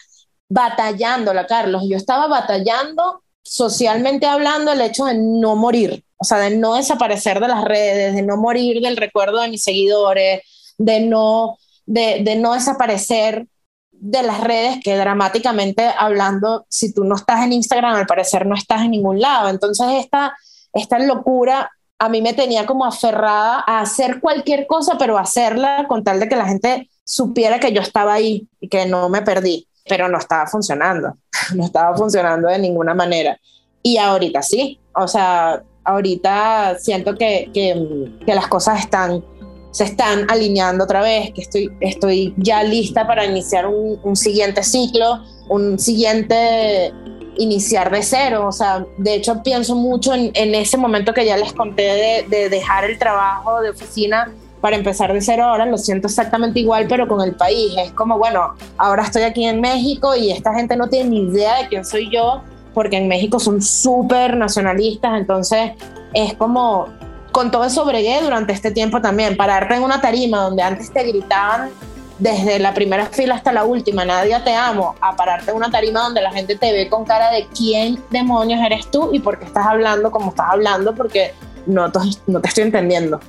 batallándola, 0.49 1.45
Carlos. 1.47 1.83
Yo 1.87 1.97
estaba 1.97 2.27
batallando 2.27 3.23
socialmente 3.43 4.25
hablando 4.25 4.71
el 4.71 4.81
hecho 4.81 5.05
de 5.05 5.15
no 5.15 5.55
morir, 5.55 6.03
o 6.17 6.23
sea, 6.23 6.37
de 6.39 6.55
no 6.55 6.75
desaparecer 6.75 7.39
de 7.39 7.49
las 7.49 7.63
redes, 7.63 8.15
de 8.15 8.21
no 8.21 8.37
morir 8.37 8.81
del 8.81 8.97
recuerdo 8.97 9.41
de 9.41 9.49
mis 9.49 9.63
seguidores, 9.63 10.41
de 10.77 11.01
no, 11.01 11.57
de, 11.85 12.21
de 12.23 12.35
no 12.35 12.53
desaparecer 12.53 13.47
de 14.03 14.21
las 14.21 14.41
redes 14.41 14.79
que 14.83 14.97
dramáticamente 14.97 15.89
hablando, 15.97 16.65
si 16.67 16.93
tú 16.93 17.05
no 17.05 17.15
estás 17.15 17.45
en 17.45 17.53
Instagram, 17.53 17.95
al 17.95 18.05
parecer 18.05 18.45
no 18.45 18.53
estás 18.53 18.81
en 18.81 18.91
ningún 18.91 19.21
lado. 19.21 19.47
Entonces 19.47 19.87
esta, 19.97 20.35
esta 20.73 20.99
locura 20.99 21.71
a 21.97 22.09
mí 22.09 22.21
me 22.21 22.33
tenía 22.33 22.65
como 22.65 22.83
aferrada 22.83 23.63
a 23.65 23.79
hacer 23.79 24.19
cualquier 24.19 24.67
cosa, 24.67 24.97
pero 24.99 25.17
hacerla 25.17 25.85
con 25.87 26.03
tal 26.03 26.19
de 26.19 26.27
que 26.27 26.35
la 26.35 26.47
gente 26.47 26.89
supiera 27.05 27.61
que 27.61 27.71
yo 27.71 27.81
estaba 27.81 28.13
ahí 28.13 28.45
y 28.59 28.67
que 28.67 28.85
no 28.85 29.07
me 29.07 29.21
perdí, 29.21 29.69
pero 29.87 30.09
no 30.09 30.17
estaba 30.17 30.47
funcionando, 30.47 31.15
no 31.55 31.63
estaba 31.63 31.95
funcionando 31.95 32.49
de 32.49 32.59
ninguna 32.59 32.93
manera. 32.93 33.39
Y 33.81 33.99
ahorita 33.99 34.41
sí, 34.41 34.81
o 34.93 35.07
sea, 35.07 35.63
ahorita 35.85 36.77
siento 36.77 37.15
que, 37.15 37.49
que, 37.53 38.11
que 38.25 38.35
las 38.35 38.47
cosas 38.47 38.81
están 38.81 39.23
se 39.73 39.85
están 39.85 40.29
alineando 40.29 40.83
otra 40.83 41.01
vez, 41.01 41.31
que 41.33 41.41
estoy, 41.41 41.71
estoy 41.79 42.33
ya 42.37 42.63
lista 42.63 43.07
para 43.07 43.25
iniciar 43.25 43.65
un, 43.65 44.15
siguiente 44.15 44.61
ciclo, 44.61 45.23
un 45.49 45.79
siguiente 45.79 46.93
iniciar 47.37 47.91
de 47.91 48.03
cero. 48.03 48.45
O 48.47 48.51
sea, 48.51 48.85
de 48.97 49.15
hecho 49.15 49.41
pienso 49.41 49.75
mucho 49.75 50.13
en, 50.13 50.55
ese 50.55 50.77
momento 50.77 51.11
que 51.11 51.25
ya 51.25 51.37
les 51.37 51.53
conté 51.53 52.23
de, 52.29 52.49
dejar 52.49 52.85
el 52.85 52.99
trabajo 52.99 53.61
de 53.61 53.71
oficina 53.71 54.31
para 54.61 54.75
empezar 54.75 55.11
de 55.11 55.21
cero 55.21 55.45
ahora, 55.45 55.65
lo 55.65 55.79
siento 55.79 56.07
exactamente 56.07 56.59
igual, 56.59 56.85
pero 56.87 57.07
con 57.07 57.21
el 57.21 57.33
país. 57.33 57.73
Es 57.75 57.91
como, 57.93 58.19
bueno, 58.19 58.53
ahora 58.77 59.01
estoy 59.01 59.23
aquí 59.23 59.43
en 59.43 59.59
México 59.59 60.15
y 60.15 60.31
esta 60.31 60.53
gente 60.53 60.75
no 60.75 60.87
tiene 60.87 61.09
ni 61.09 61.19
idea 61.31 61.63
de 61.63 61.67
quién 61.67 61.83
soy 61.83 62.11
yo, 62.11 62.43
porque 62.75 62.97
en 62.97 63.07
México 63.07 63.39
son 63.39 63.59
súper 63.59 64.37
nacionalistas, 64.37 65.19
entonces 65.19 65.71
es 66.13 66.35
como 66.35 66.87
con 67.33 67.49
todo 67.51 67.65
eso 67.65 67.83
bregué 67.83 68.21
durante 68.21 68.53
este 68.53 68.71
tiempo 68.71 69.01
también. 69.01 69.35
Pararte 69.35 69.73
en 69.73 69.83
una 69.83 69.99
tarima 69.99 70.43
donde 70.43 70.61
antes 70.61 70.93
te 70.93 71.03
gritaban 71.03 71.71
desde 72.19 72.59
la 72.59 72.73
primera 72.73 73.07
fila 73.07 73.35
hasta 73.35 73.51
la 73.51 73.65
última, 73.65 74.05
nadie 74.05 74.39
te 74.41 74.53
amo, 74.53 74.95
a 75.01 75.15
pararte 75.15 75.49
en 75.49 75.57
una 75.57 75.71
tarima 75.71 76.03
donde 76.03 76.21
la 76.21 76.31
gente 76.31 76.55
te 76.55 76.71
ve 76.71 76.87
con 76.87 77.03
cara 77.05 77.31
de 77.31 77.47
quién 77.47 78.01
demonios 78.11 78.61
eres 78.63 78.89
tú 78.91 79.09
y 79.11 79.19
por 79.19 79.39
qué 79.39 79.45
estás 79.45 79.65
hablando 79.65 80.11
como 80.11 80.29
estás 80.29 80.45
hablando, 80.51 80.93
porque 80.93 81.33
no, 81.65 81.91
no 82.27 82.39
te 82.41 82.47
estoy 82.47 82.63
entendiendo. 82.63 83.19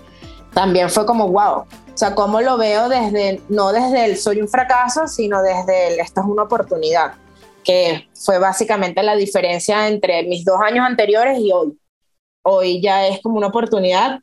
También 0.52 0.90
fue 0.90 1.06
como, 1.06 1.28
wow. 1.28 1.60
O 1.60 1.96
sea, 1.96 2.14
cómo 2.14 2.42
lo 2.42 2.58
veo 2.58 2.90
desde, 2.90 3.40
no 3.48 3.72
desde 3.72 4.04
el 4.04 4.18
soy 4.18 4.42
un 4.42 4.48
fracaso, 4.48 5.08
sino 5.08 5.42
desde 5.42 5.94
el 5.94 6.00
esto 6.00 6.20
es 6.20 6.26
una 6.26 6.42
oportunidad, 6.42 7.14
que 7.64 8.08
fue 8.14 8.38
básicamente 8.38 9.02
la 9.02 9.16
diferencia 9.16 9.88
entre 9.88 10.24
mis 10.24 10.44
dos 10.44 10.60
años 10.60 10.84
anteriores 10.86 11.38
y 11.38 11.50
hoy 11.52 11.78
hoy 12.44 12.80
ya 12.80 13.06
es 13.08 13.20
como 13.20 13.36
una 13.36 13.48
oportunidad. 13.48 14.20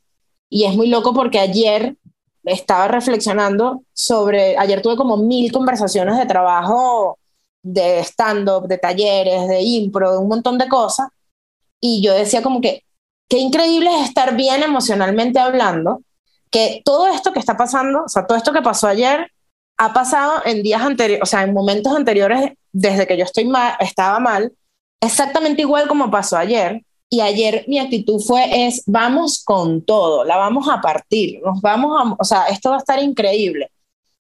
Y 0.50 0.66
es 0.66 0.76
muy 0.76 0.88
loco 0.88 1.14
porque 1.14 1.40
ayer 1.40 1.96
estaba 2.44 2.88
reflexionando 2.88 3.84
sobre, 3.94 4.58
ayer 4.58 4.82
tuve 4.82 4.98
como 4.98 5.18
mil 5.18 5.52
conversaciones 5.52 6.18
de 6.18 6.26
trabajo, 6.26 7.20
de 7.64 8.00
stand-up, 8.00 8.68
de 8.68 8.78
talleres, 8.78 9.48
de 9.48 9.62
impro, 9.62 10.12
de 10.12 10.18
un 10.18 10.28
montón 10.28 10.58
de 10.58 10.68
cosas, 10.68 11.08
y 11.80 12.02
yo 12.02 12.14
decía 12.14 12.42
como 12.42 12.62
que, 12.62 12.84
qué 13.30 13.38
increíble 13.40 13.90
es 14.00 14.10
estar 14.10 14.36
bien 14.36 14.64
emocionalmente 14.64 15.40
hablando, 15.40 16.02
que 16.50 16.82
todo 16.84 17.08
esto 17.08 17.32
que 17.32 17.40
está 17.40 17.56
pasando, 17.56 18.04
o 18.06 18.10
sea, 18.10 18.26
todo 18.26 18.38
esto 18.38 18.54
que 18.54 18.62
pasó 18.62 18.88
ayer, 18.88 19.32
ha 19.78 19.94
pasado 19.94 20.42
en 20.46 20.64
días 20.64 20.82
anteriores, 20.82 21.24
o 21.24 21.26
sea, 21.26 21.44
en 21.44 21.54
momentos 21.54 21.96
anteriores, 21.96 22.54
desde 22.72 23.08
que 23.08 23.18
yo 23.18 23.24
estoy 23.24 23.46
mal, 23.46 23.76
estaba 23.80 24.20
mal, 24.20 24.52
exactamente 25.02 25.62
igual 25.62 25.88
como 25.88 26.12
pasó 26.12 26.38
ayer, 26.38 26.84
y 27.14 27.20
ayer 27.20 27.66
mi 27.68 27.78
actitud 27.78 28.22
fue 28.22 28.66
es 28.66 28.84
vamos 28.86 29.44
con 29.44 29.84
todo, 29.84 30.24
la 30.24 30.38
vamos 30.38 30.70
a 30.70 30.80
partir, 30.80 31.42
nos 31.44 31.62
vamos 31.62 31.92
a, 32.00 32.16
o 32.18 32.24
sea, 32.24 32.46
esto 32.46 32.70
va 32.70 32.78
a 32.78 32.80
estar 32.80 33.04
increíble. 33.04 33.70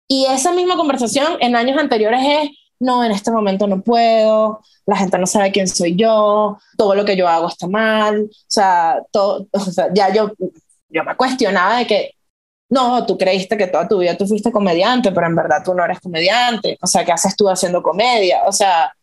Y 0.09 0.25
esa 0.25 0.51
misma 0.51 0.75
conversación 0.75 1.37
en 1.39 1.55
años 1.55 1.79
anteriores 1.79 2.19
es, 2.21 2.49
no, 2.79 3.01
en 3.05 3.13
este 3.13 3.31
momento 3.31 3.65
no 3.65 3.81
puedo, 3.81 4.59
la 4.85 4.97
gente 4.97 5.17
no 5.17 5.25
sabe 5.25 5.53
quién 5.53 5.69
soy 5.69 5.95
yo, 5.95 6.57
todo 6.77 6.93
lo 6.93 7.05
que 7.05 7.15
yo 7.15 7.29
hago 7.29 7.47
está 7.47 7.65
mal, 7.65 8.23
o 8.23 8.29
sea, 8.47 9.01
todo, 9.11 9.47
o 9.53 9.59
sea, 9.59 9.87
ya 9.93 10.13
yo, 10.13 10.33
yo 10.89 11.03
me 11.05 11.15
cuestionaba 11.15 11.77
de 11.77 11.87
que, 11.87 12.11
no, 12.67 13.05
tú 13.05 13.17
creíste 13.17 13.55
que 13.55 13.67
toda 13.67 13.87
tu 13.87 13.99
vida 13.99 14.17
tú 14.17 14.27
fuiste 14.27 14.51
comediante, 14.51 15.13
pero 15.13 15.27
en 15.27 15.35
verdad 15.35 15.63
tú 15.63 15.73
no 15.73 15.85
eres 15.85 16.01
comediante, 16.01 16.77
o 16.81 16.87
sea, 16.87 17.05
¿qué 17.05 17.13
haces 17.13 17.37
tú 17.37 17.47
haciendo 17.47 17.81
comedia? 17.81 18.43
O 18.47 18.51
sea, 18.51 18.93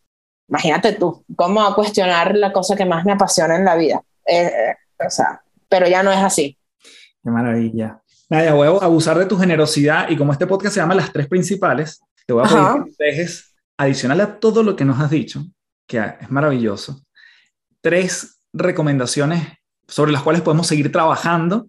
imagínate 0.49 0.93
tú, 0.93 1.23
¿cómo 1.35 1.63
a 1.63 1.75
cuestionar 1.75 2.35
la 2.35 2.51
cosa 2.51 2.75
que 2.75 2.85
más 2.85 3.05
me 3.05 3.13
apasiona 3.13 3.55
en 3.55 3.65
la 3.65 3.75
vida? 3.75 4.01
Eh, 4.25 4.45
eh, 4.45 4.75
o 5.05 5.09
sea, 5.09 5.41
pero 5.67 5.87
ya 5.87 6.03
no 6.03 6.11
es 6.11 6.19
así. 6.19 6.57
Qué 7.23 7.29
maravilla. 7.29 8.01
Nadia, 8.29 8.53
voy 8.53 8.67
a 8.67 8.85
abusar 8.85 9.17
de 9.17 9.25
tu 9.25 9.37
generosidad 9.37 10.09
y 10.09 10.17
como 10.17 10.33
este 10.33 10.47
podcast 10.47 10.75
se 10.75 10.81
llama 10.81 10.95
Las 10.95 11.11
Tres 11.11 11.27
Principales, 11.27 12.01
te 12.25 12.33
voy 12.33 12.43
a 12.45 12.49
pedir 12.49 12.95
que 12.97 13.05
dejes, 13.05 13.55
adicional 13.77 14.21
a 14.21 14.39
todo 14.39 14.61
lo 14.61 14.75
que 14.75 14.85
nos 14.85 14.99
has 14.99 15.09
dicho, 15.09 15.43
que 15.87 15.97
es 15.97 16.29
maravilloso, 16.29 17.01
tres 17.81 18.41
recomendaciones 18.53 19.47
sobre 19.87 20.11
las 20.11 20.21
cuales 20.21 20.41
podemos 20.41 20.67
seguir 20.67 20.91
trabajando 20.91 21.67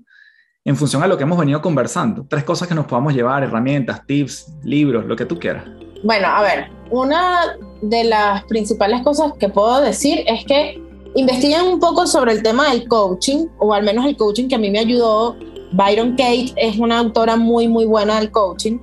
en 0.64 0.76
función 0.76 1.02
a 1.02 1.06
lo 1.06 1.16
que 1.16 1.22
hemos 1.22 1.38
venido 1.38 1.62
conversando. 1.62 2.26
Tres 2.28 2.44
cosas 2.44 2.68
que 2.68 2.74
nos 2.74 2.86
podamos 2.86 3.14
llevar, 3.14 3.42
herramientas, 3.42 4.06
tips, 4.06 4.52
libros, 4.62 5.06
lo 5.06 5.16
que 5.16 5.24
tú 5.24 5.38
quieras. 5.38 5.64
Bueno, 6.02 6.28
a 6.28 6.42
ver, 6.42 6.70
una 6.90 7.56
de 7.82 8.04
las 8.04 8.44
principales 8.44 9.02
cosas 9.02 9.32
que 9.38 9.48
puedo 9.48 9.80
decir 9.80 10.22
es 10.26 10.44
que 10.44 10.80
investiguen 11.14 11.62
un 11.62 11.80
poco 11.80 12.06
sobre 12.06 12.32
el 12.32 12.42
tema 12.42 12.70
del 12.70 12.86
coaching, 12.88 13.46
o 13.58 13.72
al 13.72 13.84
menos 13.84 14.04
el 14.04 14.16
coaching 14.16 14.48
que 14.48 14.54
a 14.54 14.58
mí 14.58 14.70
me 14.70 14.80
ayudó. 14.80 15.36
Byron 15.72 16.10
Kate 16.10 16.52
es 16.56 16.78
una 16.78 16.98
autora 16.98 17.36
muy, 17.36 17.66
muy 17.66 17.86
buena 17.86 18.18
del 18.18 18.30
coaching. 18.30 18.78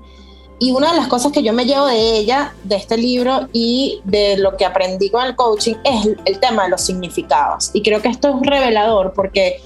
Y 0.59 0.71
una 0.71 0.91
de 0.91 0.97
las 0.97 1.07
cosas 1.07 1.31
que 1.31 1.43
yo 1.43 1.53
me 1.53 1.65
llevo 1.65 1.85
de 1.85 2.17
ella, 2.17 2.55
de 2.63 2.77
este 2.77 2.97
libro 2.97 3.47
y 3.53 4.01
de 4.03 4.37
lo 4.37 4.57
que 4.57 4.65
aprendí 4.65 5.11
con 5.11 5.23
el 5.23 5.35
coaching, 5.35 5.75
es 5.83 6.17
el 6.25 6.39
tema 6.39 6.63
de 6.63 6.69
los 6.69 6.81
significados. 6.81 7.69
Y 7.75 7.83
creo 7.83 8.01
que 8.01 8.07
esto 8.07 8.29
es 8.29 8.49
revelador 8.49 9.13
porque 9.13 9.61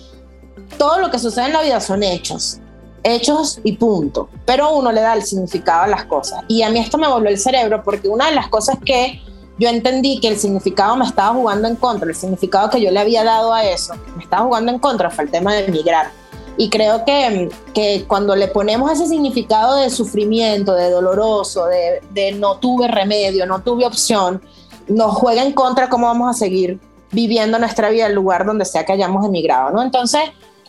todo 0.77 0.99
lo 0.99 1.11
que 1.11 1.19
sucede 1.19 1.45
en 1.45 1.53
la 1.53 1.61
vida 1.61 1.79
son 1.79 2.03
hechos 2.03 2.59
hechos 3.03 3.59
y 3.63 3.73
punto. 3.73 4.29
Pero 4.45 4.75
uno 4.75 4.91
le 4.91 5.01
da 5.01 5.13
el 5.13 5.23
significado 5.23 5.83
a 5.83 5.87
las 5.87 6.05
cosas. 6.05 6.43
Y 6.47 6.61
a 6.61 6.69
mí 6.69 6.79
esto 6.79 6.97
me 6.97 7.07
volvió 7.07 7.29
el 7.29 7.39
cerebro 7.39 7.83
porque 7.83 8.07
una 8.07 8.29
de 8.29 8.35
las 8.35 8.47
cosas 8.47 8.77
que 8.83 9.21
yo 9.57 9.69
entendí 9.69 10.19
que 10.19 10.27
el 10.27 10.37
significado 10.37 10.95
me 10.95 11.05
estaba 11.05 11.35
jugando 11.35 11.67
en 11.67 11.75
contra, 11.75 12.09
el 12.09 12.15
significado 12.15 12.69
que 12.69 12.81
yo 12.81 12.89
le 12.89 12.99
había 12.99 13.23
dado 13.23 13.53
a 13.53 13.63
eso, 13.63 13.93
me 14.15 14.23
estaba 14.23 14.45
jugando 14.45 14.71
en 14.71 14.79
contra, 14.79 15.11
fue 15.11 15.25
el 15.25 15.31
tema 15.31 15.53
de 15.53 15.65
emigrar. 15.65 16.09
Y 16.57 16.69
creo 16.69 17.05
que, 17.05 17.49
que 17.73 18.05
cuando 18.07 18.35
le 18.35 18.47
ponemos 18.47 18.91
ese 18.91 19.07
significado 19.07 19.75
de 19.75 19.89
sufrimiento, 19.89 20.73
de 20.73 20.89
doloroso, 20.89 21.65
de, 21.65 22.31
no 22.33 22.57
tuve 22.57 22.87
remedio, 22.87 23.45
no 23.45 23.61
tuve 23.61 23.85
opción, 23.85 24.41
nos 24.87 25.15
juega 25.15 25.43
en 25.43 25.53
contra 25.53 25.89
cómo 25.89 26.07
vamos 26.07 26.35
a 26.35 26.37
seguir 26.37 26.79
viviendo 27.11 27.59
nuestra 27.59 27.89
vida 27.89 28.07
el 28.07 28.13
lugar 28.13 28.45
donde 28.45 28.65
sea 28.65 28.85
que 28.85 28.93
hayamos 28.93 29.25
emigrado, 29.25 29.71
¿no? 29.71 29.81
Entonces, 29.81 30.21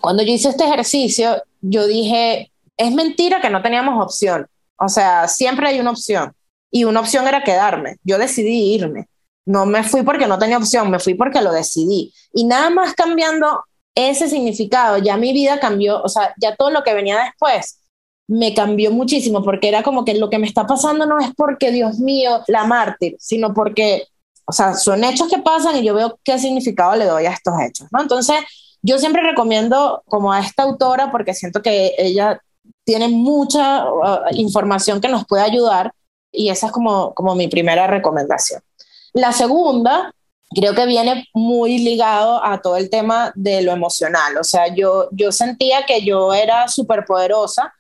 cuando 0.03 0.23
yo 0.23 0.33
hice 0.33 0.51
este 0.51 0.65
ejercicio, 0.65 1.43
yo 1.61 1.87
dije, 1.87 2.53
es 2.77 2.93
mentira 2.93 3.41
que 3.41 3.51
no 3.51 3.63
teníamos 3.63 4.05
opción. 4.05 4.47
O 4.77 4.89
sea, 4.89 5.29
siempre 5.29 5.69
hay 5.69 5.81
una 5.81 5.93
opción. 5.93 6.35
Y 6.71 6.85
una 6.85 7.01
opción 7.01 7.29
era 7.29 7.45
quedarme. 7.45 7.97
Yo 8.03 8.19
decidí 8.19 8.75
irme. 8.75 9.09
No 9.47 9.65
me 9.65 9.85
fui 9.85 10.03
porque 10.03 10.27
no 10.27 10.39
tenía 10.39 10.59
opción, 10.59 10.91
me 10.91 10.99
fui 10.99 11.15
porque 11.15 11.41
lo 11.41 11.53
decidí. 11.53 12.13
Y 12.33 12.45
nada 12.45 12.71
más 12.71 12.95
cambiando 12.95 13.65
ese 13.95 14.29
significado, 14.29 14.99
ya 14.99 15.17
mi 15.17 15.33
vida 15.33 15.61
cambió, 15.61 16.03
o 16.03 16.09
sea, 16.09 16.35
ya 16.41 16.57
todo 16.57 16.71
lo 16.71 16.83
que 16.83 16.95
venía 16.95 17.23
después 17.23 17.79
me 18.27 18.55
cambió 18.55 18.91
muchísimo, 18.91 19.43
porque 19.43 19.69
era 19.69 19.83
como 19.83 20.05
que 20.05 20.15
lo 20.15 20.31
que 20.31 20.39
me 20.39 20.47
está 20.47 20.67
pasando 20.67 21.07
no 21.07 21.19
es 21.21 21.29
porque, 21.37 21.71
Dios 21.71 21.99
mío, 21.99 22.43
la 22.47 22.65
mártir, 22.65 23.17
sino 23.19 23.53
porque, 23.53 24.07
o 24.47 24.53
sea, 24.53 24.75
son 24.75 25.05
hechos 25.05 25.29
que 25.29 25.39
pasan 25.39 25.77
y 25.77 25.85
yo 25.85 25.95
veo 25.95 26.19
qué 26.25 26.39
significado 26.39 26.97
le 26.97 27.05
doy 27.05 27.27
a 27.27 27.33
estos 27.33 27.55
hechos, 27.61 27.89
¿no? 27.91 28.01
Entonces, 28.01 28.37
yo 28.83 28.99
siempre 28.99 29.23
recomiendo 29.23 30.03
como 30.07 30.33
a 30.33 30.41
esta 30.41 30.65
autora 30.65 31.11
porque 31.11 31.35
siento 31.35 31.63
que 31.63 31.95
ella 31.99 32.41
tiene 32.85 33.09
mucha 33.09 33.91
uh, 33.91 34.19
información 34.33 35.01
que 35.01 35.09
nos 35.09 35.27
puede 35.27 35.43
ayudar 35.43 35.93
y 36.33 36.49
esa 36.49 36.67
es 36.67 36.73
como, 36.73 37.15
como 37.15 37.35
mi 37.35 37.49
primera 37.49 37.87
recomendación. 37.87 38.61
La 39.13 39.33
segunda, 39.33 40.13
creo 40.55 40.75
que 40.75 40.87
viene 40.87 41.29
muy 41.35 41.79
ligado 41.79 42.43
a 42.45 42.61
todo 42.61 42.77
el 42.77 42.91
tema 42.91 43.33
de 43.35 43.63
lo 43.63 43.73
emocional. 43.73 44.37
O 44.39 44.45
sea, 44.45 44.75
yo, 44.75 45.09
yo 45.13 45.31
sentía 45.31 45.85
que 45.87 46.05
yo 46.05 46.33
era 46.33 46.69
súper 46.69 47.05
poderosa 47.05 47.73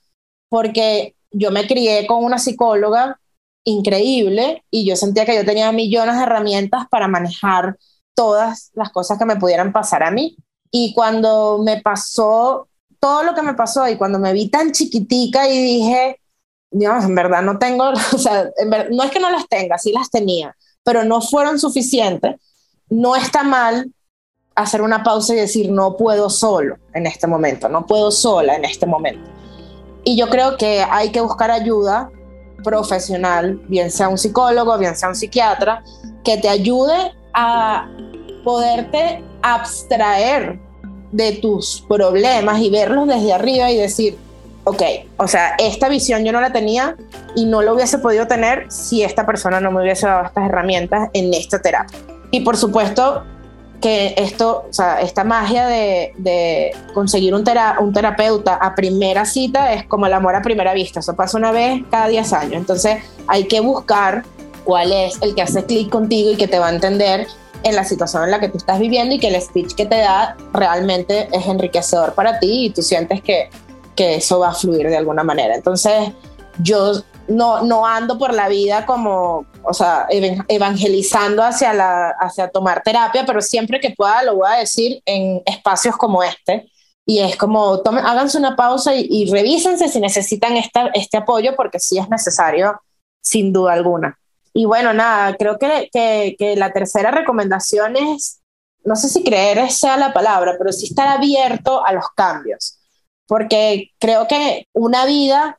porque 0.48 1.16
yo 1.30 1.50
me 1.50 1.66
crié 1.66 2.06
con 2.06 2.24
una 2.24 2.38
psicóloga 2.38 3.18
increíble 3.64 4.64
y 4.70 4.86
yo 4.86 4.96
sentía 4.96 5.24
que 5.24 5.34
yo 5.34 5.44
tenía 5.44 5.72
millones 5.72 6.16
de 6.16 6.22
herramientas 6.22 6.86
para 6.90 7.08
manejar 7.08 7.76
todas 8.14 8.70
las 8.74 8.90
cosas 8.90 9.18
que 9.18 9.24
me 9.24 9.36
pudieran 9.36 9.72
pasar 9.72 10.02
a 10.02 10.10
mí. 10.10 10.36
Y 10.72 10.92
cuando 10.94 11.60
me 11.62 11.80
pasó 11.80 12.66
todo 12.98 13.22
lo 13.22 13.34
que 13.34 13.42
me 13.42 13.54
pasó 13.54 13.88
y 13.88 13.96
cuando 13.96 14.18
me 14.18 14.32
vi 14.32 14.48
tan 14.48 14.72
chiquitica 14.72 15.48
y 15.48 15.62
dije, 15.62 16.20
Dios, 16.70 17.04
en 17.04 17.14
verdad 17.14 17.42
no 17.42 17.58
tengo, 17.58 17.90
o 18.12 18.18
sea, 18.18 18.50
no 18.90 19.04
es 19.04 19.10
que 19.10 19.20
no 19.20 19.30
las 19.30 19.46
tenga, 19.48 19.78
sí 19.78 19.92
las 19.92 20.10
tenía, 20.10 20.56
pero 20.82 21.04
no 21.04 21.20
fueron 21.20 21.58
suficientes, 21.58 22.36
no 22.88 23.14
está 23.14 23.42
mal 23.42 23.92
hacer 24.54 24.82
una 24.82 25.02
pausa 25.02 25.34
y 25.34 25.36
decir, 25.36 25.70
no 25.70 25.96
puedo 25.96 26.30
solo 26.30 26.76
en 26.94 27.06
este 27.06 27.26
momento, 27.26 27.68
no 27.68 27.86
puedo 27.86 28.10
sola 28.10 28.56
en 28.56 28.64
este 28.64 28.86
momento. 28.86 29.30
Y 30.04 30.16
yo 30.16 30.28
creo 30.28 30.56
que 30.56 30.82
hay 30.82 31.10
que 31.10 31.20
buscar 31.20 31.50
ayuda 31.50 32.10
profesional, 32.62 33.60
bien 33.68 33.90
sea 33.90 34.08
un 34.08 34.18
psicólogo, 34.18 34.78
bien 34.78 34.96
sea 34.96 35.08
un 35.08 35.14
psiquiatra, 35.14 35.82
que 36.24 36.38
te 36.38 36.48
ayude 36.48 37.12
a 37.34 37.88
poderte 38.44 39.24
abstraer 39.42 40.58
de 41.10 41.32
tus 41.32 41.84
problemas 41.88 42.60
y 42.60 42.70
verlos 42.70 43.06
desde 43.06 43.32
arriba 43.32 43.70
y 43.70 43.76
decir, 43.76 44.16
ok, 44.64 44.82
o 45.18 45.28
sea, 45.28 45.54
esta 45.58 45.88
visión 45.88 46.24
yo 46.24 46.32
no 46.32 46.40
la 46.40 46.52
tenía 46.52 46.96
y 47.34 47.44
no 47.44 47.62
lo 47.62 47.74
hubiese 47.74 47.98
podido 47.98 48.26
tener 48.26 48.70
si 48.70 49.02
esta 49.02 49.26
persona 49.26 49.60
no 49.60 49.70
me 49.70 49.82
hubiese 49.82 50.06
dado 50.06 50.24
estas 50.26 50.48
herramientas 50.48 51.10
en 51.12 51.34
esta 51.34 51.60
terapia. 51.60 51.98
Y 52.30 52.40
por 52.40 52.56
supuesto 52.56 53.24
que 53.80 54.14
esto, 54.16 54.64
o 54.70 54.72
sea, 54.72 55.00
esta 55.00 55.24
magia 55.24 55.66
de, 55.66 56.14
de 56.16 56.70
conseguir 56.94 57.34
un, 57.34 57.44
un 57.80 57.92
terapeuta 57.92 58.54
a 58.54 58.74
primera 58.74 59.24
cita 59.24 59.74
es 59.74 59.84
como 59.84 60.06
el 60.06 60.12
amor 60.12 60.36
a 60.36 60.42
primera 60.42 60.72
vista, 60.72 61.00
eso 61.00 61.16
pasa 61.16 61.36
una 61.36 61.50
vez 61.50 61.82
cada 61.90 62.06
10 62.06 62.32
años, 62.32 62.54
entonces 62.54 63.02
hay 63.26 63.44
que 63.48 63.60
buscar 63.60 64.22
cuál 64.64 64.92
es 64.92 65.20
el 65.20 65.34
que 65.34 65.42
hace 65.42 65.64
clic 65.64 65.90
contigo 65.90 66.30
y 66.30 66.36
que 66.36 66.46
te 66.46 66.60
va 66.60 66.68
a 66.68 66.70
entender 66.72 67.26
en 67.64 67.76
la 67.76 67.84
situación 67.84 68.24
en 68.24 68.30
la 68.30 68.40
que 68.40 68.48
tú 68.48 68.58
estás 68.58 68.78
viviendo 68.78 69.14
y 69.14 69.18
que 69.18 69.28
el 69.28 69.40
speech 69.40 69.74
que 69.74 69.86
te 69.86 69.98
da 69.98 70.36
realmente 70.52 71.28
es 71.32 71.46
enriquecedor 71.46 72.14
para 72.14 72.38
ti 72.38 72.66
y 72.66 72.70
tú 72.70 72.82
sientes 72.82 73.22
que, 73.22 73.50
que 73.94 74.16
eso 74.16 74.40
va 74.40 74.50
a 74.50 74.54
fluir 74.54 74.88
de 74.88 74.96
alguna 74.96 75.22
manera. 75.22 75.54
Entonces, 75.54 76.12
yo 76.58 76.92
no, 77.28 77.62
no 77.62 77.86
ando 77.86 78.18
por 78.18 78.34
la 78.34 78.48
vida 78.48 78.86
como, 78.86 79.46
o 79.62 79.72
sea, 79.72 80.06
evangelizando 80.08 81.42
hacia, 81.42 81.72
la, 81.72 82.10
hacia 82.20 82.48
tomar 82.48 82.82
terapia, 82.82 83.24
pero 83.26 83.40
siempre 83.40 83.80
que 83.80 83.90
pueda 83.90 84.22
lo 84.22 84.36
voy 84.36 84.48
a 84.50 84.58
decir 84.58 85.02
en 85.06 85.42
espacios 85.46 85.96
como 85.96 86.22
este. 86.22 86.68
Y 87.04 87.18
es 87.18 87.36
como, 87.36 87.80
tomen, 87.80 88.06
háganse 88.06 88.38
una 88.38 88.54
pausa 88.54 88.94
y, 88.94 89.06
y 89.10 89.30
revísense 89.30 89.88
si 89.88 90.00
necesitan 90.00 90.56
esta, 90.56 90.86
este 90.94 91.16
apoyo, 91.16 91.56
porque 91.56 91.80
sí 91.80 91.98
es 91.98 92.08
necesario, 92.08 92.80
sin 93.20 93.52
duda 93.52 93.72
alguna. 93.72 94.16
Y 94.52 94.66
bueno, 94.66 94.92
nada, 94.92 95.34
creo 95.36 95.58
que, 95.58 95.88
que, 95.90 96.56
la 96.56 96.72
tercera 96.72 97.10
recomendación 97.10 97.96
es, 97.96 98.40
no 98.84 98.96
sé 98.96 99.08
si 99.08 99.24
creer 99.24 99.70
sea 99.70 99.96
la 99.96 100.12
palabra, 100.12 100.56
pero 100.58 100.72
sí 100.72 100.86
estar 100.86 101.08
abierto 101.08 101.84
a 101.84 101.92
los 101.92 102.04
cambios, 102.14 102.78
porque 103.26 103.90
creo 103.98 104.28
que 104.28 104.66
una 104.72 105.06
vida 105.06 105.58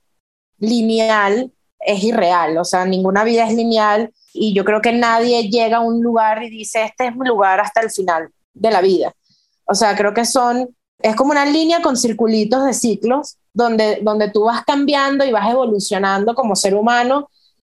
lineal 0.59 1.51
es 1.79 2.03
irreal, 2.03 2.57
o 2.57 2.65
sea, 2.65 2.85
ninguna 2.85 3.23
vida 3.23 3.47
es 3.47 3.55
lineal 3.55 4.13
y 4.33 4.53
yo 4.53 4.63
creo 4.63 4.81
que 4.81 4.93
nadie 4.93 5.49
llega 5.49 5.78
a 5.78 5.82
un 5.82 6.01
lugar 6.01 6.43
y 6.43 6.49
dice, 6.49 6.83
este 6.83 7.07
es 7.07 7.15
mi 7.15 7.28
lugar 7.28 7.59
hasta 7.59 7.82
el 7.82 7.91
final 7.91 8.29
de 8.53 8.71
la 8.71 8.82
vida. 8.82 9.13
O 9.65 9.75
sea, 9.75 9.95
creo 9.95 10.13
que 10.13 10.25
son, 10.25 10.75
es 10.99 11.15
como 11.15 11.32
una 11.32 11.45
línea 11.45 11.82
con 11.82 11.97
circulitos 11.97 12.65
de 12.65 12.74
ciclos 12.74 13.37
donde, 13.53 13.99
donde 14.01 14.29
tú 14.29 14.45
vas 14.45 14.63
cambiando 14.65 15.25
y 15.25 15.32
vas 15.32 15.49
evolucionando 15.49 16.36
como 16.36 16.55
ser 16.55 16.75
humano 16.75 17.29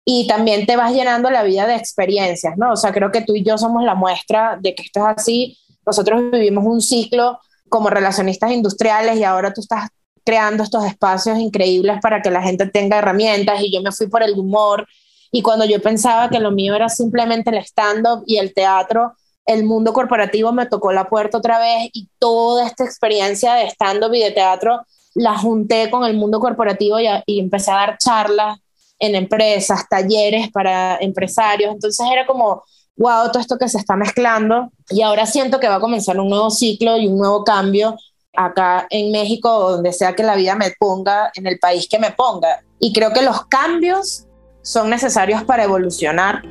y 0.05 0.27
también 0.27 0.65
te 0.65 0.75
vas 0.75 0.93
llenando 0.93 1.29
la 1.29 1.43
vida 1.43 1.67
de 1.67 1.75
experiencias, 1.75 2.57
¿no? 2.57 2.73
O 2.73 2.75
sea, 2.75 2.91
creo 2.91 3.11
que 3.11 3.21
tú 3.21 3.35
y 3.35 3.43
yo 3.43 3.57
somos 3.57 3.83
la 3.83 3.95
muestra 3.95 4.57
de 4.59 4.73
que 4.73 4.83
esto 4.83 5.01
es 5.01 5.17
así. 5.17 5.57
Nosotros 5.85 6.31
vivimos 6.31 6.65
un 6.65 6.81
ciclo 6.81 7.39
como 7.69 7.89
relacionistas 7.89 8.51
industriales 8.51 9.17
y 9.17 9.23
ahora 9.23 9.53
tú 9.53 9.61
estás 9.61 9.89
creando 10.25 10.63
estos 10.63 10.85
espacios 10.85 11.37
increíbles 11.37 11.99
para 12.01 12.21
que 12.21 12.31
la 12.31 12.41
gente 12.41 12.67
tenga 12.67 12.97
herramientas 12.97 13.61
y 13.61 13.71
yo 13.71 13.81
me 13.81 13.91
fui 13.91 14.07
por 14.07 14.23
el 14.23 14.33
humor 14.33 14.87
y 15.31 15.41
cuando 15.41 15.65
yo 15.65 15.81
pensaba 15.81 16.29
que 16.29 16.39
lo 16.39 16.51
mío 16.51 16.75
era 16.75 16.89
simplemente 16.89 17.51
el 17.51 17.57
stand-up 17.57 18.23
y 18.25 18.37
el 18.37 18.53
teatro, 18.53 19.13
el 19.45 19.63
mundo 19.63 19.93
corporativo 19.93 20.51
me 20.51 20.65
tocó 20.65 20.91
la 20.91 21.07
puerta 21.07 21.37
otra 21.37 21.59
vez 21.59 21.89
y 21.93 22.09
toda 22.17 22.65
esta 22.65 22.83
experiencia 22.83 23.53
de 23.53 23.69
stand-up 23.69 24.13
y 24.13 24.23
de 24.23 24.31
teatro 24.31 24.81
la 25.13 25.37
junté 25.37 25.89
con 25.89 26.03
el 26.03 26.15
mundo 26.15 26.39
corporativo 26.39 26.99
y, 26.99 27.07
y 27.25 27.39
empecé 27.39 27.71
a 27.71 27.75
dar 27.75 27.97
charlas 27.97 28.59
en 28.99 29.15
empresas, 29.15 29.87
talleres 29.89 30.51
para 30.51 30.97
empresarios. 30.97 31.73
Entonces 31.73 32.05
era 32.11 32.25
como, 32.27 32.63
wow, 32.97 33.31
todo 33.31 33.39
esto 33.39 33.57
que 33.57 33.69
se 33.69 33.77
está 33.77 33.95
mezclando. 33.95 34.71
Y 34.89 35.01
ahora 35.01 35.25
siento 35.25 35.59
que 35.59 35.69
va 35.69 35.75
a 35.75 35.79
comenzar 35.79 36.19
un 36.19 36.29
nuevo 36.29 36.49
ciclo 36.51 36.97
y 36.97 37.07
un 37.07 37.17
nuevo 37.17 37.43
cambio 37.43 37.97
acá 38.35 38.87
en 38.89 39.11
México, 39.11 39.71
donde 39.71 39.91
sea 39.91 40.15
que 40.15 40.23
la 40.23 40.35
vida 40.35 40.55
me 40.55 40.71
ponga, 40.79 41.31
en 41.35 41.47
el 41.47 41.59
país 41.59 41.87
que 41.89 41.99
me 41.99 42.11
ponga. 42.11 42.61
Y 42.79 42.93
creo 42.93 43.11
que 43.11 43.21
los 43.21 43.45
cambios 43.45 44.25
son 44.61 44.89
necesarios 44.89 45.43
para 45.43 45.63
evolucionar 45.63 46.43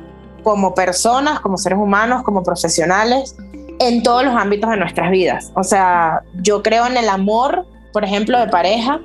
como 0.43 0.73
personas, 0.73 1.39
como 1.39 1.57
seres 1.57 1.79
humanos, 1.79 2.23
como 2.23 2.43
profesionales, 2.43 3.35
en 3.79 4.03
todos 4.03 4.23
los 4.23 4.35
ámbitos 4.35 4.69
de 4.69 4.77
nuestras 4.77 5.09
vidas. 5.09 5.51
O 5.55 5.63
sea, 5.63 6.21
yo 6.41 6.61
creo 6.61 6.85
en 6.85 6.97
el 6.97 7.09
amor, 7.09 7.65
por 7.93 8.03
ejemplo, 8.03 8.39
de 8.39 8.47
pareja, 8.47 8.99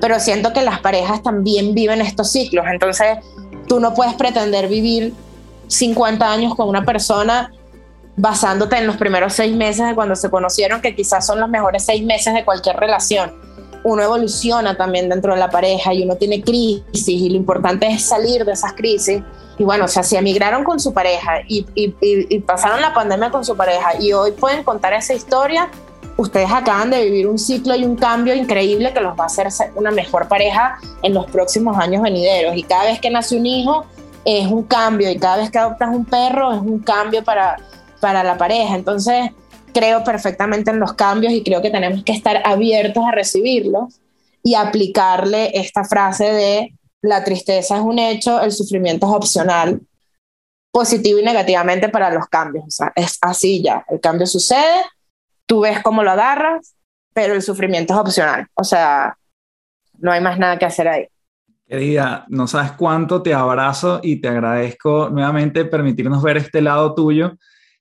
pero 0.00 0.20
siento 0.20 0.52
que 0.52 0.62
las 0.62 0.80
parejas 0.80 1.22
también 1.22 1.74
viven 1.74 2.00
estos 2.00 2.30
ciclos, 2.30 2.66
entonces 2.70 3.18
tú 3.66 3.80
no 3.80 3.94
puedes 3.94 4.14
pretender 4.14 4.68
vivir 4.68 5.14
50 5.68 6.32
años 6.32 6.54
con 6.54 6.68
una 6.68 6.84
persona 6.84 7.52
basándote 8.16 8.76
en 8.76 8.86
los 8.86 8.96
primeros 8.96 9.32
seis 9.32 9.54
meses 9.54 9.86
de 9.86 9.94
cuando 9.94 10.16
se 10.16 10.28
conocieron, 10.28 10.80
que 10.80 10.94
quizás 10.94 11.24
son 11.24 11.38
los 11.38 11.48
mejores 11.48 11.84
seis 11.84 12.04
meses 12.04 12.34
de 12.34 12.44
cualquier 12.44 12.76
relación. 12.76 13.32
Uno 13.84 14.02
evoluciona 14.02 14.76
también 14.76 15.08
dentro 15.08 15.34
de 15.34 15.38
la 15.38 15.50
pareja 15.50 15.94
y 15.94 16.02
uno 16.02 16.16
tiene 16.16 16.42
crisis 16.42 17.06
y 17.06 17.30
lo 17.30 17.36
importante 17.36 17.86
es 17.86 18.02
salir 18.02 18.44
de 18.44 18.52
esas 18.52 18.72
crisis. 18.72 19.22
Y 19.56 19.64
bueno, 19.64 19.84
o 19.84 19.88
sea, 19.88 20.02
si 20.02 20.16
emigraron 20.16 20.64
con 20.64 20.80
su 20.80 20.92
pareja 20.92 21.42
y, 21.46 21.64
y 21.74 22.38
pasaron 22.40 22.80
la 22.80 22.92
pandemia 22.92 23.30
con 23.30 23.44
su 23.44 23.56
pareja 23.56 24.00
y 24.00 24.12
hoy 24.12 24.32
pueden 24.32 24.64
contar 24.64 24.92
esa 24.94 25.14
historia, 25.14 25.70
ustedes 26.18 26.50
acaban 26.50 26.90
de 26.90 27.04
vivir 27.04 27.26
un 27.28 27.38
ciclo 27.38 27.74
y 27.76 27.84
un 27.84 27.96
cambio 27.96 28.34
increíble 28.34 28.92
que 28.92 29.00
los 29.00 29.18
va 29.18 29.22
a 29.22 29.26
hacer 29.26 29.48
una 29.76 29.90
mejor 29.90 30.28
pareja 30.28 30.78
en 31.02 31.14
los 31.14 31.26
próximos 31.30 31.78
años 31.78 32.02
venideros. 32.02 32.56
Y 32.56 32.64
cada 32.64 32.84
vez 32.84 33.00
que 33.00 33.08
nace 33.08 33.36
un 33.36 33.46
hijo 33.46 33.86
es 34.24 34.46
un 34.48 34.64
cambio 34.64 35.10
y 35.10 35.16
cada 35.16 35.38
vez 35.38 35.50
que 35.50 35.58
adoptas 35.58 35.88
un 35.94 36.04
perro 36.04 36.52
es 36.52 36.60
un 36.60 36.80
cambio 36.80 37.22
para, 37.24 37.56
para 38.00 38.24
la 38.24 38.36
pareja. 38.36 38.74
Entonces, 38.74 39.30
creo 39.72 40.02
perfectamente 40.02 40.70
en 40.70 40.80
los 40.80 40.92
cambios 40.92 41.32
y 41.32 41.44
creo 41.44 41.62
que 41.62 41.70
tenemos 41.70 42.02
que 42.02 42.12
estar 42.12 42.42
abiertos 42.44 43.04
a 43.06 43.12
recibirlos 43.12 44.00
y 44.42 44.54
aplicarle 44.54 45.52
esta 45.54 45.84
frase 45.84 46.24
de 46.24 46.74
la 47.00 47.22
tristeza 47.22 47.76
es 47.76 47.82
un 47.82 48.00
hecho, 48.00 48.40
el 48.40 48.50
sufrimiento 48.50 49.06
es 49.06 49.12
opcional, 49.12 49.80
positivo 50.72 51.20
y 51.20 51.22
negativamente 51.22 51.88
para 51.88 52.10
los 52.10 52.26
cambios. 52.26 52.64
O 52.66 52.70
sea, 52.70 52.92
es 52.96 53.18
así 53.20 53.62
ya, 53.62 53.84
el 53.88 54.00
cambio 54.00 54.26
sucede, 54.26 54.82
tú 55.48 55.60
ves 55.60 55.80
cómo 55.82 56.04
lo 56.04 56.12
agarras, 56.12 56.76
pero 57.12 57.34
el 57.34 57.42
sufrimiento 57.42 57.94
es 57.94 57.98
opcional. 57.98 58.46
O 58.54 58.62
sea, 58.62 59.16
no 59.98 60.12
hay 60.12 60.20
más 60.20 60.38
nada 60.38 60.58
que 60.58 60.66
hacer 60.66 60.86
ahí. 60.86 61.06
Querida, 61.66 62.24
no 62.28 62.46
sabes 62.46 62.72
cuánto 62.72 63.22
te 63.22 63.34
abrazo 63.34 64.00
y 64.02 64.20
te 64.20 64.28
agradezco 64.28 65.10
nuevamente 65.10 65.64
permitirnos 65.64 66.22
ver 66.22 66.36
este 66.36 66.62
lado 66.62 66.94
tuyo 66.94 67.36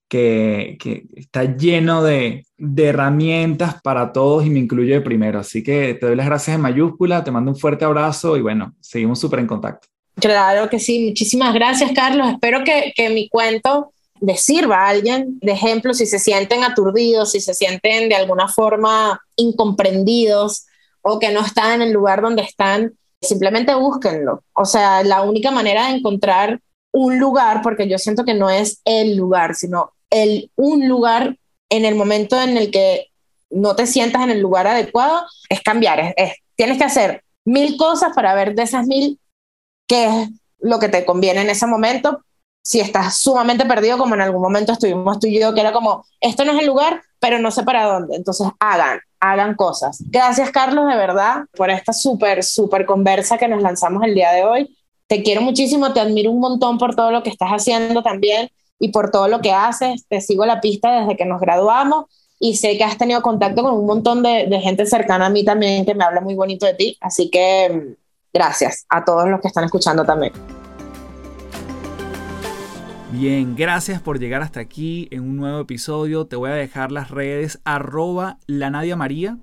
que, 0.07 0.77
está 1.15 1.43
lleno 1.43 2.01
de, 2.01 2.45
herramientas 2.57 3.81
para 3.81 4.11
todos 4.11 4.45
y 4.45 4.49
me 4.49 4.59
incluye 4.59 4.99
primero. 5.01 5.39
Así 5.39 5.61
que 5.61 5.93
te 5.93 6.07
doy 6.07 6.15
las 6.15 6.25
gracias 6.25 6.55
en 6.55 6.61
mayúscula, 6.61 7.23
te 7.23 7.31
mando 7.31 7.51
un 7.51 7.57
fuerte 7.57 7.85
abrazo 7.85 8.35
y 8.37 8.41
bueno, 8.41 8.73
seguimos 8.79 9.19
súper 9.19 9.39
en 9.39 9.47
contacto. 9.47 9.87
Claro 10.19 10.67
que 10.69 10.79
sí, 10.79 11.07
muchísimas 11.07 11.53
gracias 11.53 11.91
Carlos. 11.93 12.29
Espero 12.31 12.63
que, 12.63 12.91
que 12.95 13.09
mi 13.09 13.29
cuento 13.29 13.93
les 14.19 14.41
sirva 14.41 14.77
a 14.77 14.89
alguien 14.89 15.39
de 15.41 15.51
ejemplo 15.51 15.93
si 15.93 16.05
se 16.05 16.19
sienten 16.19 16.63
aturdidos, 16.63 17.31
si 17.31 17.39
se 17.39 17.53
sienten 17.53 18.09
de 18.09 18.15
alguna 18.15 18.47
forma 18.47 19.21
incomprendidos 19.35 20.65
o 21.01 21.19
que 21.19 21.31
no 21.31 21.41
están 21.41 21.81
en 21.81 21.87
el 21.87 21.93
lugar 21.93 22.21
donde 22.21 22.41
están, 22.41 22.93
simplemente 23.21 23.73
búsquenlo. 23.75 24.43
O 24.53 24.65
sea, 24.65 25.03
la 25.03 25.21
única 25.21 25.51
manera 25.51 25.87
de 25.87 25.97
encontrar 25.97 26.59
un 26.91 27.19
lugar, 27.19 27.61
porque 27.61 27.87
yo 27.87 27.97
siento 27.97 28.25
que 28.25 28.33
no 28.33 28.49
es 28.49 28.81
el 28.85 29.15
lugar, 29.15 29.55
sino 29.55 29.93
el, 30.09 30.51
un 30.55 30.87
lugar 30.87 31.37
en 31.69 31.85
el 31.85 31.95
momento 31.95 32.41
en 32.41 32.57
el 32.57 32.71
que 32.71 33.07
no 33.49 33.75
te 33.75 33.87
sientas 33.87 34.23
en 34.23 34.31
el 34.31 34.39
lugar 34.39 34.67
adecuado, 34.67 35.25
es 35.49 35.61
cambiar. 35.61 36.13
Es, 36.17 36.33
tienes 36.55 36.77
que 36.77 36.83
hacer 36.83 37.23
mil 37.45 37.77
cosas 37.77 38.13
para 38.13 38.33
ver 38.33 38.55
de 38.55 38.63
esas 38.63 38.87
mil 38.87 39.19
qué 39.87 40.05
es 40.05 40.29
lo 40.59 40.79
que 40.79 40.89
te 40.89 41.05
conviene 41.05 41.41
en 41.41 41.49
ese 41.49 41.67
momento. 41.67 42.23
Si 42.67 42.81
estás 42.81 43.15
sumamente 43.19 43.65
perdido, 43.65 43.97
como 43.97 44.13
en 44.15 44.19
algún 44.19 44.41
momento 44.41 44.73
estuvimos 44.73 45.19
tú 45.19 45.27
y 45.27 45.39
yo, 45.39 45.53
que 45.53 45.61
era 45.61 45.71
como, 45.71 46.03
esto 46.19 46.43
no 46.43 46.51
es 46.51 46.59
el 46.59 46.67
lugar, 46.67 47.01
pero 47.17 47.39
no 47.39 47.49
sé 47.49 47.63
para 47.63 47.85
dónde. 47.85 48.17
Entonces, 48.17 48.45
hagan, 48.59 48.99
hagan 49.21 49.55
cosas. 49.55 50.03
Gracias, 50.09 50.51
Carlos, 50.51 50.85
de 50.85 50.97
verdad, 50.97 51.45
por 51.55 51.69
esta 51.69 51.93
súper, 51.93 52.43
súper 52.43 52.85
conversa 52.85 53.37
que 53.37 53.47
nos 53.47 53.61
lanzamos 53.61 54.03
el 54.03 54.13
día 54.13 54.33
de 54.33 54.43
hoy. 54.43 54.77
Te 55.07 55.23
quiero 55.23 55.39
muchísimo, 55.39 55.93
te 55.93 56.01
admiro 56.01 56.29
un 56.29 56.41
montón 56.41 56.77
por 56.77 56.93
todo 56.93 57.09
lo 57.09 57.23
que 57.23 57.29
estás 57.29 57.51
haciendo 57.51 58.03
también 58.03 58.49
y 58.79 58.89
por 58.89 59.11
todo 59.11 59.29
lo 59.29 59.39
que 59.39 59.53
haces. 59.53 60.05
Te 60.09 60.19
sigo 60.19 60.45
la 60.45 60.59
pista 60.59 60.99
desde 60.99 61.15
que 61.15 61.23
nos 61.23 61.39
graduamos 61.39 62.07
y 62.37 62.57
sé 62.57 62.77
que 62.77 62.83
has 62.83 62.97
tenido 62.97 63.21
contacto 63.21 63.63
con 63.63 63.75
un 63.75 63.85
montón 63.85 64.23
de, 64.23 64.59
gente 64.61 64.85
cercana 64.85 65.27
a 65.27 65.29
mí 65.29 65.45
también 65.45 65.85
que 65.85 65.95
me 65.95 66.03
habla 66.03 66.19
muy 66.19 66.35
bonito 66.35 66.65
de 66.65 66.73
ti. 66.73 66.97
Así 66.99 67.29
que 67.29 67.69
mm, 67.69 67.95
gracias 68.33 68.85
a 68.89 69.05
todos 69.05 69.29
los 69.29 69.39
que 69.39 69.47
están 69.47 69.63
escuchando 69.63 70.03
también. 70.03 70.33
Bien, 73.19 73.55
gracias 73.55 73.99
por 73.99 74.19
llegar 74.19 74.43
hasta 74.43 74.59
aquí 74.59 75.07
en 75.09 75.23
un 75.23 75.37
nuevo 75.37 75.59
episodio. 75.59 76.27
Te 76.27 76.35
voy 76.35 76.51
a 76.51 76.53
dejar 76.53 76.91
las 76.91 77.09
redes 77.09 77.59
arroba 77.63 78.37
la 78.45 78.69
Nadia 78.69 78.95
María 78.95 79.39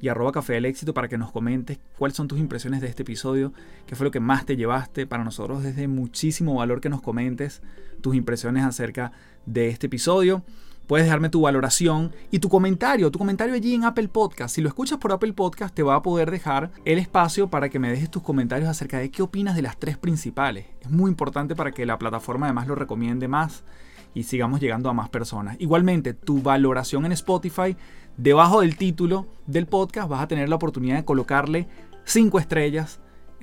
y 0.00 0.08
arroba 0.08 0.32
Café 0.32 0.54
del 0.54 0.64
Éxito 0.64 0.94
para 0.94 1.06
que 1.06 1.16
nos 1.16 1.30
comentes 1.30 1.78
cuáles 1.96 2.16
son 2.16 2.26
tus 2.26 2.40
impresiones 2.40 2.80
de 2.80 2.88
este 2.88 3.04
episodio, 3.04 3.52
qué 3.86 3.94
fue 3.94 4.06
lo 4.06 4.10
que 4.10 4.18
más 4.18 4.46
te 4.46 4.56
llevaste. 4.56 5.06
Para 5.06 5.22
nosotros 5.22 5.64
es 5.64 5.76
de 5.76 5.86
muchísimo 5.86 6.56
valor 6.56 6.80
que 6.80 6.88
nos 6.88 7.02
comentes 7.02 7.62
tus 8.00 8.16
impresiones 8.16 8.64
acerca 8.64 9.12
de 9.46 9.68
este 9.68 9.86
episodio. 9.86 10.42
Puedes 10.86 11.06
dejarme 11.06 11.30
tu 11.30 11.40
valoración 11.40 12.12
y 12.30 12.40
tu 12.40 12.50
comentario, 12.50 13.10
tu 13.10 13.18
comentario 13.18 13.54
allí 13.54 13.72
en 13.72 13.84
Apple 13.84 14.08
Podcast. 14.08 14.54
Si 14.54 14.60
lo 14.60 14.68
escuchas 14.68 14.98
por 14.98 15.12
Apple 15.12 15.32
Podcast, 15.32 15.74
te 15.74 15.82
va 15.82 15.94
a 15.94 16.02
poder 16.02 16.30
dejar 16.30 16.72
el 16.84 16.98
espacio 16.98 17.48
para 17.48 17.70
que 17.70 17.78
me 17.78 17.90
dejes 17.90 18.10
tus 18.10 18.22
comentarios 18.22 18.68
acerca 18.68 18.98
de 18.98 19.10
qué 19.10 19.22
opinas 19.22 19.56
de 19.56 19.62
las 19.62 19.78
tres 19.78 19.96
principales. 19.96 20.66
Es 20.82 20.90
muy 20.90 21.10
importante 21.10 21.56
para 21.56 21.72
que 21.72 21.86
la 21.86 21.98
plataforma 21.98 22.46
además 22.46 22.66
lo 22.66 22.74
recomiende 22.74 23.28
más 23.28 23.64
y 24.12 24.24
sigamos 24.24 24.60
llegando 24.60 24.90
a 24.90 24.92
más 24.92 25.08
personas. 25.08 25.56
Igualmente, 25.58 26.12
tu 26.12 26.42
valoración 26.42 27.06
en 27.06 27.12
Spotify, 27.12 27.76
debajo 28.18 28.60
del 28.60 28.76
título 28.76 29.26
del 29.46 29.66
podcast, 29.66 30.08
vas 30.10 30.20
a 30.20 30.28
tener 30.28 30.50
la 30.50 30.56
oportunidad 30.56 30.96
de 30.96 31.04
colocarle 31.06 31.66
cinco 32.04 32.38
estrellas, 32.38 33.00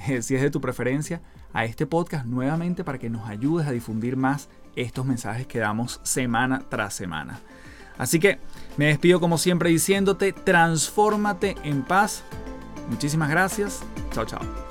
eh, 0.08 0.22
si 0.22 0.36
es 0.36 0.42
de 0.44 0.52
tu 0.52 0.62
preferencia, 0.62 1.24
a 1.54 1.66
este 1.66 1.86
podcast 1.86 2.26
nuevamente 2.26 2.84
para 2.84 2.98
que 2.98 3.10
nos 3.10 3.28
ayudes 3.28 3.68
a 3.68 3.72
difundir 3.72 4.16
más 4.16 4.48
estos 4.76 5.06
mensajes 5.06 5.48
que 5.48 5.60
damos 5.60 6.00
semana 6.04 6.64
tras 6.70 6.94
semana. 6.94 7.40
Así 7.98 8.20
que 8.20 8.40
me 8.78 8.86
despido 8.86 9.20
como 9.20 9.38
siempre 9.38 9.70
diciéndote, 9.70 10.34
transfórmate 10.34 11.56
en 11.64 11.84
paz. 11.84 12.24
Muchísimas 12.90 13.30
gracias. 13.30 13.84
Chao, 14.12 14.26
chao. 14.26 14.71